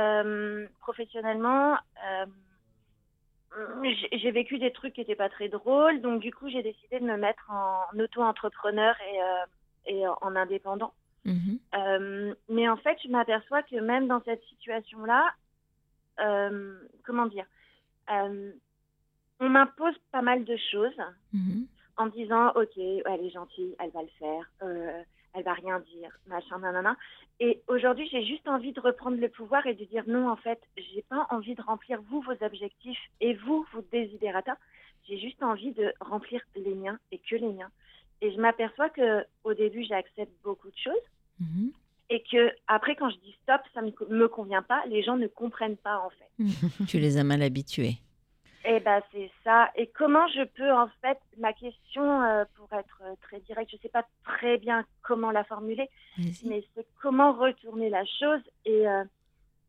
professionnellement, 0.80 1.78
euh, 2.05 2.26
j'ai- 4.11 4.32
vécu 4.32 4.57
des 4.59 4.72
trucs 4.72 4.93
qui 4.93 5.01
n'étaient 5.01 5.16
pas 5.16 5.30
très 5.30 5.49
drôles, 5.49 6.01
donc 6.01 6.22
du 6.22 6.34
coup, 6.34 6.49
j'ai 6.49 6.64
décidé 6.64 6.99
de 6.99 7.05
me 7.05 7.18
mettre 7.18 7.49
en 7.51 7.84
auto-entrepreneur 7.99 8.95
et, 9.01 9.22
euh, 9.22 9.45
et 9.86 10.07
en 10.07 10.36
indépendant. 10.36 10.93
Mhm. 11.26 11.59
Euh, 11.76 12.36
mais 12.49 12.68
en 12.70 12.78
fait, 12.78 12.97
je 13.03 13.09
m'aperçois 13.09 13.64
que 13.64 13.76
même 13.78 14.07
dans 14.07 14.22
cette 14.24 14.43
situation-là, 14.45 15.34
euh, 16.20 16.80
comment 17.03 17.26
dire, 17.28 17.45
on 19.39 19.49
m'impose 19.49 19.95
pas 20.11 20.22
mal 20.22 20.43
de 20.45 20.57
choses 20.72 21.01
Mhm. 21.34 21.68
En 21.97 22.05
me 22.05 22.11
disant 22.11 22.49
ok 22.55 22.77
elle 22.77 23.25
est 23.25 23.29
gentille 23.29 23.75
elle 23.79 23.91
va 23.91 24.01
le 24.01 24.09
faire 24.19 24.49
euh, 24.63 25.01
elle 25.35 25.43
va 25.43 25.53
rien 25.53 25.79
dire 25.79 26.11
machin 26.27 26.59
nanana. 26.59 26.95
Et 27.39 27.61
aujourd'hui 27.67 28.07
j'ai 28.11 28.23
juste 28.23 28.47
envie 28.47 28.71
de 28.73 28.79
reprendre 28.79 29.17
le 29.17 29.29
pouvoir 29.29 29.65
et 29.65 29.73
de 29.73 29.83
dire 29.85 30.03
non 30.07 30.29
en 30.29 30.35
fait 30.35 30.61
j'ai 30.77 31.01
pas 31.09 31.25
envie 31.31 31.55
de 31.55 31.61
remplir 31.61 31.99
vous 32.09 32.21
vos 32.21 32.45
objectifs 32.45 32.99
et 33.21 33.33
vous 33.33 33.65
vos 33.73 33.81
desiderata 33.91 34.55
j'ai 35.07 35.19
juste 35.19 35.41
envie 35.43 35.71
de 35.73 35.91
remplir 35.99 36.41
les 36.55 36.73
miens 36.75 36.97
et 37.11 37.17
que 37.19 37.35
les 37.35 37.51
miens. 37.51 37.71
Et 38.21 38.31
je 38.31 38.39
m'aperçois 38.39 38.89
que 38.89 39.25
au 39.43 39.53
début 39.53 39.83
j'accepte 39.83 40.31
beaucoup 40.43 40.69
de 40.69 40.77
choses 40.77 41.05
Mhm. 41.39 41.71
et 42.11 42.21
que 42.31 42.51
après 42.67 42.95
quand 42.95 43.09
je 43.09 43.17
dis 43.17 43.35
stop 43.41 43.61
ça 43.73 43.81
ne 43.81 43.87
me, 43.87 44.15
me 44.19 44.27
convient 44.27 44.61
pas 44.61 44.83
les 44.87 45.01
gens 45.01 45.17
ne 45.17 45.25
comprennent 45.27 45.77
pas 45.77 45.97
en 45.99 46.11
fait. 46.11 46.85
Tu 46.87 46.99
les 46.99 47.17
as 47.17 47.23
mal 47.23 47.41
habitués. 47.41 47.95
Eh 48.66 48.80
ben 48.80 49.01
c'est 49.11 49.30
ça. 49.43 49.72
Et 49.76 49.88
comment 49.88 50.28
je 50.30 50.43
peux 50.43 50.72
en 50.72 50.88
fait 51.01 51.20
ma 51.38 51.51
question 51.53 52.22
euh, 52.24 52.45
pour 52.55 52.72
être 52.74 53.01
euh, 53.03 53.14
très 53.22 53.39
directe, 53.41 53.72
je 53.72 53.78
sais 53.78 53.89
pas 53.89 54.05
très 54.24 54.57
bien 54.57 54.86
comment 55.01 55.32
la 55.32 55.43
formuler, 55.43 55.89
mais 56.45 56.64
c'est 56.74 56.88
comment 57.01 57.34
retourner 57.34 57.89
la 57.89 58.05
chose 58.05 58.41
et 58.66 58.88
euh, 58.88 59.03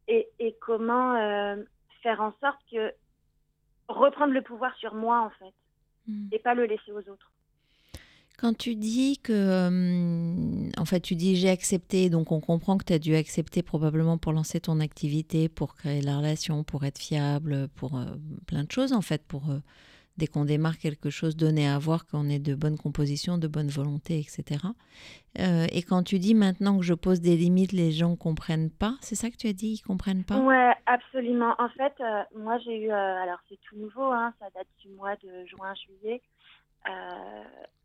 et, 0.07 0.29
et 0.39 0.55
comment 0.61 1.15
euh, 1.17 1.57
faire 2.03 2.21
en 2.21 2.33
sorte 2.41 2.61
que 2.71 2.93
reprendre 3.89 4.33
le 4.33 4.43
pouvoir 4.43 4.75
sur 4.77 4.95
moi 4.95 5.21
en 5.21 5.31
fait 5.31 5.53
Mhm. 6.07 6.29
et 6.33 6.39
pas 6.39 6.53
le 6.55 6.67
laisser 6.67 6.93
aux 6.93 7.09
autres. 7.09 7.31
Quand 8.37 8.57
tu 8.57 8.75
dis 8.75 9.19
que, 9.23 9.33
euh, 9.33 10.71
en 10.77 10.85
fait, 10.85 11.01
tu 11.01 11.15
dis 11.15 11.37
j'ai 11.37 11.51
accepté, 11.51 12.11
donc 12.11 12.33
on 12.33 12.41
comprend 12.41 12.77
que 12.77 12.85
tu 12.85 12.93
as 12.93 12.99
dû 12.99 13.15
accepter 13.15 13.63
probablement 13.63 14.19
pour 14.19 14.33
lancer 14.33 14.61
ton 14.61 14.81
activité, 14.81 15.49
pour 15.49 15.77
créer 15.77 16.03
la 16.03 16.19
relation, 16.19 16.65
pour 16.65 16.85
être 16.85 16.99
fiable, 16.99 17.69
pour 17.77 17.97
euh, 17.97 18.05
plein 18.49 18.65
de 18.65 18.73
choses 18.73 18.93
en 18.93 19.03
fait, 19.03 19.25
pour 19.25 19.51
euh, 19.51 19.59
dès 20.17 20.27
qu'on 20.27 20.45
démarre 20.45 20.79
quelque 20.79 21.11
chose, 21.11 21.37
donner 21.37 21.69
à 21.69 21.79
voir 21.79 22.07
qu'on 22.07 22.29
est 22.29 22.41
de 22.41 22.57
bonne 22.57 22.77
composition, 22.77 23.39
de 23.39 23.47
bonne 23.47 23.69
volonté, 23.69 24.19
etc. 24.19 24.67
Et 25.37 25.83
quand 25.83 26.05
tu 26.05 26.21
dis 26.21 26.35
maintenant 26.35 26.79
que 26.79 26.85
je 26.85 26.95
pose 26.95 27.21
des 27.21 27.37
limites, 27.37 27.73
les 27.73 27.91
gens 27.91 28.15
comprennent 28.15 28.71
pas, 28.71 28.95
c'est 29.01 29.17
ça 29.17 29.29
que 29.31 29.37
tu 29.37 29.49
as 29.49 29.53
dit, 29.53 29.73
ils 29.73 29.83
comprennent 29.83 30.23
pas? 30.25 30.39
Ouais, 30.39 30.73
absolument. 30.87 31.55
En 31.59 31.69
fait, 31.71 31.95
moi 32.37 32.59
j'ai 32.59 32.85
eu, 32.85 32.91
alors 32.93 33.39
c'est 33.49 33.59
tout 33.69 33.77
nouveau, 33.77 34.05
hein, 34.05 34.33
ça 34.39 34.47
date 34.55 34.69
du 34.81 34.89
mois 34.91 35.17
de 35.17 35.47
juin-juillet. 35.47 36.23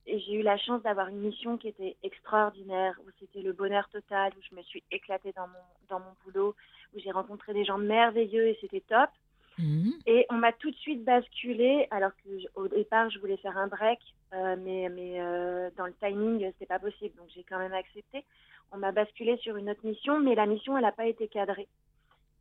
Et 0.09 0.19
j'ai 0.19 0.33
eu 0.33 0.41
la 0.41 0.57
chance 0.57 0.81
d'avoir 0.81 1.07
une 1.07 1.19
mission 1.19 1.57
qui 1.57 1.67
était 1.67 1.95
extraordinaire, 2.03 2.99
où 3.05 3.09
c'était 3.19 3.41
le 3.41 3.53
bonheur 3.53 3.87
total, 3.89 4.31
où 4.37 4.41
je 4.49 4.55
me 4.55 4.61
suis 4.63 4.83
éclatée 4.91 5.31
dans 5.35 5.47
mon, 5.47 5.65
dans 5.89 5.99
mon 5.99 6.13
boulot, 6.23 6.55
où 6.93 6.99
j'ai 6.99 7.11
rencontré 7.11 7.53
des 7.53 7.63
gens 7.63 7.77
merveilleux 7.77 8.47
et 8.47 8.57
c'était 8.61 8.81
top. 8.81 9.09
Mhm. 9.57 9.93
Et 10.05 10.25
on 10.29 10.35
m'a 10.35 10.53
tout 10.53 10.71
de 10.71 10.75
suite 10.77 11.03
basculé, 11.03 11.87
alors 11.91 12.11
que 12.23 12.39
je- 12.39 12.47
au 12.55 12.67
départ 12.67 13.09
je 13.09 13.19
voulais 13.19 13.37
faire 13.37 13.57
un 13.57 13.67
break, 13.67 13.99
euh, 14.33 14.55
mais, 14.57 14.89
mais 14.89 15.19
euh, 15.21 15.69
dans 15.77 15.85
le 15.85 15.93
timing 15.93 16.45
c'était 16.53 16.65
pas 16.65 16.79
possible, 16.79 17.15
donc 17.17 17.27
j'ai 17.35 17.43
quand 17.43 17.59
même 17.59 17.73
accepté. 17.73 18.25
On 18.71 18.77
m'a 18.77 18.91
basculé 18.91 19.37
sur 19.37 19.57
une 19.57 19.69
autre 19.69 19.85
mission, 19.85 20.19
mais 20.19 20.35
la 20.35 20.45
mission 20.45 20.77
elle 20.77 20.83
n'a 20.83 20.91
pas 20.91 21.07
été 21.07 21.27
cadrée. 21.27 21.67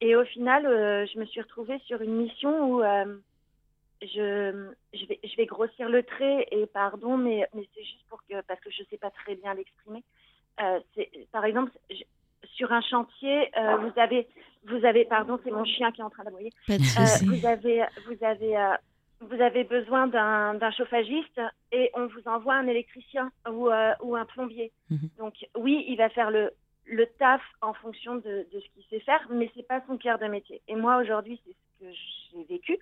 Et 0.01 0.15
au 0.15 0.25
final, 0.25 0.65
euh, 0.65 1.07
je 1.07 1.19
me 1.19 1.25
suis 1.25 1.41
retrouvée 1.41 1.79
sur 1.81 2.01
une 2.03 2.15
mission 2.15 2.71
où 2.71 2.83
euh, 2.83 3.19
je, 4.03 4.71
je, 4.95 5.07
vais, 5.07 5.21
je 5.25 5.37
vais 5.37 5.47
grossir 5.47 5.89
le 5.89 6.03
trait 6.03 6.47
et 6.51 6.67
pardon, 6.67 7.17
mais, 7.17 7.47
mais 7.55 7.69
c'est 7.75 7.83
juste 7.85 8.07
pour 8.09 8.21
que 8.29 8.41
parce 8.43 8.61
que 8.61 8.71
je 8.71 8.83
sais 8.91 8.99
pas 8.99 9.11
très 9.11 9.35
bien 9.35 9.55
l'exprimer. 9.55 10.03
Euh, 10.61 10.81
par 11.33 11.45
exemple 11.45 11.73
je- 11.91 12.05
sur 12.55 12.73
un 12.73 12.81
chantier, 12.81 13.51
euh, 13.59 13.77
vous 13.77 13.93
avez 13.99 14.29
vous 14.65 14.85
avez 14.85 15.05
pardon, 15.05 15.39
c'est 15.45 15.51
mon 15.51 15.65
chien 15.65 15.91
qui 15.93 16.01
est 16.01 16.05
en 16.05 16.11
train 16.11 16.25
d'aboyer. 16.25 16.53
Euh, 16.69 16.77
vous 17.27 17.47
avez, 17.47 17.85
vous 18.07 18.25
avez, 18.25 18.77
vous 19.21 19.41
avez 19.41 19.65
besoin 19.65 20.07
d'un 20.07 20.71
chauffagiste 20.73 21.41
et 21.73 21.91
on 21.95 22.07
vous 22.07 22.27
envoie 22.27 22.55
un 22.55 22.67
électricien 22.67 23.31
ou, 23.49 23.69
ou 24.03 24.17
un 24.17 24.25
plombier. 24.27 24.73
Mhm. 24.91 25.09
Donc 25.19 25.35
oui, 25.57 25.85
il 25.89 25.97
va 25.97 26.09
faire 26.11 26.31
le, 26.31 26.53
le 26.87 27.07
taf 27.19 27.43
en 27.61 27.75
fonction 27.75 28.17
de, 28.17 28.47
de 28.53 28.61
ce 28.61 28.69
qu'il 28.71 28.85
sait 28.91 29.01
faire, 29.01 29.27
mais 29.31 29.51
c'est 29.55 29.67
pas 29.67 29.83
son 29.87 29.97
cœur 29.99 30.19
de 30.19 30.27
métier. 30.27 30.61
Et 30.69 30.75
moi 30.77 30.99
aujourd'hui, 30.99 31.41
c'est 31.45 31.53
ce 31.53 31.85
que 31.85 31.97
j'ai 32.33 32.45
vécu. 32.45 32.79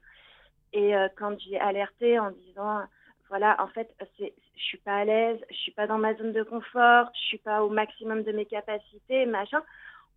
Et 0.77 0.95
euh, 0.95 1.09
quand 1.17 1.41
j'ai 1.41 1.59
alerté 1.59 2.19
en 2.19 2.31
disant, 2.31 2.83
voilà, 3.31 3.57
en 3.63 3.67
fait, 3.69 3.91
c'est, 4.19 4.35
je 4.57 4.63
suis 4.63 4.79
pas 4.79 4.99
à 4.99 5.05
l'aise, 5.07 5.41
je 5.51 5.57
suis 5.57 5.73
pas 5.73 5.87
dans 5.87 5.97
ma 5.97 6.15
zone 6.15 6.33
de 6.33 6.43
confort, 6.43 7.09
je 7.15 7.21
suis 7.29 7.39
pas 7.39 7.65
au 7.65 7.71
maximum 7.71 8.23
de 8.23 8.33
mes 8.33 8.45
capacités, 8.45 9.25
machin. 9.25 9.63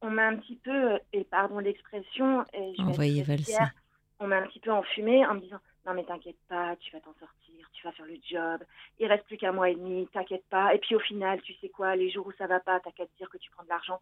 On 0.01 0.09
m'a 0.09 0.27
un 0.27 0.35
petit 0.35 0.57
peu, 0.57 0.93
euh, 0.93 0.97
et 1.13 1.23
pardon 1.23 1.59
l'expression, 1.59 2.43
et 2.53 2.73
je 2.77 2.83
vais 2.83 3.37
fière, 3.37 3.71
on 4.19 4.27
m'a 4.27 4.37
un 4.37 4.47
petit 4.47 4.59
peu 4.59 4.71
enfumé 4.71 5.25
en 5.25 5.35
me 5.35 5.39
disant 5.39 5.59
non 5.85 5.93
mais 5.93 6.03
t'inquiète 6.03 6.37
pas, 6.49 6.75
tu 6.81 6.91
vas 6.91 6.99
t'en 6.99 7.13
sortir, 7.13 7.69
tu 7.71 7.83
vas 7.85 7.93
faire 7.93 8.05
le 8.05 8.17
job, 8.29 8.61
il 8.99 9.07
reste 9.07 9.25
plus 9.25 9.37
qu'un 9.37 9.53
mois 9.53 9.69
et 9.69 9.75
demi, 9.75 10.07
t'inquiète 10.11 10.43
pas. 10.49 10.75
Et 10.75 10.79
puis 10.79 10.93
au 10.93 10.99
final, 10.99 11.41
tu 11.41 11.53
sais 11.55 11.69
quoi, 11.69 11.95
les 11.95 12.09
jours 12.09 12.27
où 12.27 12.33
ça 12.33 12.47
va 12.47 12.59
pas, 12.59 12.81
t'as 12.81 12.91
qu'à 12.91 13.05
te 13.05 13.17
dire 13.17 13.29
que 13.29 13.37
tu 13.37 13.49
prends 13.51 13.63
de 13.63 13.69
l'argent. 13.69 13.99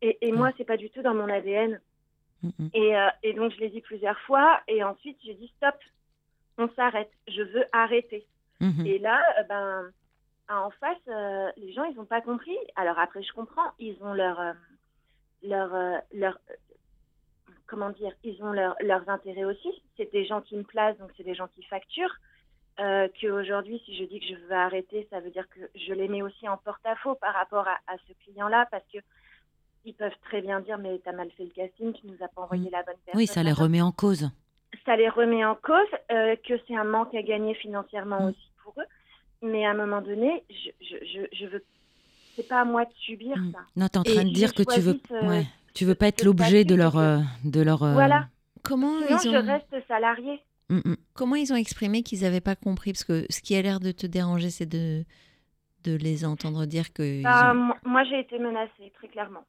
Et, 0.00 0.16
et 0.22 0.32
moi, 0.32 0.52
c'est 0.56 0.64
pas 0.64 0.78
du 0.78 0.88
tout 0.88 1.02
dans 1.02 1.14
mon 1.14 1.28
ADN. 1.28 1.80
Mhm. 2.42 2.70
Et, 2.72 2.96
euh, 2.96 3.08
et 3.22 3.34
donc 3.34 3.52
je 3.52 3.60
l'ai 3.60 3.68
dit 3.68 3.82
plusieurs 3.82 4.18
fois, 4.20 4.60
et 4.68 4.82
ensuite 4.82 5.18
j'ai 5.24 5.34
dit 5.34 5.52
stop, 5.56 5.76
on 6.58 6.68
s'arrête, 6.74 7.10
je 7.28 7.42
veux 7.42 7.64
arrêter. 7.72 8.26
Mhm. 8.60 8.86
Et 8.86 8.98
là, 8.98 9.22
euh, 9.38 9.42
ben, 9.44 9.92
en 10.48 10.70
face, 10.70 10.96
euh, 11.08 11.50
les 11.56 11.72
gens, 11.72 11.84
ils 11.84 11.96
n'ont 11.96 12.04
pas 12.04 12.20
compris. 12.20 12.56
Alors 12.76 12.98
après, 12.98 13.22
je 13.22 13.32
comprends, 13.32 13.70
ils 13.78 13.96
ont 14.02 14.14
leur, 14.14 14.40
euh, 14.40 14.52
leur, 15.42 15.74
euh, 15.74 15.96
leur, 16.12 16.38
comment 17.66 17.90
dire, 17.90 18.12
ils 18.24 18.42
ont 18.42 18.52
leur, 18.52 18.74
leurs 18.80 19.08
intérêts 19.08 19.44
aussi. 19.44 19.70
C'est 19.96 20.10
des 20.12 20.24
gens 20.24 20.40
qui 20.40 20.56
me 20.56 20.64
placent, 20.64 20.98
donc 20.98 21.10
c'est 21.16 21.24
des 21.24 21.34
gens 21.34 21.48
qui 21.48 21.62
facturent. 21.64 22.16
Qu'aujourd'hui, 23.20 23.82
si 23.84 23.96
je 23.96 24.04
dis 24.04 24.20
que 24.20 24.26
je 24.26 24.34
veux 24.36 24.52
arrêter, 24.52 25.08
ça 25.10 25.18
veut 25.18 25.30
dire 25.30 25.48
que 25.48 25.58
je 25.74 25.92
les 25.92 26.06
mets 26.06 26.22
aussi 26.22 26.48
en 26.48 26.56
porte-à-faux 26.56 27.16
par 27.16 27.34
rapport 27.34 27.66
à, 27.66 27.76
à 27.88 27.96
ce 28.06 28.12
client-là, 28.24 28.68
parce 28.70 28.84
que 28.92 28.98
ils 29.84 29.94
peuvent 29.94 30.16
très 30.22 30.42
bien 30.42 30.60
dire 30.60 30.78
mais 30.78 31.00
t'as 31.04 31.10
mal 31.10 31.28
fait 31.32 31.42
le 31.42 31.50
casting, 31.50 31.92
tu 31.94 32.06
nous 32.06 32.22
as 32.22 32.28
pas 32.28 32.42
envoyé 32.42 32.70
la 32.70 32.84
bonne 32.84 32.94
personne. 33.04 33.18
Oui, 33.18 33.26
ça 33.26 33.42
les 33.42 33.52
remet 33.52 33.82
en 33.82 33.90
cause. 33.90 34.30
Ça 34.84 34.96
les 34.96 35.08
remet 35.08 35.44
en 35.44 35.54
cause, 35.54 35.86
euh, 36.12 36.36
que 36.46 36.54
c'est 36.66 36.76
un 36.76 36.84
manque 36.84 37.14
à 37.14 37.22
gagner 37.22 37.54
financièrement 37.54 38.20
Mm. 38.22 38.28
aussi 38.30 38.50
pour 38.62 38.74
eux. 38.78 38.86
Mais 39.48 39.64
à 39.66 39.70
un 39.70 39.74
moment 39.74 40.00
donné, 40.02 40.42
je, 40.50 40.70
je, 40.80 40.96
je, 41.06 41.20
je 41.36 41.46
veux 41.46 41.64
c'est 42.36 42.46
pas 42.46 42.60
à 42.60 42.64
moi 42.64 42.84
de 42.84 42.92
subir 43.00 43.36
Mm. 43.36 43.52
ça. 43.52 43.58
Non, 43.76 43.88
tu 43.88 43.94
es 43.94 43.98
en 43.98 44.02
Et 44.04 44.14
train 44.14 44.24
de 44.24 44.32
dire 44.32 44.54
que 44.54 44.62
tu 44.62 44.80
veux, 44.80 44.92
choisi 44.92 45.02
ce- 45.08 45.26
ouais, 45.28 45.46
tu 45.74 45.84
veux 45.84 45.94
pas 45.96 46.06
être 46.08 46.24
l'objet 46.24 46.64
de 46.64 46.74
leur, 46.74 46.96
euh, 46.96 47.18
de 47.44 47.60
leur. 47.60 47.82
euh, 47.82 47.94
Voilà. 47.94 48.28
Comment 48.62 48.98
Sinon, 49.06 49.18
ils 49.24 49.30
je 49.30 49.36
ont... 49.38 49.46
reste 49.46 49.86
salarié. 49.88 50.40
mm, 50.68 50.76
mm. 50.84 50.96
Comment 51.14 51.36
ils 51.36 51.52
ont 51.52 51.56
exprimé 51.56 52.02
qu'ils 52.02 52.22
n'avaient 52.22 52.40
pas 52.40 52.56
compris? 52.56 52.92
Parce 52.92 53.04
que 53.04 53.24
ce 53.30 53.40
qui 53.40 53.54
a 53.56 53.62
l'air 53.62 53.80
de 53.80 53.90
te 53.92 54.06
déranger, 54.06 54.50
c'est 54.50 54.66
de, 54.66 55.04
de 55.84 55.96
les 55.96 56.24
entendre 56.24 56.66
dire 56.66 56.92
que. 56.92 57.22
Bah, 57.22 57.52
ont- 57.54 57.88
Moi, 57.88 58.04
j'ai 58.04 58.20
été 58.20 58.38
menacée, 58.38 58.92
très 58.94 59.08
clairement. 59.08 59.44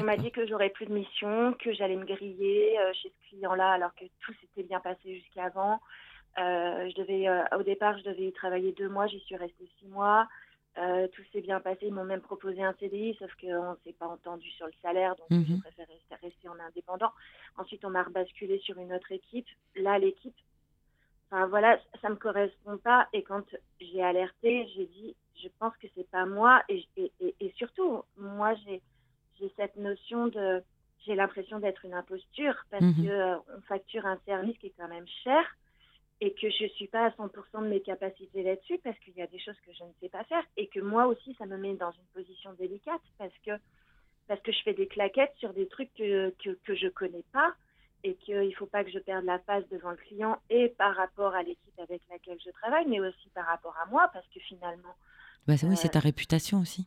On 0.00 0.04
m'a 0.04 0.16
dit 0.16 0.30
que 0.30 0.46
j'aurais 0.46 0.70
plus 0.70 0.86
de 0.86 0.92
mission, 0.92 1.54
que 1.58 1.72
j'allais 1.72 1.96
me 1.96 2.04
griller 2.04 2.78
euh, 2.78 2.92
chez 2.94 3.08
ce 3.10 3.28
client-là, 3.28 3.72
alors 3.72 3.94
que 3.94 4.04
tout 4.20 4.32
s'était 4.40 4.62
bien 4.62 4.80
passé 4.80 5.14
jusqu'avant. 5.14 5.80
Euh, 6.38 6.88
je 6.88 6.94
devais, 6.94 7.28
euh, 7.28 7.42
au 7.58 7.62
départ, 7.62 7.98
je 7.98 8.04
devais 8.04 8.26
y 8.28 8.32
travailler 8.32 8.72
deux 8.72 8.88
mois, 8.88 9.06
j'y 9.06 9.20
suis 9.20 9.36
restée 9.36 9.68
six 9.78 9.86
mois. 9.88 10.26
Euh, 10.78 11.06
tout 11.08 11.22
s'est 11.32 11.42
bien 11.42 11.60
passé. 11.60 11.80
Ils 11.82 11.92
m'ont 11.92 12.04
même 12.06 12.22
proposé 12.22 12.62
un 12.62 12.72
CDI, 12.80 13.14
sauf 13.18 13.30
qu'on 13.38 13.72
ne 13.72 13.76
s'est 13.84 13.92
pas 13.92 14.06
entendu 14.06 14.48
sur 14.52 14.64
le 14.66 14.72
salaire, 14.80 15.14
donc 15.16 15.30
Mhm. 15.30 15.44
j'ai 15.46 15.56
préféré 15.58 15.92
rester, 15.92 16.26
rester 16.26 16.48
en 16.48 16.58
indépendant. 16.58 17.10
Ensuite, 17.58 17.84
on 17.84 17.90
m'a 17.90 18.02
rebasculé 18.02 18.58
sur 18.60 18.78
une 18.78 18.92
autre 18.94 19.12
équipe. 19.12 19.46
Là, 19.76 19.98
l'équipe, 19.98 20.34
enfin 21.30 21.46
voilà, 21.46 21.78
ça 22.00 22.08
me 22.08 22.16
correspond 22.16 22.78
pas. 22.78 23.06
Et 23.12 23.22
quand 23.22 23.44
j'ai 23.80 24.02
alerté, 24.02 24.66
j'ai 24.74 24.86
dit, 24.86 25.14
je 25.42 25.48
pense 25.58 25.76
que 25.76 25.88
c'est 25.94 26.08
pas 26.10 26.24
moi. 26.24 26.62
Et, 26.70 26.86
et, 26.96 27.12
et, 27.20 27.34
et 27.40 27.52
surtout, 27.58 28.02
moi, 28.16 28.54
j'ai 28.64 28.80
j'ai 29.42 29.52
cette 29.56 29.76
notion 29.76 30.28
de, 30.28 30.62
j'ai 31.04 31.14
l'impression 31.16 31.58
d'être 31.58 31.84
une 31.84 31.94
imposture 31.94 32.54
parce 32.70 32.84
Mhm. 32.84 32.94
que 33.04 33.08
euh, 33.10 33.36
on 33.56 33.60
facture 33.62 34.06
un 34.06 34.18
service 34.24 34.56
qui 34.58 34.68
est 34.68 34.74
quand 34.78 34.88
même 34.88 35.06
cher 35.24 35.42
et 36.20 36.32
que 36.34 36.48
je 36.48 36.66
suis 36.76 36.86
pas 36.86 37.06
à 37.06 37.10
100% 37.10 37.62
de 37.62 37.66
mes 37.66 37.80
capacités 37.80 38.44
là-dessus 38.44 38.78
parce 38.84 38.96
qu'il 39.00 39.14
y 39.14 39.22
a 39.22 39.26
des 39.26 39.40
choses 39.40 39.58
que 39.66 39.72
je 39.72 39.82
ne 39.82 39.90
sais 40.00 40.08
pas 40.08 40.22
faire 40.24 40.44
et 40.56 40.68
que 40.68 40.78
moi 40.78 41.06
aussi 41.06 41.34
ça 41.34 41.46
me 41.46 41.56
met 41.58 41.74
dans 41.74 41.90
une 41.90 42.06
position 42.14 42.52
délicate 42.54 43.02
parce 43.18 43.36
que 43.44 43.50
parce 44.28 44.40
que 44.42 44.52
je 44.52 44.62
fais 44.62 44.74
des 44.74 44.86
claquettes 44.86 45.34
sur 45.38 45.52
des 45.52 45.66
trucs 45.66 45.92
que 45.94 46.30
que, 46.42 46.50
que 46.64 46.74
je 46.76 46.86
connais 46.88 47.24
pas 47.32 47.52
et 48.04 48.14
qu'il 48.16 48.54
faut 48.54 48.66
pas 48.66 48.84
que 48.84 48.90
je 48.90 49.00
perde 49.00 49.24
la 49.24 49.40
face 49.40 49.68
devant 49.68 49.90
le 49.90 49.96
client 49.96 50.40
et 50.50 50.68
par 50.68 50.94
rapport 50.94 51.34
à 51.34 51.42
l'équipe 51.42 51.78
avec 51.78 52.02
laquelle 52.08 52.38
je 52.44 52.50
travaille 52.52 52.86
mais 52.86 53.00
aussi 53.00 53.28
par 53.34 53.46
rapport 53.46 53.76
à 53.82 53.86
moi 53.86 54.08
parce 54.12 54.26
que 54.28 54.38
finalement 54.40 54.94
Bah, 55.48 55.54
oui, 55.64 55.72
Euh, 55.72 55.76
c'est 55.76 55.88
ta 55.90 55.98
réputation 55.98 56.60
aussi. 56.60 56.86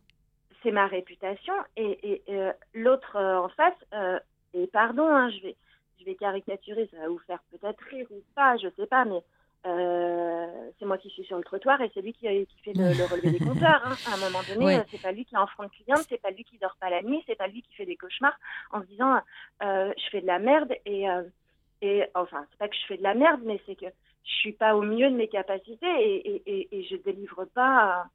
C'est 0.65 0.71
ma 0.71 0.87
réputation 0.87 1.53
et, 1.77 1.99
et, 2.11 2.23
euh, 2.29 2.51
l'autre 2.73 3.15
euh, 3.15 3.37
en 3.37 3.49
face 3.49 3.77
euh, 3.93 4.19
et 4.55 4.65
pardon 4.65 5.07
hein, 5.07 5.29
je 5.29 5.41
vais 5.43 5.55
je 5.99 6.05
vais 6.05 6.15
caricaturer 6.15 6.89
ça 6.91 6.97
va 6.97 7.07
vous 7.07 7.19
faire 7.19 7.39
peut-être 7.51 7.79
rire 7.91 8.07
ou 8.09 8.21
pas 8.35 8.57
je 8.57 8.67
sais 8.75 8.87
pas 8.87 9.05
mais 9.05 9.21
c'est 10.77 10.85
moi 10.85 10.99
qui 10.99 11.09
suis 11.09 11.23
sur 11.23 11.37
le 11.37 11.43
trottoir 11.43 11.81
et 11.81 11.89
c'est 11.93 12.01
lui 12.01 12.13
qui, 12.13 12.27
qui 12.27 12.61
fait 12.63 12.73
le, 12.73 12.93
le 12.97 13.05
relevé 13.11 13.31
des 13.31 13.45
compteurs 13.45 13.81
hein. 13.85 13.95
à 14.11 14.15
un 14.15 14.17
moment 14.17 14.43
donné 14.47 14.65
Ouais. 14.77 14.83
c'est 14.91 15.01
pas 15.01 15.11
lui 15.11 15.25
qui 15.25 15.35
est 15.35 15.39
en 15.39 15.47
front 15.47 15.63
de 15.63 15.69
cliente 15.69 16.05
c'est 16.09 16.21
pas 16.21 16.31
lui 16.31 16.43
qui 16.43 16.57
dort 16.57 16.77
pas 16.79 16.89
la 16.89 17.01
nuit 17.03 17.23
c'est 17.27 17.35
pas 17.35 17.47
lui 17.47 17.61
qui 17.61 17.73
fait 17.75 17.85
des 17.85 17.95
cauchemars 17.95 18.37
en 18.71 18.81
se 18.81 18.87
disant 18.87 19.19
je 19.61 20.09
fais 20.11 20.21
de 20.21 20.27
la 20.27 20.39
merde 20.39 20.73
et 20.85 21.05
et 21.81 22.03
enfin 22.15 22.45
c'est 22.51 22.57
pas 22.59 22.67
que 22.67 22.75
je 22.75 22.85
fais 22.87 22.97
de 22.97 23.03
la 23.03 23.13
merde 23.15 23.41
mais 23.43 23.59
c'est 23.65 23.75
que 23.75 23.87
je 24.23 24.33
suis 24.33 24.53
pas 24.53 24.75
au 24.75 24.81
mieux 24.81 25.09
de 25.09 25.15
mes 25.15 25.27
capacités 25.27 25.87
et, 25.99 26.35
et, 26.35 26.43
et, 26.45 26.79
et 26.79 26.83
je 26.83 26.95
délivre 26.97 27.45
pas 27.45 28.07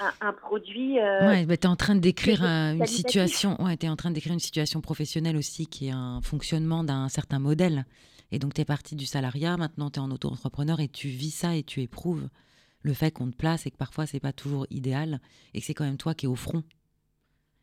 un, 0.00 0.12
un 0.28 0.32
produit 0.32 0.98
euh, 0.98 1.26
Ouais, 1.28 1.46
bah, 1.46 1.56
tu 1.56 1.64
es 1.66 1.66
en 1.70 1.76
train 1.76 1.94
de 1.94 2.00
décrire 2.00 2.42
un- 2.42 2.74
une 2.76 2.86
situation. 2.86 3.60
Ouais, 3.62 3.76
es 3.80 3.88
en 3.88 3.96
train 3.96 4.10
de 4.10 4.14
décrire 4.14 4.32
une 4.32 4.38
situation 4.40 4.80
professionnelle 4.80 5.36
aussi 5.36 5.66
qui 5.66 5.88
est 5.88 5.92
un 5.92 6.20
fonctionnement 6.22 6.84
d'un 6.84 7.08
certain 7.08 7.38
modèle. 7.38 7.84
Et 8.32 8.38
donc, 8.38 8.54
tu 8.54 8.60
es 8.60 8.64
parti 8.64 8.94
du 8.94 9.06
salariat, 9.06 9.56
maintenant 9.56 9.90
tu 9.90 9.98
es 9.98 10.02
en 10.02 10.10
auto-entrepreneur 10.10 10.80
et 10.80 10.88
tu 10.88 11.08
vis 11.08 11.30
ça 11.32 11.56
et 11.56 11.62
tu 11.64 11.80
éprouves 11.82 12.28
le 12.82 12.94
fait 12.94 13.10
qu'on 13.10 13.30
te 13.30 13.36
place 13.36 13.66
et 13.66 13.70
que 13.70 13.76
parfois 13.76 14.06
c'est 14.06 14.20
pas 14.20 14.32
toujours 14.32 14.66
idéal 14.70 15.20
et 15.52 15.60
que 15.60 15.66
c'est 15.66 15.74
quand 15.74 15.84
même 15.84 15.98
toi 15.98 16.14
qui 16.14 16.26
es 16.26 16.28
au 16.28 16.36
front. 16.36 16.62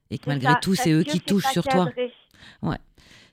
Et 0.10 0.18
que 0.20 0.30
malgré 0.30 0.54
ça, 0.54 0.60
tout, 0.62 0.76
c'est 0.76 0.92
eux 0.92 1.04
qui 1.04 1.20
touchent 1.22 1.52
sur 1.52 1.64
toi. 1.64 1.86
cadré. 1.86 2.12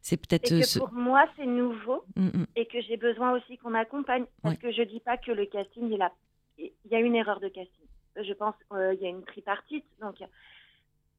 C'est 0.00 0.16
peut-être 0.18 0.52
euh, 0.52 0.62
ce. 0.62 0.78
pour 0.78 0.92
moi, 0.92 1.24
c'est 1.36 1.46
nouveau 1.46 2.04
Mm, 2.16 2.26
mm. 2.26 2.46
et 2.56 2.66
que 2.66 2.78
j'ai 2.82 2.96
besoin 2.98 3.32
aussi 3.32 3.56
qu'on 3.58 3.70
m'accompagne. 3.70 4.24
Parce 4.42 4.54
Ouais. 4.56 4.60
que 4.60 4.70
je 4.72 4.82
dis 4.82 5.00
pas 5.00 5.16
que 5.16 5.32
le 5.32 5.46
casting, 5.46 5.90
il, 5.90 6.02
a... 6.02 6.12
il 6.58 6.70
y 6.90 6.94
a 6.94 7.00
une 7.00 7.14
erreur 7.14 7.40
de 7.40 7.48
casting. 7.48 7.86
Je 8.16 8.32
pense 8.32 8.54
qu'il 8.70 9.02
y 9.02 9.06
a 9.06 9.10
une 9.10 9.24
tripartite. 9.24 9.84
Donc, 10.00 10.16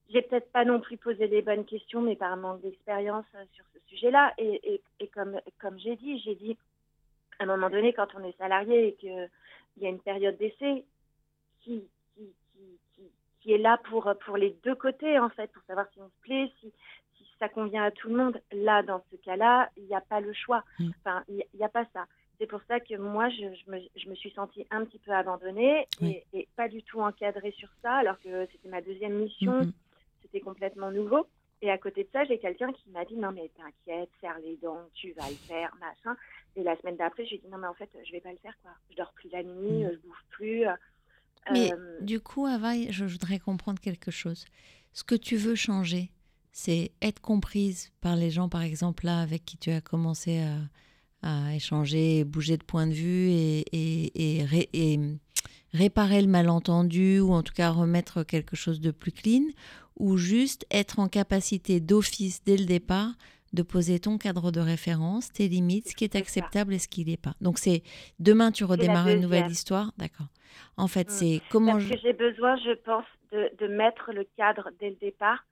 j'ai 0.10 0.22
peut-être 0.22 0.52
pas 0.52 0.66
non 0.66 0.80
plus 0.80 0.98
posé 0.98 1.28
les 1.28 1.42
bonnes 1.42 1.66
questions, 1.66 2.02
mais 2.02 2.16
par 2.16 2.36
manque 2.38 2.62
d'expérience 2.62 3.26
euh, 3.36 3.44
sur 3.54 3.66
ce 3.74 3.80
sujet-là. 3.90 4.34
Et, 4.38 4.76
et, 4.76 4.82
et 5.00 5.08
comme, 5.08 5.40
comme 5.60 5.80
j'ai 5.80 5.96
dit, 5.96 6.20
j'ai 6.20 6.36
dit, 6.36 6.58
à 7.40 7.44
un 7.44 7.48
moment 7.48 7.70
donné, 7.70 7.94
quand 7.94 8.08
on 8.16 8.24
est 8.24 8.38
salarié 8.38 8.90
et 8.90 8.94
qu'il 8.96 9.30
y 9.78 9.86
a 9.86 9.90
une 9.90 10.00
période 10.00 10.38
d'essai 10.38 10.86
qui, 11.62 11.84
qui, 12.16 12.34
qui, 12.54 12.80
qui, 12.94 13.02
qui 13.42 13.52
est 13.54 13.58
là 13.58 13.80
pour, 13.90 14.14
pour 14.26 14.38
les 14.38 14.56
deux 14.64 14.76
côtés, 14.76 15.20
en 15.20 15.30
fait, 15.30 15.52
pour 15.52 15.64
savoir 15.64 15.88
si 15.94 16.00
on 16.00 16.08
se 16.08 16.22
plaît, 16.22 16.52
si, 16.60 16.72
si 17.18 17.26
ça 17.40 17.50
convient 17.50 17.84
à 17.84 17.92
tout 17.92 18.10
le 18.10 18.16
monde. 18.16 18.42
Là, 18.52 18.84
dans 18.84 19.04
ce 19.12 19.16
cas-là, 19.18 19.70
il 19.78 19.86
n'y 19.86 19.96
a 19.96 20.02
pas 20.02 20.20
le 20.20 20.34
choix. 20.34 20.64
Mm. 20.80 20.90
Enfin, 21.00 21.24
il 21.28 21.44
n'y 21.56 21.64
a, 21.64 21.70
pas 21.70 21.86
ça. 21.94 22.06
C'est 22.40 22.48
pour 22.48 22.62
ça 22.68 22.80
que 22.80 22.96
moi, 22.96 23.30
je, 23.30 23.36
je, 23.66 23.72
me, 23.72 23.80
je 23.96 24.10
me 24.10 24.16
suis 24.16 24.32
sentie 24.32 24.66
un 24.72 24.84
petit 24.86 25.00
peu 25.00 25.12
abandonnée 25.12 25.88
Oui. 26.02 26.22
et, 26.34 26.40
et 26.40 26.48
pas 26.56 26.68
du 26.68 26.84
tout 26.84 27.00
encadrée 27.02 27.52
sur 27.58 27.70
ça, 27.82 27.94
alors 27.96 28.20
que 28.20 28.48
c'était 28.52 28.70
ma 28.70 28.82
deuxième 28.82 29.14
mission, 29.20 29.62
Mm, 29.62 29.66
mm. 29.68 29.74
c'était 30.22 30.42
complètement 30.42 30.92
nouveau. 30.92 31.28
Et 31.62 31.72
à 31.72 31.78
côté 31.78 32.04
de 32.04 32.10
ça, 32.12 32.26
j'ai 32.26 32.38
quelqu'un 32.38 32.72
qui 32.74 32.90
m'a 32.92 33.06
dit 33.06 33.16
non 33.16 33.32
mais 33.32 33.50
t'inquiète, 33.58 34.10
serre 34.22 34.38
les 34.44 34.58
dents, 34.62 34.82
tu 34.94 35.14
vas 35.14 35.28
le 35.30 35.36
faire, 35.48 35.74
machin. 35.80 36.18
Et 36.58 36.64
la 36.64 36.76
semaine 36.78 36.98
d'après, 36.98 37.26
j'ai 37.26 37.38
dit 37.38 37.48
non 37.50 37.58
mais 37.58 37.68
en 37.68 37.74
fait, 37.74 37.90
je 38.06 38.12
vais 38.12 38.20
pas 38.20 38.32
le 38.32 38.38
faire 38.38 38.56
quoi. 38.62 38.72
Je 38.92 38.96
dors 38.98 39.14
plus 39.14 39.30
la 39.30 39.42
nuit, 39.44 39.84
Mm. 39.86 39.92
je 39.94 39.98
bouffe 40.08 40.26
plus. 40.32 40.66
Mais 41.52 41.72
euh, 41.74 41.98
du 42.02 42.20
coup, 42.20 42.46
Ava, 42.46 42.74
je 42.90 43.06
voudrais 43.06 43.40
comprendre 43.40 43.80
quelque 43.80 44.12
chose. 44.12 44.46
Ce 44.94 45.04
que 45.04 45.16
tu 45.16 45.38
veux 45.38 45.56
changer, 45.56 46.10
c'est 46.52 46.92
être 47.02 47.22
comprise 47.22 47.92
par 48.02 48.16
les 48.16 48.32
gens, 48.32 48.50
par 48.50 48.62
exemple, 48.64 49.06
là, 49.06 49.22
avec 49.22 49.46
qui 49.46 49.58
tu 49.58 49.70
as 49.72 49.82
commencé 49.82 50.40
à, 50.40 50.56
à 51.26 51.54
échanger, 51.56 52.24
bouger 52.24 52.56
de 52.58 52.64
point 52.64 52.88
de 52.88 52.94
vue 52.94 53.30
et, 53.30 53.60
et- 53.74 54.38
et 54.40 54.44
ré- 54.46 54.70
et 54.74 55.00
réparer 55.74 56.22
le 56.22 56.28
malentendu 56.28 57.20
ou 57.20 57.34
en 57.34 57.44
tout 57.44 57.54
cas 57.54 57.70
remettre 57.72 58.24
quelque 58.24 58.56
chose 58.56 58.80
de 58.80 58.92
plus 58.92 59.12
clean 59.12 59.44
ou 59.98 60.18
juste 60.18 60.66
être 60.72 61.00
en 61.00 61.08
capacité 61.10 61.80
d'office 61.80 62.44
dès 62.46 62.58
le 62.58 62.66
départ 62.66 63.12
de 63.54 63.62
poser 63.64 64.00
ton 64.00 64.18
cadre 64.18 64.52
de 64.52 64.60
référence, 64.60 65.32
tes 65.32 65.48
limites, 65.48 65.90
ce 65.90 65.96
qui 65.96 66.04
est 66.04 66.16
acceptable 66.16 66.74
et 66.74 66.80
ce 66.80 66.88
qui 66.90 67.06
n'est 67.06 67.16
pas. 67.18 67.34
Donc 67.42 67.58
c'est 67.58 67.84
demain 68.20 68.52
tu 68.52 68.64
redémarres 68.66 69.08
une 69.10 69.22
nouvelle 69.22 69.50
histoire, 69.50 69.92
d'accord. 69.98 70.28
En 70.78 70.88
fait, 70.88 71.08
Mm. 71.08 71.12
c'est 71.12 71.42
comment 71.50 71.72
Parce 71.74 71.86
je... 71.86 71.94
que 71.94 72.00
j'ai 72.02 72.14
besoin, 72.14 72.58
je 72.58 72.74
pense, 72.84 73.06
de, 73.32 73.50
de 73.60 73.68
mettre 73.74 74.12
le 74.14 74.26
cadre 74.38 74.70
dès 74.80 74.90
le 74.90 74.98
départ, 75.02 75.46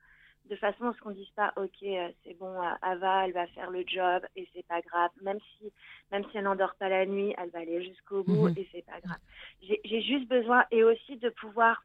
de 0.50 0.56
façon 0.56 0.84
à 0.86 0.92
ce 0.94 1.00
qu'on 1.00 1.10
ne 1.10 1.14
dise 1.14 1.30
pas, 1.34 1.52
ok, 1.56 1.70
euh, 1.84 2.08
c'est 2.22 2.34
bon, 2.38 2.52
euh, 2.62 2.70
Ava, 2.82 3.26
elle 3.26 3.32
va 3.32 3.46
faire 3.48 3.70
le 3.70 3.82
job 3.86 4.22
et 4.36 4.46
c'est 4.54 4.66
pas 4.66 4.80
grave. 4.82 5.10
Même 5.22 5.38
si, 5.58 5.72
même 6.12 6.22
si 6.30 6.36
elle 6.36 6.44
n'endort 6.44 6.74
pas 6.78 6.88
la 6.88 7.06
nuit, 7.06 7.34
elle 7.38 7.50
va 7.50 7.60
aller 7.60 7.82
jusqu'au 7.84 8.22
bout 8.22 8.48
Mhm. 8.48 8.54
et 8.58 8.68
c'est 8.72 8.84
pas 8.84 9.00
grave. 9.00 9.18
J'ai 9.62 10.02
juste 10.02 10.28
besoin, 10.28 10.64
et 10.70 10.84
aussi 10.84 11.16
de 11.16 11.30
pouvoir 11.30 11.82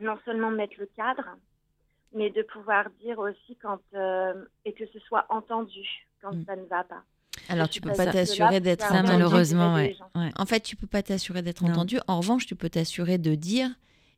non 0.00 0.18
seulement 0.24 0.50
mettre 0.50 0.74
le 0.78 0.86
cadre, 0.96 1.24
mais 2.12 2.30
de 2.30 2.42
pouvoir 2.42 2.90
dire 3.02 3.18
aussi 3.18 3.56
quand, 3.62 3.80
euh, 3.94 4.44
et 4.64 4.72
que 4.72 4.86
ce 4.86 4.98
soit 5.00 5.26
entendu 5.28 5.86
quand 6.20 6.32
Mm. 6.34 6.44
ça 6.46 6.56
ne 6.56 6.64
va 6.64 6.82
pas. 6.84 7.02
Alors 7.48 7.68
tu 7.68 7.80
peux 7.80 7.92
pas 7.92 8.06
t'assurer 8.06 8.60
d'être 8.60 8.92
malheureusement, 9.04 9.74
ouais. 9.74 9.96
ouais. 10.16 10.30
En 10.36 10.46
fait, 10.46 10.60
tu 10.60 10.74
peux 10.74 10.86
pas 10.88 11.02
t'assurer 11.02 11.42
d'être 11.42 11.64
entendu. 11.64 11.98
En 12.08 12.18
revanche, 12.18 12.46
tu 12.46 12.56
peux 12.56 12.68
t'assurer 12.68 13.18
de 13.18 13.34
dire 13.36 13.70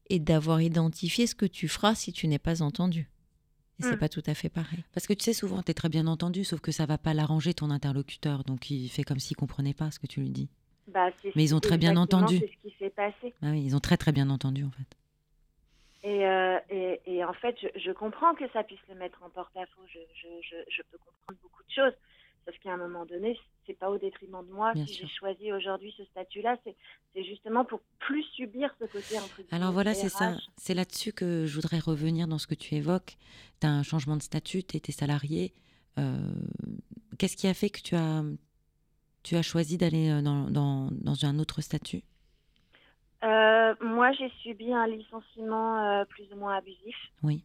et 0.08 0.18
d'avoir 0.18 0.60
identifié 0.62 1.26
ce 1.26 1.34
que 1.34 1.46
tu 1.46 1.68
feras 1.68 1.94
si 1.94 2.12
tu 2.12 2.26
n'es 2.26 2.38
pas 2.38 2.62
entendu. 2.62 3.08
Et 3.80 3.82
c'est 3.82 3.96
Mm. 3.96 3.98
pas 3.98 4.08
tout 4.08 4.22
à 4.26 4.34
fait 4.34 4.48
pareil. 4.50 4.84
Parce 4.94 5.06
que 5.06 5.14
tu 5.14 5.24
sais, 5.24 5.32
souvent, 5.32 5.62
tu 5.62 5.70
es 5.70 5.74
très 5.74 5.88
bien 5.88 6.06
entendu, 6.06 6.44
sauf 6.44 6.60
que 6.60 6.70
ça 6.70 6.86
va 6.86 6.98
pas 6.98 7.14
l'arranger 7.14 7.54
ton 7.54 7.70
interlocuteur. 7.70 8.44
Donc, 8.44 8.70
il 8.70 8.88
fait 8.88 9.02
comme 9.02 9.18
s'il 9.18 9.36
comprenait 9.36 9.74
pas 9.74 9.90
ce 9.90 9.98
que 9.98 10.06
tu 10.06 10.20
lui 10.20 10.30
dis. 10.30 10.48
Bah, 10.88 11.08
Mais 11.34 11.44
ils 11.44 11.54
ont 11.54 11.60
très 11.60 11.78
bien 11.78 11.96
entendu. 11.96 12.38
C'est 12.38 12.46
ce 12.62 12.68
qui 12.68 12.74
s'est 12.78 12.90
passé. 12.90 13.34
Ah 13.42 13.50
oui, 13.50 13.62
ils 13.64 13.74
ont 13.74 13.80
très 13.80 13.96
très 13.96 14.12
bien 14.12 14.28
entendu, 14.30 14.64
en 14.64 14.70
fait. 14.70 14.96
Et, 16.02 16.26
euh, 16.26 16.58
et, 16.70 17.00
et 17.06 17.24
en 17.24 17.32
fait, 17.34 17.56
je, 17.62 17.68
je 17.78 17.92
comprends 17.92 18.34
que 18.34 18.48
ça 18.52 18.62
puisse 18.64 18.80
le 18.88 18.94
mettre 18.94 19.22
en 19.22 19.28
porte-à-faux. 19.30 19.82
Je, 19.86 19.98
je, 20.14 20.28
je, 20.42 20.56
je 20.76 20.82
peux 20.90 20.98
comprendre 20.98 21.38
beaucoup 21.42 21.62
de 21.62 21.70
choses. 21.72 21.92
Sauf 22.50 22.58
qu'à 22.60 22.72
un 22.72 22.76
moment 22.76 23.06
donné, 23.06 23.38
c'est 23.66 23.78
pas 23.78 23.90
au 23.90 23.98
détriment 23.98 24.44
de 24.44 24.52
moi. 24.52 24.72
Bien 24.72 24.84
si 24.84 24.94
j'ai 24.94 25.06
choisi 25.06 25.52
aujourd'hui 25.52 25.94
ce 25.96 26.04
statut-là, 26.06 26.56
c'est 26.64 27.22
justement 27.22 27.64
pour 27.64 27.80
plus 28.00 28.24
subir 28.34 28.74
ce 28.80 28.86
côté 28.86 29.18
entre 29.18 29.40
Alors 29.52 29.72
voilà, 29.72 29.94
c'est 29.94 30.08
ça. 30.08 30.36
C'est 30.56 30.74
là-dessus 30.74 31.12
que 31.12 31.46
je 31.46 31.54
voudrais 31.54 31.78
revenir 31.78 32.26
dans 32.26 32.38
ce 32.38 32.48
que 32.48 32.54
tu 32.56 32.74
évoques. 32.74 33.16
Tu 33.60 33.66
as 33.66 33.70
un 33.70 33.84
changement 33.84 34.16
de 34.16 34.22
statut, 34.22 34.64
tu 34.64 34.76
étais 34.76 34.92
salarié. 34.92 35.52
Euh, 35.98 36.18
Qu'est-ce 37.18 37.36
qui 37.36 37.46
a 37.46 37.54
fait 37.54 37.70
que 37.70 37.80
tu 37.80 37.94
as, 37.94 38.24
tu 39.22 39.36
as 39.36 39.42
choisi 39.42 39.76
d'aller 39.76 40.10
euh, 40.10 40.22
dans, 40.22 40.50
dans, 40.50 40.88
dans 40.90 41.24
un 41.24 41.38
autre 41.38 41.60
statut? 41.60 42.02
Euh, 43.22 43.74
moi, 43.80 44.10
j'ai 44.12 44.30
subi 44.42 44.72
un 44.72 44.86
licenciement 44.88 46.00
euh, 46.00 46.04
plus 46.06 46.24
ou 46.32 46.36
moins 46.36 46.56
abusif. 46.56 46.96
Oui. 47.22 47.44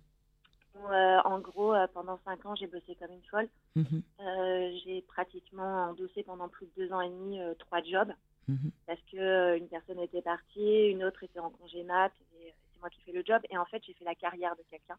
Euh, 0.76 1.18
en 1.23 1.39
gros, 1.39 1.73
euh, 1.73 1.88
pendant 1.93 2.19
cinq 2.26 2.45
ans, 2.45 2.56
j'ai 2.56 2.68
bossé 2.68 2.95
comme 2.99 3.11
une 3.11 3.23
folle. 3.31 3.47
Mhm, 3.76 4.02
Euh, 4.22 4.72
j'ai 4.84 5.02
pratiquement 5.03 5.85
endossé 5.89 6.23
pendant 6.23 6.49
plus 6.49 6.65
de 6.68 6.72
deux 6.85 6.91
ans 6.93 7.02
et 7.02 7.10
demi 7.10 7.39
euh, 7.39 7.53
trois 7.60 7.81
jobs. 7.84 8.11
mhm. 8.47 8.69
parce 8.85 8.99
que 9.11 9.57
une 9.57 9.68
personne 9.68 9.99
était 9.99 10.22
partie, 10.22 10.89
une 10.89 11.03
autre 11.03 11.23
était 11.23 11.39
en 11.39 11.49
congé 11.49 11.81
mat, 11.84 12.11
et, 12.39 12.53
c'est 12.73 12.80
moi 12.80 12.89
qui 12.91 13.02
fais 13.02 13.11
le 13.11 13.23
job. 13.26 13.41
Et 13.49 13.57
en 13.57 13.65
fait, 13.65 13.81
j'ai 13.85 13.93
fait 13.93 14.06
la 14.06 14.14
carrière 14.15 14.56
de 14.56 14.61
quelqu'un. 14.69 14.97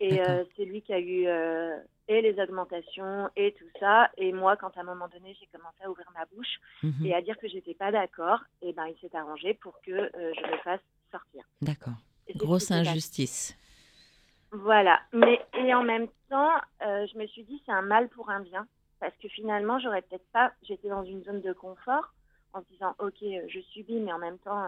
Et 0.00 0.18
c'est 0.56 0.64
lui 0.64 0.82
qui 0.82 0.92
a 0.92 0.98
eu 0.98 1.26
et 2.08 2.22
les 2.22 2.40
augmentations 2.42 3.28
et 3.36 3.52
tout 3.52 3.68
ça. 3.78 4.10
Et 4.16 4.32
moi, 4.32 4.56
quand 4.56 4.76
à 4.76 4.80
un 4.80 4.84
moment 4.84 5.06
donné, 5.06 5.36
j'ai 5.38 5.46
commencé 5.46 5.76
à 5.84 5.90
ouvrir 5.90 6.06
ma 6.14 6.24
bouche 6.24 6.58
Mhm. 6.82 7.06
et 7.06 7.14
à 7.14 7.20
dire 7.22 7.38
que 7.38 7.46
j'étais 7.46 7.74
pas 7.74 7.92
d'accord, 7.92 8.40
et 8.62 8.72
ben 8.72 8.86
il 8.86 8.96
s'est 9.00 9.14
arrangé 9.14 9.54
pour 9.54 9.74
que 9.82 9.92
je 10.14 10.50
le 10.50 10.58
fasse 10.64 10.80
sortir. 11.12 11.44
D'accord. 11.60 11.92
Grosse 12.36 12.70
injustice. 12.70 13.54
Voilà. 14.52 15.00
Mais 15.12 15.40
et 15.54 15.74
en 15.74 15.82
même 15.82 16.08
temps, 16.28 16.52
euh, 16.82 17.06
je 17.06 17.18
me 17.18 17.26
suis 17.26 17.44
dit 17.44 17.62
c'est 17.66 17.72
un 17.72 17.82
mal 17.82 18.08
pour 18.10 18.30
un 18.30 18.40
bien 18.40 18.66
parce 19.00 19.16
que 19.16 19.28
finalement, 19.28 19.78
j'aurais 19.80 20.02
peut-être 20.02 20.30
pas. 20.32 20.52
J'étais 20.62 20.88
dans 20.88 21.04
une 21.04 21.24
zone 21.24 21.40
de 21.40 21.52
confort 21.52 22.12
en 22.52 22.60
se 22.62 22.68
disant 22.68 22.94
ok, 22.98 23.22
euh, 23.22 23.42
je 23.48 23.60
subis, 23.60 23.98
mais 24.00 24.12
en 24.12 24.18
même 24.18 24.38
temps, 24.38 24.66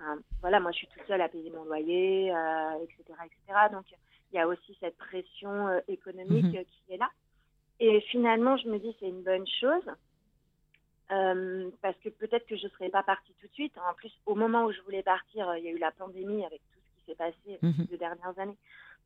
euh, 0.00 0.16
voilà, 0.40 0.58
moi 0.60 0.72
je 0.72 0.78
suis 0.78 0.88
toute 0.88 1.06
seule 1.06 1.20
à 1.22 1.28
payer 1.28 1.50
mon 1.50 1.64
loyer, 1.64 2.34
euh, 2.34 2.82
etc., 2.82 3.02
etc. 3.24 3.58
Donc 3.72 3.84
il 4.32 4.36
y 4.36 4.40
a 4.40 4.48
aussi 4.48 4.76
cette 4.80 4.96
pression 4.96 5.80
économique 5.86 6.44
Mhm. 6.46 6.64
qui 6.64 6.92
est 6.92 6.96
là. 6.96 7.08
Et 7.80 8.00
finalement, 8.02 8.56
je 8.56 8.68
me 8.68 8.78
dis 8.78 8.96
c'est 9.00 9.08
une 9.08 9.22
bonne 9.22 9.46
chose. 9.60 9.88
euh, 11.10 11.70
parce 11.82 11.96
que 11.98 12.08
peut-être 12.08 12.46
que 12.46 12.56
je 12.56 12.64
ne 12.64 12.70
serais 12.70 12.88
pas 12.88 13.02
partie 13.02 13.34
tout 13.34 13.46
de 13.46 13.52
suite. 13.52 13.76
En 13.78 13.92
plus, 13.92 14.10
au 14.24 14.34
moment 14.34 14.64
où 14.64 14.72
je 14.72 14.80
voulais 14.80 15.02
partir, 15.02 15.46
euh, 15.50 15.58
il 15.58 15.64
y 15.64 15.68
a 15.68 15.70
eu 15.70 15.78
la 15.78 15.92
pandémie 15.92 16.44
avec 16.46 16.62
tout 16.72 16.80
ce 16.80 16.98
qui 16.98 17.04
s'est 17.10 17.14
passé 17.14 17.58
Mhm. 17.62 17.74
ces 17.76 17.84
deux 17.84 17.98
dernières 17.98 18.36
années. 18.38 18.56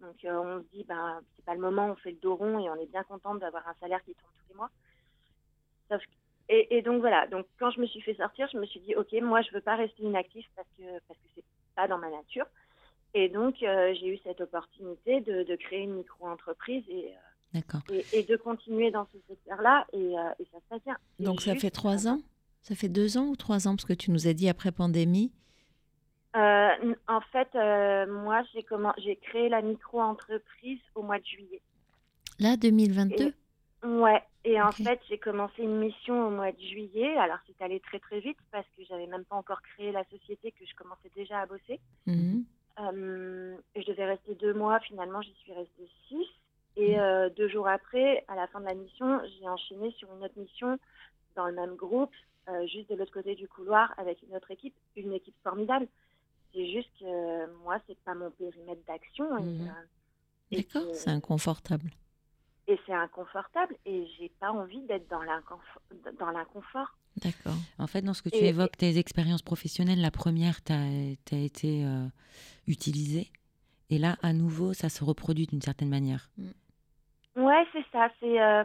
Donc 0.01 0.25
euh, 0.25 0.39
on 0.39 0.63
se 0.63 0.67
dit, 0.77 0.85
ben, 0.85 1.21
c'est 1.37 1.45
pas 1.45 1.55
le 1.55 1.61
moment, 1.61 1.87
on 1.91 1.97
fait 1.97 2.13
le 2.13 2.19
dos 2.19 2.37
rond 2.37 2.59
et 2.61 2.71
on 2.71 2.77
est 2.77 2.87
bien 2.91 3.03
contente 3.05 3.41
d'avoir 3.41 3.67
un 3.67 3.75
salaire 3.81 4.03
qui 4.05 4.15
tombe 4.15 4.31
tous 4.37 4.49
les 4.51 4.55
mois. 4.55 4.71
Sauf 5.91 6.01
que- 6.03 6.11
et, 6.51 6.79
et 6.79 6.83
donc 6.83 7.01
voilà, 7.01 7.27
donc 7.27 7.47
quand 7.59 7.71
je 7.71 7.81
me 7.81 7.87
suis 7.87 8.01
fait 8.01 8.15
sortir, 8.15 8.49
je 8.53 8.59
me 8.59 8.65
suis 8.67 8.81
dit, 8.81 8.95
ok, 8.95 9.13
moi 9.23 9.43
je 9.43 9.51
veux 9.53 9.61
pas 9.61 9.77
rester 9.77 10.03
inactif 10.03 10.47
parce 10.57 10.69
que 10.79 10.85
parce 11.07 11.19
que 11.21 11.29
c'est 11.35 11.45
pas 11.75 11.89
dans 11.89 11.99
ma 11.99 12.11
nature. 12.11 12.47
Et 13.15 13.29
donc 13.29 13.63
euh, 13.63 13.95
j'ai 13.99 14.09
eu 14.15 14.19
cette 14.25 14.41
opportunité 14.41 15.21
de, 15.21 15.43
de 15.43 15.57
créer 15.57 15.81
une 15.83 15.95
micro-entreprise 15.95 16.85
et, 16.89 17.09
euh, 17.15 17.19
et, 17.91 18.05
et 18.13 18.23
de 18.23 18.37
continuer 18.37 18.91
dans 18.91 19.07
ce 19.13 19.19
secteur-là 19.29 19.87
et, 19.93 20.13
et 20.39 20.45
ça 20.53 20.59
se 20.61 20.65
passe 20.69 20.85
bien. 20.85 20.97
Donc 21.21 21.41
ça 21.41 21.55
fait 21.61 21.71
trois 21.71 22.07
ans? 22.09 22.21
Ça 22.63 22.75
fait 22.75 22.89
deux 22.89 23.17
ans 23.19 23.27
ou 23.29 23.37
trois 23.37 23.67
ans? 23.67 23.77
Parce 23.77 23.87
que 23.87 23.93
tu 23.95 24.11
nous 24.11 24.27
as 24.27 24.35
dit 24.35 24.49
après 24.49 24.73
pandémie. 24.73 25.33
Euh, 26.37 26.95
en 27.09 27.21
fait, 27.33 27.49
euh, 27.55 28.07
moi 28.07 28.43
j'ai 28.53 28.63
comment 28.63 28.93
j'ai 28.99 29.17
créé 29.17 29.49
la 29.49 29.63
micro-entreprise 29.63 30.81
au 30.95 31.03
mois 31.03 31.19
de 31.19 31.25
juillet. 31.25 31.63
Là, 32.39 32.57
2022 32.57 33.33
Ouais, 33.85 34.23
et 34.45 34.61
en 34.61 34.73
fait, 34.73 35.01
j'ai 35.09 35.19
commencé 35.19 35.63
une 35.63 35.79
mission 35.79 36.27
au 36.27 36.31
mois 36.31 36.51
de 36.51 36.61
juillet. 36.61 37.17
Alors, 37.17 37.39
c'est 37.47 37.65
allé 37.65 37.79
très 37.81 38.01
très 38.01 38.19
vite 38.19 38.39
parce 38.51 38.67
que 38.77 38.83
j'avais 38.85 39.07
même 39.07 39.25
pas 39.25 39.37
encore 39.37 39.63
créé 39.63 39.93
la 39.93 40.05
société 40.05 40.51
que 40.51 40.67
je 40.67 40.75
commençais 40.75 41.11
déjà 41.15 41.41
à 41.41 41.47
bosser. 41.47 41.79
Mhm. 42.07 42.45
Euh, 42.81 43.57
et 43.75 43.83
je 43.83 43.87
devais 43.87 44.07
rester 44.07 44.35
deux 44.35 44.53
mois. 44.53 44.81
Finalement, 44.81 45.23
j'y 45.23 45.35
suis 45.35 45.53
restée 45.53 45.89
six. 46.09 46.27
Et 46.77 46.99
euh, 46.99 47.29
deux 47.31 47.49
jours 47.49 47.69
après, 47.69 48.25
à 48.29 48.37
la 48.37 48.47
fin 48.49 48.61
de 48.61 48.67
la 48.67 48.75
mission, 48.75 49.21
j'ai 49.39 49.49
enchaîné 49.49 49.93
sur 49.93 50.09
une 50.15 50.25
autre 50.25 50.39
mission 50.39 50.79
dans 51.35 51.47
le 51.47 51.53
même 51.53 51.75
groupe, 51.75 52.15
euh, 52.49 52.67
juste 52.67 52.91
de 52.91 52.97
l'autre 52.97 53.13
côté 53.13 53.35
du 53.35 53.49
couloir, 53.49 53.95
avec 53.97 54.23
une 54.23 54.35
autre 54.35 54.51
équipe, 54.51 54.75
une 54.97 55.13
équipe 55.13 55.35
formidable. 55.43 55.89
C'est 56.59 56.73
juste 56.73 56.91
que 56.99 57.63
moi, 57.63 57.79
c'est 57.87 57.97
pas 58.01 58.15
mon 58.15 58.33
périmètre 58.33 58.83
d'action. 58.89 59.31
Mhm. 59.41 59.71
D'accord, 60.51 60.83
c'est 60.93 61.11
inconfortable. 61.11 61.91
et 62.67 62.79
c'est 62.85 62.93
inconfortable 62.93 63.77
et 63.87 64.07
j'ai 64.19 64.29
pas 64.41 64.51
envie 64.51 64.81
d'être 64.83 65.09
dans 65.09 65.23
l'inconfort. 65.23 66.99
D'accord. 67.17 67.55
En 67.79 67.87
fait, 67.87 68.03
dans 68.03 68.13
ce 68.13 68.23
que 68.23 68.29
tu 68.29 68.37
Et- 68.39 68.49
évoques, 68.49 68.77
tes 68.77 68.99
expériences 68.99 69.43
professionnelles, 69.43 70.01
la 70.01 70.11
première 70.11 70.61
t'a 70.63 70.81
t'a 71.25 71.37
été 71.37 71.85
euh, 71.85 72.07
utilisée. 72.67 73.31
Et 73.91 73.99
là, 73.99 74.17
à 74.23 74.33
nouveau, 74.33 74.73
ça 74.75 74.89
se 74.89 75.03
reproduit 75.05 75.47
d'une 75.47 75.63
certaine 75.63 75.89
manière. 75.89 76.29
Ouais, 77.37 77.65
c'est 77.73 77.85
ça. 77.93 78.11
C'est, 78.21 78.41
euh, 78.43 78.65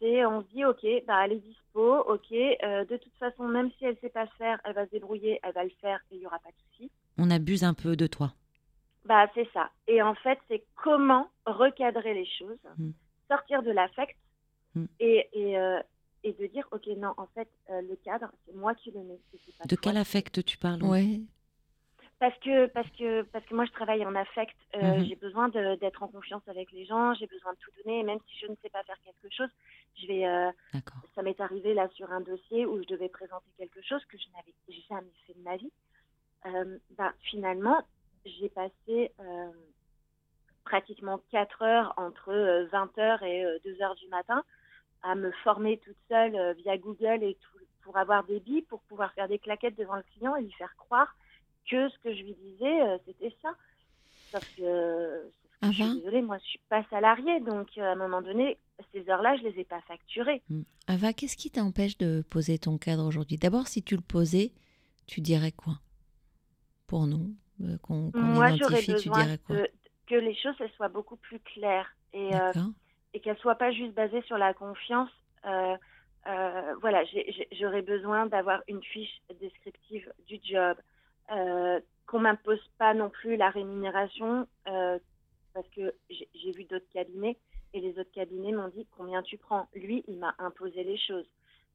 c'est, 0.00 0.24
on 0.26 0.42
se 0.42 0.46
dit, 0.48 0.64
ok, 0.64 0.84
bah 1.06 1.24
elle 1.24 1.32
est 1.32 1.40
dispo, 1.40 1.96
ok. 2.00 2.32
euh, 2.32 2.84
de 2.84 2.96
toute 2.96 3.14
façon, 3.18 3.48
même 3.48 3.70
si 3.78 3.84
elle 3.84 3.96
sait 3.98 4.08
pas 4.10 4.26
faire, 4.38 4.60
elle 4.64 4.74
va 4.74 4.86
se 4.86 4.90
débrouiller, 4.90 5.38
elle 5.42 5.52
va 5.54 5.64
le 5.64 5.70
faire 5.80 5.98
et 6.10 6.16
il 6.16 6.22
y 6.22 6.26
aura 6.26 6.38
pas 6.38 6.50
de 6.50 6.56
souci. 6.70 6.90
On 7.18 7.30
abuse 7.30 7.64
un 7.64 7.74
peu 7.74 7.96
de 7.96 8.06
toi. 8.06 8.32
Bah 9.04 9.26
c'est 9.34 9.48
ça. 9.52 9.70
Et 9.86 10.02
en 10.02 10.14
fait, 10.16 10.38
c'est 10.48 10.64
comment 10.74 11.28
recadrer 11.46 12.14
les 12.14 12.26
choses, 12.38 12.58
Mm. 12.76 12.90
sortir 13.28 13.62
de 13.62 13.70
l'affect 13.70 14.16
Mm. 14.74 14.84
et 15.00 15.28
et, 15.32 15.58
euh, 15.58 15.80
et 16.24 16.32
de 16.32 16.46
dire, 16.48 16.66
ok, 16.72 16.86
non, 16.98 17.14
en 17.16 17.26
fait, 17.34 17.48
euh, 17.70 17.80
le 17.82 17.94
cadre, 17.96 18.30
c'est 18.44 18.54
moi 18.54 18.74
qui 18.74 18.90
le 18.90 19.00
mets. 19.04 19.20
De 19.68 19.76
quel 19.76 19.96
affect 19.96 20.44
tu 20.44 20.58
parles 20.58 20.82
Ouais. 20.82 21.20
Parce 22.18 22.36
que, 22.38 22.66
parce 22.68 22.88
que, 22.92 23.22
parce 23.22 23.44
que 23.44 23.54
moi, 23.54 23.66
je 23.66 23.72
travaille 23.72 24.04
en 24.06 24.14
affect. 24.14 24.56
Euh, 24.74 24.80
Mhm. 24.98 25.04
J'ai 25.04 25.16
besoin 25.16 25.48
d'être 25.50 26.02
en 26.02 26.08
confiance 26.08 26.46
avec 26.48 26.72
les 26.72 26.86
gens. 26.86 27.12
J'ai 27.14 27.26
besoin 27.26 27.52
de 27.52 27.58
tout 27.58 27.70
donner. 27.84 28.00
Et 28.00 28.02
même 28.04 28.20
si 28.26 28.38
je 28.38 28.46
ne 28.46 28.56
sais 28.62 28.70
pas 28.70 28.82
faire 28.84 28.96
quelque 29.04 29.28
chose, 29.34 29.50
je 29.96 30.06
vais. 30.06 30.26
euh, 30.26 30.50
ça 31.14 31.22
m'est 31.22 31.38
arrivé 31.40 31.74
là 31.74 31.88
sur 31.90 32.10
un 32.12 32.20
dossier 32.22 32.64
où 32.64 32.80
je 32.82 32.86
devais 32.88 33.08
présenter 33.10 33.50
quelque 33.58 33.82
chose 33.82 34.02
que 34.06 34.16
je 34.16 34.26
n'avais 34.34 34.54
jamais 34.88 35.12
fait 35.26 35.34
de 35.34 35.42
ma 35.42 35.56
vie. 35.56 35.70
Euh, 36.46 36.78
bah, 36.96 37.12
finalement, 37.22 37.82
j'ai 38.24 38.48
passé 38.48 39.12
pratiquement 40.64 41.20
4 41.30 41.62
heures 41.62 41.94
entre 41.96 42.32
20h 42.72 43.22
et 43.24 43.44
2h 43.64 43.96
du 43.96 44.08
matin 44.08 44.42
à 45.02 45.14
me 45.14 45.30
former 45.44 45.78
toute 45.78 45.96
seule 46.08 46.54
via 46.54 46.76
Google 46.78 47.22
et 47.22 47.36
tout, 47.36 47.58
pour 47.82 47.96
avoir 47.96 48.24
des 48.24 48.40
billes, 48.40 48.62
pour 48.62 48.80
pouvoir 48.82 49.12
faire 49.12 49.28
des 49.28 49.38
claquettes 49.38 49.76
devant 49.78 49.96
le 49.96 50.02
client 50.14 50.34
et 50.36 50.42
lui 50.42 50.52
faire 50.52 50.74
croire 50.76 51.14
que 51.70 51.88
ce 51.88 51.98
que 51.98 52.14
je 52.14 52.22
lui 52.22 52.34
disais, 52.34 52.82
euh, 52.82 52.98
c'était 53.06 53.34
ça. 53.42 53.50
Sauf 54.32 54.44
que, 54.56 54.62
que 54.62 55.32
je 55.62 55.72
suis 55.72 56.00
désolée, 56.00 56.22
moi, 56.22 56.38
je 56.38 56.44
suis 56.44 56.60
pas 56.68 56.84
salariée, 56.90 57.40
donc 57.40 57.68
euh, 57.78 57.82
à 57.82 57.92
un 57.92 57.96
moment 57.96 58.22
donné, 58.22 58.58
ces 58.92 59.08
heures-là, 59.08 59.36
je 59.36 59.42
les 59.44 59.60
ai 59.60 59.64
pas 59.64 59.80
facturées. 59.82 60.42
Ava, 60.86 61.12
qu'est-ce 61.12 61.36
qui 61.36 61.50
t'empêche 61.50 61.96
de 61.98 62.22
poser 62.28 62.58
ton 62.58 62.78
cadre 62.78 63.04
aujourd'hui? 63.04 63.36
D'abord, 63.38 63.66
si 63.66 63.82
tu 63.82 63.96
le 63.96 64.02
posais, 64.02 64.52
tu 65.06 65.20
dirais 65.20 65.52
quoi? 65.52 65.74
Pour 66.86 67.06
nous, 67.06 67.34
euh, 67.62 67.78
qu'on 67.78 68.12
j'aurais 68.56 68.82
identifie, 68.82 68.86
tu 68.86 69.10
besoin 69.10 69.24
dirais 69.24 69.38
quoi? 69.38 69.56
de- 69.56 69.70
que 70.06 70.14
les 70.14 70.34
choses 70.36 70.54
elles 70.60 70.70
soient 70.72 70.88
beaucoup 70.88 71.16
plus 71.16 71.40
claires 71.40 71.90
et, 72.12 72.34
euh, 72.36 72.52
et 73.12 73.20
qu'elles 73.20 73.38
soient 73.38 73.56
pas 73.56 73.72
juste 73.72 73.92
basées 73.94 74.22
sur 74.22 74.38
la 74.38 74.54
confiance. 74.54 75.10
Euh, 75.44 75.76
voilà, 76.80 77.04
j'aurais 77.52 77.82
besoin 77.82 78.26
d'avoir 78.26 78.62
une 78.68 78.82
fiche 78.82 79.20
descriptive 79.40 80.12
du 80.26 80.38
job, 80.42 80.76
qu'on 81.28 82.20
m'impose 82.20 82.64
pas 82.78 82.94
non 82.94 83.10
plus 83.10 83.36
la 83.36 83.50
rémunération, 83.50 84.46
euh, 84.68 84.98
parce 85.54 85.68
que 85.70 85.94
j'ai 86.08 86.52
vu 86.52 86.64
d'autres 86.64 86.88
cabinets 86.92 87.36
et 87.72 87.80
les 87.80 87.98
autres 87.98 88.12
cabinets 88.12 88.52
m'ont 88.52 88.68
dit 88.68 88.86
combien 88.96 89.22
tu 89.22 89.38
prends? 89.38 89.68
Lui, 89.74 90.04
il 90.06 90.18
m'a 90.18 90.34
imposé 90.38 90.84
les 90.84 90.98
choses. 90.98 91.28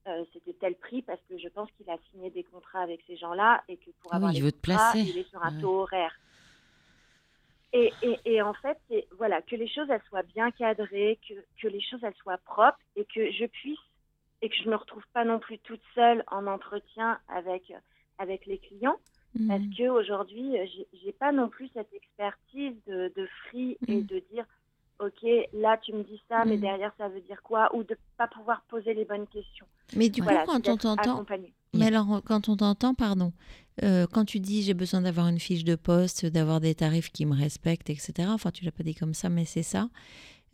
Euh, 0.08 0.24
C'était 0.34 0.54
tel 0.54 0.76
prix 0.76 1.02
parce 1.04 1.22
que 1.30 1.38
je 1.38 1.48
pense 1.50 1.70
qu'il 1.74 1.90
a 1.90 1.98
signé 2.12 2.30
des 2.32 2.44
contrats 2.44 2.82
avec 2.82 3.02
ces 3.06 3.18
gens-là 3.18 3.64
et 3.68 3.78
que 3.78 3.92
pour 4.02 4.14
Ah 4.14 4.16
avoir 4.18 4.32
oui, 4.32 4.38
il 4.40 4.44
les 4.46 4.52
te 4.52 4.58
contrats, 4.68 4.94
il 4.96 5.18
est 5.18 5.30
sur 5.30 5.44
un 5.44 5.52
Ouais. 5.52 5.62
taux 5.62 5.82
horaire. 5.82 6.16
Et, 7.74 7.94
et, 8.02 8.20
et 8.26 8.42
en 8.42 8.54
fait, 8.56 8.78
voilà 9.18 9.42
que 9.42 9.56
les 9.56 9.68
choses 9.68 9.90
elles 9.90 10.02
soient 10.10 10.24
bien 10.24 10.52
cadrées, 10.52 11.20
que, 11.28 11.34
que 11.62 11.68
les 11.68 11.82
choses 11.82 12.04
elles 12.04 12.16
soient 12.16 12.40
propres 12.40 12.80
et 12.96 13.06
que 13.06 13.32
je 13.32 13.46
puisse 13.46 13.80
et 14.42 14.50
que 14.50 14.56
je 14.56 14.70
me 14.70 14.76
retrouve 14.76 15.06
pas 15.14 15.24
non 15.24 15.40
plus 15.40 15.60
toute 15.60 15.82
seule 15.94 16.24
en 16.28 16.48
entretien 16.48 17.20
avec 17.28 17.72
avec 18.18 18.46
les 18.46 18.58
clients 18.60 18.98
parce 19.48 19.62
Mhm. 19.62 19.74
que 19.78 19.90
aujourd'hui 19.90 20.58
euh, 20.58 20.66
j'ai 21.04 21.12
pas 21.14 21.32
non 21.32 21.48
plus 21.50 21.70
cette 21.74 21.92
expertise 21.94 22.76
de, 22.88 23.12
de 23.16 23.28
free 23.48 23.78
et 23.88 24.02
Mm. 24.02 24.06
de 24.06 24.24
dire 24.32 24.46
ok 25.00 25.26
là 25.54 25.78
tu 25.82 25.94
me 25.94 26.04
dis 26.04 26.22
ça 26.30 26.46
mais 26.46 26.58
Mm. 26.58 26.62
derrière 26.62 26.94
ça 26.98 27.08
veut 27.10 27.22
dire 27.22 27.42
quoi? 27.44 27.74
Ou 27.76 27.84
de 27.84 27.98
pas 28.18 28.28
pouvoir 28.28 28.62
poser 28.70 28.94
les 28.94 29.06
bonnes 29.06 29.28
questions. 29.28 29.66
Mais 29.96 30.10
du 30.10 30.22
Voilà, 30.22 30.46
coup, 30.46 30.52
quand 30.52 30.68
on 30.68 30.78
t'entend. 30.78 31.26
Mais 31.74 31.86
alors, 31.86 32.22
quand 32.26 32.50
on 32.50 32.58
t'entend, 32.58 32.94
pardon, 32.94 33.32
euh, 33.84 34.06
quand 34.12 34.26
tu 34.26 34.42
dis 34.42 34.62
j'ai 34.62 34.74
besoin 34.74 35.02
d'avoir 35.02 35.28
une 35.30 35.40
fiche 35.40 35.64
de 35.64 35.76
poste, 35.76 36.26
d'avoir 36.26 36.60
des 36.60 36.76
tarifs 36.76 37.12
qui 37.12 37.26
me 37.26 37.34
respectent, 37.34 37.90
etc. 37.90 38.28
Enfin, 38.30 38.52
tu 38.52 38.66
l'as 38.66 38.72
pas 38.74 38.84
dit 38.84 38.94
comme 38.96 39.14
ça, 39.14 39.30
mais 39.30 39.46
c'est 39.46 39.64
ça. 39.64 39.90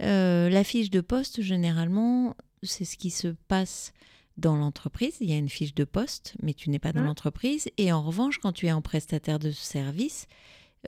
Euh, 0.03 0.47
la 0.49 0.63
fiche 0.63 0.91
de 0.91 1.01
poste, 1.01 1.41
généralement, 1.41 2.35
c'est 2.61 2.85
ce 2.85 2.97
qui 2.97 3.09
se 3.09 3.29
passe 3.47 3.93
dans 4.38 4.55
l'entreprise. 4.55 5.15
Il 5.22 5.30
y 5.30 5.34
a 5.34 5.38
une 5.38 5.49
fiche 5.49 5.73
de 5.73 5.84
poste, 5.84 6.35
mais 6.41 6.53
tu 6.53 6.69
n'es 6.69 6.80
pas 6.80 6.93
dans 6.93 7.01
l'entreprise. 7.07 7.69
Et 7.77 7.91
en 7.91 8.03
revanche, 8.03 8.38
quand 8.39 8.51
tu 8.53 8.68
es 8.68 8.72
en 8.72 8.81
prestataire 8.81 9.39
de 9.39 9.51
service, 9.51 10.27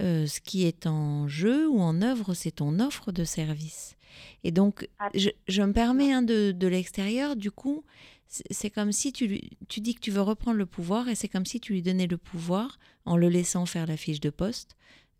euh, 0.01 0.27
ce 0.27 0.39
qui 0.39 0.65
est 0.65 0.85
en 0.85 1.27
jeu 1.27 1.67
ou 1.67 1.79
en 1.81 2.01
œuvre, 2.01 2.33
c'est 2.33 2.51
ton 2.51 2.79
offre 2.79 3.11
de 3.11 3.23
service. 3.23 3.95
Et 4.43 4.51
donc, 4.51 4.87
je, 5.15 5.29
je 5.47 5.61
me 5.63 5.73
permets 5.73 6.13
hein, 6.13 6.21
de, 6.21 6.51
de 6.51 6.67
l'extérieur, 6.67 7.35
du 7.35 7.51
coup, 7.51 7.83
c'est 8.27 8.43
c'est 8.51 8.69
comme 8.69 8.91
si 8.91 9.11
tu, 9.11 9.25
lui- 9.27 9.57
tu 9.67 9.81
dis 9.81 9.95
que 9.95 9.99
tu 9.99 10.11
veux 10.11 10.21
reprendre 10.21 10.57
le 10.57 10.65
pouvoir 10.67 11.07
et 11.09 11.15
c'est 11.15 11.27
comme 11.27 11.45
si 11.47 11.59
tu 11.59 11.73
lui 11.73 11.81
donnais 11.81 12.05
le 12.07 12.17
pouvoir, 12.17 12.77
en 13.05 13.17
le 13.17 13.27
laissant 13.29 13.65
faire 13.65 13.87
la 13.87 13.97
fiche 13.97 14.19
de 14.19 14.29
poste, 14.29 14.75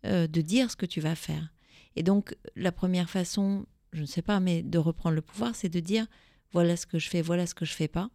euh, 0.06 0.28
de 0.28 0.40
dire 0.40 0.70
ce 0.70 0.76
que 0.76 0.86
tu 0.86 1.00
vas 1.00 1.16
faire. 1.16 1.52
Et 1.96 2.04
donc, 2.04 2.36
la 2.54 2.70
première 2.70 3.10
façon, 3.10 3.66
je 3.92 4.02
ne 4.02 4.06
sais 4.06 4.22
pas, 4.22 4.38
mais 4.38 4.62
de 4.62 4.78
reprendre 4.78 5.16
le 5.16 5.22
pouvoir, 5.22 5.56
c'est 5.56 5.68
de 5.68 5.80
dire 5.80 6.06
voilà 6.52 6.76
ce 6.76 6.86
que 6.86 6.98
je 7.00 7.08
fais, 7.08 7.20
voilà 7.22 7.46
ce 7.46 7.54
que 7.54 7.64
je 7.64 7.72
fais 7.74 7.88
pas, 7.88 8.10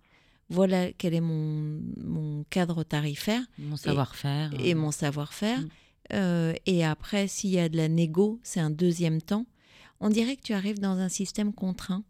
voilà 0.50 0.92
quel 0.94 1.14
est 1.14 1.22
mon, 1.22 1.82
mon 1.98 2.44
cadre 2.50 2.84
tarifaire 2.84 3.42
Mon 3.58 3.78
savoir-faire. 3.78 4.52
et 4.60 4.74
euh, 4.74 4.78
mon 4.78 4.92
savoir-faire. 4.92 5.60
Mm. 5.60 5.70
Euh, 6.14 6.54
et 6.66 6.86
après, 6.86 7.28
s'il 7.28 7.50
y 7.50 7.60
a 7.60 7.68
de 7.68 7.78
la 7.78 7.88
négo, 7.88 8.40
c'est 8.44 8.60
un 8.60 8.70
deuxième 8.70 9.22
temps. 9.22 9.46
On 10.00 10.10
dirait 10.10 10.36
que 10.36 10.44
tu 10.44 10.54
arrives 10.54 10.80
dans 10.80 10.98
un 11.00 11.10
système 11.10 11.54
contraint. 11.54 12.04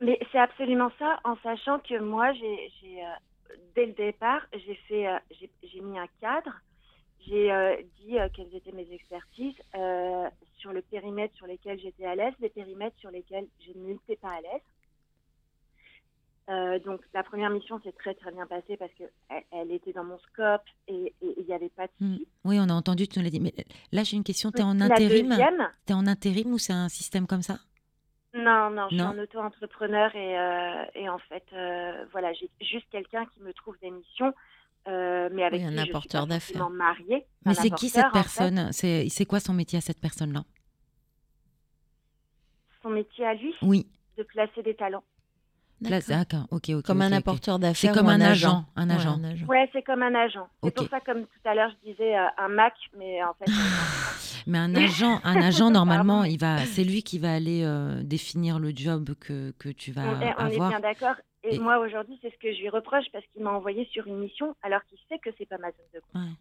Mais 0.00 0.18
c'est 0.32 0.38
absolument 0.38 0.90
ça, 0.98 1.20
en 1.22 1.36
sachant 1.44 1.78
que 1.78 1.96
moi, 2.00 2.32
j'ai, 2.32 2.72
j'ai, 2.80 3.04
euh, 3.04 3.54
dès 3.76 3.86
le 3.86 3.92
départ, 3.92 4.40
j'ai 4.52 4.74
fait, 4.88 5.06
euh, 5.06 5.16
j'ai, 5.30 5.48
j'ai 5.62 5.80
mis 5.80 5.96
un 5.96 6.08
cadre. 6.20 6.50
J'ai 7.24 7.52
euh, 7.52 7.76
dit 8.00 8.18
euh, 8.18 8.28
quelles 8.34 8.52
étaient 8.52 8.72
mes 8.72 8.92
expertises 8.92 9.54
euh, 9.76 10.28
sur 10.58 10.72
le 10.72 10.82
périmètre 10.82 11.36
sur 11.36 11.46
lesquels 11.46 11.78
j'étais 11.78 12.04
à 12.04 12.16
l'aise, 12.16 12.34
les 12.40 12.48
périmètres 12.48 12.98
sur 12.98 13.12
lesquels 13.12 13.46
je 13.64 13.78
n'étais 13.78 14.16
pas 14.16 14.30
à 14.30 14.40
l'aise. 14.40 14.62
Euh, 16.50 16.78
donc 16.80 17.00
la 17.14 17.22
première 17.22 17.50
mission 17.50 17.80
s'est 17.82 17.92
très 17.92 18.14
très 18.14 18.32
bien 18.32 18.46
passée 18.46 18.76
parce 18.76 18.92
que 18.94 19.04
elle, 19.28 19.44
elle 19.52 19.70
était 19.70 19.92
dans 19.92 20.02
mon 20.02 20.18
scope 20.18 20.64
et 20.88 21.14
il 21.22 21.44
n'y 21.46 21.54
avait 21.54 21.68
pas 21.68 21.86
de 21.86 21.92
Hmm. 22.00 22.16
Oui, 22.44 22.58
on 22.60 22.68
a 22.68 22.72
entendu, 22.72 23.06
tu 23.06 23.18
nous 23.18 23.24
l'as 23.24 23.30
dit. 23.30 23.38
Mais 23.40 23.54
là, 23.92 24.02
j'ai 24.02 24.16
une 24.16 24.24
question. 24.24 24.50
Tu 24.50 24.58
es 24.60 24.64
en 24.64 24.80
intérim? 24.80 25.28
deuxième, 25.28 25.68
T'es 25.86 25.94
en 25.94 26.06
intérim 26.06 26.52
ou 26.52 26.58
c'est 26.58 26.72
un 26.72 26.88
système 26.88 27.26
comme 27.28 27.42
ça? 27.42 27.58
Non, 28.34 28.70
non, 28.70 28.88
je 28.90 28.96
suis 28.96 29.04
Non. 29.04 29.10
un 29.10 29.18
auto-entrepreneur 29.22 30.14
et, 30.16 30.38
euh, 30.38 30.84
et 30.94 31.08
en 31.08 31.18
fait, 31.18 31.44
euh, 31.52 32.06
voilà, 32.12 32.32
j'ai 32.32 32.50
juste 32.60 32.86
quelqu'un 32.90 33.24
qui 33.26 33.40
me 33.40 33.52
trouve 33.52 33.76
des 33.80 33.90
missions, 33.90 34.32
mais 34.86 35.44
avec 35.44 35.60
Oui, 35.60 35.66
un 35.66 35.70
suis 35.70 35.80
apporteur 35.90 36.26
d'affaires. 36.26 36.68
Mais 37.46 37.54
c'est 37.54 37.70
qui 37.70 37.88
cette 37.88 38.04
apporteur, 38.06 38.20
en 38.20 38.24
fait. 38.24 38.54
personne? 38.54 38.72
C'est 39.08 39.26
quoi 39.26 39.38
son 39.38 39.52
métier 39.52 39.78
à 39.78 39.80
cette 39.82 40.00
personne-là? 40.00 40.42
Son 42.82 42.90
métier 42.90 43.24
à 43.26 43.34
lui, 43.34 43.54
Oui. 43.62 43.86
de 44.18 44.24
placer 44.24 44.62
des 44.62 44.74
talents. 44.74 45.04
Place- 45.84 46.08
D'accord. 46.08 46.46
Ok, 46.50 46.70
ok. 46.70 46.82
Comme 46.84 47.02
un 47.02 47.12
apporteur 47.12 47.56
C'est 47.56 47.60
d'affaires. 47.62 47.92
comme 47.94 48.06
ou 48.06 48.10
un 48.10 48.20
agent. 48.20 48.48
agent. 48.48 48.64
Un 48.76 48.88
Ouais, 48.88 48.94
agent. 48.96 49.10
un 49.18 49.24
agent. 49.24 49.46
Ouais, 49.46 49.70
c'est 49.72 49.82
comme 49.82 50.02
un 50.02 50.14
agent. 50.14 50.48
C'est 50.62 50.74
pour 50.74 50.88
ça, 50.88 51.00
comme 51.00 51.22
tout 51.22 51.48
à 51.48 51.54
l'heure, 51.54 51.70
je 51.84 51.90
disais 51.90 52.16
euh, 52.16 52.26
un 52.38 52.48
Mac, 52.48 52.74
mais 52.98 53.22
en 53.22 53.34
fait, 53.34 53.44
Mais 54.46 54.58
un 54.58 54.74
agent, 54.74 55.20
un 55.24 55.36
agent 55.42 55.70
normalement, 55.70 56.24
il 56.24 56.38
va, 56.38 56.58
c'est 56.66 56.84
lui 56.84 57.02
qui 57.02 57.18
va 57.18 57.32
aller 57.34 57.62
euh, 57.64 58.02
définir 58.02 58.58
le 58.58 58.72
job 58.74 59.14
que, 59.20 59.52
que 59.58 59.68
tu 59.68 59.92
vas 59.92 60.02
on, 60.02 60.20
est, 60.20 60.34
on 60.38 60.46
est 60.48 60.54
avoir. 60.54 60.68
bien 60.70 60.80
d'accord. 60.80 61.14
Et, 61.44 61.56
Et- 61.56 61.58
moi, 61.58 61.78
aujourd'hui, 61.78 62.18
c'est 62.22 62.30
ce 62.32 62.38
que 62.38 62.52
je 62.52 62.60
lui 62.60 62.68
reproche 62.68 63.04
parce 63.12 63.24
qu'il 63.32 63.42
m'a 63.42 63.50
envoyé 63.50 63.88
sur 63.92 64.06
une 64.06 64.18
mission 64.18 64.54
alors 64.62 64.80
qu'il 64.84 64.98
sait 65.08 65.18
que 65.18 65.30
c'est 65.38 65.46
pas 65.48 65.58
ma 65.58 65.68
zone 65.68 65.86
de 65.94 66.00
confort. 66.00 66.22
Ouais. 66.22 66.34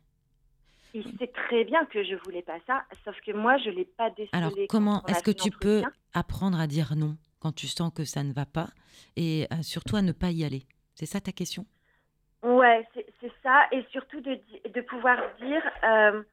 Il 0.93 1.03
sait 1.19 1.31
très 1.47 1.63
bien 1.63 1.85
que 1.85 2.03
je 2.03 2.15
voulais 2.25 2.41
pas 2.41 2.57
ça, 2.67 2.83
sauf 3.05 3.15
que 3.25 3.31
moi, 3.31 3.57
je 3.59 3.69
l'ai 3.69 3.85
pas 3.85 4.09
décelé. 4.09 4.29
Alors 4.33 4.51
comment 4.67 5.01
on 5.05 5.07
est-ce 5.07 5.23
que 5.23 5.31
tu 5.31 5.49
peux 5.49 5.81
apprendre 6.13 6.59
à 6.59 6.67
dire 6.67 6.95
non 6.97 7.15
quand 7.39 7.53
tu 7.53 7.67
sens 7.67 7.91
que 7.95 8.03
ça 8.03 8.23
ne 8.23 8.33
va 8.33 8.45
pas? 8.45 8.67
Et 9.15 9.47
euh, 9.51 9.61
surtout 9.61 9.95
à 9.95 10.01
ne 10.01 10.11
pas 10.11 10.31
y 10.31 10.43
aller. 10.43 10.63
C'est 10.95 11.05
ça 11.05 11.19
ta 11.21 11.31
question? 11.31 11.65
Ouais, 12.43 12.87
c'est 12.93 13.31
ça. 13.43 13.67
Et 13.71 13.85
surtout 13.91 14.19
de, 14.21 14.39
de 14.73 14.81
pouvoir 14.81 15.17
dire, 15.39 15.61
euh, 15.83 16.23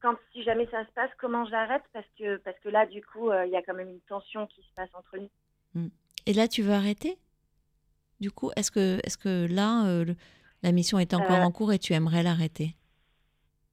quand 0.00 0.16
si 0.32 0.42
jamais 0.42 0.66
ça 0.70 0.84
se 0.86 0.90
passe, 0.92 1.10
comment 1.18 1.44
j'arrête? 1.44 1.82
Parce 1.92 2.06
que, 2.18 2.38
parce 2.38 2.58
que 2.60 2.68
là, 2.70 2.86
du 2.86 3.02
coup, 3.02 3.30
euh, 3.30 3.46
il 3.46 3.52
y 3.52 3.56
a 3.56 3.62
quand 3.62 3.74
même 3.74 3.90
une 3.90 4.00
tension 4.00 4.46
qui 4.46 4.62
se 4.62 4.74
passe 4.74 4.90
entre 4.94 5.18
nous. 5.18 5.90
Et 6.26 6.32
là, 6.32 6.48
tu 6.48 6.62
veux 6.62 6.72
arrêter? 6.72 7.18
Du 8.20 8.30
coup, 8.30 8.50
est-ce 8.56 8.70
que, 8.70 8.98
est 9.04 9.16
que 9.16 9.46
là, 9.50 9.86
euh, 9.86 10.14
la 10.62 10.72
mission 10.72 10.98
est 10.98 11.14
encore 11.14 11.40
en 11.40 11.50
cours 11.50 11.72
et 11.72 11.78
tu 11.78 11.92
aimerais 11.92 12.22
l'arrêter? 12.22 12.76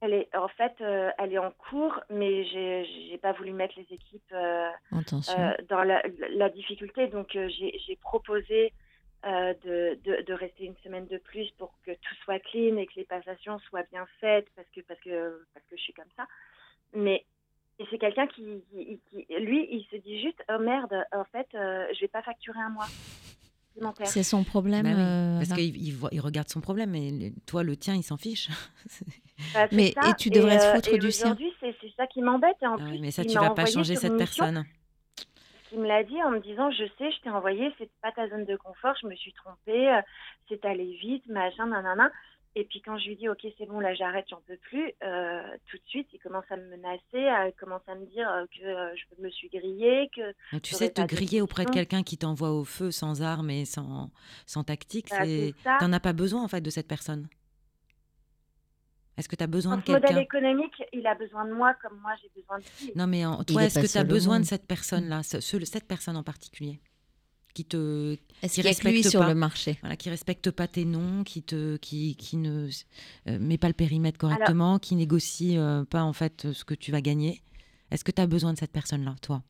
Elle 0.02 0.14
est, 0.14 0.36
en 0.36 0.48
fait, 0.48 0.74
euh, 0.82 1.10
elle 1.18 1.34
est 1.34 1.38
en 1.40 1.52
cours, 1.52 2.00
mais 2.10 2.44
j'ai 2.46 3.18
pas 3.20 3.32
voulu 3.34 3.52
mettre 3.52 3.74
les 3.78 3.88
équipes 3.92 4.32
euh, 4.32 4.70
euh, 5.40 5.54
dans 5.70 5.84
la, 5.84 6.04
la 6.30 6.50
difficulté. 6.50 7.08
Donc, 7.08 7.30
j'ai 7.34 7.96
proposé 8.02 8.74
de, 9.24 9.96
de, 10.04 10.22
de 10.22 10.34
rester 10.34 10.66
une 10.66 10.78
semaine 10.78 11.08
de 11.08 11.18
plus 11.18 11.50
pour 11.58 11.74
que 11.86 11.92
tout 11.92 12.16
soit 12.24 12.40
clean 12.40 12.78
et 12.78 12.86
que 12.86 12.94
les 12.96 13.04
passations 13.06 13.58
soient 13.60 13.84
bien 13.92 14.06
faites 14.22 14.48
parce 14.56 14.70
que, 14.70 14.82
parce 14.82 15.00
que, 15.02 15.44
parce 15.54 15.66
que 15.66 15.76
je 15.76 15.82
suis 15.82 15.94
comme 15.94 16.06
ça. 16.16 16.28
Mais 16.94 17.26
c'est 17.90 17.98
quelqu'un 17.98 18.28
qui, 18.28 18.64
qui, 18.72 19.02
qui- 19.10 19.26
lui, 19.40 19.68
il 19.72 19.84
se 19.92 19.96
dit 19.98 20.22
juste, 20.22 20.42
oh 20.50 20.60
merde, 20.60 21.04
en 21.12 21.26
fait, 21.26 21.48
je 21.54 22.00
vais 22.00 22.08
pas 22.08 22.22
facturer 22.22 22.60
un 22.60 22.70
mois 22.70 22.88
supplémentaire. 23.78 24.08
C'est 24.08 24.24
son 24.24 24.44
problème. 24.44 24.84
Bah 24.84 24.90
oui, 24.90 24.96
euh, 25.00 25.38
Parce 25.40 25.54
qu'il 25.54 25.78
il 25.78 25.92
voit- 25.94 26.10
il 26.12 26.20
regarde 26.20 26.50
son 26.50 26.62
problème, 26.62 26.92
mais 26.92 27.12
le- 27.12 27.32
toi, 27.46 27.64
le 27.64 27.76
tien, 27.78 27.96
il 27.96 28.04
s'en 28.04 28.18
fiche. 28.18 28.50
Bah, 29.54 29.68
Mais- 29.72 29.92
ça. 29.94 30.10
et 30.10 30.14
tu 30.16 30.30
devrais 30.32 30.58
te 30.58 30.64
euh, 30.64 30.74
foutre 30.76 30.90
et 30.94 30.98
du 30.98 31.12
sien. 31.12 31.28
Aujourd'hui, 31.28 31.54
c'est 31.60 31.76
ça 31.96 32.08
qui 32.08 32.22
m'embête. 32.22 32.56
Et 32.62 32.68
en 32.68 32.74
Ah 32.74 32.78
plus, 32.78 32.86
oui, 32.94 33.00
mais 33.02 33.12
ça, 33.12 33.22
il 33.22 33.28
tu 33.30 33.36
m'a 33.36 33.42
vas 33.42 33.48
pas 33.52 33.62
envoyé 33.64 33.74
changer 33.74 33.96
cette 33.96 34.18
personne. 34.18 34.66
Il 35.72 35.80
me 35.80 35.88
l'a 35.88 36.04
dit 36.04 36.16
en 36.24 36.32
me 36.32 36.40
disant 36.40 36.72
je 36.72 36.86
sais 36.98 37.12
je 37.12 37.22
t'ai 37.22 37.30
envoyé 37.30 37.70
c'est 37.78 37.90
pas 38.02 38.12
ta 38.14 38.28
zone 38.30 38.46
de 38.46 38.56
confort 38.56 38.96
je 39.02 39.06
me 39.06 39.14
suis 39.16 39.34
trompée 39.34 39.90
euh, 39.90 40.02
c'est 40.48 40.64
allé 40.64 40.96
vite 41.02 41.28
machin 41.28 41.68
nanana 41.68 42.10
et 42.56 42.64
puis 42.66 42.82
quand 42.82 42.98
je 42.98 43.08
lui 43.10 43.16
dis 43.16 43.30
ok 43.30 43.46
c'est 43.58 43.66
bon 43.68 43.80
là 43.80 43.94
j'arrête 43.94 44.26
j'en 44.30 44.42
peux 44.48 44.58
plus 44.58 44.92
euh, 45.04 45.42
tout 45.70 45.78
de 45.78 45.84
suite 45.88 46.08
il 46.14 46.20
commence 46.20 46.46
à 46.50 46.58
me 46.58 46.68
menacer 46.70 47.28
à 47.28 47.52
commence 47.52 47.82
à 47.88 47.96
me 47.96 48.06
dire 48.08 48.28
euh, 48.30 48.46
que 48.58 48.66
euh, 48.66 48.96
je 48.96 49.22
me 49.24 49.30
suis 49.30 49.50
grillée 49.50 50.10
que 50.16 50.34
Donc, 50.52 50.62
tu 50.64 50.74
sais, 50.74 50.90
te 50.90 51.02
griller 51.02 51.42
auprès 51.42 51.66
de 51.66 51.70
quelqu'un 51.72 52.04
qui 52.04 52.18
t'envoie 52.18 52.52
au 52.52 52.64
feu 52.64 52.90
sans 52.92 53.22
armes 53.22 53.50
et 53.52 53.66
sans, 53.66 54.12
sans 54.46 54.64
tactique, 54.64 55.10
bah, 55.10 55.24
ça. 55.64 55.78
t'en 55.80 55.94
as 55.94 56.00
pas 56.00 56.14
besoin 56.14 56.44
en 56.44 56.48
fait 56.48 56.62
de 56.62 56.70
cette 56.70 56.88
personne. 56.88 57.28
Est-ce 59.18 59.28
que 59.28 59.36
tu 59.36 59.44
as 59.44 59.48
besoin 59.48 59.78
de 59.78 59.86
ce 59.86 59.92
modèle 59.92 60.10
quelqu'un? 60.10 60.22
économique 60.22 60.84
il 60.94 61.06
a 61.08 61.16
besoin 61.16 61.46
de 61.46 61.52
moi 61.54 61.74
comme 61.82 62.00
moi 62.02 62.14
j'ai 62.22 62.30
besoin 62.36 62.60
de 62.60 62.64
lui. 62.82 62.92
Non, 62.96 63.08
mais 63.08 63.26
en- 63.26 63.40
Il 63.40 63.46
toi, 63.46 63.64
est 63.64 63.66
est-ce 63.68 63.80
que 63.82 63.92
tu 63.92 63.98
as 63.98 64.04
besoin 64.04 64.40
de 64.40 64.46
cette 64.46 64.68
personne-là, 64.68 65.24
ce- 65.24 65.40
ce- 65.42 65.66
cette 65.66 65.88
personne 65.88 66.16
en 66.18 66.24
particulier, 66.24 66.80
qui 67.58 67.66
te, 67.66 68.16
qui 68.48 68.62
respecte 68.62 69.10
sur 69.10 69.26
le 69.26 69.34
marché? 69.34 69.78
Voilà, 69.82 69.96
qui 69.96 70.12
respecte 70.12 70.52
pas 70.52 70.68
tes 70.68 70.86
noms, 70.86 71.24
qui 71.24 71.42
te, 71.42 71.78
qui, 71.78 72.16
qui 72.16 72.38
ne 72.38 72.68
euh, 73.28 73.40
met 73.40 73.58
pas 73.58 73.68
le 73.68 73.74
périmètre 73.74 74.20
correctement, 74.20 74.78
qui 74.78 74.96
négocie 74.96 75.58
euh, 75.58 75.84
pas 75.86 76.04
en 76.04 76.14
fait 76.14 76.52
ce 76.54 76.64
que 76.64 76.76
tu 76.76 76.92
vas 76.92 77.02
gagner. 77.02 77.42
Est-ce 77.90 78.04
que 78.04 78.12
tu 78.12 78.22
as 78.22 78.28
besoin 78.28 78.54
de 78.54 78.60
cette 78.60 78.72
personne-là, 78.72 79.16
toi? 79.24 79.42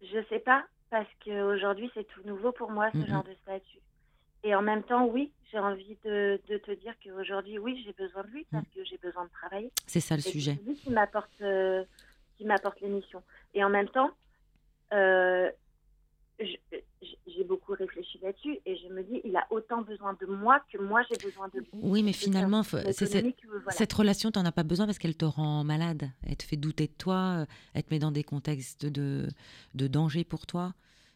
Je 0.00 0.22
sais 0.28 0.38
pas 0.38 0.64
parce 0.90 1.08
qu'aujourd'hui 1.24 1.90
c'est 1.94 2.06
tout 2.06 2.22
nouveau 2.24 2.52
pour 2.52 2.70
moi 2.70 2.88
ce 2.92 3.04
genre 3.04 3.24
de 3.24 3.34
statut. 3.42 3.80
Et 4.44 4.54
en 4.54 4.62
même 4.62 4.84
temps 4.84 5.06
oui 5.06 5.32
j'ai 5.50 5.58
envie 5.58 5.96
de, 6.04 6.40
de 6.48 6.58
te 6.58 6.70
dire 6.70 6.94
qu'aujourd'hui 7.02 7.58
oui 7.58 7.82
j'ai 7.84 7.94
besoin 7.94 8.22
de 8.22 8.28
lui 8.28 8.46
parce 8.52 8.66
que 8.72 8.84
j'ai 8.84 8.98
besoin 8.98 9.24
de 9.24 9.30
travailler. 9.30 9.72
C'est 9.88 9.98
ça 9.98 10.14
le 10.14 10.20
Et 10.24 10.30
sujet. 10.30 10.56
C'est 10.56 10.68
lui 10.70 10.76
qui 10.76 10.90
m'apporte, 10.90 11.40
euh, 11.40 11.82
qui 12.36 12.44
m'apporte 12.44 12.80
l'émission. 12.80 13.24
Et 13.54 13.64
en 13.64 13.70
même 13.70 13.88
temps, 13.88 14.10
euh, 14.92 15.50
je- 16.38 16.78
j'ai 17.26 17.44
beaucoup 17.44 17.72
réfléchi 17.72 18.18
là-dessus 18.22 18.58
et 18.66 18.76
je 18.76 18.88
me 18.88 19.02
dis, 19.02 19.20
il 19.24 19.36
a 19.36 19.46
autant 19.50 19.82
besoin 19.82 20.16
de 20.20 20.26
moi 20.26 20.60
que 20.72 20.78
moi 20.78 21.02
j'ai 21.10 21.16
besoin 21.16 21.48
de 21.48 21.60
lui. 21.60 21.68
Oui, 21.72 22.02
mais 22.02 22.12
finalement, 22.12 22.62
cette, 22.62 23.02
Économique, 23.02 23.44
euh, 23.44 23.58
voilà. 23.62 23.70
cette 23.70 23.92
relation, 23.92 24.30
tu 24.30 24.38
n'en 24.38 24.44
as 24.44 24.52
pas 24.52 24.62
besoin 24.62 24.86
parce 24.86 24.98
qu'elle 24.98 25.16
te 25.16 25.24
rend 25.24 25.64
malade. 25.64 26.10
Elle 26.26 26.36
te 26.36 26.44
fait 26.44 26.56
douter 26.56 26.86
de 26.86 26.92
toi, 26.92 27.38
euh, 27.40 27.46
elle 27.74 27.84
te 27.84 27.92
met 27.92 27.98
dans 27.98 28.12
des 28.12 28.24
contextes 28.24 28.86
de, 28.86 29.28
de 29.74 29.86
danger 29.86 30.24
pour 30.24 30.46
toi. 30.46 30.74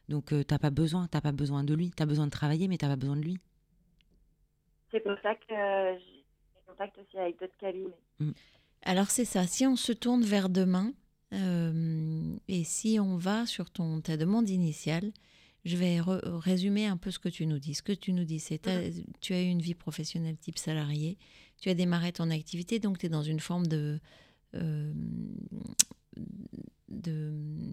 Donc, 0.09 0.27
tu 0.29 0.37
n'as 0.51 0.59
pas 0.59 0.71
besoin, 0.71 1.07
t'as 1.07 1.21
pas 1.21 1.33
besoin 1.33 1.65
de 1.65 1.75
lui. 1.75 1.91
Tu 1.95 2.03
as 2.03 2.07
besoin 2.07 2.27
de 2.27 2.31
travailler, 2.31 2.67
mais 2.67 2.79
tu 2.79 2.87
n'as 2.87 2.93
pas 2.93 2.97
besoin 2.97 3.17
de 3.17 3.23
lui. 3.23 3.39
C'est 4.91 5.01
pour 5.01 5.17
ça 5.23 5.35
que 5.35 5.53
euh, 5.53 5.99
j'ai 5.99 6.13
des 6.13 6.67
contacts 6.67 6.99
aussi 6.99 7.19
avec 7.19 7.39
d'autres 7.39 7.57
cabinets. 7.59 8.35
Alors 8.83 9.11
c'est 9.11 9.25
ça, 9.25 9.47
si 9.47 9.67
on 9.67 9.77
se 9.77 9.93
tourne 9.93 10.23
vers 10.23 10.49
demain 10.49 10.93
euh, 11.35 12.37
et 12.49 12.65
si 12.65 12.99
on 13.01 13.17
va 13.17 13.45
sur 13.45 13.71
ton, 13.71 14.01
ta 14.01 14.17
demande 14.17 14.49
initiale, 14.49 15.13
je 15.69 15.77
vais 15.77 16.01
résumer 16.01 16.87
un 16.87 16.97
peu 16.97 17.11
ce 17.11 17.19
que 17.19 17.29
tu 17.29 17.47
nous 17.47 17.59
dis. 17.59 17.75
Ce 17.75 17.83
que 17.83 17.93
tu 17.93 18.13
nous 18.13 18.25
dis, 18.25 18.41
c'est 18.41 18.59
t'as- 18.59 18.81
tu 19.21 19.35
as 19.35 19.43
eu 19.43 19.47
une 19.47 19.61
vie 19.63 19.75
professionnelle 19.75 20.37
type 20.37 20.59
salarié, 20.59 21.19
tu 21.61 21.69
as 21.69 21.75
démarré 21.75 22.13
ton 22.13 22.31
activité, 22.31 22.79
donc 22.79 22.99
tu 22.99 23.07
es 23.07 23.09
dans 23.09 23.23
une 23.23 23.41
forme 23.41 23.67
de... 23.67 24.01
euh, 24.55 24.93
de- 26.89 27.33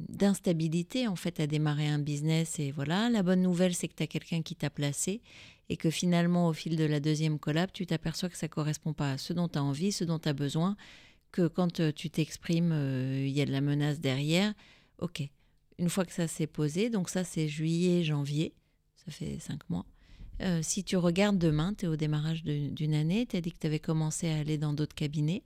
d'instabilité 0.09 1.07
en 1.07 1.15
fait 1.15 1.39
à 1.39 1.47
démarrer 1.47 1.87
un 1.87 1.99
business 1.99 2.59
et 2.59 2.71
voilà. 2.71 3.09
La 3.09 3.23
bonne 3.23 3.41
nouvelle 3.41 3.73
c'est 3.73 3.87
que 3.87 3.95
tu 3.95 4.03
as 4.03 4.07
quelqu'un 4.07 4.41
qui 4.41 4.55
t'a 4.55 4.69
placé 4.69 5.21
et 5.69 5.77
que 5.77 5.89
finalement 5.89 6.47
au 6.47 6.53
fil 6.53 6.75
de 6.75 6.83
la 6.83 6.99
deuxième 6.99 7.39
collab 7.39 7.71
tu 7.71 7.85
t'aperçois 7.85 8.29
que 8.29 8.37
ça 8.37 8.47
correspond 8.47 8.93
pas 8.93 9.13
à 9.13 9.17
ce 9.17 9.33
dont 9.33 9.47
tu 9.47 9.57
as 9.57 9.63
envie 9.63 9.91
ce 9.91 10.03
dont 10.03 10.19
tu 10.19 10.29
as 10.29 10.33
besoin 10.33 10.75
que 11.31 11.47
quand 11.47 11.79
euh, 11.79 11.91
tu 11.91 12.09
t'exprimes 12.09 12.71
euh, 12.73 13.25
il 13.25 13.31
y 13.31 13.41
a 13.41 13.45
de 13.45 13.51
la 13.51 13.61
menace 13.61 13.99
derrière 13.99 14.53
ok 14.99 15.23
une 15.77 15.89
fois 15.89 16.05
que 16.05 16.13
ça 16.13 16.27
s'est 16.27 16.47
posé 16.47 16.89
donc 16.89 17.09
ça 17.09 17.23
c'est 17.23 17.47
juillet 17.47 18.03
janvier 18.03 18.53
ça 18.95 19.11
fait 19.11 19.37
cinq 19.39 19.69
mois. 19.69 19.85
Euh, 20.41 20.61
si 20.61 20.83
tu 20.83 20.97
regardes 20.97 21.37
demain 21.37 21.73
tu 21.73 21.85
es 21.85 21.87
au 21.87 21.95
démarrage 21.95 22.43
d'une 22.43 22.93
année 22.93 23.25
tu 23.25 23.37
as 23.37 23.41
dit 23.41 23.51
que 23.51 23.59
tu 23.59 23.67
avais 23.67 23.79
commencé 23.79 24.29
à 24.29 24.37
aller 24.37 24.57
dans 24.57 24.73
d'autres 24.73 24.95
cabinets. 24.95 25.43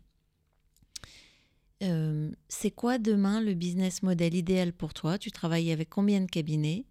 Euh, 1.82 2.32
c'est 2.48 2.72
quoi 2.72 2.98
demain 2.98 3.40
le 3.40 3.54
business 3.54 4.04
model 4.04 4.34
idéal 4.36 4.74
pour 4.74 4.94
toi? 4.94 5.18
Tu 5.18 5.32
travailles 5.32 5.72
avec 5.72 5.90
combien 5.90 6.20
de 6.22 6.26
cabinets? 6.26 6.86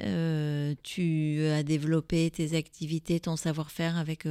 Euh, 0.00 0.74
Tu 0.82 1.42
as 1.44 1.62
développé 1.62 2.30
tes 2.30 2.54
activités, 2.54 3.20
ton 3.20 3.36
savoir-faire 3.36 3.96
avec 3.96 4.26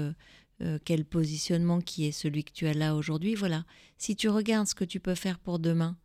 quel 0.85 1.05
positionnement 1.05 1.81
qui 1.81 2.05
est 2.05 2.11
celui 2.11 2.43
que 2.43 2.51
tu 2.51 2.67
as 2.67 2.73
là 2.73 2.95
aujourd'hui? 2.95 3.35
Voilà. 3.35 3.65
Si 3.97 4.15
tu 4.15 4.29
regardes 4.29 4.67
ce 4.67 4.75
que 4.75 4.85
tu 4.85 4.99
peux 4.99 5.15
faire 5.15 5.39
pour 5.39 5.59
demain 5.59 5.97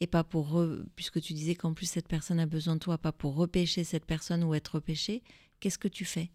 et 0.00 0.06
pas 0.06 0.24
pour, 0.24 0.48
re- 0.48 0.84
puisque 0.96 1.20
tu 1.20 1.32
disais 1.34 1.54
qu'en 1.54 1.74
plus 1.74 1.86
cette 1.86 2.08
personne 2.08 2.40
a 2.40 2.46
besoin 2.46 2.74
de 2.74 2.80
toi, 2.80 2.98
pas 2.98 3.12
pour 3.12 3.36
repêcher 3.36 3.84
cette 3.84 4.06
personne 4.06 4.44
ou 4.44 4.54
être 4.54 4.76
repêché, 4.76 5.22
qu'est-ce 5.60 5.78
que 5.78 5.88
tu 5.88 6.04
fais? 6.04 6.30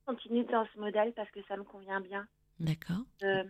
Je 0.00 0.12
continue 0.12 0.44
dans 0.44 0.66
ce 0.74 0.78
modèle 0.78 1.12
parce 1.14 1.30
que 1.30 1.42
ça 1.44 1.56
me 1.56 1.64
convient 1.64 2.00
bien. 2.00 2.26
D'accord 2.60 3.04
Euh, 3.22 3.44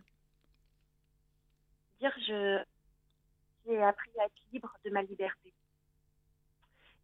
dire, 2.01 2.13
je 2.27 2.63
j'ai 3.67 3.81
appris 3.83 4.11
à 4.21 4.25
être 4.27 4.43
libre 4.53 4.77
de 4.85 4.91
ma 4.91 5.03
liberté. 5.03 5.53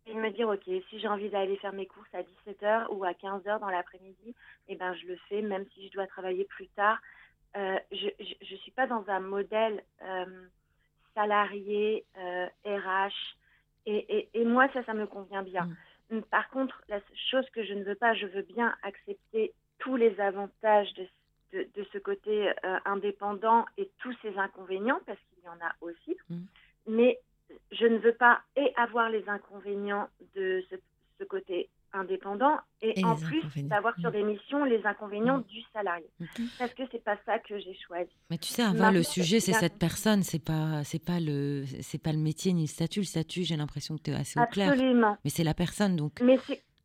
Et 0.06 0.14
de 0.14 0.18
me 0.18 0.30
dire, 0.30 0.48
OK, 0.48 0.62
si 0.88 0.98
j'ai 0.98 1.06
envie 1.08 1.28
d'aller 1.30 1.56
faire 1.58 1.72
mes 1.72 1.86
courses 1.86 2.12
à 2.14 2.22
17h 2.22 2.88
ou 2.90 3.04
à 3.04 3.12
15h 3.12 3.60
dans 3.60 3.68
l'après-midi, 3.68 4.34
eh 4.68 4.76
ben, 4.76 4.94
je 4.94 5.06
le 5.06 5.16
fais, 5.28 5.42
même 5.42 5.66
si 5.74 5.86
je 5.86 5.92
dois 5.92 6.06
travailler 6.06 6.44
plus 6.46 6.68
tard. 6.68 6.98
Euh, 7.56 7.78
je 7.92 8.06
ne 8.52 8.56
suis 8.58 8.70
pas 8.72 8.86
dans 8.86 9.04
un 9.08 9.20
modèle 9.20 9.84
euh, 10.02 10.48
salarié, 11.18 12.04
RH. 12.64 13.36
Et, 13.86 14.28
et, 14.34 14.44
moi, 14.44 14.68
ça, 14.72 14.84
ça 14.84 14.94
me 14.94 15.06
convient 15.06 15.42
bien. 15.42 15.68
Mm. 16.10 16.20
Par 16.30 16.48
contre, 16.50 16.82
la 16.88 17.00
chose 17.30 17.48
que 17.50 17.64
je 17.64 17.72
ne 17.72 17.84
veux 17.84 17.94
pas, 17.94 18.14
je 18.14 18.26
veux 18.26 18.42
bien 18.42 18.74
accepter 18.82 19.52
tous 19.78 19.96
les 19.96 20.20
avantages 20.20 20.92
de, 20.94 21.66
de, 21.74 21.86
ce 21.92 21.98
côté 21.98 22.52
indépendant 22.84 23.64
et 23.78 23.90
tous 23.98 24.14
ses 24.20 24.36
inconvénients, 24.36 25.00
parce 25.06 25.18
qu'il 25.30 25.42
y 25.44 25.48
en 25.48 25.66
a 25.66 25.72
aussi. 25.80 26.16
Mm. 26.28 26.38
Mais 26.88 27.18
je 27.72 27.86
ne 27.86 27.98
veux 27.98 28.12
pas 28.12 28.42
et 28.56 28.72
avoir 28.76 29.08
les 29.08 29.26
inconvénients 29.28 30.08
de 30.36 30.62
ce, 30.70 30.76
ce 31.18 31.24
côté 31.24 31.70
indépendant 31.92 32.58
et, 32.82 33.04
en 33.04 33.16
plus 33.16 33.42
d'avoir 33.56 33.94
sur 33.98 34.10
mm. 34.10 34.12
des 34.12 34.22
missions 34.22 34.64
les 34.64 34.84
inconvénients 34.84 35.38
mm. 35.38 35.44
du 35.44 35.60
salarié 35.72 36.06
parce 36.58 36.72
que 36.74 36.82
c'est 36.92 37.02
pas 37.02 37.16
ça 37.26 37.38
que 37.38 37.58
j'ai 37.58 37.76
choisi. 37.86 38.10
Mais 38.30 38.38
tu 38.38 38.48
sais, 38.48 38.62
Ava, 38.62 38.90
le 38.90 39.02
sujet 39.02 39.40
c'est 39.40 39.52
cette 39.52 39.78
personne, 39.78 40.22
c'est 40.22 40.44
pas 40.44 40.84
c'est 40.84 41.04
pas 41.04 41.20
le 41.20 41.64
c'est 41.80 42.02
pas 42.02 42.12
le 42.12 42.18
métier 42.18 42.52
ni 42.52 42.62
le 42.62 42.68
statut. 42.68 43.00
Le 43.00 43.06
statut, 43.06 43.44
j'ai 43.44 43.56
l'impression 43.56 43.96
que 43.96 44.02
tu 44.02 44.10
es 44.10 44.14
assez 44.14 44.38
au 44.38 44.46
clair. 44.46 44.74
Mais 45.24 45.30
c'est 45.30 45.44
la 45.44 45.54
personne 45.54 45.96
donc. 45.96 46.20
Mais 46.20 46.38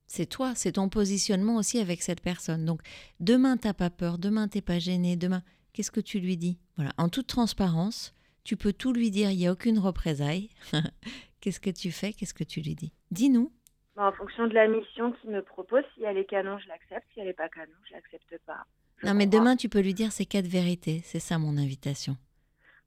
c'est 0.08 0.26
toi, 0.26 0.54
c'est 0.56 0.74
ton 0.74 0.90
positionnement 0.90 1.56
aussi 1.56 1.80
avec 1.80 2.02
cette 2.02 2.22
personne. 2.22 2.66
Donc 2.66 2.82
demain 3.20 3.58
t'as 3.58 3.74
pas 3.74 3.90
peur, 3.90 4.18
demain 4.18 4.48
t'es 4.48 4.62
pas 4.62 4.80
gêné, 4.80 5.16
demain 5.16 5.44
qu'est-ce 5.74 5.92
que 5.92 6.00
tu 6.00 6.20
lui 6.20 6.38
dis? 6.38 6.58
Voilà, 6.78 6.94
en 6.98 7.10
toute 7.10 7.28
transparence, 7.28 8.14
tu 8.44 8.58
peux 8.58 8.74
tout 8.74 8.94
lui 8.94 9.12
dire, 9.12 9.32
il 9.32 9.38
n'y 9.38 9.48
a 9.48 9.52
aucune 9.52 9.80
représaille. 9.80 10.50
Qu'est-ce 11.42 11.60
que 11.60 11.70
tu 11.70 11.92
fais? 11.92 12.14
Qu'est-ce 12.14 12.34
que 12.34 12.44
tu 12.44 12.62
lui 12.62 12.76
dis? 12.76 12.94
Dis-nous. 13.12 13.52
Bah, 13.96 14.08
en 14.08 14.12
fonction 14.12 14.48
de 14.48 14.54
la 14.54 14.68
mission 14.68 15.12
qu'il 15.12 15.30
me 15.30 15.42
propose, 15.42 15.84
si 15.94 16.04
elle 16.04 16.18
est 16.18 16.26
canon, 16.26 16.58
je 16.58 16.68
l'accepte. 16.68 17.06
Si 17.14 17.20
elle 17.20 17.28
n'est 17.28 17.34
pas 17.34 17.50
canon, 17.50 17.74
je 17.88 17.94
l'accepte 17.94 18.38
pas. 18.46 18.66
non, 19.04 19.14
mais 19.14 19.28
demain, 19.28 19.56
tu 19.56 19.70
peux 19.70 19.82
lui 19.82 19.94
dire 19.94 20.12
ces 20.12 20.26
quatre 20.26 20.48
vérités. 20.48 21.02
C'est 21.04 21.20
ça 21.20 21.38
mon 21.38 21.58
invitation. 21.58 22.18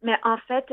Mais 0.02 0.16
en 0.24 0.36
fait, 0.38 0.72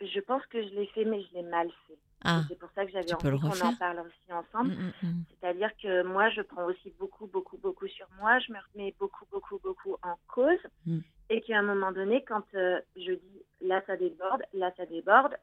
je, 0.00 0.20
pense 0.20 0.44
que 0.46 0.62
je 0.62 0.68
l'ai 0.74 0.86
fait, 0.86 1.04
mais 1.04 1.22
je 1.22 1.34
l'ai 1.34 1.42
mal 1.42 1.68
fait. 1.86 1.98
Ah, 2.24 2.42
c'est 2.48 2.58
pour 2.58 2.70
ça 2.74 2.84
que 2.84 2.90
j'avais 2.90 3.12
envie 3.12 3.40
qu'on 3.40 3.66
en 3.66 3.76
parle 3.76 4.00
aussi 4.00 4.32
ensemble. 4.32 4.72
Mm, 4.72 4.92
mm, 5.02 5.08
mm. 5.08 5.24
C'est-à-dire 5.30 5.70
que 5.80 6.02
moi, 6.02 6.28
je 6.30 6.40
prends 6.42 6.64
aussi 6.64 6.92
beaucoup, 6.98 7.26
beaucoup, 7.26 7.58
beaucoup 7.58 7.86
sur 7.86 8.08
moi. 8.18 8.38
Je 8.40 8.52
me 8.52 8.58
remets 8.72 8.94
beaucoup, 8.98 9.26
beaucoup, 9.30 9.60
beaucoup 9.62 9.96
en 10.02 10.16
cause. 10.26 10.58
Et 11.28 11.40
qu'à 11.42 11.58
un 11.58 11.62
moment 11.62 11.92
donné, 11.92 12.24
quand 12.24 12.44
euh, 12.54 12.80
je 12.96 13.12
dis 13.12 13.42
là, 13.60 13.82
ça 13.86 13.96
déborde, 13.96 14.42
là, 14.54 14.72
ça 14.76 14.86
déborde, 14.86 15.36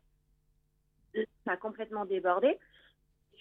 ça 1.46 1.52
a 1.52 1.58
complètement 1.58 2.06
débordé. 2.06 2.58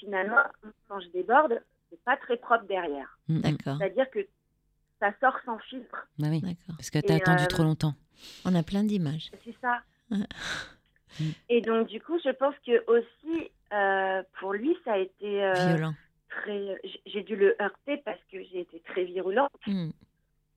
Finalement, 0.03 0.43
quand 0.89 0.99
je 0.99 1.09
déborde, 1.11 1.63
c'est 1.89 2.03
pas 2.03 2.17
très 2.17 2.37
propre 2.37 2.65
derrière. 2.65 3.19
D'accord. 3.29 3.77
C'est-à-dire 3.79 4.11
que 4.11 4.27
ça 4.99 5.13
sort 5.21 5.39
sans 5.45 5.59
filtre. 5.59 6.09
Bah 6.19 6.27
oui, 6.29 6.43
parce 6.67 6.91
que 6.91 6.99
tu 6.99 7.13
as 7.13 7.17
attendu 7.17 7.47
trop 7.47 7.63
euh, 7.63 7.67
longtemps. 7.67 7.95
On 8.45 8.55
a 8.57 8.65
plein 8.65 8.83
d'images. 8.83 9.31
C'est 9.45 9.55
ça. 9.61 9.81
Et 11.49 11.61
donc, 11.61 11.87
du 11.89 12.01
coup, 12.01 12.19
je 12.25 12.31
pense 12.31 12.55
que 12.67 12.85
aussi, 12.91 13.51
euh, 13.73 14.23
pour 14.41 14.55
lui, 14.55 14.77
ça 14.85 14.95
a 14.95 14.99
été 14.99 15.45
euh, 15.45 15.53
violent. 15.53 15.95
Très, 16.31 16.81
j'ai 17.07 17.23
dû 17.23 17.37
le 17.37 17.55
heurter 17.63 17.99
parce 17.99 18.21
que 18.31 18.43
j'ai 18.43 18.61
été 18.61 18.81
très 18.81 19.05
virulente. 19.05 19.51
Hmm. 19.67 19.91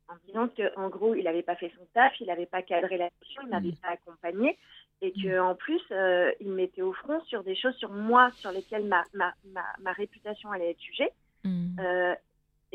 En 0.08 0.16
disant 0.28 0.48
qu'en 0.48 0.90
gros, 0.90 1.16
il 1.16 1.24
n'avait 1.24 1.44
pas 1.44 1.56
fait 1.56 1.72
son 1.78 1.86
taf, 1.94 2.14
il 2.20 2.28
n'avait 2.28 2.46
pas 2.46 2.62
cadré 2.62 2.98
la 2.98 3.10
mission, 3.22 3.42
il 3.44 3.50
n'avait 3.50 3.74
pas 3.82 3.90
accompagné. 3.90 4.58
Et 5.02 5.12
qu'en 5.12 5.52
en 5.52 5.56
plus, 5.56 5.82
euh, 5.92 6.32
il 6.40 6.52
mettait 6.52 6.82
au 6.82 6.94
front 6.94 7.22
sur 7.26 7.44
des 7.44 7.56
choses 7.56 7.76
sur 7.76 7.92
moi, 7.92 8.32
sur 8.38 8.52
lesquelles 8.52 8.86
ma, 8.86 9.04
ma, 9.14 9.34
ma, 9.54 9.92
réputation 9.92 10.52
allait 10.52 10.72
être 10.72 10.82
jugée. 10.82 11.10
Hmm 11.44 11.76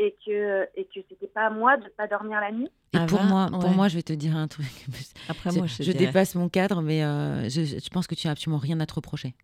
et 0.00 0.16
que 0.24 0.68
et 0.76 0.84
que 0.84 1.00
c'était 1.08 1.26
pas 1.26 1.46
à 1.46 1.50
moi 1.50 1.76
de 1.76 1.88
pas 1.96 2.06
dormir 2.06 2.40
la 2.40 2.50
nuit. 2.52 2.70
Et 2.92 3.06
pour 3.06 3.22
moi, 3.22 3.48
pour 3.50 3.70
moi, 3.70 3.88
je 3.88 3.96
vais 3.96 4.02
te 4.02 4.12
dire 4.12 4.36
un 4.36 4.48
truc. 4.48 4.66
Après 5.28 5.52
moi, 5.52 5.66
je, 5.66 5.92
dépasse 5.92 6.34
mon 6.34 6.48
cadre, 6.48 6.82
mais 6.82 7.04
euh, 7.04 7.48
je, 7.48 7.64
je, 7.64 7.90
pense 7.90 8.06
que 8.06 8.14
tu 8.14 8.26
as 8.26 8.30
absolument 8.30 8.58
rien 8.58 8.80
à 8.80 8.86
te 8.86 8.94
reprocher. 8.94 9.34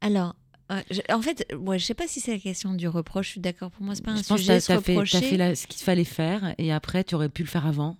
Alors. 0.00 0.34
Euh, 0.70 0.82
en 1.10 1.22
fait, 1.22 1.50
moi, 1.54 1.78
je 1.78 1.86
sais 1.86 1.94
pas 1.94 2.06
si 2.06 2.20
c'est 2.20 2.32
la 2.32 2.38
question 2.38 2.74
du 2.74 2.88
reproche. 2.88 3.28
Je 3.28 3.30
suis 3.32 3.40
d'accord. 3.40 3.70
Pour 3.70 3.82
moi, 3.82 3.94
c'est 3.94 4.04
pas 4.04 4.10
un 4.10 4.22
sujet. 4.22 4.60
Tu 4.60 4.70
as, 4.70 4.80
fait, 4.82 4.98
as 4.98 5.06
fait 5.06 5.54
ce 5.54 5.66
qu'il 5.66 5.82
fallait 5.82 6.04
faire, 6.04 6.54
et 6.58 6.74
après, 6.74 7.04
tu 7.04 7.14
aurais 7.14 7.30
pu 7.30 7.42
le 7.42 7.48
faire 7.48 7.66
avant. 7.66 7.96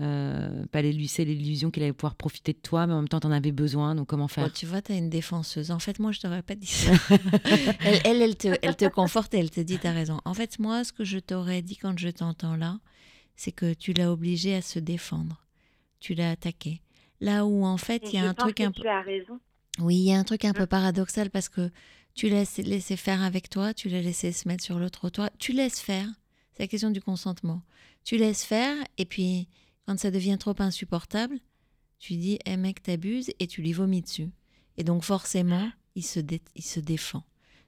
Euh, 0.00 0.64
pas 0.66 0.80
c'est 1.08 1.24
l'illusion 1.24 1.70
qu'il 1.70 1.82
allait 1.82 1.92
pouvoir 1.92 2.14
profiter 2.14 2.54
de 2.54 2.58
toi, 2.58 2.86
mais 2.86 2.94
en 2.94 2.98
même 2.98 3.08
temps, 3.08 3.20
tu 3.20 3.26
en 3.26 3.32
avais 3.32 3.52
besoin, 3.52 3.94
donc 3.94 4.08
comment 4.08 4.28
faire? 4.28 4.50
Tu 4.52 4.64
vois, 4.64 4.80
tu 4.80 4.92
as 4.92 4.96
une 4.96 5.10
défenseuse. 5.10 5.70
En 5.70 5.78
fait, 5.78 5.98
moi, 5.98 6.10
je 6.12 6.20
t'aurais 6.20 6.42
pas 6.42 6.54
dit 6.54 6.66
ça. 6.66 6.92
elle, 8.04 8.22
elle, 8.22 8.36
te, 8.36 8.48
elle 8.62 8.76
te 8.76 8.86
conforte 8.86 9.34
et 9.34 9.38
elle 9.38 9.50
te 9.50 9.60
dit, 9.60 9.78
tu 9.78 9.86
as 9.86 9.92
raison. 9.92 10.18
En 10.24 10.32
fait, 10.32 10.58
moi, 10.58 10.84
ce 10.84 10.92
que 10.92 11.04
je 11.04 11.18
t'aurais 11.18 11.60
dit 11.60 11.76
quand 11.76 11.98
je 11.98 12.08
t'entends 12.08 12.56
là, 12.56 12.78
c'est 13.36 13.52
que 13.52 13.74
tu 13.74 13.92
l'as 13.92 14.10
obligé 14.10 14.54
à 14.54 14.62
se 14.62 14.78
défendre. 14.78 15.46
Tu 15.98 16.14
l'as 16.14 16.30
attaqué. 16.30 16.80
Là 17.20 17.44
où, 17.44 17.66
en 17.66 17.76
fait, 17.76 18.02
il 18.12 18.14
y 18.14 18.18
a 18.18 18.28
un 18.28 18.34
truc 18.34 18.60
un 18.60 18.72
peu... 18.72 18.80
Tu 18.80 18.88
as 18.88 19.02
raison. 19.02 19.38
Oui, 19.80 19.96
il 19.96 20.08
y 20.08 20.12
a 20.14 20.18
un 20.18 20.24
truc 20.24 20.46
un 20.46 20.52
peu 20.52 20.66
paradoxal 20.66 21.30
parce 21.30 21.50
que 21.50 21.70
tu 22.14 22.28
l'as 22.28 22.58
laissé 22.58 22.96
faire 22.96 23.22
avec 23.22 23.50
toi, 23.50 23.74
tu 23.74 23.88
l'as 23.88 24.00
laissé 24.00 24.32
se 24.32 24.48
mettre 24.48 24.64
sur 24.64 24.78
le 24.78 24.88
trottoir. 24.88 25.30
Tu 25.38 25.52
laisses 25.52 25.80
faire. 25.80 26.08
C'est 26.52 26.62
la 26.62 26.68
question 26.68 26.90
du 26.90 27.00
consentement. 27.00 27.62
Tu 28.04 28.16
laisses 28.16 28.44
faire 28.44 28.76
et 28.98 29.04
puis 29.04 29.48
quand 29.90 29.98
ça 29.98 30.12
devient 30.12 30.36
trop 30.38 30.54
insupportable, 30.60 31.34
tu 31.98 32.12
dis 32.12 32.38
Eh 32.46 32.56
mec, 32.56 32.80
t'abuses 32.80 33.32
et 33.40 33.48
tu 33.48 33.60
lui 33.60 33.72
vomis 33.72 34.02
dessus. 34.02 34.28
Et 34.76 34.84
donc 34.84 35.02
forcément, 35.02 35.68
il 35.96 36.04
se, 36.04 36.20
il 36.54 36.62
se 36.62 36.78
défend. 36.78 37.24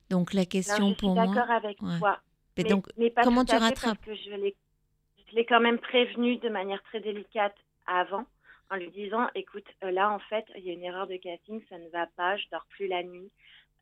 Donc 0.08 0.32
la 0.32 0.44
question 0.44 0.94
pour 0.94 1.16
moi. 1.16 1.24
Je 1.24 1.30
suis 1.30 1.34
d'accord 1.34 1.50
avec 1.50 1.78
toi. 1.78 2.20
Mais, 2.56 2.62
donc, 2.62 2.86
comment 3.24 3.44
tu 3.44 3.56
rattrapes 3.56 3.98
parce 4.04 4.20
que 4.20 4.24
Je 4.24 5.34
l'ai 5.34 5.44
quand 5.46 5.58
même 5.58 5.80
prévenu 5.80 6.36
de 6.36 6.48
manière 6.48 6.80
très 6.84 7.00
délicate 7.00 7.56
avant, 7.88 8.24
en 8.70 8.76
lui 8.76 8.92
disant 8.92 9.26
Écoute, 9.34 9.66
euh, 9.82 9.90
là 9.90 10.08
en 10.08 10.20
fait, 10.20 10.44
il 10.56 10.62
y 10.62 10.70
a 10.70 10.74
une 10.74 10.84
erreur 10.84 11.08
de 11.08 11.16
casting, 11.16 11.60
ça 11.68 11.76
ne 11.78 11.88
va 11.88 12.06
pas, 12.16 12.36
je 12.36 12.44
dors 12.52 12.66
plus 12.66 12.86
la 12.86 13.02
nuit. 13.02 13.32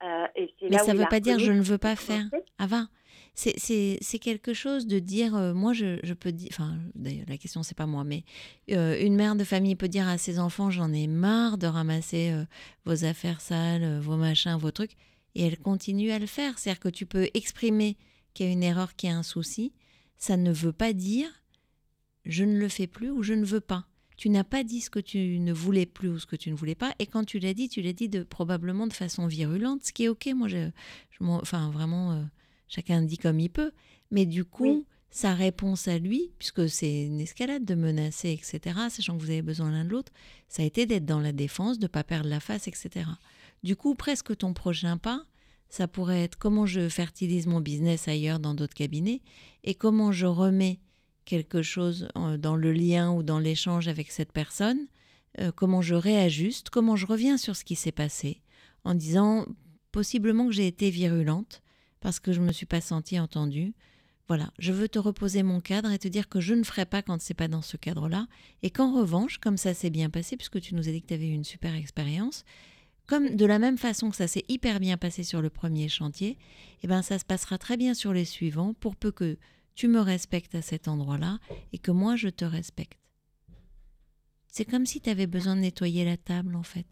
Euh, 0.03 0.27
mais 0.63 0.79
ça 0.79 0.95
ne 0.95 0.99
veut 0.99 1.09
pas 1.11 1.21
dire 1.21 1.39
je 1.39 1.53
ne 1.53 1.61
veux 1.61 1.79
pas 1.79 1.97
faire. 1.97 2.25
Avant, 2.59 2.87
c'est 3.35 4.19
quelque 4.21 4.55
chose 4.55 4.87
de 4.87 4.99
dire, 4.99 5.35
euh, 5.37 5.55
moi 5.55 5.73
je, 5.73 6.13
peux 6.15 6.33
dire, 6.33 6.49
enfin 6.53 6.77
d'ailleurs 6.95 7.27
la 7.29 7.37
question 7.37 7.63
c'est 7.63 7.77
pas 7.77 7.87
moi, 7.87 8.05
mais 8.05 8.25
euh, 8.71 8.99
une 9.01 9.15
mère 9.15 9.37
de 9.37 9.45
famille 9.45 9.77
peut 9.77 9.89
dire 9.89 10.09
à 10.09 10.19
ses 10.19 10.39
enfants 10.39 10.71
j'en 10.71 10.93
ai 10.93 11.07
marre 11.07 11.59
de 11.59 11.67
ramasser 11.67 12.35
vos 12.85 13.05
affaires 13.05 13.41
sales, 13.41 14.01
vos 14.01 14.17
machins, 14.17 14.57
vos 14.57 14.71
trucs, 14.71 14.97
et 15.35 15.47
elle 15.47 15.59
continue 15.59 16.11
à 16.11 16.19
le 16.19 16.27
faire. 16.27 16.59
C'est-à-dire 16.59 16.81
que 16.81 16.89
tu 16.89 17.07
peux 17.07 17.29
exprimer 17.35 17.97
qu'il 18.35 18.47
y 18.47 18.49
a 18.49 18.53
une 18.53 18.63
erreur, 18.63 18.95
qu'il 18.97 19.11
y 19.11 19.13
a 19.13 19.17
un 19.17 19.23
souci, 19.23 19.73
ça 20.17 20.37
ne 20.37 20.53
veut 20.53 20.73
pas 20.73 20.93
dire 20.93 21.29
je 22.25 22.45
ne 22.45 22.59
le 22.59 22.69
fais 22.69 22.87
plus 22.87 23.11
ou 23.11 23.23
je 23.23 23.33
ne 23.33 23.45
veux 23.45 23.61
pas 23.61 23.87
tu 24.21 24.29
n'as 24.29 24.45
pas 24.45 24.65
dit 24.65 24.83
ce 24.83 24.91
que 24.91 24.99
tu 24.99 25.39
ne 25.39 25.51
voulais 25.51 25.87
plus 25.87 26.11
ou 26.11 26.19
ce 26.19 26.27
que 26.27 26.37
tu 26.37 26.51
ne 26.51 26.55
voulais 26.55 26.75
pas. 26.75 26.95
Et 26.99 27.07
quand 27.07 27.25
tu 27.25 27.39
l'as 27.39 27.55
dit, 27.55 27.71
tu 27.71 27.81
l'as 27.81 27.95
dit 27.95 28.11
de, 28.11 28.23
probablement 28.23 28.87
de 28.87 28.93
façon 28.93 29.27
virulente, 29.27 29.83
ce 29.83 29.95
qui 29.95 30.05
est 30.05 30.09
OK. 30.09 30.29
Moi, 30.37 30.47
je, 30.47 30.69
enfin, 31.23 31.71
vraiment, 31.71 32.13
euh, 32.13 32.23
chacun 32.69 33.01
dit 33.01 33.17
comme 33.17 33.41
il 33.41 33.49
peut. 33.49 33.73
Mais 34.11 34.27
du 34.27 34.45
coup, 34.45 34.85
sa 35.09 35.33
réponse 35.33 35.89
à 35.89 35.99
lui, 35.99 36.33
puisque 36.39 36.69
c'est 36.69 37.07
une 37.07 37.19
escalade 37.19 37.65
de 37.65 37.75
menacer, 37.75 38.33
etc., 38.33 38.61
sachant 38.91 39.17
que 39.17 39.23
vous 39.23 39.31
avez 39.31 39.41
besoin 39.41 39.71
l'un 39.71 39.87
de 39.87 39.89
l'autre, 39.89 40.13
ça 40.49 40.63
a 40.63 40.67
été 40.67 40.85
d'être 40.85 41.07
dans 41.07 41.21
la 41.21 41.33
défense, 41.33 41.79
de 41.79 41.85
ne 41.85 41.89
pas 41.89 42.05
perdre 42.05 42.29
la 42.29 42.41
face, 42.41 42.69
etc. 42.69 43.07
Du 43.63 43.75
coup, 43.75 43.95
presque 43.95 44.37
ton 44.37 44.53
prochain 44.53 44.99
pas, 44.99 45.25
ça 45.71 45.89
pourrait 45.89 46.25
être 46.25 46.37
comment 46.37 46.67
je 46.67 46.91
fertilise 46.91 47.47
mon 47.47 47.63
business 47.63 48.07
ailleurs 48.07 48.39
dans 48.39 48.53
d'autres 48.53 48.75
cabinets 48.75 49.23
et 49.65 49.75
comment 49.75 50.13
je 50.13 50.27
remets 50.27 50.79
quelque 51.31 51.63
chose 51.63 52.09
euh, 52.17 52.37
dans 52.37 52.57
le 52.57 52.73
lien 52.73 53.13
ou 53.13 53.23
dans 53.23 53.39
l'échange 53.39 53.87
avec 53.87 54.11
cette 54.11 54.33
personne, 54.33 54.89
euh, 55.39 55.53
comment 55.55 55.81
je 55.81 55.95
réajuste, 55.95 56.71
comment 56.71 56.97
je 56.97 57.07
reviens 57.07 57.39
sur 57.39 57.55
ce 57.55 57.65
qui 57.65 57.77
s'est 57.77 57.93
passé, 57.93 58.43
en 58.83 58.95
disant 58.95 59.47
possiblement 59.93 60.47
que 60.47 60.53
j'ai 60.53 60.67
été 60.67 60.91
virulente 60.91 61.63
parce 62.01 62.19
que 62.19 62.33
je 62.33 62.41
ne 62.41 62.47
me 62.47 62.53
suis 62.53 62.67
pas 62.67 62.81
sentie 62.81 63.21
entendue. 63.21 63.75
Voilà, 64.27 64.51
je 64.59 64.73
veux 64.73 64.89
te 64.89 64.99
reposer 64.99 65.45
mon 65.45 65.61
cadre 65.61 65.93
et 65.93 65.99
te 65.99 66.09
dire 66.09 66.29
que 66.29 66.41
je 66.41 66.55
ne 66.55 66.65
ferai 66.65 66.85
pas 66.85 67.03
quand 67.03 67.21
c'est 67.21 67.35
pas 67.35 67.49
dans 67.49 67.63
ce 67.63 67.77
cadre-là, 67.77 68.27
et 68.63 68.71
qu'en 68.71 68.93
revanche, 68.93 69.39
comme 69.39 69.57
ça 69.57 69.75
s'est 69.75 69.91
bien 69.91 70.11
passé, 70.11 70.37
puisque 70.37 70.61
tu 70.61 70.75
nous 70.75 70.89
as 70.89 70.93
dit 70.93 71.03
que 71.03 71.09
tu 71.09 71.15
avais 71.15 71.29
eu 71.29 71.35
une 71.35 71.45
super 71.45 71.75
expérience, 71.75 72.45
comme 73.07 73.37
de 73.37 73.45
la 73.45 73.59
même 73.59 73.79
façon 73.79 74.09
que 74.11 74.17
ça 74.17 74.29
s'est 74.29 74.45
hyper 74.49 74.81
bien 74.81 74.97
passé 74.97 75.25
sur 75.25 75.43
le 75.43 75.51
premier 75.51 75.89
chantier, 75.89 76.39
eh 76.83 76.87
ben 76.87 77.03
ça 77.03 77.19
se 77.19 77.25
passera 77.25 77.59
très 77.59 77.77
bien 77.77 77.95
sur 77.95 78.13
les 78.13 78.25
suivants, 78.25 78.75
pour 78.75 78.97
peu 78.97 79.11
que 79.11 79.37
tu 79.75 79.89
me 79.89 80.01
respectes 80.01 80.55
à 80.55 80.63
cet 80.63 80.89
endroit-là 80.89 81.39
et 81.73 81.79
que 81.79 81.91
moi 81.91 82.17
je 82.17 82.29
te 82.29 82.45
respecte. 82.45 82.99
C'est 84.49 84.65
comme 84.65 84.87
si 84.87 85.01
tu 85.01 85.11
avais 85.11 85.27
besoin 85.27 85.57
de 85.57 85.61
nettoyer 85.61 86.05
la 86.05 86.17
table 86.17 86.57
en 86.57 86.63
fait. 86.63 86.87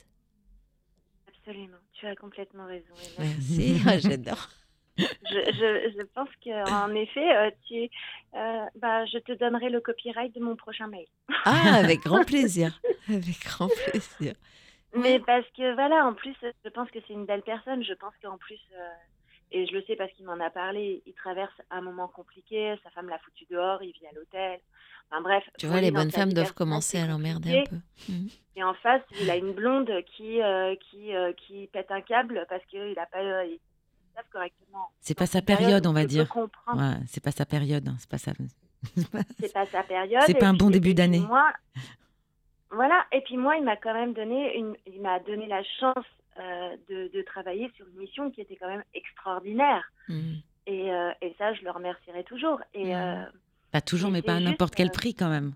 Absolument, 1.28 1.78
tu 1.92 2.06
as 2.06 2.14
complètement 2.16 2.66
raison. 2.66 2.94
Merci, 3.18 3.80
ah, 3.86 3.98
j'adore. 3.98 4.48
je, 4.96 5.04
je, 5.24 6.02
pense 6.14 6.28
qu'en 6.44 6.92
effet, 6.94 7.36
euh, 7.36 7.50
tu, 7.66 7.88
euh, 8.34 8.66
bah, 8.76 9.06
je 9.06 9.18
te 9.18 9.32
donnerai 9.32 9.70
le 9.70 9.80
copyright 9.80 10.34
de 10.34 10.40
mon 10.40 10.56
prochain 10.56 10.88
mail. 10.88 11.06
Ah, 11.44 11.74
avec 11.76 12.00
grand 12.00 12.24
plaisir. 12.26 12.80
Avec 13.08 13.40
grand 13.44 13.68
plaisir. 13.68 14.34
Mais 14.96 15.20
parce 15.20 15.46
que 15.56 15.74
voilà, 15.74 16.06
en 16.06 16.14
plus, 16.14 16.34
je 16.42 16.70
pense 16.70 16.90
que 16.90 16.98
c'est 17.06 17.12
une 17.12 17.26
belle 17.26 17.42
personne. 17.42 17.84
Je 17.84 17.92
pense 17.94 18.14
qu'en 18.22 18.38
plus, 18.38 18.60
euh, 18.74 18.88
et 19.50 19.66
je 19.66 19.72
le 19.72 19.82
sais 19.82 19.96
parce 19.96 20.12
qu'il 20.12 20.26
m'en 20.26 20.40
a 20.40 20.50
parlé, 20.50 21.02
il 21.06 21.14
traverse 21.14 21.54
un 21.70 21.80
moment 21.80 22.08
compliqué. 22.08 22.74
Sa 22.82 22.90
femme 22.90 23.08
l'a 23.08 23.18
foutu 23.18 23.44
dehors, 23.50 23.82
il 23.82 23.92
vit 23.92 24.06
à 24.06 24.14
l'hôtel. 24.14 24.60
Enfin 25.10 25.22
bref. 25.22 25.44
Tu 25.58 25.66
vois, 25.66 25.80
les 25.80 25.90
bonnes 25.90 26.10
femmes 26.10 26.32
doivent 26.32 26.54
commencer 26.54 26.98
à 26.98 27.06
l'emmerder 27.06 27.60
un 27.60 27.70
peu. 27.70 27.76
Mhm. 28.12 28.28
Et 28.56 28.64
en 28.64 28.74
face, 28.74 29.02
il 29.20 29.30
a 29.30 29.36
une 29.36 29.52
blonde 29.52 29.90
qui, 30.16 30.40
qui, 30.90 31.12
qui 31.36 31.66
pète 31.68 31.90
un 31.90 32.00
câble 32.00 32.44
parce 32.48 32.64
qu'il 32.66 32.94
n'a 32.94 33.06
pas. 33.06 33.44
Il 33.46 33.58
correctement. 34.30 34.90
C'est 35.00 35.16
pas 35.16 35.26
sa 35.26 35.42
période, 35.42 35.86
on 35.86 35.92
va 35.92 36.04
dire. 36.04 36.26
Ouais, 36.36 36.94
c'est 37.06 37.22
pas 37.22 37.30
sa 37.30 37.46
période, 37.46 37.88
hein, 37.88 37.96
c'est 37.98 38.10
pas 38.10 38.18
sa. 38.18 38.32
c'est 39.40 39.52
pas 39.52 39.66
sa 39.66 39.82
période. 39.82 40.22
C'est 40.26 40.38
pas 40.38 40.48
un 40.48 40.54
bon 40.54 40.70
début 40.70 40.94
d'année. 40.94 41.20
Moi, 41.20 41.52
voilà. 42.70 43.06
Et 43.12 43.20
puis 43.22 43.36
moi, 43.36 43.56
il 43.56 43.64
m'a 43.64 43.76
quand 43.76 43.94
même 43.94 44.14
donné 44.14 44.56
une, 44.56 44.74
il 44.86 45.00
m'a 45.00 45.20
donné 45.20 45.46
la 45.46 45.62
chance 45.80 46.04
euh, 46.38 46.76
de, 46.88 47.10
de, 47.12 47.22
travailler 47.22 47.70
sur 47.76 47.86
une 47.88 48.00
mission 48.00 48.30
qui 48.30 48.40
était 48.40 48.56
quand 48.56 48.68
même 48.68 48.84
extraordinaire. 48.94 49.92
Et, 50.66 50.92
euh, 50.92 51.10
et, 51.22 51.34
ça, 51.38 51.54
je 51.54 51.62
le 51.62 51.70
remercierai 51.70 52.24
toujours. 52.24 52.60
Et 52.74 52.86
hmm. 52.86 52.96
euh, 52.96 53.24
pas 53.72 53.80
toujours, 53.80 54.10
mais 54.10 54.22
pas 54.22 54.36
à 54.36 54.40
n'importe 54.40 54.74
quel 54.74 54.90
prix 54.90 55.14
quand 55.14 55.30
même. 55.30 55.54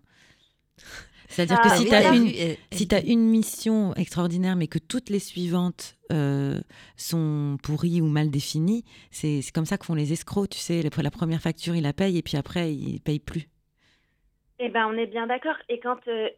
C'est-à-dire 1.29 1.61
que 1.63 1.71
si 1.71 1.87
tu 1.87 1.95
as, 1.95 2.15
une, 2.15 2.57
si 2.73 2.89
as 2.95 3.03
une 3.03 3.27
mission 3.27 3.95
extraordinaire, 3.95 4.55
mais 4.55 4.67
que 4.67 4.79
toutes 4.79 5.09
les 5.09 5.19
suivantes 5.19 5.97
euh, 6.13 6.61
sont 6.97 7.57
pourries 7.63 8.03
ou 8.03 8.07
mal 8.07 8.31
définies, 8.31 8.85
c'est 9.11 9.41
comme 9.55 9.65
ça 9.65 9.79
que 9.79 9.87
font 9.87 9.95
les 9.95 10.13
escrocs, 10.13 10.51
tu 10.51 10.59
sais. 10.59 10.83
La 10.83 11.11
première 11.11 11.41
facture, 11.41 11.75
ils 11.75 11.83
la 11.83 11.95
payent 11.95 12.19
et 12.19 12.23
puis 12.23 12.37
après, 12.37 12.75
ils 12.75 12.95
ne 12.95 12.99
payent 12.99 13.19
plus. 13.19 13.49
Eh 14.65 14.69
ben, 14.69 14.87
on 14.87 14.97
est 14.97 15.07
bien 15.07 15.27
d'accord. 15.27 15.57
Et 15.69 15.81
quand 15.81 16.07
euh, 16.07 16.29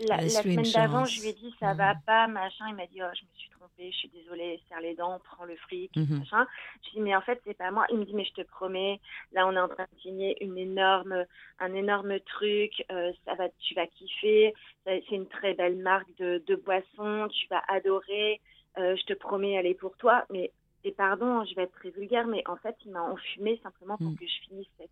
la, 0.00 0.28
semaine 0.28 0.66
d'avant, 0.74 1.04
je 1.04 1.20
lui 1.20 1.28
ai 1.28 1.32
dit 1.34 1.54
ça 1.60 1.72
va 1.72 1.94
pas, 2.04 2.26
machin, 2.26 2.64
il 2.68 2.74
m'a 2.74 2.88
dit 2.88 2.98
oh, 3.00 3.06
je 3.14 3.22
me 3.22 3.28
suis 3.36 3.48
trompée, 3.50 3.92
je 3.92 3.96
suis 3.96 4.08
désolée, 4.08 4.60
serre 4.68 4.80
les 4.80 4.96
dents, 4.96 5.20
prends 5.22 5.44
le 5.44 5.54
fric, 5.54 5.94
mhm. 5.94 6.18
machin. 6.18 6.48
Je 6.82 6.90
lui 6.90 6.96
ai 6.96 6.98
dit 6.98 7.00
mais 7.02 7.14
en 7.14 7.20
fait 7.20 7.40
c'est 7.46 7.56
pas 7.56 7.70
moi. 7.70 7.86
Il 7.92 7.98
me 7.98 8.04
dit 8.04 8.14
mais 8.14 8.24
je 8.24 8.32
te 8.32 8.42
promets, 8.42 9.00
là 9.30 9.46
on 9.46 9.52
est 9.52 9.60
en 9.60 9.68
train 9.68 9.84
de 9.84 10.00
signer 10.00 10.36
une 10.44 10.58
énorme, 10.58 11.24
un 11.60 11.74
énorme 11.74 12.18
truc, 12.18 12.84
euh, 12.90 13.12
ça 13.24 13.34
va, 13.34 13.48
tu 13.60 13.74
vas 13.74 13.86
kiffer. 13.86 14.52
C'est 14.84 15.12
une 15.12 15.28
très 15.28 15.54
belle 15.54 15.76
marque 15.76 16.12
de, 16.18 16.42
de 16.48 16.56
boisson, 16.56 17.28
tu 17.28 17.46
vas 17.50 17.62
adorer. 17.68 18.40
Euh, 18.78 18.96
je 18.96 19.04
te 19.04 19.12
promets, 19.12 19.52
elle 19.52 19.66
est 19.66 19.74
pour 19.74 19.96
toi. 19.96 20.24
Mais 20.28 20.50
et 20.82 20.90
pardon, 20.90 21.44
je 21.44 21.54
vais 21.54 21.62
être 21.62 21.78
très 21.78 21.90
vulgaire, 21.90 22.26
mais 22.26 22.42
en 22.48 22.56
fait 22.56 22.74
il 22.84 22.90
m'a 22.90 23.02
enfumé 23.02 23.60
simplement 23.62 23.96
pour 23.96 24.10
mm. 24.10 24.16
que 24.16 24.26
je 24.26 24.48
finisse 24.48 24.66
cette 24.76 24.90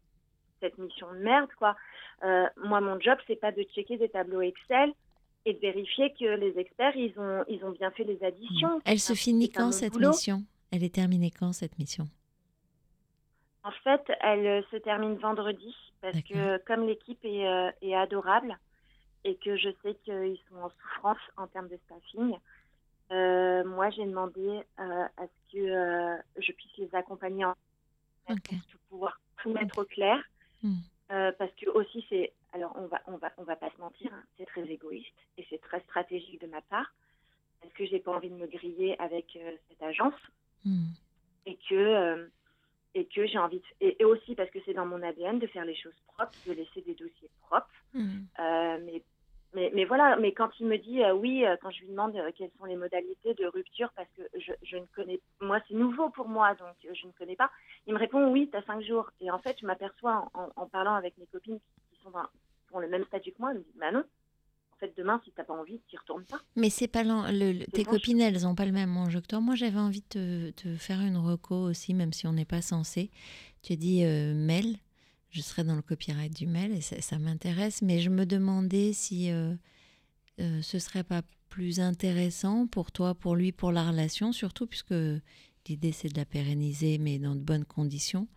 cette 0.63 0.79
mission 0.79 1.13
de 1.13 1.19
merde, 1.19 1.51
quoi. 1.59 1.77
Euh, 2.23 2.47
moi, 2.65 2.81
mon 2.81 2.99
job, 3.01 3.19
c'est 3.27 3.37
pas 3.37 3.53
de 3.53 3.63
checker 3.75 3.99
des 3.99 4.09
tableaux 4.09 4.41
Excel 4.41 4.93
et 5.45 5.55
de 5.55 5.59
vérifier 5.59 6.15
que 6.19 6.37
les 6.37 6.59
experts, 6.59 6.97
ils 6.97 7.13
ont, 7.19 7.45
ils 7.49 7.63
ont 7.65 7.73
bien 7.73 7.91
fait 7.91 8.05
les 8.05 8.23
additions. 8.23 8.81
Elle 8.85 9.01
se 9.01 9.13
finit 9.13 9.51
quand 9.51 9.73
cette 9.73 9.97
mission? 9.97 10.45
Elle 10.71 10.85
est 10.85 10.95
terminée 10.95 11.31
quand 11.31 11.53
cette 11.53 11.79
mission? 11.79 12.09
En 13.65 13.73
fait, 13.85 14.03
elle 14.21 14.47
euh, 14.47 14.63
se 14.71 14.77
termine 14.77 15.17
vendredi 15.17 15.75
parce 16.01 16.21
que 16.23 16.59
comme 16.65 16.87
l'équipe 16.87 17.25
est, 17.25 17.47
euh, 17.47 17.71
est, 17.81 17.95
adorable 17.95 18.57
et 19.25 19.37
que 19.37 19.57
je 19.57 19.69
sais 19.83 19.95
qu'ils 20.05 20.39
sont 20.49 20.57
en 20.57 20.71
souffrance 20.71 21.19
en 21.37 21.47
termes 21.47 21.69
de 21.69 21.79
staffing, 21.87 22.37
moi, 23.67 23.91
j'ai 23.91 24.07
demandé 24.07 24.63
à 24.79 25.09
ce 25.19 25.53
que 25.53 26.43
je 26.43 26.53
puisse 26.53 26.77
les 26.79 26.89
accompagner 26.95 27.45
en 27.45 27.55
pour 28.27 28.81
pouvoir 28.89 29.21
tout 29.43 29.53
mettre 29.53 29.79
au 29.79 29.85
clair 29.85 30.19
Hmm. 30.63 30.77
Euh, 31.11 31.33
parce 31.39 31.53
que 31.55 31.69
aussi 31.71 32.05
c'est 32.09 32.33
alors 32.53 32.73
on 32.77 32.87
va 32.87 33.03
on 33.07 33.17
va 33.17 33.33
on 33.37 33.43
va 33.43 33.57
pas 33.57 33.71
se 33.71 33.81
mentir 33.81 34.11
hein, 34.15 34.23
c'est 34.39 34.47
très 34.47 34.63
égoïste 34.63 35.09
et 35.37 35.47
c'est 35.51 35.61
très 35.61 35.81
stratégique 35.81 36.41
de 36.41 36.47
ma 36.47 36.63
part 36.63 36.95
parce 37.61 37.73
que 37.75 37.85
j'ai 37.85 37.99
pas 37.99 38.13
envie 38.13 38.31
de 38.31 38.37
me 38.37 38.47
griller 38.47 38.99
avec 38.99 39.37
euh, 39.37 39.53
cette 39.69 39.83
agence 39.83 40.15
hmm. 40.65 40.87
et 41.47 41.59
que 41.69 41.75
euh, 41.75 42.27
et 42.95 43.07
que 43.07 43.27
j'ai 43.27 43.39
envie 43.39 43.59
de, 43.59 43.65
et, 43.81 44.05
aussi 44.05 44.35
parce 44.35 44.51
que 44.51 44.61
c'est 44.65 44.75
dans 44.75 44.87
mon 44.87 45.03
ADN 45.03 45.39
de 45.39 45.47
faire 45.49 45.65
les 45.65 45.75
choses 45.75 45.99
propres 46.07 46.39
de 46.47 46.53
laisser 46.53 46.81
des 46.83 46.95
dossiers 46.95 47.31
propres 47.43 47.69
hmm. 47.93 48.23
mais 48.39 49.03
mais, 49.55 49.71
mais, 49.75 49.85
voilà, 49.85 50.17
mais 50.17 50.33
quand 50.33 50.49
il 50.61 50.67
me 50.67 50.79
dit 50.79 51.03
euh, 51.03 51.13
oui, 51.15 51.45
euh, 51.45 51.57
quand 51.61 51.71
je 51.71 51.81
lui 51.81 51.89
demande 51.89 52.17
euh, 52.17 52.31
quelles 52.37 52.51
sont 52.59 52.65
les 52.65 52.77
modalités 52.77 53.35
de 53.35 53.47
rupture, 53.47 53.91
parce 53.95 54.09
que 54.17 54.23
je, 54.39 54.53
je 54.63 54.77
ne 54.79 54.87
connais, 54.95 55.21
moi 55.41 55.61
c'est 55.69 55.75
nouveau 55.75 56.09
pour 56.09 56.29
moi, 56.29 56.55
donc 56.55 56.75
je 56.83 57.07
ne 57.07 57.13
connais 57.13 57.37
pas, 57.37 57.51
il 57.87 57.93
me 57.93 57.99
répond 57.99 58.31
oui, 58.33 58.49
tu 58.51 58.57
as 58.57 58.63
cinq 58.63 58.83
jours. 58.83 59.11
Et 59.21 59.31
en 59.31 59.39
fait, 59.39 59.59
je 59.61 59.67
m'aperçois 59.67 60.31
en, 60.33 60.49
en, 60.57 60.67
parlant 60.67 60.95
avec 60.95 61.19
mes 61.19 61.27
copines 61.27 61.59
qui, 61.91 62.03
sont 62.03 62.11
dans, 62.11 62.25
ont 62.73 62.81
le 62.81 62.89
même 62.89 63.05
statut 63.05 63.33
que 63.33 63.41
moi, 63.41 63.51
elles 63.51 63.59
me 63.59 63.63
disent 63.63 63.77
bah 63.77 63.93
non, 63.93 64.01
en 64.73 64.77
fait 64.79 64.95
demain, 64.97 65.21
si 65.23 65.31
tu 65.33 65.39
n'as 65.39 65.45
pas 65.45 65.53
envie, 65.53 65.83
tu 65.87 65.99
retournes 65.99 66.25
pas. 66.25 66.41
Mais 66.57 66.71
c'est 66.71 66.89
pas 66.89 67.03
le, 67.05 67.65
tes 67.73 67.85
copines, 67.85 68.23
elles 68.23 68.45
n'ont 68.45 68.55
pas 68.55 68.67
le 68.67 68.73
même 68.73 68.97
enjeu 68.97 69.21
que 69.21 69.27
toi. 69.27 69.41
Moi, 69.41 69.55
j'avais 69.55 69.79
envie 69.79 70.05
de 70.15 70.51
te, 70.53 70.77
faire 70.77 71.03
une 71.03 71.19
reco 71.19 71.57
aussi, 71.57 71.93
même 71.93 72.15
si 72.15 72.27
on 72.27 72.33
n'est 72.33 72.47
pas 72.47 72.63
censé. 72.63 73.11
Tu 73.63 73.75
as 73.75 73.77
dit 73.77 74.03
Mel 74.35 74.79
je 75.33 75.41
serai 75.41 75.65
dans 75.65 75.75
le 75.75 75.83
copyright 75.83 76.35
du 76.35 76.47
mail 76.47 76.73
et 76.73 76.81
ça, 76.81 77.19
m'intéresse, 77.19 77.83
mais 77.83 78.01
je 78.01 78.11
me 78.11 78.27
demandais 78.27 78.93
si 78.93 79.31
euh, 79.31 79.55
euh, 80.41 80.61
ce 80.61 80.79
serait 80.79 81.05
pas 81.05 81.23
plus 81.49 81.81
intéressant 81.81 82.67
pour 82.67 82.93
toi, 82.93 83.15
pour 83.15 83.35
lui, 83.35 83.51
pour 83.51 83.73
la 83.73 83.89
relation, 83.89 84.33
surtout 84.33 84.67
puisque 84.67 84.95
l'idée 85.67 85.93
c'est 85.93 86.09
de 86.09 86.19
la 86.19 86.27
pérenniser, 86.27 86.99
mais 86.99 87.19
dans 87.19 87.35
de 87.35 87.41
bonnes 87.41 87.65
conditions, 87.65 88.29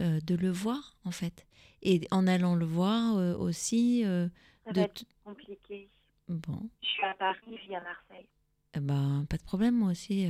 euh, 0.00 0.20
de 0.20 0.34
le 0.34 0.50
voir 0.50 0.96
en 1.04 1.12
fait. 1.12 1.46
Et 1.82 2.00
en 2.10 2.26
allant 2.26 2.56
le 2.56 2.66
voir 2.66 3.40
aussi. 3.40 4.02
ça 4.02 4.72
va 4.72 4.82
être 4.82 5.04
compliqué. 5.24 5.90
Bon. 6.28 6.70
Je 6.82 6.88
suis 6.88 7.04
à 7.04 7.14
Paris, 7.14 7.38
je 7.46 7.68
vis 7.68 7.74
à 7.74 7.82
Marseille. 7.82 8.28
Eh 8.74 8.80
ben, 8.80 9.26
pas 9.28 9.36
de 9.36 9.42
problème, 9.42 9.76
moi 9.76 9.90
aussi. 9.90 10.28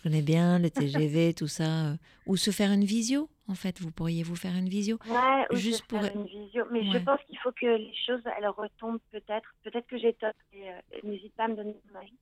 Je 0.00 0.08
connais 0.08 0.22
bien 0.22 0.58
le 0.58 0.70
TGV, 0.70 1.34
tout 1.34 1.46
ça. 1.46 1.94
ou 2.26 2.36
se 2.36 2.50
faire 2.50 2.72
une 2.72 2.84
visio 2.84 3.28
en 3.48 3.54
fait. 3.54 3.80
Vous 3.80 3.90
pourriez 3.90 4.22
vous 4.22 4.36
faire 4.36 4.56
une 4.56 4.68
visio 4.68 4.98
Ouais, 5.06 5.58
juste 5.58 5.86
pour 5.86 6.02
une 6.02 6.24
visio. 6.24 6.64
Mais 6.70 6.82
je 6.90 6.98
pense 6.98 7.20
qu'il 7.26 7.38
faut 7.38 7.52
que 7.52 7.66
les 7.66 7.92
choses 8.06 8.22
elles 8.38 8.48
retombent 8.48 9.00
peut-être. 9.12 9.54
Peut-être 9.62 9.86
que 9.86 9.98
j'ai 9.98 10.14
tort. 10.14 10.32
Euh, 10.54 10.80
n'hésite 11.04 11.34
pas 11.34 11.44
à 11.44 11.48
me 11.48 11.56
donner 11.56 11.76
ton 11.92 11.98
avis. 11.98 12.16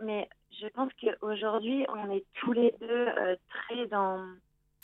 Mais 0.00 0.28
je 0.60 0.66
pense 0.68 0.90
qu'aujourd'hui, 1.00 1.86
on 1.88 2.10
est 2.10 2.24
tous 2.40 2.52
les 2.52 2.74
deux 2.80 2.86
euh, 2.90 3.36
très 3.48 3.86
dans 3.86 4.26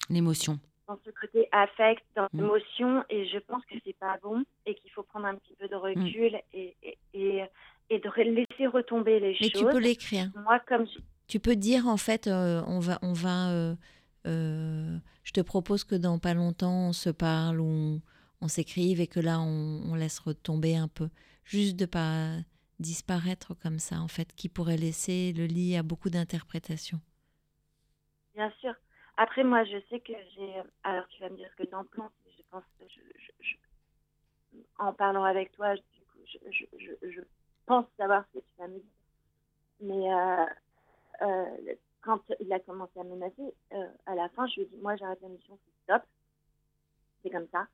l'émotion. 0.08 0.58
Dans 0.86 0.98
ce 1.04 1.10
côté 1.10 1.48
affect, 1.52 2.04
dans 2.14 2.28
mm. 2.32 2.40
l'émotion, 2.40 3.04
et 3.10 3.26
je 3.26 3.38
pense 3.38 3.64
que 3.66 3.74
c'est 3.84 3.96
pas 3.96 4.18
bon 4.22 4.44
et 4.66 4.74
qu'il 4.74 4.90
faut 4.92 5.02
prendre 5.02 5.26
un 5.26 5.34
petit 5.34 5.54
peu 5.58 5.66
de 5.66 5.74
mm. 5.74 5.78
recul 5.78 6.40
et, 6.52 6.76
et, 6.82 7.44
et, 7.90 7.98
de 7.98 8.22
laisser 8.22 8.66
retomber 8.68 9.18
les 9.18 9.34
choses. 9.34 9.50
Mais 9.54 9.60
tu 9.60 9.64
peux 9.66 9.80
l'écrire. 9.80 10.30
Moi, 10.44 10.60
comme 10.60 10.86
tu 11.30 11.38
peux 11.38 11.54
dire 11.54 11.86
en 11.86 11.96
fait, 11.96 12.26
euh, 12.26 12.60
on 12.66 12.80
va, 12.80 12.98
on 13.02 13.12
va 13.12 13.76
euh, 14.26 14.98
je 15.22 15.32
te 15.32 15.40
propose 15.40 15.84
que 15.84 15.94
dans 15.94 16.18
pas 16.18 16.34
longtemps, 16.34 16.88
on 16.88 16.92
se 16.92 17.08
parle 17.08 17.60
ou 17.60 18.00
on, 18.40 18.48
s'écrive 18.48 19.00
et 19.00 19.06
que 19.06 19.20
là, 19.20 19.40
on, 19.40 19.94
laisse 19.94 20.18
retomber 20.18 20.76
un 20.76 20.88
peu. 20.88 21.08
Juste 21.44 21.76
de 21.76 21.86
pas 21.86 22.32
disparaître 22.80 23.54
comme 23.54 23.78
ça, 23.78 24.00
en 24.00 24.08
fait, 24.08 24.34
qui 24.34 24.48
pourrait 24.48 24.76
laisser 24.76 25.32
le 25.32 25.44
lit 25.44 25.76
à 25.76 25.84
beaucoup 25.84 26.10
d'interprétations. 26.10 27.00
Bien 28.34 28.50
sûr. 28.60 28.74
Après, 29.16 29.44
moi, 29.44 29.64
je 29.64 29.78
sais 29.88 30.00
que 30.00 30.12
j'ai. 30.34 30.54
Alors, 30.82 31.06
tu 31.08 31.20
vas 31.20 31.28
me 31.28 31.36
dire 31.36 31.54
que 31.56 31.62
tu 31.62 31.74
en 31.74 31.84
penses. 31.84 32.10
Je 32.36 32.42
pense 32.50 32.64
que 32.78 32.84
je, 32.88 33.56
en 34.78 34.92
parlant 34.92 35.24
avec 35.24 35.52
toi, 35.52 35.76
je, 35.76 37.20
pense 37.66 37.86
savoir 37.96 38.24
ce 38.32 38.38
que 38.38 38.44
tu 38.44 38.52
vas 38.58 38.66
me 38.66 38.78
dire. 38.78 38.82
Mais 39.82 40.10
euh, 41.22 41.74
quand 42.02 42.20
il 42.40 42.52
a 42.52 42.60
commencé 42.60 42.98
à 42.98 43.04
menacer, 43.04 43.54
euh, 43.72 43.88
à 44.06 44.14
la 44.14 44.28
fin, 44.30 44.46
je 44.46 44.56
lui 44.56 44.62
ai 44.62 44.66
dit, 44.66 44.76
moi 44.78 44.96
j'arrête 44.96 45.20
la 45.20 45.28
mission, 45.28 45.58
c'est 45.64 45.82
stop. 45.84 46.02
C'est 47.22 47.30
comme 47.30 47.48
ça. 47.52 47.66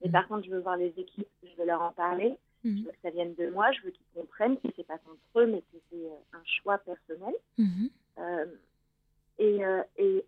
Mais 0.00 0.08
mm. 0.08 0.12
par 0.12 0.28
contre, 0.28 0.46
je 0.46 0.50
veux 0.50 0.60
voir 0.60 0.76
les 0.76 0.92
équipes, 0.96 1.28
je 1.42 1.54
veux 1.56 1.66
leur 1.66 1.82
en 1.82 1.92
parler. 1.92 2.36
Mm. 2.64 2.78
Je 2.78 2.82
veux 2.84 2.90
que 2.92 3.00
ça 3.02 3.10
vienne 3.10 3.34
de 3.34 3.50
moi, 3.50 3.70
je 3.72 3.82
veux 3.82 3.90
qu'ils 3.90 4.06
comprennent 4.14 4.58
que 4.58 4.68
c'est 4.74 4.86
pas 4.86 4.98
contre 4.98 5.20
eux, 5.36 5.46
mais 5.46 5.60
que 5.60 5.76
c'est 5.90 6.06
euh, 6.06 6.16
un 6.32 6.42
choix 6.44 6.78
personnel. 6.78 7.34
Mm-hmm. 7.58 7.90
Euh, 8.18 8.46
et, 9.38 9.60
et, 9.98 10.24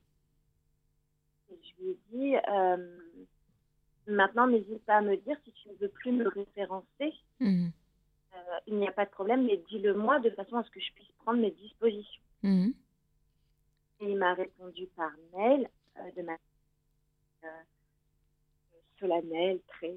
je 1.49 1.83
lui 1.83 1.91
ai 1.91 1.99
dit, 2.11 2.35
maintenant, 4.09 4.49
n'hésite 4.49 4.85
pas 4.85 4.97
à 4.97 5.01
me 5.01 5.17
dire 5.17 5.37
si 5.45 5.53
tu 5.53 5.69
ne 5.69 5.75
veux 5.75 5.89
plus 5.89 6.13
me 6.13 6.29
référencer. 6.29 7.15
Il 8.67 8.77
n'y 8.77 8.89
a 8.89 8.93
pas 8.93 9.05
de 9.05 9.11
problème, 9.11 9.47
mais 9.47 9.63
dis-le 9.69 9.95
moi 9.95 10.19
de 10.19 10.31
façon 10.31 10.57
à 10.57 10.65
ce 10.65 10.71
que 10.71 10.81
je 10.81 10.93
puisse 10.93 11.11
prendre 11.19 11.41
mes 11.41 11.53
dispositions. 11.53 12.23
Mm-hmm. 12.47 12.73
Et 14.01 14.11
il 14.11 14.17
m'a 14.17 14.35
répondu 14.35 14.87
par 14.95 15.11
mail 15.35 15.69
euh, 15.99 16.11
de 16.17 16.23
manière 16.23 16.39
euh, 17.45 17.49
solennelle, 19.01 19.61
très 19.67 19.97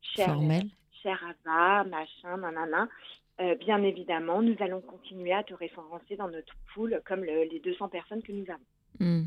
chère. 0.00 0.26
Formelle. 0.26 0.70
Cher 1.02 1.22
Ava, 1.44 1.84
machin, 1.84 2.38
nanana. 2.38 2.88
Euh, 3.40 3.56
bien 3.56 3.82
évidemment, 3.82 4.40
nous 4.40 4.56
allons 4.60 4.80
continuer 4.80 5.32
à 5.32 5.42
te 5.42 5.52
référencer 5.54 6.16
dans 6.16 6.28
notre 6.28 6.54
pool 6.72 7.02
comme 7.04 7.24
les 7.24 7.60
200 7.60 7.88
personnes 7.88 8.22
que 8.22 8.32
nous 8.32 8.46
avons. 8.48 8.62
Hmm. 9.00 9.24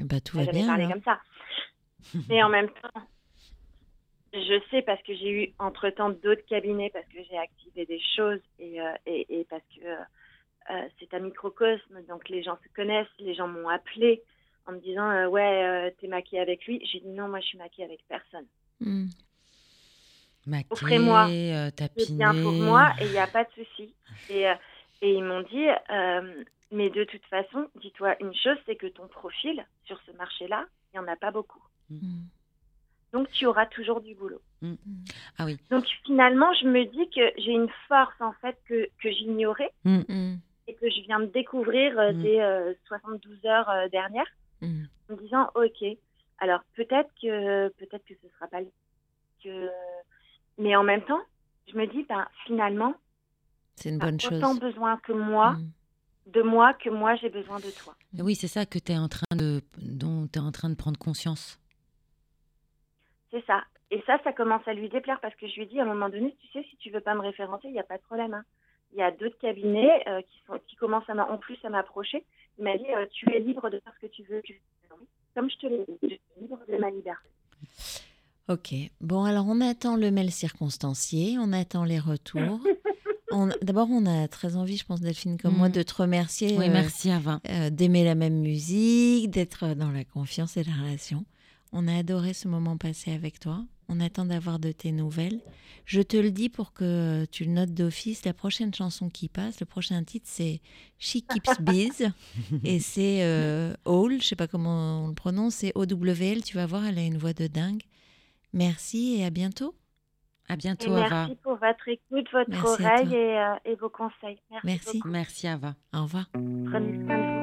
Bah, 0.00 0.20
tout 0.20 0.36
va 0.36 0.46
bien. 0.46 0.66
parlé 0.66 0.84
alors. 0.84 0.94
comme 0.94 1.02
ça. 1.02 1.20
Mais 2.28 2.42
en 2.42 2.48
même 2.48 2.68
temps, 2.68 3.02
je 4.32 4.60
sais 4.70 4.82
parce 4.82 5.02
que 5.02 5.14
j'ai 5.14 5.30
eu 5.30 5.54
entre-temps 5.58 6.10
d'autres 6.10 6.44
cabinets, 6.46 6.90
parce 6.90 7.06
que 7.06 7.22
j'ai 7.28 7.38
activé 7.38 7.86
des 7.86 8.00
choses 8.16 8.40
et, 8.58 8.80
euh, 8.80 8.92
et, 9.06 9.40
et 9.40 9.44
parce 9.44 9.62
que 9.76 9.86
euh, 10.70 10.88
c'est 10.98 11.12
un 11.14 11.20
microcosme, 11.20 12.02
donc 12.08 12.28
les 12.28 12.42
gens 12.42 12.56
se 12.62 12.72
connaissent, 12.74 13.08
les 13.18 13.34
gens 13.34 13.48
m'ont 13.48 13.68
appelé 13.68 14.22
en 14.66 14.72
me 14.72 14.78
disant 14.80 15.10
euh, 15.10 15.26
ouais, 15.26 15.64
euh, 15.64 15.90
t'es 16.00 16.06
maquillée 16.06 16.40
avec 16.40 16.64
lui. 16.66 16.80
J'ai 16.86 17.00
dit 17.00 17.08
non, 17.08 17.28
moi 17.28 17.40
je 17.40 17.46
suis 17.46 17.58
maquillée 17.58 17.86
avec 17.86 18.00
personne. 18.08 18.46
Hmm. 18.80 19.06
Maquer, 20.46 20.68
Offrez-moi 20.70 21.28
euh, 21.28 21.70
C'est 21.96 22.16
bien 22.16 22.32
pour 22.32 22.52
moi 22.52 22.92
et 23.00 23.04
il 23.04 23.10
n'y 23.10 23.18
a 23.18 23.26
pas 23.26 23.44
de 23.44 23.50
souci. 23.50 23.94
Et, 24.30 24.48
euh, 24.48 24.54
et 25.02 25.12
ils 25.12 25.24
m'ont 25.24 25.42
dit 25.42 25.66
euh, 25.90 26.44
mais 26.72 26.88
de 26.90 27.04
toute 27.04 27.24
façon, 27.26 27.68
dis-toi 27.80 28.16
une 28.20 28.34
chose, 28.34 28.56
c'est 28.66 28.76
que 28.76 28.86
ton 28.86 29.08
profil 29.08 29.64
sur 29.84 30.00
ce 30.06 30.12
marché-là, 30.12 30.66
il 30.92 31.00
n'y 31.00 31.04
en 31.04 31.12
a 31.12 31.16
pas 31.16 31.30
beaucoup. 31.30 31.62
Hmm. 31.90 32.22
Donc 33.12 33.30
tu 33.32 33.46
auras 33.46 33.66
toujours 33.66 34.00
du 34.00 34.14
boulot. 34.14 34.40
Ah 35.36 35.44
oui. 35.44 35.58
Donc 35.70 35.84
finalement, 36.04 36.52
je 36.54 36.66
me 36.66 36.84
dis 36.84 37.10
que 37.10 37.32
j'ai 37.38 37.50
une 37.50 37.70
force 37.88 38.20
en 38.20 38.32
fait 38.34 38.56
que, 38.66 38.88
que 39.02 39.10
j'ignorais 39.10 39.72
Hmm. 39.84 40.36
Et 40.70 40.74
que 40.74 40.88
je 40.88 41.00
viens 41.02 41.20
de 41.20 41.26
découvrir 41.26 41.98
euh, 41.98 42.12
Mm. 42.12 42.22
dès 42.22 42.40
euh, 42.40 42.72
72 42.86 43.44
heures 43.46 43.68
euh, 43.70 43.88
dernières 43.88 44.30
Hmm. 44.62 44.84
en 45.08 45.14
me 45.14 45.20
disant 45.22 45.50
ok, 45.54 45.84
alors 46.38 46.60
peut-être 46.76 47.10
que 47.20 47.68
peut-être 47.78 48.04
que 48.04 48.14
ce 48.22 48.28
sera 48.34 48.46
pas 48.46 48.60
le- 48.60 48.70
que 49.42 49.70
mais 50.58 50.76
en 50.76 50.82
même 50.82 51.02
temps, 51.04 51.22
je 51.66 51.76
me 51.78 51.86
dis 51.86 52.02
ben 52.04 52.26
finalement, 52.44 52.94
C'est 53.76 53.88
une 53.88 53.98
bonne 53.98 54.20
chose. 54.20 54.34
autant 54.34 54.54
besoin 54.54 54.98
que 54.98 55.12
moi 55.12 55.52
Hmm. 55.52 55.70
de 56.26 56.42
moi 56.42 56.74
que 56.74 56.90
moi 56.90 57.16
j'ai 57.16 57.30
besoin 57.30 57.58
de 57.58 57.70
toi. 57.70 57.94
Oui, 58.18 58.34
c'est 58.34 58.48
ça 58.48 58.66
que 58.66 58.78
tu 58.78 58.92
es 58.92 58.98
en 58.98 59.08
train 59.08 59.34
de 59.34 59.62
dont 59.78 60.26
tu 60.28 60.38
es 60.38 60.42
en 60.42 60.52
train 60.52 60.68
de 60.68 60.76
prendre 60.76 60.98
conscience. 60.98 61.58
C'est 63.30 63.44
ça. 63.46 63.64
Et 63.90 64.02
ça, 64.06 64.18
ça 64.24 64.32
commence 64.32 64.66
à 64.68 64.74
lui 64.74 64.88
déplaire 64.88 65.20
parce 65.20 65.34
que 65.36 65.46
je 65.48 65.56
lui 65.56 65.66
dis 65.66 65.80
à 65.80 65.84
un 65.84 65.86
moment 65.86 66.08
donné, 66.08 66.36
tu 66.40 66.46
sais, 66.48 66.64
si 66.70 66.76
tu 66.76 66.90
veux 66.90 67.00
pas 67.00 67.14
me 67.14 67.20
référencer, 67.20 67.68
il 67.68 67.72
n'y 67.72 67.80
a 67.80 67.84
pas 67.84 67.96
de 67.96 68.02
problème. 68.02 68.34
hein. 68.34 68.44
Il 68.92 68.98
y 68.98 69.02
a 69.02 69.10
d'autres 69.10 69.38
cabinets 69.38 70.02
euh, 70.08 70.20
qui, 70.22 70.38
sont, 70.46 70.58
qui 70.66 70.76
commencent 70.76 71.08
à 71.08 71.14
en 71.30 71.38
plus 71.38 71.56
à 71.64 71.68
m'approcher. 71.70 72.24
Il 72.58 72.64
m'a 72.64 72.76
dit, 72.76 72.84
euh, 72.96 73.06
tu 73.12 73.32
es 73.34 73.38
libre 73.38 73.70
de 73.70 73.78
faire 73.80 73.92
ce 74.00 74.06
que 74.06 74.12
tu 74.12 74.22
veux. 74.24 74.42
Comme 75.34 75.48
je 75.50 75.56
te 75.58 75.66
l'ai 75.66 75.84
dit, 75.88 75.98
je 76.02 76.08
suis 76.08 76.20
libre 76.40 76.58
de 76.68 76.76
ma 76.76 76.90
liberté. 76.90 77.28
Ok. 78.48 78.74
Bon, 79.00 79.24
alors 79.24 79.46
on 79.48 79.60
attend 79.60 79.94
le 79.96 80.10
mail 80.10 80.30
circonstancié, 80.32 81.36
on 81.38 81.52
attend 81.52 81.84
les 81.84 81.98
retours. 82.00 82.60
D'abord, 83.62 83.86
on 83.92 84.06
a 84.06 84.26
très 84.26 84.56
envie, 84.56 84.76
je 84.76 84.84
pense, 84.84 85.00
Delphine, 85.00 85.38
comme 85.38 85.54
moi, 85.56 85.68
Mm. 85.68 85.72
de 85.72 85.82
te 85.84 85.94
remercier. 85.94 86.58
Oui, 86.58 86.68
euh, 86.68 86.72
merci 86.72 87.12
Ava. 87.12 87.40
euh, 87.48 87.70
d'aimer 87.70 88.04
la 88.04 88.16
même 88.16 88.40
musique, 88.40 89.30
d'être 89.30 89.74
dans 89.74 89.92
la 89.92 90.02
confiance 90.04 90.56
et 90.56 90.64
la 90.64 90.72
relation. 90.72 91.24
On 91.72 91.86
a 91.88 91.96
adoré 91.96 92.32
ce 92.32 92.48
moment 92.48 92.76
passé 92.76 93.12
avec 93.12 93.38
toi. 93.38 93.64
On 93.88 94.00
attend 94.00 94.24
d'avoir 94.24 94.58
de 94.58 94.70
tes 94.72 94.92
nouvelles. 94.92 95.40
Je 95.84 96.00
te 96.00 96.16
le 96.16 96.30
dis 96.30 96.48
pour 96.48 96.72
que 96.72 97.24
tu 97.32 97.44
le 97.44 97.50
notes 97.50 97.74
d'office. 97.74 98.24
La 98.24 98.32
prochaine 98.32 98.72
chanson 98.72 99.08
qui 99.08 99.28
passe, 99.28 99.58
le 99.60 99.66
prochain 99.66 100.02
titre, 100.04 100.26
c'est 100.28 100.60
She 100.98 101.18
Keeps 101.28 101.60
Bees. 101.60 102.08
et 102.64 102.78
c'est 102.80 103.22
euh, 103.22 103.74
Owl, 103.84 104.20
je 104.20 104.26
sais 104.28 104.36
pas 104.36 104.46
comment 104.46 105.04
on 105.04 105.08
le 105.08 105.14
prononce, 105.14 105.56
c'est 105.56 105.72
O-W-L. 105.74 106.42
Tu 106.44 106.56
vas 106.56 106.66
voir, 106.66 106.84
elle 106.86 106.98
a 106.98 107.02
une 107.04 107.18
voix 107.18 107.32
de 107.32 107.46
dingue. 107.48 107.82
Merci 108.52 109.16
et 109.18 109.24
à 109.24 109.30
bientôt. 109.30 109.74
À 110.48 110.54
Et 110.54 110.56
bientôt 110.56 110.92
Ava. 110.94 111.26
merci 111.26 111.36
pour 111.42 111.52
votre 111.56 111.88
écoute, 111.88 112.26
votre 112.32 112.50
Merci 112.50 112.66
oreille 112.66 113.14
et, 113.14 113.38
euh, 113.38 113.54
et 113.64 113.74
vos 113.76 113.88
conseils. 113.90 114.40
Merci. 114.50 114.66
Merci. 114.66 115.00
Merci 115.04 115.46
Ava. 115.48 115.74
Au 115.94 116.02
revoir. 116.02 116.26
Prenez 116.32 117.04
soin 117.06 117.18
de 117.18 117.34
vous. 117.34 117.39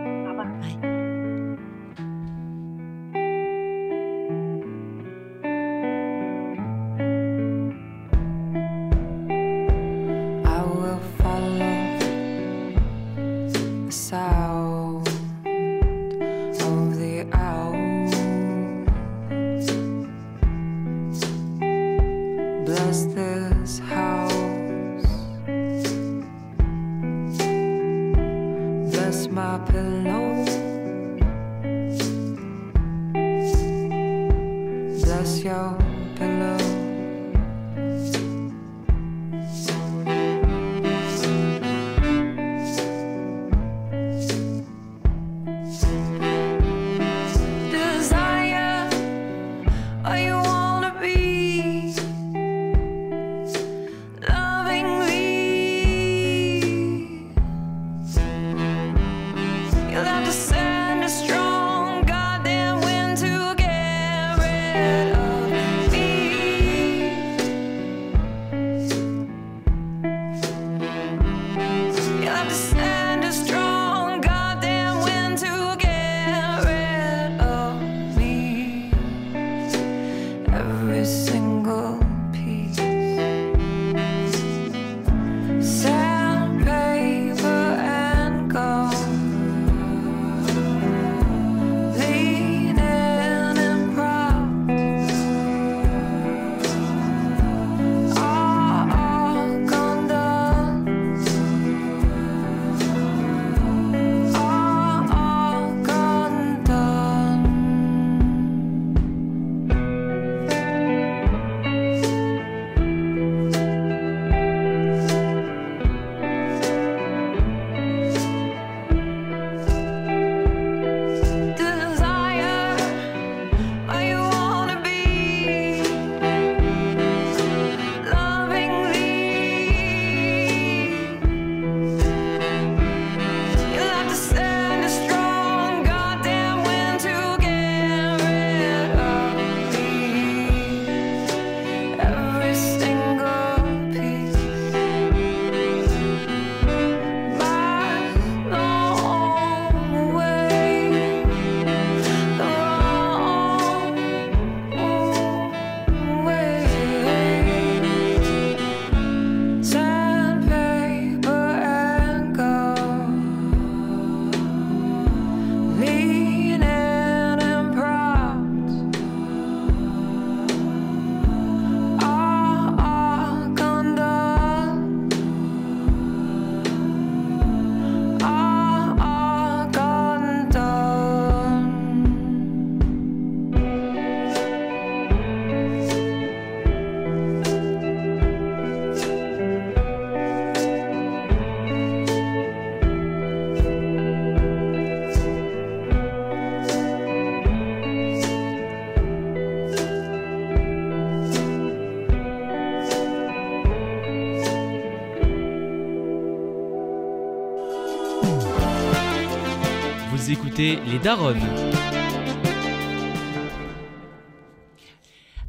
Écoutez 210.57 210.79
Les 210.89 210.97
Daronnes. 210.99 211.37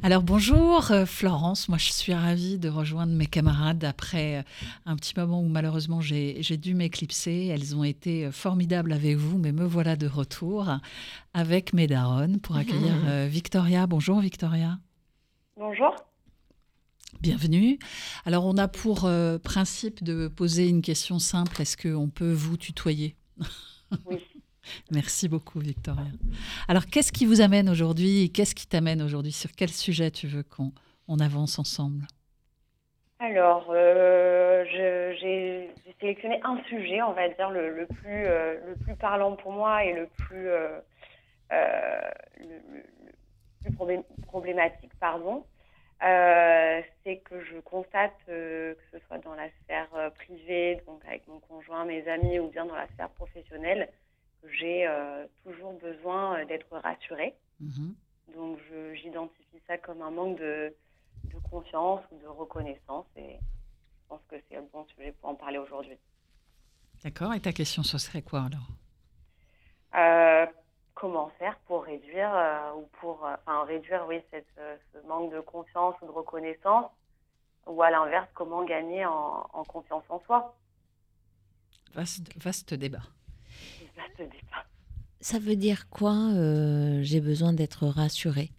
Alors 0.03 0.21
bonjour 0.23 0.91
euh, 0.91 1.05
Florence, 1.05 1.67
moi 1.67 1.77
je 1.77 1.91
suis 1.91 2.13
ravie 2.13 2.57
de 2.59 2.69
rejoindre 2.69 3.13
mes 3.13 3.25
camarades 3.25 3.83
après 3.83 4.37
euh, 4.37 4.41
un 4.85 4.95
petit 4.95 5.13
moment 5.17 5.41
où 5.41 5.47
malheureusement 5.47 5.99
j'ai 5.99 6.37
j'ai 6.41 6.57
dû 6.57 6.75
m'éclipser. 6.75 7.47
Elles 7.47 7.75
ont 7.75 7.83
été 7.83 8.25
euh, 8.25 8.31
formidables 8.31 8.93
avec 8.93 9.17
vous, 9.17 9.37
mais 9.39 9.51
me 9.51 9.65
voilà 9.65 9.95
de 9.95 10.07
retour 10.07 10.69
avec 11.33 11.73
mes 11.73 11.87
daronnes 11.87 12.39
pour 12.39 12.55
accueillir 12.55 12.93
euh, 13.07 13.27
Victoria. 13.29 13.87
Bonjour 13.87 14.19
Victoria. 14.19 14.77
Bonjour. 15.57 15.95
Bienvenue. 17.19 17.79
Alors, 18.25 18.45
on 18.45 18.57
a 18.57 18.67
pour 18.67 19.05
euh, 19.05 19.39
principe 19.39 20.03
de 20.03 20.27
poser 20.27 20.69
une 20.69 20.81
question 20.81 21.19
simple. 21.19 21.61
Est-ce 21.61 21.75
qu'on 21.75 22.07
peut 22.09 22.31
vous 22.31 22.55
tutoyer? 22.55 23.15
Oui. 24.05 24.19
Merci 24.91 25.27
beaucoup, 25.27 25.59
Victoria. 25.59 26.05
Alors, 26.67 26.85
qu'est-ce 26.85 27.11
qui 27.11 27.25
vous 27.25 27.41
amène 27.41 27.69
aujourd'hui 27.69 28.23
et 28.23 28.29
qu'est-ce 28.29 28.55
qui 28.55 28.67
t'amène 28.67 29.01
aujourd'hui? 29.01 29.31
Sur 29.31 29.51
quel 29.55 29.69
sujet 29.69 30.11
tu 30.11 30.27
veux 30.27 30.43
qu'on 30.43 30.71
on 31.07 31.19
avance 31.19 31.59
ensemble? 31.59 32.05
Alors, 33.21 33.67
euh, 33.71 34.63
j'ai 34.71 35.69
sélectionné 35.99 36.39
un 36.43 36.57
sujet, 36.69 37.01
on 37.01 37.11
va 37.11 37.27
dire, 37.27 37.49
le, 37.49 37.85
euh, 38.05 38.75
plus 38.85 38.95
parlant 38.95 39.35
pour 39.35 39.51
moi 39.51 39.83
et 39.83 39.93
le 39.93 40.07
plus, 40.07 40.47
euh, 40.47 40.79
le, 41.51 42.83
plus 43.61 43.71
problé- 43.71 44.03
problématique, 44.27 44.91
pardon. 45.01 45.43
C'est 46.01 47.17
que 47.25 47.43
je 47.43 47.59
constate, 47.59 48.13
que 48.25 48.77
ce 48.91 48.99
soit 49.07 49.17
dans 49.17 49.35
la 49.35 49.49
sphère 49.63 49.89
privée, 50.15 50.81
donc 50.87 51.03
avec 51.05 51.27
mon 51.27 51.39
conjoint, 51.39 51.83
mes 51.83 52.07
amis, 52.07 52.39
ou 52.39 52.47
bien 52.47 52.65
dans 52.65 52.75
la 52.75 52.87
sphère 52.93 53.09
professionnelle, 53.09 53.89
j'ai 54.43 54.87
euh, 54.87 55.25
toujours 55.43 55.73
besoin 55.73 56.39
euh, 56.39 56.45
d'être 56.45 56.77
rassurée. 56.77 57.35
Mhm. 57.59 57.95
Donc, 58.35 58.59
j'identifie 58.93 59.61
ça 59.67 59.77
comme 59.77 60.01
un 60.01 60.11
manque 60.11 60.37
de, 60.37 60.73
de 61.25 61.37
confiance 61.49 62.01
ou 62.11 62.19
de 62.19 62.27
reconnaissance 62.27 63.07
et 63.15 63.37
je 63.39 64.07
pense 64.07 64.21
que 64.29 64.35
c'est 64.47 64.57
un 64.57 64.65
bon 64.71 64.85
sujet 64.85 65.13
pour 65.13 65.29
en 65.31 65.35
parler 65.35 65.57
aujourd'hui. 65.57 65.97
D'accord. 67.03 67.33
Et 67.33 67.39
ta 67.39 67.51
question, 67.53 67.81
ce 67.83 67.97
serait 67.97 68.21
quoi 68.21 68.43
alors? 68.43 68.67
Euh, 69.95 70.45
comment 70.93 71.29
faire 71.39 71.57
pour 71.65 71.83
réduire 71.85 72.31
euh, 72.33 72.73
ou 72.75 72.87
pour 72.99 73.23
enfin 73.23 73.63
réduire 73.63 74.05
oui 74.07 74.21
cette, 74.29 74.47
ce 74.93 75.07
manque 75.07 75.33
de 75.33 75.39
confiance 75.39 75.95
ou 76.01 76.05
de 76.05 76.11
reconnaissance 76.11 76.91
ou 77.65 77.81
à 77.81 77.89
l'inverse 77.89 78.29
comment 78.35 78.63
gagner 78.63 79.05
en, 79.05 79.49
en 79.51 79.63
confiance 79.63 80.03
en 80.09 80.19
soi? 80.21 80.55
Vaste, 81.93 82.31
vaste 82.37 82.73
débat. 82.75 83.01
Ça 85.21 85.37
veut 85.37 85.57
dire 85.57 85.89
quoi 85.89 86.15
euh, 86.33 86.99
J'ai 87.03 87.19
besoin 87.19 87.51
d'être 87.51 87.87
rassurée? 87.87 88.51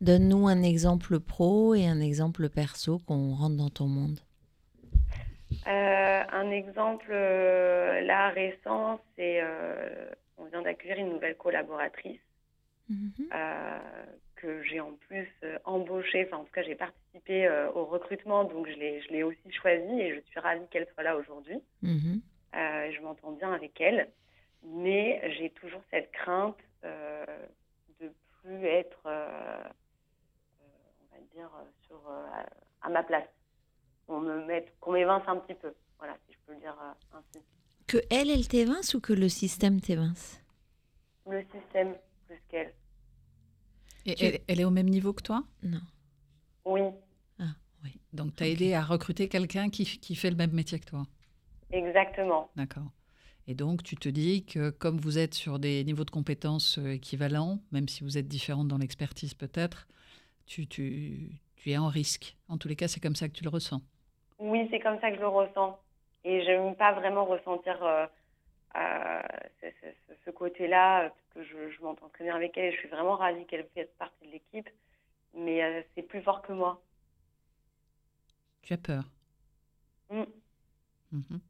Donne-nous 0.00 0.46
un 0.46 0.62
exemple 0.62 1.18
pro 1.18 1.74
et 1.74 1.86
un 1.86 2.00
exemple 2.00 2.48
perso 2.48 2.98
qu'on 3.06 3.34
rentre 3.34 3.56
dans 3.56 3.70
ton 3.70 3.86
monde. 3.86 4.20
Euh, 5.66 6.22
un 6.32 6.50
exemple 6.50 7.08
euh, 7.10 8.00
là 8.02 8.28
récent 8.30 9.00
c'est 9.16 9.42
on 10.38 10.44
vient 10.44 10.62
d'accueillir 10.62 10.98
une 10.98 11.12
nouvelle 11.12 11.36
collaboratrice 11.36 12.20
Mhm. 12.88 13.10
que 14.36 14.62
j'ai 14.62 14.78
en 14.78 14.92
plus 14.92 15.28
embauchée, 15.64 16.24
enfin 16.26 16.36
en 16.36 16.44
tout 16.44 16.52
cas 16.52 16.62
j'ai 16.62 16.76
participé 16.76 17.48
au 17.74 17.84
recrutement, 17.84 18.44
donc 18.44 18.68
je 18.68 18.74
l'ai, 19.10 19.24
aussi 19.24 19.50
choisie 19.50 20.00
et 20.00 20.14
je 20.14 20.20
suis 20.30 20.38
ravie 20.38 20.68
qu'elle 20.70 20.86
soit 20.94 21.02
là 21.02 21.16
aujourd'hui. 21.16 21.56
Mhm. 21.82 22.20
Je 22.52 23.00
m'entends 23.00 23.32
bien 23.32 23.52
avec 23.52 23.80
elle, 23.80 24.08
mais 24.66 25.20
j'ai 25.36 25.50
toujours 25.50 25.80
cette 25.90 26.10
crainte 26.12 26.56
euh, 26.84 27.24
de 28.00 28.12
plus 28.42 28.64
être, 28.66 29.00
euh, 29.06 29.62
euh, 30.60 30.64
on 31.02 31.14
va 31.16 31.22
dire, 31.34 31.50
euh, 31.56 31.64
sur, 31.86 32.00
euh, 32.08 32.42
à 32.82 32.88
ma 32.88 33.02
place. 33.02 33.28
On 34.08 34.20
me 34.20 34.44
mette, 34.44 34.72
qu'on 34.80 34.92
m'évince 34.92 35.22
un 35.26 35.36
petit 35.36 35.54
peu, 35.54 35.74
voilà, 35.98 36.16
si 36.26 36.32
je 36.34 36.38
peux 36.46 36.52
le 36.52 36.60
dire 36.60 36.76
ainsi. 37.12 37.44
Que 37.86 37.98
elle, 38.10 38.30
elle 38.30 38.46
t'évince 38.48 38.94
ou 38.94 39.00
que 39.00 39.12
le 39.12 39.28
système 39.28 39.80
t'évince? 39.80 40.40
Le 41.28 41.42
système 41.52 41.96
plus 42.26 42.40
qu'elle. 42.48 42.72
Et 44.04 44.14
Tu- 44.14 44.24
elle, 44.24 44.40
elle 44.46 44.60
est 44.60 44.64
au 44.64 44.70
même 44.70 44.88
niveau 44.88 45.12
que 45.12 45.22
toi? 45.22 45.44
Non. 45.62 45.80
Oui, 46.64 46.82
Oui. 47.84 48.00
Donc, 48.12 48.34
tu 48.34 48.42
as 48.42 48.48
aidé 48.48 48.74
à 48.74 48.82
recruter 48.82 49.28
quelqu'un 49.28 49.68
qui, 49.70 49.84
qui 49.84 50.16
fait 50.16 50.30
le 50.30 50.36
même 50.36 50.52
métier 50.52 50.80
que 50.80 50.86
toi? 50.86 51.06
Exactement. 51.70 52.50
D'accord. 52.56 52.90
Et 53.48 53.54
donc, 53.54 53.82
tu 53.82 53.96
te 53.96 54.08
dis 54.08 54.44
que 54.44 54.70
comme 54.70 54.98
vous 54.98 55.18
êtes 55.18 55.34
sur 55.34 55.58
des 55.58 55.84
niveaux 55.84 56.04
de 56.04 56.10
compétences 56.10 56.78
euh, 56.78 56.92
équivalents, 56.94 57.60
même 57.72 57.88
si 57.88 58.02
vous 58.02 58.18
êtes 58.18 58.28
différentes 58.28 58.68
dans 58.68 58.78
l'expertise 58.78 59.34
peut-être, 59.34 59.86
tu, 60.46 60.66
tu, 60.66 61.30
tu 61.56 61.70
es 61.70 61.78
en 61.78 61.88
risque. 61.88 62.36
En 62.48 62.58
tous 62.58 62.68
les 62.68 62.76
cas, 62.76 62.88
c'est 62.88 63.00
comme 63.00 63.16
ça 63.16 63.28
que 63.28 63.34
tu 63.34 63.44
le 63.44 63.50
ressens. 63.50 63.82
Oui, 64.38 64.68
c'est 64.70 64.80
comme 64.80 65.00
ça 65.00 65.10
que 65.10 65.16
je 65.16 65.20
le 65.20 65.28
ressens. 65.28 65.78
Et 66.24 66.42
je 66.44 66.50
n'aime 66.50 66.76
pas 66.76 66.92
vraiment 66.92 67.24
ressentir 67.24 67.82
euh, 67.84 68.06
euh, 68.76 69.22
ce, 69.62 69.66
ce- 69.82 70.14
ce 70.26 70.30
côté-là, 70.30 71.10
parce 71.10 71.28
que 71.34 71.44
je, 71.44 71.70
je 71.70 71.82
m'entends 71.82 72.08
très 72.10 72.24
bien 72.24 72.36
avec 72.36 72.56
elle 72.58 72.66
et 72.66 72.72
je 72.72 72.78
suis 72.80 72.88
vraiment 72.88 73.16
ravie 73.16 73.46
qu'elle 73.46 73.66
fasse 73.74 73.88
partie 73.98 74.26
de 74.26 74.32
l'équipe. 74.32 74.68
Mais 75.34 75.62
euh, 75.64 75.82
c'est 75.94 76.02
plus 76.02 76.22
fort 76.22 76.42
que 76.42 76.52
moi. 76.52 76.82
Tu 78.62 78.74
as 78.74 78.78
peur? 78.78 79.10
Mm. 80.10 80.26
Mhm. 81.12 81.40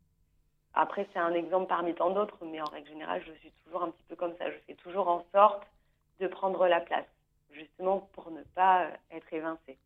Après, 0.77 1.09
c'est 1.12 1.19
un 1.19 1.32
exemple 1.32 1.66
parmi 1.69 1.94
tant 1.94 2.11
d'autres, 2.11 2.39
mais 2.44 2.61
en 2.61 2.66
règle 2.66 2.89
générale, 2.89 3.23
je 3.27 3.32
suis 3.40 3.51
toujours 3.65 3.82
un 3.82 3.90
petit 3.90 4.05
peu 4.09 4.15
comme 4.16 4.36
ça. 4.36 4.51
Je 4.51 4.59
fais 4.66 4.74
toujours 4.74 5.09
en 5.09 5.24
sorte 5.32 5.66
de 6.20 6.27
prendre 6.28 6.66
la 6.69 6.81
place, 6.81 7.07
justement 7.51 8.09
pour 8.12 8.31
ne 8.31 8.43
pas 8.55 8.85
euh, 8.85 8.90
être 9.11 9.32
évincée. 9.32 9.78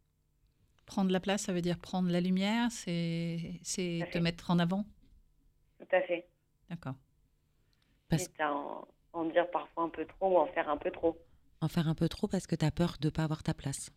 Prendre 0.86 1.12
la 1.12 1.20
place, 1.20 1.42
ça 1.42 1.52
veut 1.52 1.62
dire 1.62 1.78
prendre 1.78 2.10
la 2.10 2.20
lumière, 2.20 2.70
c'est 2.72 3.60
te 4.12 4.18
mettre 4.18 4.50
en 4.50 4.58
avant? 4.58 4.84
Tout 5.78 5.86
à 5.96 6.00
fait. 6.02 6.26
D'accord. 6.68 6.94
Parce- 8.08 8.28
à 8.40 8.52
en, 8.52 8.88
en 9.12 9.24
dire 9.26 9.48
parfois 9.50 9.84
un 9.84 9.88
peu 9.88 10.04
trop 10.04 10.34
ou 10.34 10.38
en 10.38 10.46
faire 10.46 10.68
un 10.68 10.76
peu 10.76 10.90
trop. 10.90 11.16
En 11.60 11.68
faire 11.68 11.88
un 11.88 11.94
peu 11.94 12.08
trop 12.08 12.26
parce 12.26 12.46
que 12.46 12.56
tu 12.56 12.64
as 12.64 12.70
peur 12.72 12.96
de 13.00 13.06
ne 13.06 13.10
pas 13.10 13.22
avoir 13.24 13.42
ta 13.42 13.54
place. 13.54 13.90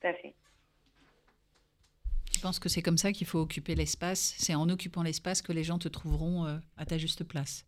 Tout 0.00 0.06
à 0.08 0.12
fait. 0.14 0.34
Je 2.46 2.48
pense 2.50 2.60
que 2.60 2.68
c'est 2.68 2.80
comme 2.80 2.96
ça 2.96 3.10
qu'il 3.10 3.26
faut 3.26 3.40
occuper 3.40 3.74
l'espace. 3.74 4.36
C'est 4.38 4.54
en 4.54 4.68
occupant 4.68 5.02
l'espace 5.02 5.42
que 5.42 5.50
les 5.50 5.64
gens 5.64 5.80
te 5.80 5.88
trouveront 5.88 6.46
euh, 6.46 6.58
à 6.76 6.86
ta 6.86 6.96
juste 6.96 7.24
place. 7.24 7.66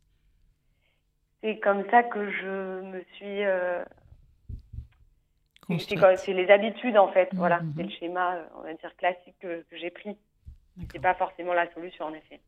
C'est 1.43 1.59
comme 1.59 1.83
ça 1.91 2.05
que 2.05 2.31
je 2.31 2.81
me 2.83 3.03
suis. 3.17 3.43
euh, 3.43 3.85
c'est- 5.81 6.33
les 6.33 6.49
habitudes 6.49 6.97
en 6.97 7.11
fait. 7.11 7.29
Voilà, 7.33 7.61
mhm. 7.61 7.73
c'est 7.77 7.83
le 7.83 7.89
schéma, 7.91 8.37
euh, 8.37 8.45
on 8.57 8.63
va 8.63 8.73
dire 8.73 8.95
classique 8.99 9.35
que, 9.41 9.63
que 9.69 9.77
j'ai 9.77 9.91
pris. 9.91 10.17
C'est 10.93 11.03
pas 11.03 11.17
forcément 11.17 11.55
la 11.55 11.69
solution 11.75 12.05
en 12.05 12.15
effet. 12.15 12.41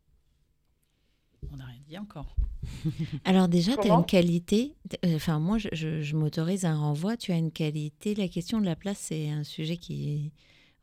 On 1.53 1.57
n'a 1.57 1.65
rien 1.65 1.81
dit 1.89 1.99
encore. 1.99 2.37
Alors 3.25 3.49
déjà, 3.49 3.77
tu 3.77 3.91
as 3.91 3.95
une 3.95 4.07
qualité, 4.07 4.77
enfin 5.05 5.41
moi 5.41 5.59
je, 5.59 5.67
je- 5.73 6.01
je 6.01 6.15
m'autorise 6.17 6.65
un 6.65 6.79
renvoi, 6.79 7.17
tu 7.17 7.33
as 7.33 7.37
une 7.37 7.51
qualité, 7.51 8.15
la 8.15 8.29
question 8.29 8.61
de 8.61 8.67
la 8.67 8.77
place 8.77 8.99
c'est 8.99 9.31
un 9.31 9.43
sujet 9.43 9.79
qui 9.79 10.31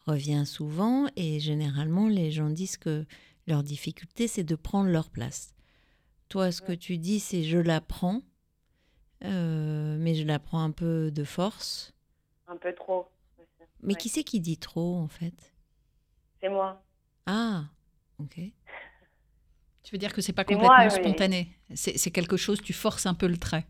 revient 0.07 0.45
souvent 0.45 1.07
et 1.15 1.39
généralement 1.39 2.07
les 2.07 2.31
gens 2.31 2.49
disent 2.49 2.77
que 2.77 3.05
leur 3.45 3.63
difficulté 3.63 4.27
c'est 4.27 4.43
de 4.43 4.55
prendre 4.55 4.89
leur 4.89 5.09
place. 5.09 5.53
Toi 6.29 6.51
ce 6.51 6.61
que 6.61 6.73
tu 6.73 6.97
dis 6.97 7.19
c'est 7.19 7.43
je 7.43 7.57
la 7.57 7.81
prends, 7.81 8.21
euh, 9.23 9.97
mais 9.99 10.15
je 10.15 10.25
la 10.25 10.39
prends 10.39 10.63
un 10.63 10.71
peu 10.71 11.11
de 11.11 11.23
force. 11.23 11.93
Un 12.47 12.57
peu 12.57 12.73
trop. 12.73 13.07
Mais 13.81 13.93
Ouais. 13.93 13.97
qui 13.99 14.09
c'est 14.09 14.23
qui 14.23 14.39
dit 14.39 14.57
trop 14.57 14.95
en 14.97 15.07
fait? 15.07 15.53
C'est 16.41 16.49
moi. 16.49 16.81
Ah, 17.25 17.65
ok. 18.19 18.37
Tu 19.83 19.93
veux 19.95 19.99
dire 19.99 20.11
que 20.13 20.21
c'est 20.21 20.33
pas 20.33 20.43
complètement 20.43 20.77
moi, 20.77 20.89
spontané? 20.89 21.47
C'est 21.73 21.97
c'est 21.97 22.11
quelque 22.11 22.35
chose, 22.35 22.61
tu 22.61 22.73
forces 22.73 23.05
un 23.05 23.13
peu 23.13 23.27
le 23.27 23.37
trait? 23.37 23.65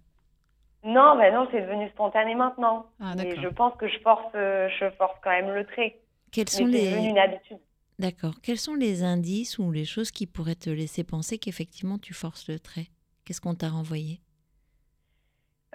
Non, 0.83 1.15
ben 1.17 1.33
non, 1.33 1.47
c'est 1.51 1.61
devenu 1.61 1.89
spontané 1.89 2.33
maintenant. 2.33 2.87
Ah, 2.99 3.13
Mais 3.15 3.25
d'accord. 3.25 3.43
je 3.43 3.47
pense 3.49 3.75
que 3.77 3.87
je 3.87 3.99
force, 3.99 4.25
euh, 4.35 4.67
je 4.79 4.89
force 4.91 5.15
quand 5.23 5.29
même 5.31 5.53
le 5.53 5.65
trait. 5.65 5.99
Quels 6.31 6.49
Mais 6.53 6.57
sont 6.57 6.65
c'est 6.71 6.71
les 6.71 6.89
devenu 6.91 7.09
une 7.09 7.17
habitude. 7.19 7.59
D'accord. 7.99 8.35
Quels 8.43 8.57
sont 8.59 8.75
les 8.75 9.03
indices 9.03 9.59
ou 9.59 9.71
les 9.71 9.85
choses 9.85 10.11
qui 10.11 10.27
pourraient 10.27 10.55
te 10.55 10.69
laisser 10.69 11.03
penser 11.03 11.37
qu'effectivement 11.39 11.99
tu 11.99 12.13
forces 12.13 12.47
le 12.49 12.59
trait? 12.59 12.87
Qu'est-ce 13.25 13.41
qu'on 13.41 13.55
t'a 13.55 13.69
renvoyé? 13.69 14.21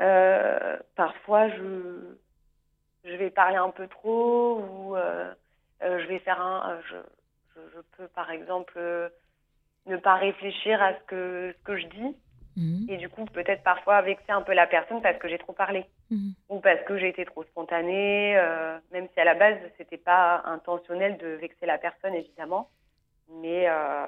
Euh, 0.00 0.78
parfois, 0.96 1.48
je, 1.50 2.16
je 3.04 3.14
vais 3.16 3.30
parler 3.30 3.56
un 3.56 3.70
peu 3.70 3.88
trop 3.88 4.60
ou 4.60 4.96
euh, 4.96 5.32
euh, 5.82 6.00
je 6.02 6.06
vais 6.08 6.18
faire 6.20 6.40
un. 6.40 6.80
je, 6.90 6.96
je, 7.56 7.60
je 7.76 7.80
peux, 7.96 8.08
par 8.08 8.30
exemple, 8.30 8.78
ne 9.86 9.96
pas 9.96 10.16
réfléchir 10.16 10.82
à 10.82 10.94
ce 10.94 11.04
que, 11.06 11.54
ce 11.58 11.62
que 11.64 11.76
je 11.78 11.86
dis 11.88 12.16
Mhm, 12.56 12.88
et 12.88 12.96
du 12.98 13.08
coup, 13.08 13.24
peut-être 13.26 13.62
parfois 13.62 14.02
vexer 14.02 14.32
un 14.32 14.42
peu 14.42 14.52
la 14.54 14.66
personne 14.66 15.02
parce 15.02 15.18
que 15.18 15.28
j'ai 15.28 15.38
trop 15.38 15.52
parlé 15.52 15.86
mhm. 16.10 16.34
ou 16.48 16.60
parce 16.60 16.82
que 16.86 16.98
j'ai 16.98 17.08
été 17.10 17.24
trop 17.26 17.44
spontanée, 17.44 18.36
euh, 18.38 18.78
même 18.92 19.08
si 19.14 19.20
à 19.20 19.24
la 19.24 19.34
base, 19.34 19.58
c'était 19.78 19.98
pas 19.98 20.42
intentionnel 20.46 21.18
de 21.18 21.28
vexer 21.28 21.66
la 21.66 21.78
personne, 21.78 22.14
évidemment. 22.14 22.70
Mais, 23.30 23.68
euh, 23.68 24.06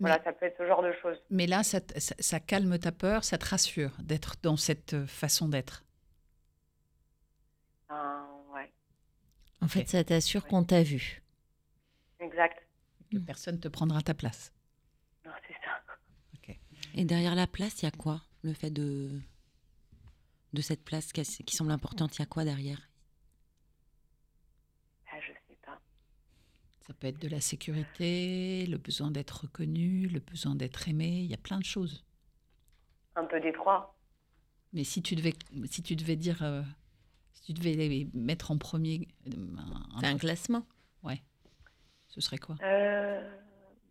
Voilà, 0.00 0.22
ça 0.24 0.32
peut 0.32 0.46
être 0.46 0.56
ce 0.58 0.66
genre 0.66 0.82
de 0.82 0.92
choses. 1.02 1.22
Mais 1.30 1.46
là, 1.46 1.62
ça, 1.62 1.80
te- 1.80 1.98
ça- 2.00 2.14
ça 2.18 2.40
calme 2.40 2.78
ta 2.78 2.92
peur, 2.92 3.22
ça 3.24 3.38
te 3.38 3.46
rassure 3.46 3.92
d'être 4.00 4.36
dans 4.42 4.56
cette 4.56 4.94
euh, 4.94 5.06
façon 5.06 5.48
d'être? 5.48 5.84
Enfin, 7.88 8.26
ouais, 8.54 8.72
En 9.60 9.68
fait, 9.68 9.86
ça 9.86 10.02
t'assure 10.02 10.46
qu'on 10.46 10.64
t'a 10.64 10.82
vu. 10.82 11.22
exact. 12.20 12.58
Que 13.10 13.18
personne 13.18 13.58
te 13.58 13.66
prendra 13.66 14.00
ta 14.00 14.14
place. 14.14 14.52
Et 16.96 17.04
derrière 17.04 17.34
la 17.34 17.46
place, 17.46 17.82
il 17.82 17.84
y 17.84 17.88
a 17.88 17.92
quoi? 17.92 18.22
Le 18.42 18.54
fait 18.54 18.70
de 18.70 19.20
de 20.54 20.62
cette 20.62 20.82
place 20.82 21.12
qui, 21.12 21.54
semble 21.54 21.70
importante, 21.70 22.16
il 22.16 22.20
y 22.20 22.22
a 22.22 22.26
quoi 22.26 22.44
derrière? 22.44 22.80
Ah, 25.12 25.20
je 25.20 25.32
sais 25.46 25.58
pas. 25.62 25.78
Ça 26.80 26.94
peut 26.94 27.08
être 27.08 27.20
de 27.20 27.28
la 27.28 27.42
sécurité, 27.42 28.64
le 28.64 28.78
besoin 28.78 29.10
d'être 29.10 29.42
reconnu, 29.42 30.06
le 30.06 30.20
besoin 30.20 30.54
d'être 30.54 30.88
aimé. 30.88 31.08
Il 31.08 31.26
y 31.26 31.34
a 31.34 31.38
plein 31.38 31.58
de 31.58 31.64
choses. 31.64 32.06
Un 33.16 33.24
peu 33.24 33.38
détroit. 33.38 33.94
Mais 34.72 34.84
si 34.84 35.02
tu 35.02 35.14
devais, 35.14 35.34
si 35.66 35.82
tu 35.82 35.94
devais 35.94 36.16
dire, 36.16 36.42
euh, 36.42 36.62
si 37.34 37.42
tu 37.42 37.52
devais 37.52 37.74
les 37.74 38.08
mettre 38.14 38.50
en 38.50 38.56
premier, 38.56 39.08
euh, 39.26 39.56
un, 40.02 40.16
classement. 40.16 40.66
ouais, 41.02 41.22
ce 42.08 42.22
serait 42.22 42.38
quoi? 42.38 42.56
Euh, 42.62 43.36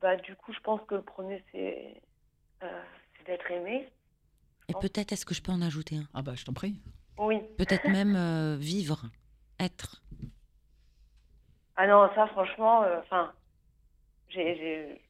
bah, 0.02 0.16
du 0.16 0.36
coup, 0.36 0.52
je 0.52 0.60
pense 0.62 0.82
que 0.88 0.96
le 0.96 1.04
premier, 1.04 1.44
c'est 1.52 2.02
euh, 2.64 2.82
c'est 3.18 3.26
d'être 3.28 3.50
aimé. 3.52 3.90
Et 4.68 4.74
peut-être, 4.74 5.12
est-ce 5.12 5.26
que 5.26 5.34
je 5.36 5.42
peux 5.42 5.52
en 5.52 5.62
ajouter 5.62 5.98
un? 5.98 6.08
Ah 6.14 6.22
bah, 6.22 6.34
je 6.36 6.44
t'en 6.44 6.54
prie. 6.54 6.82
Oui. 7.18 7.40
Peut-être 7.58 7.88
même 7.88 8.16
euh, 8.16 8.58
vivre, 8.58 9.04
être. 9.60 10.02
Ah 11.76 11.88
non, 11.88 12.10
ça, 12.16 12.28
franchement, 12.28 12.84
euh, 12.84 13.00
enfin, 13.00 13.34
j'ai, 14.30 14.56
j'ai- 14.56 15.02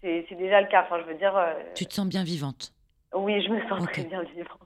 c'est, 0.00 0.26
c'est 0.28 0.34
déjà 0.34 0.60
le 0.60 0.68
cas. 0.68 0.84
Enfin, 0.84 1.00
je 1.00 1.06
veux 1.06 1.14
dire, 1.18 1.36
euh, 1.36 1.54
Tu 1.74 1.86
te 1.86 1.94
sens 1.94 2.06
bien 2.08 2.24
vivante? 2.24 2.72
oui, 3.14 3.40
je 3.42 3.48
me 3.50 3.60
sens 3.68 3.84
très 3.84 4.02
bien 4.04 4.22
vivante. 4.22 4.60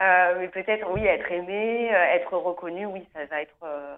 Euh, 0.00 0.38
mais 0.38 0.48
peut-être, 0.48 0.90
oui, 0.92 1.04
être 1.06 1.30
aimé, 1.32 1.90
euh, 1.92 2.14
être 2.14 2.36
reconnu, 2.36 2.86
oui, 2.86 3.02
ça 3.14 3.24
va 3.26 3.40
être, 3.40 3.56
euh, 3.62 3.96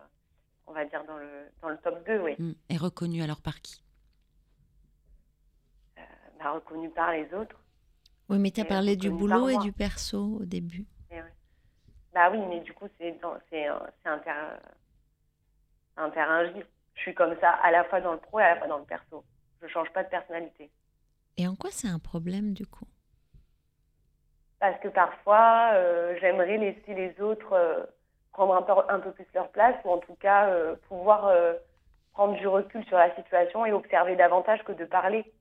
on 0.67 0.73
va 0.73 0.85
dire, 0.85 1.05
dans 1.05 1.19
le, 1.19 1.51
dans 1.61 1.69
le 1.71 1.77
top 1.79 2.07
2, 2.07 2.21
oui. 2.21 2.37
Mm. 2.39 2.53
Et 2.71 2.77
reconnue 2.77 3.23
alors 3.23 3.43
par 3.43 3.61
qui? 3.61 3.83
Bah, 6.39 6.53
reconnu 6.53 6.89
par 6.91 7.13
les 7.13 7.33
autres. 7.35 7.57
Oui, 8.29 8.39
mais 8.39 8.51
tu 8.51 8.61
as 8.61 8.65
parlé 8.65 8.97
du 8.97 9.09
reconnue 9.09 9.21
boulot 9.29 9.49
et 9.49 9.55
moi. 9.55 9.63
du 9.63 9.73
perso 9.73 10.39
au 10.41 10.45
début. 10.45 10.87
Ouais. 11.11 11.23
Bah 12.13 12.31
oui, 12.31 12.39
mais 12.49 12.61
du 12.61 12.73
coup, 12.73 12.87
c'est, 12.99 13.17
un- 13.23 13.41
c'est 13.51 13.67
un, 13.67 14.19
ter- 14.19 14.61
un 15.97 16.11
terrain. 16.11 16.45
Je 16.95 17.01
suis 17.01 17.15
comme 17.15 17.37
ça 17.41 17.51
à 17.51 17.71
la 17.71 17.85
fois 17.85 18.01
dans 18.01 18.13
le 18.13 18.19
pro 18.19 18.41
et 18.41 18.45
à 18.45 18.55
la 18.55 18.57
fois 18.59 18.67
dans 18.69 18.79
le 18.79 18.85
perso. 18.85 19.25
Je 19.63 19.67
change 19.69 19.91
pas 19.93 20.05
de 20.05 20.09
personnalité. 20.09 20.71
Et 21.37 21.47
en 21.47 21.55
quoi 21.57 21.71
c'est 21.73 21.89
un 21.89 21.99
problème 21.99 22.53
du 22.53 22.67
coup? 22.67 22.87
Parce 24.61 24.79
que 24.81 24.89
parfois, 24.89 25.71
euh, 25.75 26.17
j'aimerais 26.21 26.57
laisser 26.57 26.95
les 26.95 27.21
autres 27.21 27.53
euh, 27.53 27.85
prendre 28.33 28.55
un 28.55 28.63
peu, 28.63 28.73
un 28.93 28.99
peu 29.01 29.13
plus 29.13 29.27
leur 29.35 29.51
place, 29.51 29.77
ou 29.85 29.91
en 29.91 29.99
tout 29.99 30.17
cas 30.17 30.49
euh, 30.51 30.75
pouvoir 30.89 31.27
euh, 31.27 31.55
prendre 32.13 32.35
du 32.37 32.47
recul 32.49 32.85
sur 32.87 32.97
la 32.99 33.15
situation 33.15 33.65
et 33.67 33.73
observer 33.73 34.17
davantage 34.17 34.63
que 34.65 34.73
de 34.73 34.85
parler. 34.85 35.33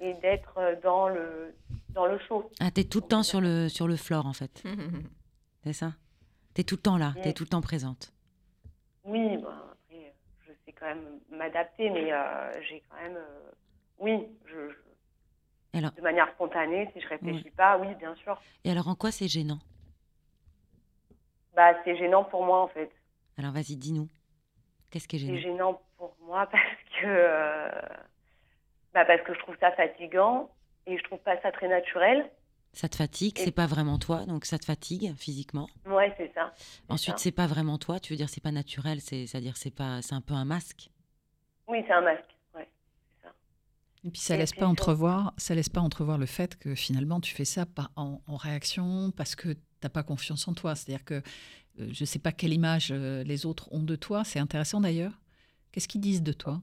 Et 0.00 0.14
d'être 0.14 0.58
euh, 0.58 0.76
dans 0.82 1.08
le, 1.08 1.54
dans 1.90 2.06
le 2.06 2.18
show. 2.20 2.50
Ah, 2.60 2.70
t'es 2.70 2.84
tout 2.84 3.00
le 3.00 3.06
temps 3.08 3.22
sur 3.22 3.40
le, 3.40 3.68
sur 3.68 3.86
le 3.88 3.96
floor 3.96 4.26
en 4.26 4.32
fait. 4.32 4.62
C'est 5.64 5.72
ça? 5.72 5.92
T'es 6.54 6.64
tout 6.64 6.76
le 6.76 6.82
temps 6.82 6.96
là, 6.98 7.14
t'es 7.22 7.30
Mm. 7.30 7.34
tout 7.34 7.44
le 7.44 7.48
temps 7.48 7.60
présente. 7.60 8.12
Oui, 9.04 9.36
bah, 9.38 9.54
après, 9.72 10.14
je 10.46 10.52
sais 10.64 10.72
quand 10.72 10.86
même 10.86 11.20
m'adapter, 11.30 11.90
mais 11.90 12.12
euh, 12.12 12.62
j'ai 12.68 12.82
quand 12.88 12.96
même. 12.96 13.16
euh, 13.16 13.50
oui, 13.98 14.26
je, 14.46 14.70
alors, 15.72 15.92
de 15.92 16.00
manière 16.00 16.30
spontanée, 16.34 16.88
si 16.94 17.00
je 17.00 17.08
réfléchis 17.08 17.50
pas, 17.50 17.78
oui, 17.78 17.94
bien 17.96 18.14
sûr. 18.16 18.40
et 18.64 18.70
alors 18.70 18.88
en 18.88 18.94
quoi 18.94 19.10
c'est 19.12 19.28
gênant? 19.28 19.58
Bah, 21.54 21.74
c'est 21.84 21.96
gênant 21.96 22.24
pour 22.24 22.44
moi, 22.44 22.60
en 22.62 22.68
fait. 22.68 22.90
Alors 23.38 23.52
vas-y, 23.52 23.76
dis-nous. 23.76 24.08
Qu'est-ce 24.90 25.08
qui 25.08 25.16
est 25.16 25.18
C'est 25.20 25.26
gênant? 25.40 25.40
gênant 25.40 25.82
pour 25.96 26.16
moi 26.22 26.46
parce 26.52 26.64
que, 27.00 27.06
euh, 27.06 27.70
bah, 28.96 29.04
parce 29.04 29.22
que 29.22 29.34
je 29.34 29.38
trouve 29.40 29.56
ça 29.60 29.72
fatigant 29.72 30.50
et 30.86 30.96
je 30.96 31.02
trouve 31.04 31.18
pas 31.20 31.40
ça 31.42 31.52
très 31.52 31.68
naturel. 31.68 32.30
Ça 32.72 32.88
te 32.88 32.96
fatigue, 32.96 33.38
Et- 33.38 33.44
c'est 33.44 33.52
pas 33.52 33.66
vraiment 33.66 33.98
toi, 33.98 34.24
donc 34.26 34.44
ça 34.44 34.58
te 34.58 34.64
fatigue 34.64 35.14
physiquement. 35.16 35.68
Ouais, 35.86 36.14
c'est 36.18 36.32
ça. 36.34 36.52
Ensuite, 36.88 37.18
c'est 37.18 37.32
pas 37.32 37.46
vraiment 37.46 37.78
toi, 37.78 38.00
tu 38.00 38.12
veux 38.12 38.16
dire 38.16 38.28
c'est 38.28 38.42
pas 38.42 38.52
naturel, 38.52 39.00
c'est 39.00 39.26
c'est 39.26 39.38
à 39.38 39.40
dire 39.40 39.56
c'est 39.56 39.70
pas 39.74 40.00
c'est 40.02 40.14
un 40.14 40.20
peu 40.20 40.34
un 40.34 40.44
masque. 40.44 40.90
Oui, 41.68 41.82
c'est 41.86 41.92
un 41.92 42.00
masque. 42.00 42.24
Ouais. 42.54 42.68
Et 44.04 44.10
puis 44.10 44.20
ça 44.20 44.34
Et 44.34 44.38
laisse 44.38 44.52
puis 44.52 44.60
pas 44.60 44.66
entrevoir, 44.66 45.32
ça 45.36 45.54
laisse 45.54 45.68
pas 45.68 45.80
entrevoir 45.80 46.16
le 46.18 46.26
fait 46.26 46.56
que 46.58 46.74
finalement 46.74 47.20
tu 47.20 47.34
fais 47.34 47.44
ça 47.44 47.66
en, 47.96 48.20
en 48.26 48.36
réaction 48.36 49.10
parce 49.10 49.34
que 49.34 49.56
t'as 49.80 49.88
pas 49.88 50.02
confiance 50.02 50.46
en 50.48 50.54
toi. 50.54 50.74
C'est-à-dire 50.74 51.04
que 51.04 51.14
euh, 51.80 51.88
je 51.92 52.04
sais 52.04 52.18
pas 52.18 52.32
quelle 52.32 52.52
image 52.52 52.88
euh, 52.92 53.22
les 53.24 53.46
autres 53.46 53.72
ont 53.72 53.82
de 53.82 53.96
toi. 53.96 54.22
C'est 54.24 54.38
intéressant 54.38 54.80
d'ailleurs. 54.80 55.12
Qu'est-ce 55.72 55.88
qu'ils 55.88 56.00
disent 56.00 56.22
de 56.22 56.32
toi? 56.32 56.62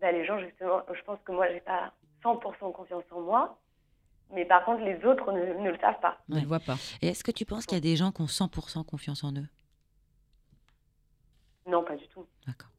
Bah, 0.00 0.12
les 0.12 0.24
gens, 0.24 0.38
justement, 0.38 0.82
je 0.92 1.02
pense 1.02 1.18
que 1.24 1.32
moi, 1.32 1.48
j'ai 1.48 1.60
pas 1.60 1.92
100% 2.24 2.72
confiance 2.72 3.04
en 3.10 3.20
moi. 3.20 3.58
Mais 4.32 4.44
par 4.44 4.64
contre, 4.64 4.82
les 4.84 5.04
autres 5.04 5.32
ne, 5.32 5.54
ne 5.54 5.70
le 5.70 5.78
savent 5.78 6.00
pas. 6.00 6.18
On 6.30 6.36
ne 6.36 6.40
le 6.40 6.46
voit 6.46 6.60
pas. 6.60 6.76
Et 7.02 7.08
est-ce 7.08 7.24
que 7.24 7.32
tu 7.32 7.44
penses 7.44 7.66
qu'il 7.66 7.76
y 7.76 7.80
a 7.80 7.82
des 7.82 7.96
gens 7.96 8.12
qui 8.12 8.22
ont 8.22 8.26
100% 8.26 8.84
confiance 8.84 9.24
en 9.24 9.32
eux? 9.32 9.48
Non, 11.66 11.82
pas 11.84 11.96
du 11.96 12.06
tout. 12.08 12.26
D'accord. 12.46 12.70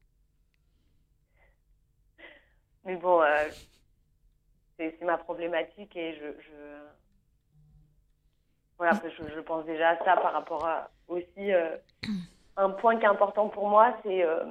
Mais 2.86 2.96
bon, 2.96 3.22
euh, 3.22 3.50
c'est 4.78 5.00
ma 5.02 5.18
problématique 5.18 5.96
et 5.96 6.16
je, 6.16 6.42
je... 6.42 6.52
voilà, 8.78 9.00
je 9.04 9.40
pense 9.42 9.66
déjà 9.66 9.90
à 9.90 9.98
ça 10.04 10.18
par 10.18 10.34
rapport 10.34 10.66
à 10.66 10.90
aussi 11.08 11.54
euh, 11.54 11.78
un 12.58 12.70
point 12.72 12.98
qui 12.98 13.04
est 13.04 13.08
important 13.10 13.50
pour 13.50 13.70
moi, 13.70 13.96
c'est 14.04 14.24
euh, 14.24 14.46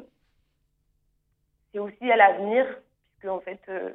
c'est 1.72 1.78
aussi 1.78 2.10
à 2.10 2.16
l'avenir, 2.16 2.66
puisque 3.18 3.30
en 3.32 3.40
fait, 3.40 3.60
euh, 3.68 3.90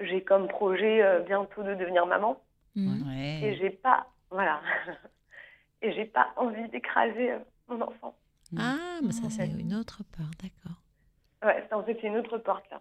j'ai 0.00 0.22
comme 0.22 0.48
projet 0.48 1.02
euh, 1.02 1.20
bientôt 1.20 1.62
de 1.62 1.74
devenir 1.74 2.06
maman 2.06 2.42
Mhm. 2.74 3.10
et 3.42 3.56
j'ai 3.56 3.70
pas, 3.70 4.06
voilà, 4.30 4.60
et 5.82 5.92
j'ai 5.92 6.04
pas 6.04 6.32
envie 6.36 6.68
d'écraser 6.68 7.32
euh, 7.32 7.38
mon 7.68 7.80
enfant. 7.80 8.16
Ah, 8.56 9.00
mais 9.02 9.12
ça 9.12 9.26
En 9.26 9.30
c'est 9.30 9.46
fait. 9.48 9.60
une 9.60 9.74
autre 9.74 10.02
peur, 10.04 10.30
d'accord. 10.40 10.80
Ouais, 11.42 11.64
c'est- 11.68 11.74
en 11.74 11.82
fait, 11.84 11.98
c'est 12.00 12.06
une 12.06 12.16
autre 12.18 12.38
porte 12.38 12.68
là. 12.70 12.80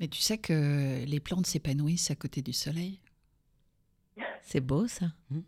Mais 0.00 0.08
tu 0.08 0.20
sais 0.20 0.38
que 0.38 1.04
les 1.04 1.20
plantes 1.20 1.46
s'épanouissent 1.46 2.10
à 2.10 2.16
côté 2.16 2.42
du 2.42 2.52
soleil. 2.52 3.00
C'est 4.42 4.60
beau 4.60 4.88
ça. 4.88 5.06
Mhm. 5.30 5.44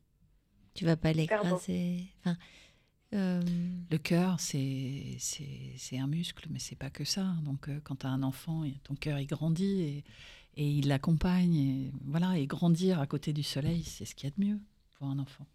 Tu 0.74 0.84
vas 0.84 0.96
pas 0.96 1.12
l'écraser. 1.12 2.04
Enfin, 2.20 2.36
euh, 3.14 3.40
Le 3.90 3.98
cœur, 3.98 4.38
c'est 4.40 5.16
c'est 5.18 5.74
c'est 5.76 5.98
un 5.98 6.06
muscle, 6.06 6.46
mais 6.50 6.58
c'est 6.58 6.76
pas 6.76 6.90
que 6.90 7.04
ça. 7.04 7.34
Donc, 7.44 7.68
euh, 7.68 7.80
quand 7.84 7.96
tu 7.96 8.06
as 8.06 8.10
un 8.10 8.22
enfant, 8.22 8.64
ton 8.84 8.94
cœur 8.94 9.18
il 9.18 9.26
grandit 9.26 9.82
et, 9.82 10.04
et 10.56 10.66
il 10.68 10.88
l'accompagne. 10.88 11.54
Et 11.56 11.90
voilà, 12.06 12.38
et 12.38 12.46
grandir 12.46 13.00
à 13.00 13.06
côté 13.06 13.32
du 13.32 13.42
soleil, 13.42 13.82
c'est 13.84 14.04
ce 14.04 14.14
qu'il 14.14 14.28
y 14.28 14.32
a 14.32 14.36
de 14.36 14.44
mieux 14.44 14.60
pour 14.96 15.08
un 15.08 15.18
enfant, 15.18 15.46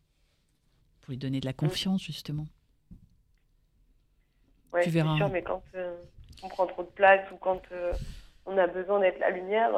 pour 1.02 1.12
lui 1.12 1.18
donner 1.18 1.40
de 1.40 1.46
la 1.46 1.54
confiance 1.54 2.04
justement. 2.04 2.48
Ouais, 4.74 4.84
Tu 4.84 4.90
c'est 4.90 4.94
verras. 4.96 5.16
sûr, 5.18 5.30
mais 5.30 5.42
quand 5.44 5.64
euh, 5.76 5.96
on 6.44 6.50
prend 6.50 6.68
trop 6.68 6.84
de 6.84 6.90
place 6.90 7.30
ou 7.32 7.38
quand 7.38 7.62
euh, 7.72 7.94
on 8.46 8.58
a 8.58 8.68
besoin 8.68 9.00
d'être 9.00 9.20
la 9.20 9.30
lumière, 9.30 9.72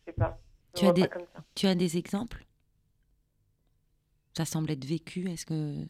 je 0.00 0.10
sais 0.10 0.12
pas. 0.12 0.38
Tu 0.74 0.84
as 0.84 0.92
des- 0.92 1.02
pas 1.02 1.08
comme 1.08 1.26
ça. 1.34 1.42
Tu 1.54 1.66
as 1.66 1.74
des 1.74 1.96
exemples? 1.96 2.44
Ça 4.36 4.44
semble 4.44 4.70
être 4.70 4.84
vécu. 4.84 5.28
Est-ce 5.30 5.46
que 5.46 5.86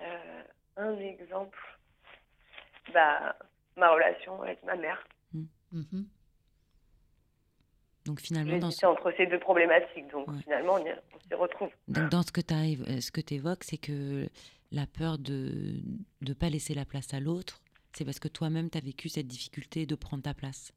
Euh, 0.00 0.42
un 0.76 0.96
exemple, 0.98 1.58
bah, 2.92 3.36
ma 3.76 3.90
relation 3.92 4.42
avec 4.42 4.62
ma 4.64 4.76
mère. 4.76 5.06
Mhm. 5.72 6.06
donc 8.04 8.20
finalement 8.20 8.58
dans 8.58 8.68
entre 8.90 9.10
ces 9.16 9.26
deux 9.26 9.38
problématiques, 9.38 10.06
donc 10.10 10.28
Ouais. 10.28 10.42
finalement 10.42 10.74
on, 10.74 10.84
on 11.16 11.20
s'y 11.20 11.34
retrouve. 11.34 11.70
Donc 11.88 12.10
dans 12.10 12.22
ce 12.22 12.30
que 12.32 13.20
tu 13.20 13.34
évoques, 13.34 13.64
c'est 13.64 13.78
que 13.78 14.28
la 14.70 14.86
peur 14.86 15.16
de 15.18 15.80
ne 16.20 16.32
pas 16.34 16.50
laisser 16.50 16.74
la 16.74 16.84
place 16.84 17.14
à 17.14 17.20
l'autre, 17.20 17.62
c'est 17.94 18.04
parce 18.04 18.18
que 18.18 18.28
toi-même, 18.28 18.68
tu 18.70 18.76
as 18.78 18.80
vécu 18.82 19.08
cette 19.08 19.26
difficulté 19.28 19.86
de 19.86 19.94
prendre 19.94 20.22
ta 20.22 20.34
place. 20.34 20.72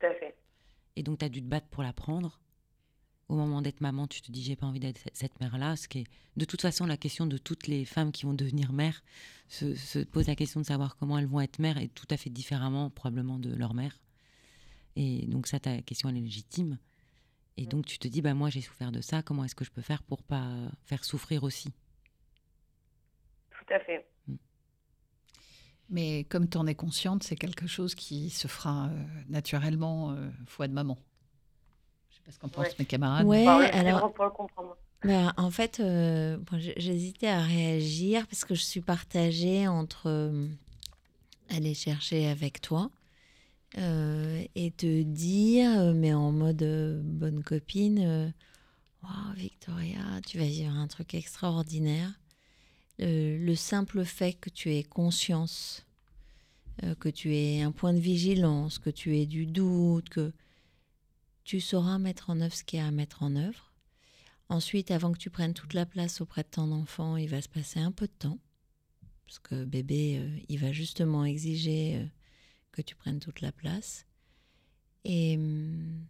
Tout 0.00 0.06
à 0.06 0.14
fait. 0.14 0.34
Et 0.96 1.02
donc, 1.02 1.18
tu 1.18 1.24
as 1.24 1.28
dû 1.30 1.42
te 1.42 1.46
battre 1.48 1.66
pour 1.68 1.82
la 1.82 1.92
prendre. 1.92 2.38
Au 3.28 3.34
moment 3.34 3.60
d'être 3.60 3.80
maman, 3.80 4.06
tu 4.06 4.22
te 4.22 4.30
dis, 4.30 4.42
j'ai 4.42 4.54
pas 4.54 4.66
envie 4.66 4.78
d'être 4.78 5.00
cette- 5.12 5.40
mère-là. 5.40 5.74
Ce 5.76 5.88
qui 5.88 6.00
est, 6.00 6.06
de 6.36 6.44
toute 6.44 6.60
façon, 6.62 6.86
la 6.86 6.96
question 6.96 7.26
de 7.26 7.38
toutes 7.38 7.66
les 7.66 7.84
femmes 7.84 8.12
qui 8.12 8.24
vont 8.24 8.34
devenir 8.34 8.72
mères 8.72 9.02
se, 9.48 9.74
se 9.74 9.98
pose 9.98 10.28
la 10.28 10.36
question 10.36 10.60
de 10.60 10.66
savoir 10.66 10.96
comment 10.96 11.18
elles 11.18 11.26
vont 11.26 11.40
être 11.40 11.58
mères 11.58 11.78
et 11.78 11.88
tout 11.88 12.06
à 12.10 12.16
fait 12.16 12.30
différemment, 12.30 12.88
probablement, 12.90 13.38
de 13.40 13.52
leur 13.54 13.74
mère. 13.74 13.98
Et 14.94 15.26
donc, 15.26 15.48
ça, 15.48 15.58
ta 15.58 15.82
question, 15.82 16.08
elle 16.08 16.18
est 16.18 16.20
légitime. 16.20 16.78
Et 17.56 17.66
donc, 17.66 17.86
tu 17.86 17.98
te 17.98 18.06
dis, 18.06 18.22
bah, 18.22 18.34
moi, 18.34 18.48
j'ai 18.48 18.60
souffert 18.60 18.92
de 18.92 19.00
ça. 19.00 19.22
Comment 19.22 19.44
est-ce 19.44 19.54
que 19.56 19.64
je 19.64 19.70
peux 19.72 19.82
faire 19.82 20.02
pour 20.04 20.22
pas 20.22 20.70
faire 20.84 21.04
souffrir 21.04 21.42
aussi? 21.42 21.72
Tout 23.50 23.74
à 23.74 23.80
fait. 23.80 24.06
Mais 25.88 26.24
comme 26.24 26.48
tu 26.48 26.58
en 26.58 26.66
es 26.66 26.74
consciente, 26.74 27.22
c'est 27.22 27.36
quelque 27.36 27.66
chose 27.66 27.94
qui 27.94 28.30
se 28.30 28.48
fera 28.48 28.88
euh, 28.88 29.04
naturellement 29.28 30.12
euh, 30.12 30.30
foi 30.46 30.66
de 30.68 30.72
maman. 30.72 30.98
Je 32.26 32.32
sais 32.32 32.32
pas 32.32 32.32
ce 32.32 32.38
qu'en 32.38 32.48
pensent 32.48 32.68
Ouais. 32.68 32.74
mes 32.78 32.84
camarades. 32.86 33.26
Ouais, 33.26 33.42
Enfin, 33.42 33.58
ouais, 33.60 33.70
alors- 33.70 34.12
pour 34.12 34.24
le 34.24 34.30
comprendre. 34.30 34.76
Bah, 35.04 35.34
en 35.36 35.50
fait, 35.50 35.78
euh, 35.80 36.36
bon, 36.38 36.58
j'hésitais 36.58 37.28
à 37.28 37.42
réagir 37.42 38.26
parce 38.26 38.44
que 38.44 38.54
je 38.54 38.62
suis 38.62 38.80
partagée 38.80 39.68
entre 39.68 40.06
euh, 40.08 40.48
aller 41.50 41.74
chercher 41.74 42.26
avec 42.26 42.60
toi 42.60 42.90
euh, 43.78 44.42
et 44.54 44.70
te 44.72 45.02
dire, 45.02 45.92
mais 45.94 46.12
en 46.14 46.32
mode 46.32 46.62
euh, 46.62 47.00
bonne 47.04 47.42
copine, 47.42 48.00
euh, 48.00 48.28
Waouh, 49.02 49.34
Victoria, 49.36 50.00
tu 50.26 50.38
vas 50.38 50.46
vivre 50.46 50.72
un 50.74 50.88
truc 50.88 51.14
extraordinaire. 51.14 52.10
Le, 52.98 53.36
le 53.38 53.54
simple 53.54 54.04
fait 54.04 54.32
que 54.32 54.50
tu 54.50 54.74
aies 54.74 54.82
conscience, 54.82 55.86
euh, 56.82 56.94
que 56.96 57.08
tu 57.10 57.36
aies 57.36 57.62
un 57.62 57.70
point 57.70 57.92
de 57.92 58.00
vigilance, 58.00 58.78
que 58.80 58.90
tu 58.90 59.16
aies 59.18 59.26
du 59.26 59.46
doute, 59.46 60.08
que 60.08 60.32
tu 61.46 61.60
sauras 61.60 61.98
mettre 61.98 62.28
en 62.28 62.40
œuvre 62.40 62.54
ce 62.54 62.64
qu'il 62.64 62.80
y 62.80 62.82
a 62.82 62.86
à 62.86 62.90
mettre 62.90 63.22
en 63.22 63.36
œuvre. 63.36 63.72
Ensuite, 64.48 64.90
avant 64.90 65.12
que 65.12 65.18
tu 65.18 65.30
prennes 65.30 65.54
toute 65.54 65.74
la 65.74 65.86
place 65.86 66.20
auprès 66.20 66.42
de 66.42 66.48
ton 66.48 66.72
enfant, 66.72 67.16
il 67.16 67.28
va 67.28 67.40
se 67.40 67.48
passer 67.48 67.78
un 67.78 67.92
peu 67.92 68.08
de 68.08 68.12
temps. 68.12 68.40
Parce 69.26 69.38
que 69.38 69.64
bébé, 69.64 70.18
euh, 70.18 70.38
il 70.48 70.58
va 70.58 70.72
justement 70.72 71.24
exiger 71.24 71.96
euh, 71.96 72.06
que 72.72 72.82
tu 72.82 72.96
prennes 72.96 73.20
toute 73.20 73.40
la 73.40 73.52
place. 73.52 74.06
Et, 75.04 75.36
hum, 75.36 76.04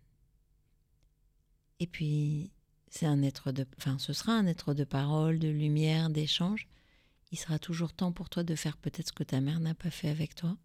et 1.81 1.87
puis, 1.87 2.51
c'est 2.89 3.07
un 3.07 3.23
être 3.23 3.53
de, 3.53 3.67
enfin, 3.77 3.99
ce 3.99 4.15
sera 4.15 4.33
un 4.33 4.47
être 4.47 4.73
de 4.73 4.85
parole, 4.85 5.39
de 5.39 5.49
lumière, 5.49 6.09
d'échange. 6.09 6.67
Il 7.31 7.39
sera 7.39 7.59
toujours 7.59 7.93
temps 7.93 8.13
pour 8.13 8.31
toi 8.31 8.43
de 8.43 8.55
faire 8.55 8.79
peut-être 8.79 9.09
ce 9.09 9.13
que 9.13 9.25
ta 9.25 9.43
mère 9.43 9.61
n'a 9.61 9.75
pas 9.75 9.91
fait 9.91 10.09
avec 10.09 10.35
toi, 10.35 10.57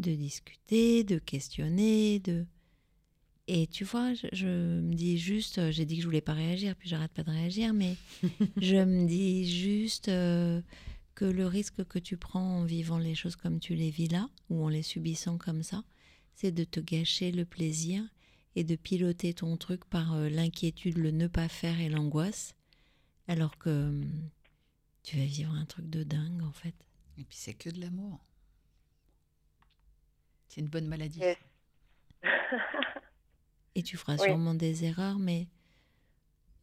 de 0.00 0.12
discuter, 0.12 1.04
de 1.04 1.20
questionner, 1.20 2.18
de 2.18 2.46
et 3.48 3.68
tu 3.68 3.84
vois, 3.84 4.12
je, 4.14 4.26
je 4.32 4.46
me 4.46 4.94
dis 4.94 5.18
juste, 5.18 5.58
euh, 5.58 5.70
j'ai 5.70 5.84
dit 5.84 5.96
que 5.96 6.02
je 6.02 6.06
voulais 6.06 6.20
pas 6.20 6.32
réagir, 6.32 6.74
puis 6.74 6.88
j'arrête 6.88 7.12
pas 7.12 7.22
de 7.22 7.30
réagir, 7.30 7.72
mais 7.72 7.96
je 8.56 8.76
me 8.76 9.06
dis 9.06 9.48
juste 9.48 10.08
euh, 10.08 10.60
que 11.14 11.24
le 11.24 11.46
risque 11.46 11.84
que 11.86 12.00
tu 12.00 12.16
prends 12.16 12.58
en 12.58 12.64
vivant 12.64 12.98
les 12.98 13.14
choses 13.14 13.36
comme 13.36 13.60
tu 13.60 13.76
les 13.76 13.90
vis 13.90 14.08
là, 14.08 14.28
ou 14.50 14.64
en 14.64 14.68
les 14.68 14.82
subissant 14.82 15.38
comme 15.38 15.62
ça, 15.62 15.84
c'est 16.34 16.50
de 16.50 16.64
te 16.64 16.80
gâcher 16.80 17.30
le 17.30 17.44
plaisir 17.44 18.02
et 18.56 18.64
de 18.64 18.74
piloter 18.74 19.32
ton 19.32 19.56
truc 19.56 19.84
par 19.84 20.14
euh, 20.14 20.28
l'inquiétude, 20.28 20.98
le 20.98 21.12
ne 21.12 21.28
pas 21.28 21.48
faire 21.48 21.78
et 21.80 21.88
l'angoisse, 21.88 22.56
alors 23.28 23.58
que 23.58 23.70
hum, 23.70 24.10
tu 25.04 25.18
vas 25.18 25.24
vivre 25.24 25.52
un 25.52 25.66
truc 25.66 25.88
de 25.88 26.02
dingue 26.02 26.42
en 26.42 26.52
fait. 26.52 26.74
Et 27.16 27.24
puis 27.24 27.36
c'est 27.38 27.54
que 27.54 27.70
de 27.70 27.80
l'amour. 27.80 28.18
C'est 30.48 30.62
une 30.62 30.68
bonne 30.68 30.88
maladie. 30.88 31.20
Et 33.76 33.82
tu 33.82 33.96
feras 33.96 34.16
Oui. 34.16 34.24
sûrement 34.24 34.54
des 34.54 34.84
erreurs, 34.84 35.18
mais 35.18 35.48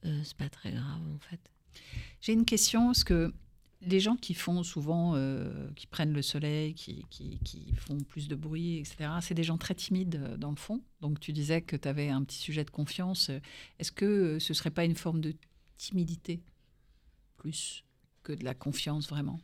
euh, 0.06 0.22
c'est 0.23 0.35
pas 0.35 0.49
très 0.49 0.72
grave 0.72 1.02
en 1.14 1.19
fait. 1.19 1.40
J'ai 2.22 2.34
une 2.34 2.44
question, 2.45 2.88
parce 2.88 3.03
que 3.03 3.34
les 3.81 3.99
gens 3.99 4.15
qui 4.15 4.34
font 4.34 4.64
souvent, 4.64 5.14
euh, 5.15 5.69
qui 5.76 5.88
prennent 5.88 6.14
le 6.14 6.22
soleil, 6.22 6.73
qui, 6.73 7.06
qui- 7.10 7.38
qui 7.44 7.73
font 7.76 7.98
plus 7.99 8.27
de 8.27 8.35
bruit, 8.35 8.77
etc., 8.80 9.19
c'est 9.22 9.34
des 9.35 9.44
gens 9.44 9.57
très 9.57 9.76
timides 9.76 10.15
euh, 10.15 10.38
dans 10.38 10.49
le 10.49 10.56
fond. 10.56 10.81
Donc 11.02 11.19
tu 11.19 11.34
disais 11.34 11.61
que 11.61 11.76
tu 11.76 11.88
avais 11.88 12.10
un 12.10 12.23
petit 12.23 12.38
sujet 12.40 12.64
de 12.64 12.69
confiance. 12.72 13.30
Est-ce 13.80 13.91
que 13.91 14.06
euh, 14.06 14.40
ce 14.40 14.53
serait 14.53 14.72
pas 14.72 14.85
une 14.85 14.95
forme 14.95 15.22
de 15.22 15.35
timidité 15.77 16.41
plus 17.38 17.84
que 18.23 18.34
de 18.34 18.44
la 18.44 18.53
confiance 18.56 19.07
vraiment? 19.10 19.40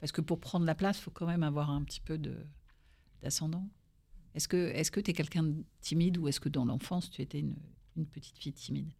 Parce 0.00 0.10
que 0.12 0.20
pour 0.22 0.40
prendre 0.40 0.66
la 0.66 0.74
place, 0.74 0.98
il 0.98 1.02
faut 1.02 1.10
quand 1.10 1.26
même 1.26 1.42
avoir 1.42 1.70
un 1.70 1.82
petit 1.84 2.00
peu 2.00 2.18
de- 2.18 2.44
d'ascendant. 3.22 3.68
Est-ce 4.36 4.48
que 4.48 4.56
est-ce 4.74 4.90
que 4.90 5.00
tu 5.00 5.10
es 5.10 5.14
quelqu'un 5.14 5.42
de 5.44 5.54
timide 5.80 6.18
ou 6.18 6.28
est-ce 6.28 6.40
que 6.40 6.50
dans 6.50 6.64
l'enfance, 6.66 7.10
tu 7.10 7.22
étais 7.22 7.40
une, 7.40 7.56
une 7.96 8.06
petite 8.06 8.38
fille 8.38 8.52
timide? 8.52 8.92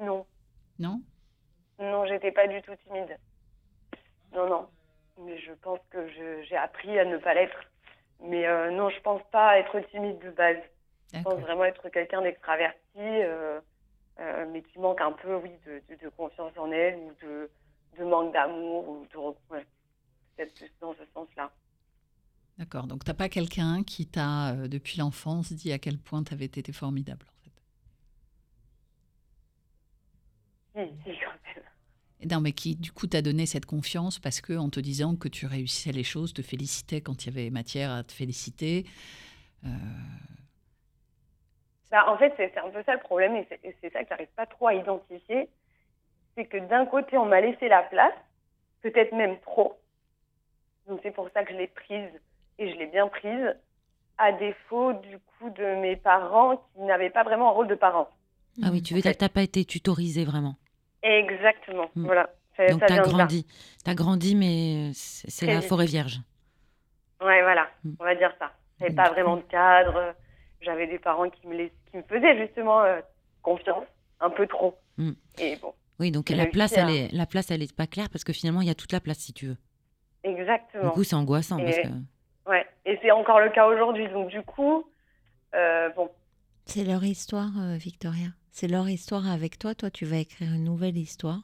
Non, 0.00 0.26
Non? 0.78 1.02
Non, 1.78 2.06
j'étais 2.06 2.32
pas 2.32 2.48
du 2.48 2.60
tout 2.62 2.74
timide. 2.86 3.18
Non, 4.32 4.48
non. 4.48 4.68
Mais 5.18 5.38
je 5.38 5.52
pense 5.52 5.78
que 5.90 6.08
j'ai 6.08 6.56
appris 6.56 6.98
à 6.98 7.04
ne 7.04 7.18
pas 7.18 7.34
l'être. 7.34 7.58
Mais 8.20 8.46
euh, 8.46 8.70
non, 8.70 8.88
je 8.88 8.98
pense 9.00 9.22
pas 9.30 9.58
être 9.58 9.78
timide 9.90 10.18
de 10.20 10.30
base. 10.30 10.56
Je 11.12 11.20
pense 11.22 11.40
vraiment 11.40 11.64
être 11.64 11.86
quelqu'un 11.90 12.22
d'extraverti, 12.22 12.78
euh, 12.96 13.60
euh, 14.20 14.46
mais 14.50 14.62
qui 14.62 14.78
manque 14.78 15.02
un 15.02 15.12
peu, 15.12 15.36
oui, 15.36 15.50
de, 15.66 15.82
de- 15.90 16.00
de 16.00 16.08
confiance 16.08 16.56
en 16.56 16.70
elle 16.72 16.96
ou 16.96 17.12
de, 17.22 17.50
de 17.98 18.04
manque 18.04 18.32
d'amour 18.32 18.88
ou 18.88 19.06
de 19.12 19.18
ouais, 19.52 19.66
peut-être 20.36 20.54
plus 20.54 20.72
dans 20.80 20.94
ce 20.94 21.04
sens-là. 21.12 21.52
D'accord, 22.58 22.86
donc 22.86 23.04
t'as 23.04 23.12
pas 23.14 23.28
quelqu'un 23.28 23.82
qui 23.84 24.06
t'a, 24.06 24.52
euh, 24.54 24.66
depuis 24.68 24.98
l'enfance, 24.98 25.52
dit 25.52 25.70
à 25.72 25.78
quel 25.78 25.98
point 25.98 26.24
tu 26.24 26.32
avais 26.32 26.46
été 26.46 26.72
formidable, 26.72 27.26
en 27.28 27.44
fait? 27.44 27.52
Et 32.20 32.26
non, 32.26 32.40
mais 32.40 32.52
qui, 32.52 32.76
du 32.76 32.92
coup, 32.92 33.06
t'a 33.08 33.20
donné 33.20 33.46
cette 33.46 33.66
confiance 33.66 34.18
parce 34.18 34.40
que, 34.40 34.52
en 34.52 34.70
te 34.70 34.78
disant 34.80 35.16
que 35.16 35.28
tu 35.28 35.46
réussissais 35.46 35.92
les 35.92 36.04
choses, 36.04 36.32
te 36.32 36.42
félicitait 36.42 37.00
quand 37.00 37.24
il 37.24 37.34
y 37.34 37.38
avait 37.38 37.50
matière 37.50 37.90
à 37.90 38.04
te 38.04 38.12
féliciter. 38.12 38.86
Euh, 39.64 39.68
Bah, 41.90 42.04
en 42.08 42.16
fait, 42.18 42.32
c'est 42.36 42.56
un 42.58 42.70
peu 42.70 42.82
ça 42.84 42.94
le 42.94 43.00
problème, 43.00 43.36
et 43.36 43.46
c'est 43.48 43.60
et 43.64 43.76
c'est 43.80 43.92
ça 43.92 44.02
que 44.02 44.08
j'arrive 44.08 44.32
pas 44.34 44.46
trop 44.46 44.66
à 44.68 44.74
identifier. 44.74 45.48
C'est 46.36 46.46
que 46.46 46.58
d'un 46.58 46.86
côté, 46.86 47.18
on 47.18 47.26
m'a 47.26 47.40
laissé 47.40 47.68
la 47.68 47.82
place, 47.84 48.14
peut-être 48.82 49.12
même 49.14 49.40
trop. 49.40 49.80
Donc 50.86 51.00
c'est 51.02 51.10
pour 51.10 51.28
ça 51.30 51.44
que 51.44 51.52
je 51.52 51.58
l'ai 51.58 51.66
prise, 51.66 52.10
et 52.58 52.70
je 52.72 52.76
l'ai 52.78 52.86
bien 52.86 53.08
prise, 53.08 53.54
à 54.18 54.32
défaut 54.32 54.92
du 54.94 55.18
coup 55.18 55.50
de 55.50 55.80
mes 55.80 55.96
parents 55.96 56.56
qui 56.74 56.82
n'avaient 56.82 57.10
pas 57.10 57.24
vraiment 57.24 57.48
un 57.48 57.52
rôle 57.52 57.68
de 57.68 57.74
parents. 57.74 58.08
Ah 58.62 58.68
oui, 58.70 58.82
tu 58.82 58.94
veux 58.94 59.00
dire 59.00 59.12
que 59.12 59.16
t'as 59.18 59.28
pas 59.28 59.42
été 59.42 59.64
tutorisé 59.64 60.24
vraiment. 60.24 60.56
Exactement, 61.02 61.88
Mm. 61.96 62.04
voilà. 62.06 62.30
Ça, 62.56 62.66
Donc 62.68 62.80
de 62.82 62.94
là. 62.94 63.02
grandi. 63.02 63.46
T'as 63.84 63.94
grandi, 63.94 64.34
mais 64.36 64.90
c'est 64.94 65.46
la 65.46 65.60
vite. 65.60 65.68
forêt 65.68 65.86
vierge. 65.86 66.20
Ouais, 67.20 67.42
voilà, 67.42 67.68
Mm. 67.84 67.92
on 67.98 68.04
va 68.04 68.14
dire 68.14 68.32
ça. 68.38 68.52
J'avais 68.78 68.92
Mm. 68.92 68.96
pas 68.96 69.10
vraiment 69.10 69.36
de 69.36 69.42
cadre. 69.42 70.14
J'avais 70.60 70.86
des 70.86 70.98
parents 70.98 71.28
qui 71.30 71.46
me, 71.46 71.54
laiss- 71.56 71.72
qui 71.90 71.96
me 71.96 72.02
faisaient 72.02 72.36
justement 72.46 72.82
euh, 72.82 73.00
confiance, 73.42 73.84
un 74.20 74.30
peu 74.30 74.46
trop. 74.46 74.76
Mm. 74.98 75.12
Et 75.38 75.56
bon, 75.56 75.72
Oui, 75.98 76.10
donc 76.10 76.28
la 76.30 76.46
place, 76.46 76.76
elle 76.76 76.90
est, 76.90 77.08
la 77.12 77.26
place, 77.26 77.50
elle 77.50 77.62
est 77.62 77.74
pas 77.74 77.86
claire 77.86 78.10
parce 78.10 78.22
que 78.24 78.32
finalement, 78.32 78.60
il 78.60 78.68
y 78.68 78.70
a 78.70 78.74
toute 78.74 78.92
la 78.92 79.00
place 79.00 79.18
si 79.18 79.32
tu 79.32 79.46
veux. 79.46 79.56
exactement. 80.24 80.84
Du 80.84 80.90
coup, 80.90 81.04
c'est 81.04 81.16
angoissant 81.16 81.58
parce 81.58 81.78
Et- 81.78 81.82
que. 81.82 81.88
Ouais, 82.48 82.66
et 82.86 82.98
c'est 83.02 83.10
encore 83.10 83.40
le 83.40 83.50
cas 83.50 83.66
aujourd'hui. 83.66 84.08
Donc 84.08 84.28
du 84.30 84.42
coup, 84.42 84.84
euh, 85.54 85.88
bon, 85.96 86.10
C'est 86.66 86.84
leur 86.84 87.04
histoire, 87.04 87.50
euh, 87.58 87.76
Victoria. 87.76 88.28
C'est 88.50 88.68
leur 88.68 88.88
histoire 88.88 89.26
avec 89.30 89.58
toi. 89.58 89.74
Toi, 89.74 89.90
tu 89.90 90.04
vas 90.04 90.16
écrire 90.18 90.52
une 90.52 90.64
nouvelle 90.64 90.96
histoire. 90.98 91.40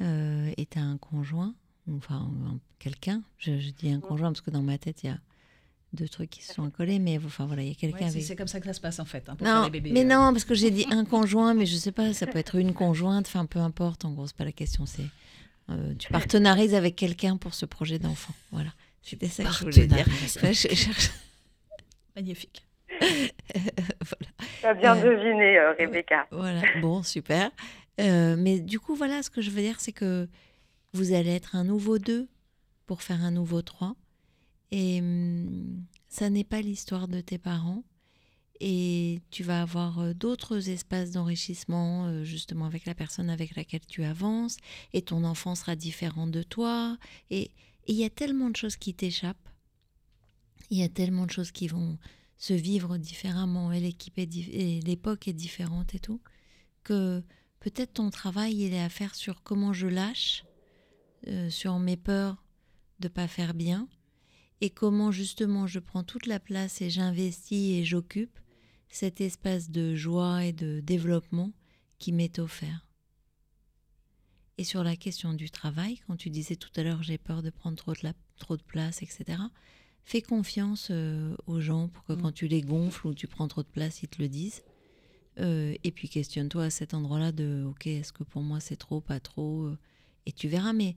Euh, 0.00 0.50
et 0.56 0.66
tu 0.66 0.78
as 0.78 0.82
un 0.82 0.96
conjoint, 0.98 1.54
enfin 1.96 2.14
un- 2.46 2.58
quelqu'un. 2.78 3.22
Je, 3.38 3.58
je 3.58 3.70
dis 3.70 3.90
un 3.92 4.00
conjoint 4.00 4.30
parce 4.30 4.40
que 4.40 4.50
dans 4.50 4.62
ma 4.62 4.78
tête, 4.78 5.02
il 5.02 5.06
y 5.06 5.10
a 5.10 5.18
deux 5.92 6.08
trucs 6.08 6.30
qui 6.30 6.42
se 6.42 6.54
sont 6.54 6.64
accolés. 6.64 6.98
Mais 6.98 7.18
enfin 7.18 7.44
voilà, 7.46 7.62
il 7.62 7.68
y 7.68 7.72
a 7.72 7.74
quelqu'un 7.74 8.06
ouais, 8.06 8.10
c'est, 8.10 8.16
avec. 8.16 8.22
c'est 8.24 8.36
comme 8.36 8.46
ça 8.48 8.60
que 8.60 8.66
ça 8.66 8.72
se 8.72 8.80
passe, 8.80 8.98
en 9.00 9.04
fait, 9.04 9.28
hein, 9.28 9.34
pour 9.36 9.46
faire 9.46 9.56
Non, 9.56 9.64
les 9.64 9.70
bébés. 9.70 9.90
mais 9.92 10.04
euh. 10.04 10.16
non, 10.16 10.32
parce 10.32 10.44
que 10.44 10.54
j'ai 10.54 10.70
dit 10.70 10.86
un 10.90 11.04
conjoint, 11.16 11.52
mais 11.54 11.66
je 11.66 11.76
sais 11.76 11.92
pas, 11.92 12.12
ça 12.14 12.26
peut 12.26 12.38
être 12.38 12.54
une 12.56 12.72
conjointe, 12.72 13.26
enfin 13.26 13.44
peu 13.46 13.58
importe, 13.58 14.04
en 14.04 14.12
gros, 14.12 14.26
c'est 14.26 14.36
pas 14.36 14.44
la 14.44 14.52
question, 14.52 14.86
c'est 14.86 15.06
euh, 15.70 15.94
tu 15.98 16.10
partenarises 16.10 16.74
avec 16.74 16.96
quelqu'un 16.96 17.36
pour 17.36 17.54
ce 17.54 17.66
projet 17.66 17.98
d'enfant. 17.98 18.32
Voilà, 18.52 18.70
c'était 19.02 19.28
ça 19.28 19.44
que 19.44 19.50
je 19.52 19.58
voulais 19.64 19.86
dire. 19.86 19.96
Partenarises. 19.98 20.36
Enfin, 20.36 20.52
je 20.52 20.74
cherche- 20.74 21.10
Magnifique. 22.16 22.66
voilà. 23.00 24.26
tu 24.60 24.66
as 24.66 24.74
bien 24.74 24.96
Euh, 24.96 25.02
deviné, 25.16 25.58
euh, 25.58 25.72
Rebecca. 25.78 26.26
Voilà, 26.32 26.62
bon, 26.80 27.02
super. 27.02 27.50
Euh, 28.00 28.36
mais 28.38 28.60
du 28.60 28.78
coup, 28.80 28.94
voilà, 28.94 29.22
ce 29.22 29.30
que 29.30 29.40
je 29.42 29.50
veux 29.50 29.60
dire, 29.62 29.80
c'est 29.80 29.92
que 29.92 30.28
vous 30.92 31.12
allez 31.12 31.30
être 31.30 31.54
un 31.56 31.64
nouveau 31.64 31.98
2 31.98 32.28
pour 32.86 33.02
faire 33.02 33.22
un 33.22 33.30
nouveau 33.30 33.62
3. 33.62 33.94
Et 34.72 35.00
hum, 35.00 35.84
ça 36.08 36.30
n'est 36.30 36.44
pas 36.44 36.60
l'histoire 36.60 37.08
de 37.08 37.20
tes 37.20 37.38
parents. 37.38 37.84
Et 38.62 39.20
tu 39.30 39.42
vas 39.42 39.62
avoir 39.62 40.14
d'autres 40.14 40.68
espaces 40.68 41.12
d'enrichissement, 41.12 42.22
justement, 42.24 42.66
avec 42.66 42.84
la 42.84 42.94
personne 42.94 43.30
avec 43.30 43.56
laquelle 43.56 43.86
tu 43.86 44.04
avances. 44.04 44.58
Et 44.92 45.00
ton 45.00 45.24
enfant 45.24 45.54
sera 45.54 45.76
différent 45.76 46.26
de 46.26 46.42
toi. 46.42 46.98
Et 47.30 47.52
et 47.86 47.92
il 47.92 47.96
y 47.96 48.04
a 48.04 48.10
tellement 48.10 48.50
de 48.50 48.56
choses 48.56 48.76
qui 48.76 48.94
t'échappent. 48.94 49.48
Il 50.70 50.78
y 50.78 50.82
a 50.82 50.88
tellement 50.88 51.26
de 51.26 51.30
choses 51.32 51.50
qui 51.50 51.68
vont 51.68 51.98
se 52.40 52.54
vivre 52.54 52.96
différemment. 52.96 53.70
Et 53.72 54.80
l'époque 54.84 55.28
est 55.28 55.32
différente 55.32 55.94
et 55.94 55.98
tout 56.00 56.20
que 56.82 57.22
peut-être 57.60 57.94
ton 57.94 58.10
travail 58.10 58.56
il 58.56 58.72
est 58.72 58.82
à 58.82 58.88
faire 58.88 59.14
sur 59.14 59.42
comment 59.42 59.72
je 59.72 59.86
lâche, 59.86 60.44
euh, 61.28 61.50
sur 61.50 61.78
mes 61.78 61.98
peurs 61.98 62.42
de 63.00 63.08
pas 63.08 63.28
faire 63.28 63.54
bien, 63.54 63.88
et 64.62 64.70
comment 64.70 65.10
justement 65.10 65.66
je 65.66 65.78
prends 65.78 66.04
toute 66.04 66.26
la 66.26 66.40
place 66.40 66.80
et 66.80 66.90
j'investis 66.90 67.78
et 67.78 67.84
j'occupe 67.84 68.38
cet 68.88 69.20
espace 69.20 69.70
de 69.70 69.94
joie 69.94 70.44
et 70.44 70.52
de 70.52 70.80
développement 70.80 71.52
qui 71.98 72.12
m'est 72.12 72.38
offert. 72.38 72.89
Et 74.60 74.64
sur 74.64 74.84
la 74.84 74.94
question 74.94 75.32
du 75.32 75.48
travail, 75.48 76.00
quand 76.06 76.16
tu 76.16 76.28
disais 76.28 76.54
tout 76.54 76.68
à 76.76 76.82
l'heure 76.82 77.02
j'ai 77.02 77.16
peur 77.16 77.42
de 77.42 77.48
prendre 77.48 77.78
trop 77.78 77.94
de, 77.94 78.00
la- 78.02 78.12
trop 78.38 78.58
de 78.58 78.62
place, 78.62 79.00
etc., 79.02 79.24
fais 80.04 80.20
confiance 80.20 80.88
euh, 80.90 81.34
aux 81.46 81.62
gens 81.62 81.88
pour 81.88 82.04
que 82.04 82.12
Mm. 82.12 82.20
quand 82.20 82.32
tu 82.32 82.46
les 82.46 82.60
gonfles 82.60 83.06
ou 83.06 83.14
tu 83.14 83.26
prends 83.26 83.48
trop 83.48 83.62
de 83.62 83.68
place, 83.68 84.02
ils 84.02 84.08
te 84.10 84.20
le 84.20 84.28
disent. 84.28 84.62
Euh, 85.38 85.74
et 85.82 85.90
puis 85.90 86.10
questionne-toi 86.10 86.64
à 86.64 86.68
cet 86.70 86.92
endroit-là 86.92 87.32
de 87.32 87.64
ok, 87.70 87.86
est-ce 87.86 88.12
que 88.12 88.22
pour 88.22 88.42
moi 88.42 88.60
c'est 88.60 88.76
trop, 88.76 89.00
pas 89.00 89.18
trop 89.18 89.62
euh, 89.62 89.78
Et 90.26 90.32
tu 90.32 90.46
verras, 90.46 90.74
mais 90.74 90.94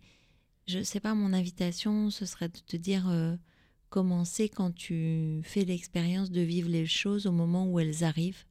je 0.68 0.84
sais 0.84 1.00
pas, 1.00 1.14
mon 1.16 1.32
invitation, 1.32 2.10
ce 2.10 2.26
serait 2.26 2.50
de 2.50 2.60
te 2.60 2.76
dire 2.76 3.06
commencer 3.90 4.50
quand 4.50 4.76
tu 4.76 5.40
fais 5.44 5.64
l'expérience 5.64 6.32
de 6.32 6.42
vivre 6.42 6.68
les 6.70 6.86
choses 6.86 7.28
au 7.28 7.32
moment 7.32 7.66
où 7.72 7.80
elles 7.80 8.04
arrivent 8.04 8.44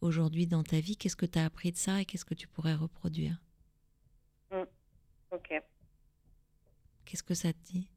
aujourd'hui 0.00 0.48
dans 0.48 0.64
ta 0.64 0.80
vie. 0.80 0.96
Qu'est-ce 0.96 1.14
que 1.14 1.26
tu 1.26 1.38
as 1.38 1.44
appris 1.44 1.70
de 1.70 1.76
ça 1.76 2.00
et 2.00 2.04
qu'est-ce 2.04 2.24
que 2.24 2.34
tu 2.34 2.48
pourrais 2.48 2.74
reproduire? 2.74 3.40
Ok. 5.30 5.62
Qu'est-ce 7.04 7.22
que 7.22 7.34
ça 7.34 7.52
te 7.52 7.58
dit? 7.58 7.88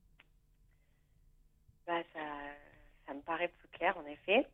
Bah, 1.85 2.01
ça, 2.13 2.19
ça 3.05 3.13
me 3.13 3.21
paraît 3.21 3.47
plus 3.47 3.67
clair, 3.69 3.97
en 3.97 4.05
effet. 4.05 4.47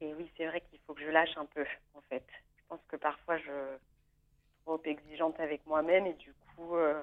Et 0.00 0.14
oui, 0.14 0.30
c'est 0.36 0.46
vrai 0.46 0.60
qu'il 0.62 0.78
faut 0.80 0.94
que 0.94 1.02
je 1.02 1.10
lâche 1.10 1.36
un 1.36 1.46
peu, 1.46 1.64
en 1.94 2.00
fait. 2.02 2.24
Je 2.56 2.62
pense 2.68 2.80
que 2.88 2.96
parfois, 2.96 3.36
je 3.38 3.42
suis 3.44 4.62
trop 4.64 4.80
exigeante 4.84 5.38
avec 5.40 5.64
moi-même 5.66 6.06
et 6.06 6.14
du 6.14 6.32
coup, 6.32 6.76
euh, 6.76 7.02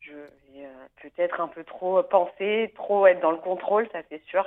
je 0.00 0.12
vais 0.14 0.66
euh, 0.66 0.86
peut-être 1.02 1.40
un 1.40 1.48
peu 1.48 1.64
trop 1.64 2.02
penser, 2.02 2.72
trop 2.76 3.06
être 3.06 3.20
dans 3.20 3.32
le 3.32 3.38
contrôle, 3.38 3.88
ça 3.90 4.02
c'est 4.08 4.22
sûr. 4.26 4.44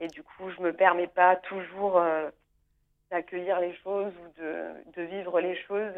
Et 0.00 0.08
du 0.08 0.22
coup, 0.22 0.50
je 0.50 0.60
me 0.60 0.72
permets 0.72 1.06
pas 1.06 1.36
toujours 1.36 1.98
euh, 1.98 2.30
d'accueillir 3.10 3.60
les 3.60 3.74
choses 3.76 4.12
ou 4.16 4.40
de, 4.40 4.72
de 4.96 5.02
vivre 5.02 5.40
les 5.40 5.56
choses 5.64 5.94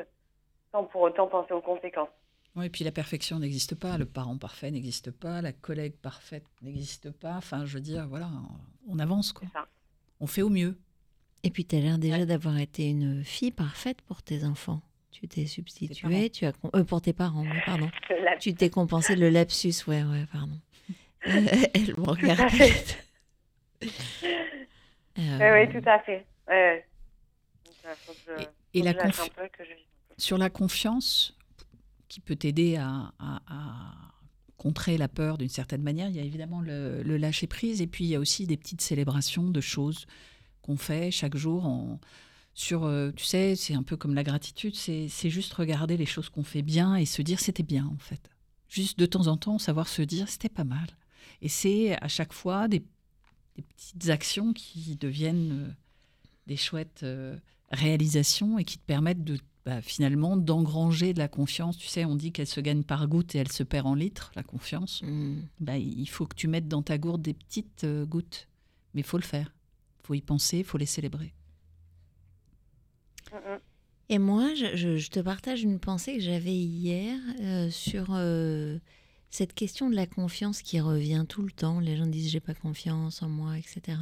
sans 0.72 0.84
pour 0.84 1.02
autant 1.02 1.28
penser 1.28 1.54
aux 1.54 1.62
conséquences. 1.62 2.10
Oui, 2.56 2.66
et 2.66 2.70
puis 2.70 2.84
la 2.84 2.92
perfection 2.92 3.38
n'existe 3.40 3.74
pas, 3.74 3.98
le 3.98 4.04
parent 4.04 4.36
parfait 4.38 4.70
n'existe 4.70 5.10
pas, 5.10 5.42
la 5.42 5.52
collègue 5.52 5.94
parfaite 5.94 6.44
n'existe 6.62 7.10
pas. 7.10 7.34
Enfin, 7.36 7.64
je 7.64 7.74
veux 7.74 7.80
dire, 7.80 8.06
voilà, 8.06 8.30
on 8.88 8.98
avance, 9.00 9.32
quoi. 9.32 9.48
On 10.20 10.26
fait 10.28 10.42
au 10.42 10.50
mieux. 10.50 10.78
Et 11.42 11.50
puis 11.50 11.64
tu 11.64 11.74
as 11.76 11.80
l'air 11.80 11.98
déjà 11.98 12.24
d'avoir 12.24 12.58
été 12.58 12.88
une 12.88 13.24
fille 13.24 13.50
parfaite 13.50 14.00
pour 14.02 14.22
tes 14.22 14.44
enfants. 14.44 14.80
Tu 15.10 15.26
t'es 15.28 15.46
substituée, 15.46 16.30
tu 16.30 16.46
as 16.46 16.52
euh, 16.74 16.84
pour 16.84 17.00
tes 17.02 17.12
parents, 17.12 17.42
oui, 17.42 17.58
pardon. 17.66 17.90
Tu 18.40 18.52
t'es 18.54 18.68
compensé 18.70 19.14
le 19.14 19.28
lapsus, 19.30 19.74
ouais, 19.86 20.02
ouais, 20.02 20.26
pardon. 20.32 20.58
Elle 21.24 21.94
me 21.96 22.02
regarde. 22.08 22.52
Euh, 23.82 23.88
Oui, 25.16 25.66
oui, 25.68 25.72
tout 25.80 25.88
à 25.88 25.98
fait. 26.00 26.26
Ouais, 26.48 26.54
ouais. 26.54 26.86
Donc, 27.64 27.74
euh, 28.28 28.38
je- 28.38 28.78
Et- 28.78 28.82
la 28.82 28.94
que 28.94 29.10
je 29.12 29.22
peu. 29.30 29.48
Sur 30.18 30.36
la 30.38 30.50
confiance, 30.50 31.36
qui 32.08 32.20
peut 32.20 32.36
t'aider 32.36 32.76
à, 32.76 33.12
contrer 34.56 34.96
la 34.96 35.08
peur 35.08 35.36
d'une 35.36 35.48
certaine 35.48 35.82
manière, 35.82 36.08
il 36.08 36.16
y 36.16 36.20
a 36.20 36.22
évidemment 36.22 36.60
le, 36.60 37.02
lâcher-prise, 37.02 37.82
et 37.82 37.86
puis 37.86 38.04
il 38.04 38.08
y 38.08 38.14
a 38.14 38.20
aussi 38.20 38.46
des 38.46 38.56
petites 38.56 38.80
célébrations 38.80 39.50
de 39.50 39.60
choses 39.60 40.06
qu'on 40.62 40.76
fait 40.76 41.10
chaque 41.10 41.36
jour. 41.36 41.98
sur, 42.54 42.84
euh, 42.84 43.10
tu 43.14 43.24
sais, 43.24 43.56
c'est 43.56 43.74
un 43.74 43.82
peu 43.82 43.96
comme 43.96 44.14
la 44.14 44.22
gratitude, 44.22 44.74
c'est 44.76 45.30
juste 45.30 45.52
regarder 45.54 45.96
les 45.96 46.06
choses 46.06 46.30
qu'on 46.30 46.44
fait 46.44 46.62
bien 46.62 46.96
et 46.96 47.04
se 47.04 47.20
dire 47.20 47.40
c'était 47.40 47.62
bien 47.62 47.86
en 47.86 47.98
fait. 47.98 48.30
Juste 48.68 48.98
de 48.98 49.06
temps 49.06 49.26
en 49.26 49.36
temps, 49.36 49.58
savoir 49.58 49.88
se 49.88 50.02
dire 50.02 50.28
c'était 50.28 50.48
pas 50.48 50.64
mal. 50.64 50.86
Et 51.42 51.48
c'est 51.48 52.00
à 52.02 52.08
chaque 52.08 52.32
fois 52.32 52.68
des, 52.68 52.82
des 53.56 53.62
petites 53.62 54.08
actions 54.08 54.52
qui 54.52 54.96
deviennent 54.96 55.66
euh, 55.68 55.72
des 56.46 56.56
chouettes 56.56 57.02
euh, 57.02 57.36
réalisations 57.70 58.58
et 58.58 58.64
qui 58.64 58.78
te 58.78 58.84
permettent 58.84 59.24
de 59.24 59.38
bah, 59.66 59.80
finalement 59.82 60.36
d'engranger 60.36 61.14
de 61.14 61.18
la 61.18 61.28
confiance. 61.28 61.76
Tu 61.78 61.86
sais, 61.88 62.04
on 62.04 62.16
dit 62.16 62.32
qu'elle 62.32 62.46
se 62.46 62.60
gagne 62.60 62.82
par 62.84 63.06
gouttes 63.08 63.34
et 63.34 63.38
elle 63.38 63.50
se 63.52 63.62
perd 63.62 63.86
en 63.86 63.94
litres, 63.94 64.30
la 64.36 64.42
confiance. 64.42 65.02
hmm. 65.02 65.36
Bah, 65.60 65.78
il 65.78 66.06
faut 66.08 66.26
que 66.26 66.34
tu 66.36 66.48
mettes 66.48 66.68
dans 66.68 66.82
ta 66.82 66.98
gourde 66.98 67.22
des 67.22 67.34
petites 67.34 67.84
euh, 67.84 68.04
gouttes. 68.06 68.48
Mais 68.94 69.00
il 69.00 69.04
faut 69.06 69.18
le 69.18 69.22
faire. 69.24 69.54
Il 70.02 70.06
faut 70.06 70.14
y 70.14 70.20
penser, 70.22 70.58
il 70.58 70.64
faut 70.64 70.78
les 70.78 70.86
célébrer. 70.86 71.34
Mm, 73.32 73.36
mm. 73.36 73.58
Et 74.10 74.18
moi, 74.18 74.54
je, 74.54 74.76
je- 74.76 74.96
je 74.98 75.10
te 75.10 75.20
partage 75.20 75.62
une 75.62 75.80
pensée 75.80 76.14
que 76.16 76.20
j'avais 76.22 76.54
hier 76.54 77.18
euh, 77.40 77.70
sur 77.70 78.08
euh, 78.10 78.78
cette 79.30 79.54
question 79.54 79.88
de 79.88 79.94
la 79.96 80.06
confiance 80.06 80.60
qui 80.62 80.78
revient 80.80 81.24
tout 81.28 81.42
le 81.42 81.50
temps. 81.50 81.80
Les 81.80 81.96
gens 81.96 82.06
disent 82.06 82.30
j'ai 82.30 82.40
pas 82.40 82.54
confiance 82.54 83.22
en 83.22 83.28
moi, 83.30 83.58
etc. 83.58 83.96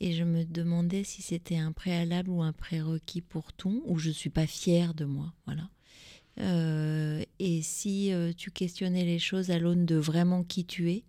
Et 0.00 0.12
je 0.12 0.24
me 0.24 0.44
demandais 0.44 1.04
si 1.04 1.22
c'était 1.22 1.56
un 1.56 1.72
préalable 1.72 2.30
ou 2.30 2.42
un 2.42 2.52
prérequis 2.52 3.20
pour 3.20 3.52
tout, 3.52 3.82
ou 3.86 3.98
je 3.98 4.10
suis 4.10 4.30
pas 4.30 4.46
fière 4.46 4.94
de 4.94 5.04
moi, 5.04 5.32
voilà. 5.46 5.68
Euh, 6.40 7.22
et 7.38 7.62
si 7.62 8.12
euh, 8.12 8.32
tu 8.36 8.50
questionnais 8.50 9.04
les 9.04 9.18
choses 9.20 9.50
à 9.50 9.58
l'aune 9.58 9.86
de 9.86 9.96
vraiment 9.96 10.42
qui 10.42 10.64
tu 10.64 10.90
es, 10.90 11.04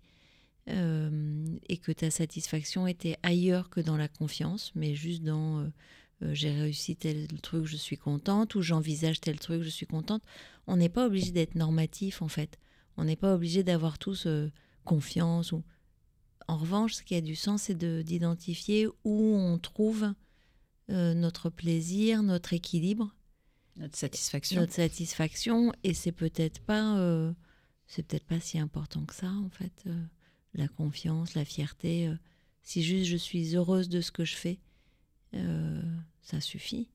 euh, 0.70 1.46
et 1.70 1.78
que 1.78 1.92
ta 1.92 2.12
satisfaction 2.12 2.88
était 2.88 3.18
ailleurs 3.24 3.70
que 3.70 3.82
dans 3.82 3.98
la 3.98 4.08
confiance, 4.08 4.72
mais 4.76 4.96
juste 4.96 5.24
dans 5.24 5.70
j'ai 6.32 6.50
réussi 6.50 6.96
tel 6.96 7.28
truc, 7.42 7.66
je 7.66 7.76
suis 7.76 7.98
contente, 7.98 8.56
ou 8.56 8.62
j'envisage 8.62 9.20
tel 9.20 9.38
truc, 9.38 9.64
je 9.64 9.70
suis 9.70 9.86
contente. 9.86 10.24
On 10.66 10.78
n'est 10.78 10.90
pas 10.90 11.06
obligé 11.06 11.32
d'être 11.32 11.56
normatif 11.56 12.22
en 12.22 12.30
fait. 12.30 12.58
On 12.98 13.04
n'est 13.04 13.18
pas 13.18 13.36
obligé 13.36 13.64
d'avoir 13.64 14.00
tous 14.00 14.28
confiance. 14.86 15.52
Ou... 15.52 15.62
En 16.48 16.58
revanche, 16.58 16.94
ce 16.96 17.04
qui 17.04 17.16
a 17.16 17.22
du 17.22 17.36
sens, 17.36 17.64
c'est 17.64 17.76
de- 17.76 18.02
d'identifier 18.04 18.88
où 19.04 19.36
on 19.36 19.58
trouve 19.58 20.14
euh, 20.92 21.14
notre 21.16 21.50
plaisir, 21.50 22.22
notre 22.22 22.54
équilibre, 22.54 23.16
Notre 23.78 23.98
satisfaction. 23.98 24.62
notre 24.62 24.74
satisfaction, 24.74 25.74
et 25.84 25.94
c'est 25.96 26.12
peut-être 26.12 26.60
pas, 26.62 26.98
euh, 27.00 27.34
c'est 27.88 28.04
peut-être 28.04 28.26
pas 28.26 28.40
si 28.40 28.60
important 28.60 29.04
que 29.06 29.16
ça 29.16 29.30
en 29.32 29.50
fait. 29.50 29.84
euh, 29.88 30.04
la 30.54 30.68
confiance, 30.70 31.34
la 31.34 31.44
fierté. 31.44 32.10
si 32.62 32.82
juste 32.84 33.06
je 33.10 33.18
suis 33.18 33.56
heureuse 33.56 33.90
de 33.90 34.00
ce 34.02 34.12
que 34.12 34.24
je 34.24 34.36
fais, 34.36 34.60
ça 36.22 36.40
suffit. 36.42 36.90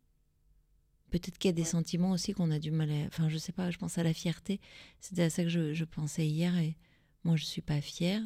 Peut-être 1.11 1.37
qu'il 1.39 1.49
y 1.49 1.53
a 1.53 1.57
des 1.57 1.65
sentiments 1.65 2.13
aussi 2.13 2.33
qu'on 2.33 2.51
a 2.53 2.59
du 2.59 2.71
mal 2.71 2.91
à. 2.91 3.07
Enfin, 3.07 3.29
je 3.29 3.37
sais 3.37 3.53
pas, 3.53 3.71
je 3.71 3.77
pense 3.79 3.99
à 3.99 4.03
la 4.03 4.15
fierté. 4.15 4.61
C'était 5.01 5.25
à 5.25 5.31
ça 5.31 5.43
que 5.43 5.49
je, 5.51 5.75
je 5.75 5.85
pensais 5.85 6.27
hier 6.27 6.57
et 6.57 6.77
moi, 7.25 7.37
je 7.37 7.45
suis 7.45 7.61
pas 7.63 7.81
fière. 7.81 8.23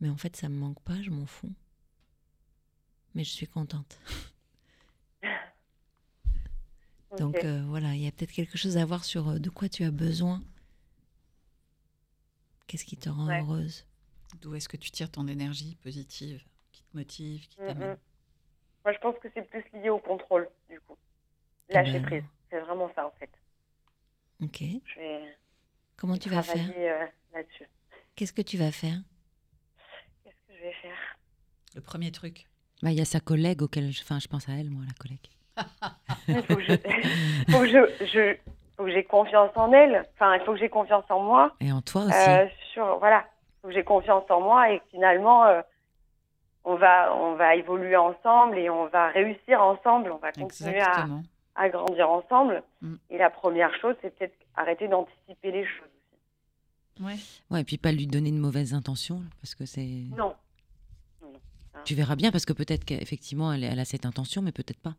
Mais 0.00 0.08
en 0.10 0.16
fait, 0.16 0.36
ça 0.36 0.48
me 0.48 0.56
manque 0.56 0.80
pas, 0.82 1.00
je 1.02 1.10
m'en 1.10 1.26
fous. 1.26 1.52
Mais 3.14 3.24
je 3.24 3.30
suis 3.30 3.46
contente. 3.46 3.98
Donc 7.18 7.36
euh, 7.44 7.62
voilà, 7.66 7.94
il 7.94 8.02
y 8.02 8.06
a 8.06 8.12
peut-être 8.12 8.32
quelque 8.32 8.58
chose 8.58 8.76
à 8.76 8.84
voir 8.84 9.04
sur 9.04 9.28
euh, 9.28 9.38
de 9.38 9.48
quoi 9.48 9.68
tu 9.68 9.84
as 9.84 9.90
besoin. 9.90 10.42
Qu'est-ce 12.66 12.84
qui 12.84 12.96
te 12.96 13.08
rend 13.08 13.26
Ouais. 13.28 13.40
heureuse? 13.40 13.86
D'où 14.42 14.54
est-ce 14.54 14.68
que 14.68 14.76
tu 14.76 14.90
tires 14.90 15.10
ton 15.10 15.26
énergie 15.28 15.76
positive, 15.76 16.44
qui 16.72 16.82
te 16.82 16.96
motive, 16.96 17.46
qui 17.48 17.60
Mm, 17.60 17.66
t'amène? 17.66 17.92
Mm. 17.92 17.98
Moi, 18.84 18.92
je 18.92 18.98
pense 18.98 19.18
que 19.20 19.28
c'est 19.34 19.48
plus 19.48 19.64
lié 19.72 19.88
au 19.88 19.98
contrôle, 19.98 20.48
du 20.68 20.78
coup. 20.80 20.96
Eh 21.70 21.74
Lâcher 21.74 21.92
ben. 22.00 22.02
prise. 22.02 22.24
C'est 22.50 22.60
vraiment 22.60 22.92
ça, 22.94 23.06
en 23.06 23.10
fait. 23.12 23.30
Ok. 24.42 24.58
Je 24.84 25.00
vais 25.00 25.36
Comment 25.96 26.18
tu 26.18 26.28
vas 26.28 26.42
faire? 26.42 26.70
euh, 26.76 27.06
là-dessus. 27.32 27.66
Qu'est-ce 28.14 28.32
que 28.32 28.42
tu 28.42 28.58
vas 28.58 28.70
faire? 28.72 29.00
Vais 30.66 30.74
faire 30.74 31.16
Le 31.74 31.80
premier 31.80 32.10
truc. 32.12 32.46
Bah, 32.82 32.90
Il 32.90 32.98
y 32.98 33.00
a 33.00 33.04
sa 33.04 33.20
collègue 33.20 33.62
auquel 33.62 33.90
je, 33.92 34.02
enfin, 34.02 34.18
je 34.18 34.28
pense 34.28 34.48
à 34.48 34.52
elle, 34.52 34.70
moi, 34.70 34.82
la 34.86 34.92
collègue. 34.94 35.26
Il 36.28 36.42
faut 36.42 36.56
que 36.56 36.62
je, 36.62 36.72
faut 37.52 37.60
que 37.60 37.66
je, 37.68 38.06
je- 38.12 38.36
faut 38.76 38.84
que 38.84 38.90
j'ai 38.92 39.04
confiance 39.04 39.50
en 39.54 39.72
elle. 39.72 40.04
Enfin, 40.14 40.34
il 40.36 40.44
faut 40.44 40.52
que 40.52 40.58
j'ai 40.58 40.68
confiance 40.68 41.04
en 41.08 41.20
moi. 41.20 41.54
Et 41.60 41.72
en 41.72 41.80
toi 41.80 42.02
aussi. 42.04 42.28
Euh, 42.28 42.46
sur, 42.74 42.98
voilà. 42.98 43.24
Il 43.26 43.60
faut 43.62 43.68
que 43.68 43.74
j'ai 43.74 43.84
confiance 43.84 44.24
en 44.30 44.42
moi 44.42 44.70
et 44.70 44.80
que 44.80 44.84
finalement, 44.90 45.44
euh, 45.46 45.62
on, 46.64 46.74
va, 46.74 47.14
on 47.16 47.36
va 47.36 47.56
évoluer 47.56 47.96
ensemble 47.96 48.58
et 48.58 48.68
on 48.68 48.86
va 48.88 49.08
réussir 49.08 49.62
ensemble. 49.62 50.10
On 50.12 50.18
va 50.18 50.30
continuer 50.32 50.80
à 51.54 51.68
grandir 51.70 52.10
ensemble. 52.10 52.62
Mm. 52.82 52.94
Et 53.08 53.16
la 53.16 53.30
première 53.30 53.74
chose, 53.80 53.94
c'est 54.02 54.14
peut-être 54.18 54.36
arrêter 54.56 54.88
d'anticiper 54.88 55.52
les 55.52 55.64
choses. 55.64 55.88
Ouais. 57.00 57.16
Ouais, 57.50 57.62
et 57.62 57.64
puis 57.64 57.78
pas 57.78 57.92
lui 57.92 58.06
donner 58.06 58.30
de 58.30 58.36
mauvaises 58.38 58.74
intentions, 58.74 59.22
parce 59.40 59.54
que 59.54 59.64
c'est. 59.64 60.04
Non. 60.18 60.34
Tu 61.84 61.94
verras 61.94 62.16
bien, 62.16 62.32
parce 62.32 62.44
que 62.44 62.52
peut-être 62.52 62.84
qu'effectivement, 62.84 63.52
elle, 63.52 63.64
elle 63.64 63.78
a 63.78 63.84
cette 63.84 64.06
intention, 64.06 64.42
mais 64.42 64.52
peut-être 64.52 64.80
pas. 64.80 64.94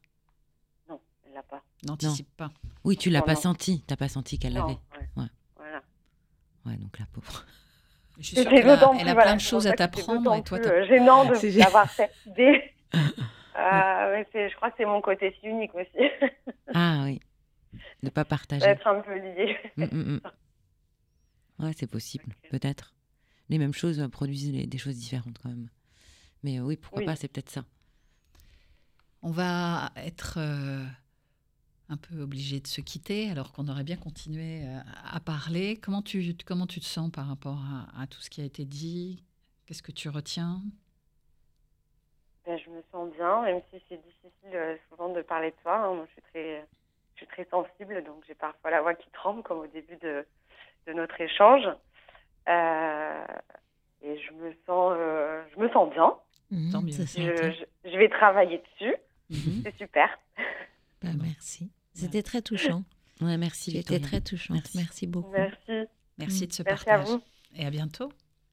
Non, 0.90 1.00
elle 1.26 1.34
l'a 1.34 1.44
pas. 1.44 1.64
N'anticipe 1.86 2.30
pas. 2.38 2.52
Oui, 2.84 2.96
tu 2.98 3.10
l'as 3.10 3.22
pas 3.22 3.36
senti. 3.36 3.84
T'as 3.88 3.98
pas 3.98 4.08
senti 4.10 4.40
qu'elle 4.40 4.54
l'avait. 4.54 4.74
ouais. 4.74 4.78
Ouais. 5.18 5.28
Voilà. 5.56 5.82
Ouais, 6.66 6.76
donc 6.78 6.98
la 7.00 7.06
pauvre. 7.08 7.46
Je 8.20 8.24
suis 8.24 8.36
sûre 8.38 8.48
a, 8.48 8.52
elle 8.54 8.70
a 9.10 9.14
voilà, 9.14 9.22
plein 9.24 9.36
de 9.36 9.42
choses 9.42 9.68
à 9.68 9.74
t'apprendre 9.74 10.34
et 10.36 10.44
toi, 10.44 10.58
plus, 10.60 10.68
euh, 10.70 10.88
gênant 10.88 11.26
de- 11.30 11.60
d'avoir 11.60 11.90
cette 11.90 12.16
idée. 12.26 12.74
Euh, 13.60 14.14
mais 14.14 14.28
c'est- 14.32 14.50
je 14.52 14.56
crois 14.56 14.70
que 14.70 14.76
c'est 14.78 14.86
mon 14.86 15.02
côté 15.02 15.36
si 15.42 15.48
unique 15.48 15.74
aussi, 15.74 16.08
Ah 16.76 17.02
oui. 17.06 17.20
Ne 18.04 18.10
pas 18.12 18.24
partager. 18.24 18.64
d'être 18.64 18.86
un 18.86 19.02
peu 19.02 19.16
lié. 19.18 19.58
Mm, 19.78 19.84
mm, 19.86 20.14
mm. 20.14 21.66
Ouais, 21.66 21.72
c'est 21.76 21.90
possible, 21.90 22.36
peut-être. 22.52 22.94
Les 23.50 23.58
mêmes 23.58 23.74
choses 23.74 24.08
produisent 24.12 24.52
les- 24.54 24.68
des 24.68 24.78
choses 24.78 24.96
différentes 24.96 25.40
quand 25.42 25.50
même. 25.50 25.70
Mais 26.44 26.60
oui, 26.60 26.78
pourquoi 26.78 27.00
Oui. 27.00 27.06
pas, 27.06 27.16
c'est 27.16 27.28
peut-être 27.28 27.50
ça. 27.50 27.64
On 29.22 29.32
va 29.32 29.92
être 29.96 30.36
euh, 30.38 30.86
un 31.90 31.98
peu 31.98 32.22
obligé 32.22 32.60
de 32.60 32.68
se 32.68 32.82
quitter 32.82 33.30
alors 33.30 33.52
qu'on 33.52 33.68
aurait 33.68 33.84
bien 33.84 33.98
continué 33.98 34.64
euh, 34.66 34.80
à 35.12 35.20
parler. 35.20 35.78
Comment 35.78 36.02
tu, 36.02 36.36
comment 36.46 36.68
tu 36.68 36.80
te 36.80 36.86
sens 36.86 37.12
par 37.12 37.28
rapport 37.28 37.60
à, 37.60 38.02
à 38.02 38.08
tout 38.08 38.22
ce 38.22 38.30
qui 38.30 38.42
a 38.42 38.46
été 38.46 38.66
dit? 38.66 39.24
Qu'est-ce 39.66 39.84
que 39.84 39.92
tu 39.92 40.10
retiens? 40.10 40.62
Ben, 42.46 42.58
je 42.58 42.70
me 42.70 42.82
sens 42.92 43.12
bien, 43.14 43.42
même 43.42 43.62
si 43.70 43.82
c'est 43.90 43.98
difficile 43.98 44.56
euh, 44.56 44.78
souvent 44.90 45.10
de 45.10 45.22
parler 45.22 45.52
de 45.52 45.56
soi. 45.64 45.76
hein. 45.78 45.94
Moi, 45.96 46.06
je 46.08 46.12
suis 46.14 46.22
très, 46.22 46.66
je 47.16 47.18
suis 47.18 47.28
très 47.28 47.46
sensible, 47.50 48.04
donc 48.06 48.24
j'ai 48.28 48.36
parfois 48.36 48.72
la 48.72 48.82
voix 48.82 48.94
qui 48.96 49.10
tremble, 49.12 49.44
comme 49.44 49.60
au 49.60 49.68
début 49.68 49.98
de, 49.98 50.26
de 50.86 50.94
notre 50.94 51.20
échange. 51.20 51.68
Euh, 52.48 53.26
et 54.02 54.18
je 54.22 54.32
me 54.32 54.54
sens, 54.66 54.94
euh, 54.96 55.44
je 55.54 55.60
me 55.60 55.70
sens 55.72 55.92
bien. 55.92 56.16
Tant 56.72 56.82
mieux. 56.82 56.92
ça 56.92 57.04
Je, 57.06 57.22
je, 57.84 57.90
je 57.92 57.98
vais 57.98 58.10
travailler 58.10 58.60
dessus. 58.60 58.96
Mhm. 59.30 59.64
C'est 59.66 59.78
super. 59.78 60.10
Bah, 61.04 61.10
merci. 61.22 61.70
C'était 61.94 62.24
très 62.24 62.42
touchant. 62.42 62.84
Ouais, 63.22 63.38
merci 63.38 63.72
C'était 63.72 64.00
très 64.00 64.22
touchant. 64.22 64.54
Merci. 64.54 64.78
Merci, 64.78 65.08
beaucoup. 65.08 65.32
Merci. 65.32 65.90
Merci 66.18 66.48
de 66.48 66.54
ce 66.54 66.64
Merci 66.64 66.90
à 66.90 66.94
partage. 66.98 67.08
vous. 67.16 67.22
Et 67.56 67.66
à 67.66 67.70
bientôt. 67.70 68.10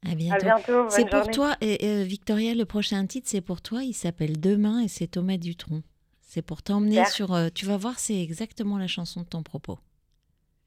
À 0.06 0.10
À 0.10 0.14
bientôt. 0.14 0.44
bientôt. 0.44 0.86
C'est 0.90 1.08
pour 1.08 1.30
toi, 1.30 1.56
et, 1.60 1.78
euh, 1.86 2.02
Victoria, 2.04 2.54
le 2.54 2.64
prochain 2.64 3.06
titre, 3.06 3.28
c'est 3.28 3.40
pour 3.40 3.62
toi. 3.62 3.82
Il 3.84 3.94
s'appelle 3.94 4.40
Demain 4.40 4.80
et 4.80 4.88
c'est 4.88 5.06
Thomas 5.06 5.36
Dutronc. 5.36 5.82
C'est 6.20 6.42
pour 6.42 6.62
t'emmener 6.62 7.04
sur. 7.06 7.32
euh, 7.32 7.48
tu 7.54 7.64
vas 7.64 7.76
voir, 7.76 7.98
c'est 7.98 8.20
exactement 8.20 8.76
la 8.78 8.86
chanson 8.88 9.20
de 9.22 9.26
ton 9.26 9.42
propos. 9.42 9.78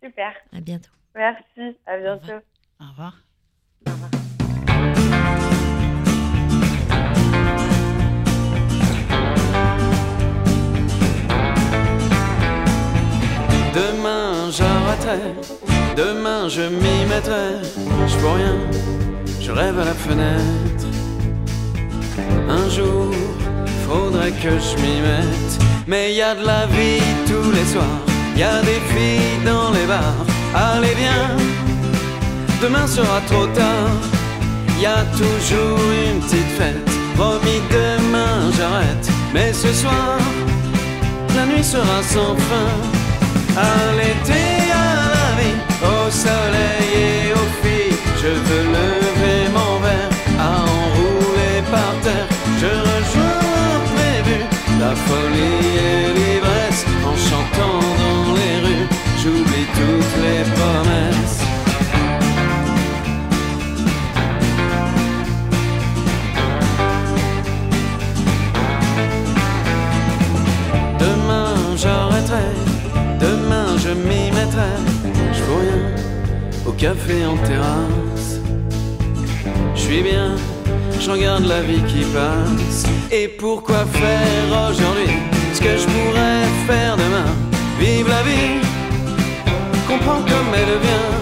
Super. 0.04 0.34
À 0.54 0.62
bientôt. 0.62 0.92
Merci. 1.16 1.78
À 1.86 1.98
bientôt. 1.98 2.44
Au 2.80 2.86
revoir. 2.90 3.22
Demain 3.86 4.10
demain 15.96 16.50
je 16.50 16.62
m'y 16.62 17.06
mettrai. 17.10 17.62
Je 18.08 18.16
peux 18.18 18.28
rien, 18.28 18.56
je 19.42 19.52
rêve 19.52 19.80
à 19.80 19.86
la 19.86 19.94
fenêtre. 19.94 20.86
Un 22.50 22.70
jour, 22.70 23.14
faudrait 23.88 24.32
que 24.32 24.50
je 24.50 24.76
m'y 24.82 25.02
mette. 25.02 25.54
Mais 25.88 26.14
y 26.14 26.22
a 26.22 26.36
de 26.36 26.46
la 26.46 26.66
vie 26.68 27.02
tous 27.26 27.52
les 27.52 27.66
soirs, 27.66 28.02
y 28.36 28.44
a 28.44 28.62
des 28.62 28.82
filles 28.92 29.40
dans 29.46 29.72
les 29.72 29.86
bars. 29.86 30.26
Allez 30.54 30.96
viens, 30.96 31.36
demain 32.62 32.88
sera 32.88 33.22
trop 33.28 33.48
tard. 33.48 33.92
Y 34.80 34.86
a 34.86 35.04
toujours 35.18 35.80
une 36.06 36.20
petite 36.22 36.52
fête. 36.58 36.90
Promis 37.16 37.62
demain 37.72 38.52
j'arrête, 38.56 39.10
mais 39.34 39.52
ce 39.52 39.74
soir, 39.74 40.20
la 41.36 41.46
nuit 41.46 41.64
sera 41.64 42.04
sans 42.04 42.36
fin. 42.36 42.72
À 43.60 43.92
l'été, 43.98 44.67
au 46.08 46.12
soleil 46.12 46.88
et 46.96 47.34
aux 47.34 47.52
filles, 47.62 47.98
je 48.22 48.28
veux 48.28 48.66
lever 48.80 49.40
mon 49.58 49.80
verre 49.86 50.12
à 50.40 50.62
enrouler 50.62 51.58
par 51.72 51.94
terre. 52.04 52.28
Je 52.62 52.72
rejoins 52.92 53.80
prévu 53.96 54.38
la 54.80 54.94
folie 55.08 55.68
et 55.92 56.14
l'ivresse 56.18 56.86
en 57.10 57.16
chantant 57.30 57.80
dans 58.02 58.34
les 58.40 58.56
rues. 58.66 58.88
J'oublie 59.22 59.68
toutes 59.80 60.16
les 60.26 60.44
promesses. 60.56 61.47
Café 76.78 77.26
en 77.26 77.38
terrasse. 77.38 78.40
Je 79.76 79.82
suis 79.82 80.02
bien, 80.02 80.36
je 81.00 81.10
regarde 81.10 81.46
la 81.46 81.62
vie 81.62 81.82
qui 81.88 82.04
passe. 82.06 82.86
Et 83.12 83.28
pourquoi 83.28 83.86
faire 83.86 84.70
aujourd'hui 84.70 85.16
ce 85.54 85.60
que 85.60 85.76
je 85.76 85.86
pourrais 85.86 86.44
faire 86.68 86.96
demain? 86.96 87.32
Vive 87.80 88.08
la 88.08 88.22
vie, 88.24 88.62
comprends 89.88 90.22
comme 90.22 90.52
elle 90.54 90.78
vient. 90.88 91.16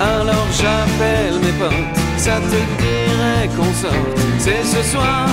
Alors 0.00 0.46
j'appelle 0.60 1.38
mes 1.44 1.52
potes, 1.58 1.98
ça 2.16 2.36
te 2.36 2.60
dirait 2.82 3.48
qu'on 3.56 3.72
sorte. 3.72 4.18
C'est 4.38 4.64
ce 4.64 4.82
soir, 4.92 5.26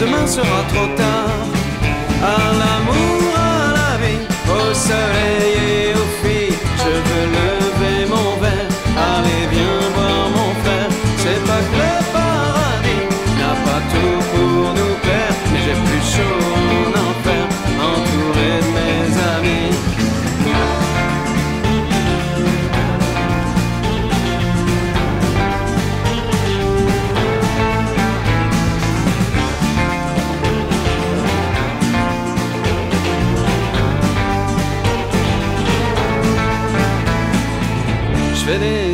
demain 0.00 0.26
sera 0.26 0.62
trop 0.72 0.88
tard. 0.96 1.46
À 2.22 2.24
l'amour, 2.60 3.22
à 3.36 3.72
la 3.78 3.92
vie, 4.02 4.22
au 4.48 4.74
soleil 4.74 5.90
et 5.90 5.94
filles, 6.22 6.41
je 6.41 6.41
veux 7.06 7.26
lever 7.38 8.06
mon 8.14 8.30
verre. 8.42 8.70
Allez, 9.12 9.44
viens 9.52 9.82
voir 9.96 10.30
mon 10.36 10.50
frère. 10.62 10.90
C'est 11.22 11.42
pas 11.48 11.62
que 11.70 11.76
le 11.82 11.94
paradis 12.16 13.04
n'a 13.38 13.54
pas 13.66 13.80
tout 13.92 14.18
pour 14.32 14.74
nous 14.78 14.94
plaire, 15.04 15.34
mais 15.52 15.60
j'ai 15.64 15.78
plus 15.86 16.04
chaud 16.14 16.51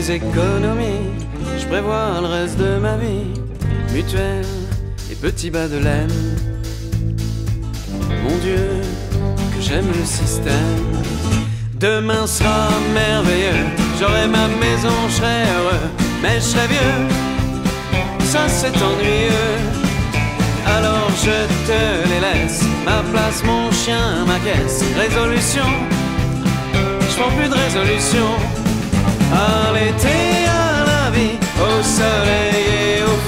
des 0.09 0.15
économies, 0.15 1.11
je 1.59 1.67
prévois 1.67 2.21
le 2.21 2.27
reste 2.27 2.59
de 2.59 2.79
ma 2.79 2.97
vie. 2.97 3.29
Mutuelle 3.93 4.47
et 5.11 5.15
petits 5.15 5.51
bas 5.51 5.69
de 5.69 5.79
laine. 5.79 6.37
Mon 8.25 8.37
Dieu, 8.39 8.69
que 9.53 9.61
j'aime 9.61 9.87
le 9.89 10.05
système. 10.05 10.85
Demain 11.75 12.27
sera 12.27 12.69
merveilleux, 12.95 13.67
j'aurai 13.99 14.27
ma 14.29 14.49
maison, 14.49 14.97
je 15.09 15.15
serai 15.15 15.43
heureux, 15.57 15.87
mais 16.23 16.37
je 16.37 16.45
serai 16.53 16.67
vieux. 16.69 16.99
Ça 18.25 18.49
c'est 18.49 18.77
ennuyeux. 18.89 19.57
Alors 20.67 21.11
je 21.25 21.39
te 21.69 22.09
les 22.11 22.21
laisse, 22.21 22.63
ma 22.85 23.03
place, 23.13 23.43
mon 23.45 23.71
chien, 23.73 24.25
ma 24.27 24.39
caisse. 24.39 24.83
Résolution, 24.97 25.69
je 26.73 27.15
prends 27.19 27.37
plus 27.37 27.49
de 27.49 27.55
résolution. 27.55 28.29
À 29.33 29.73
l'été, 29.73 30.47
à 30.49 30.85
la 30.87 31.11
vie, 31.11 31.37
au 31.61 31.83
soleil 31.83 32.99
et 32.99 33.03
aux 33.05 33.28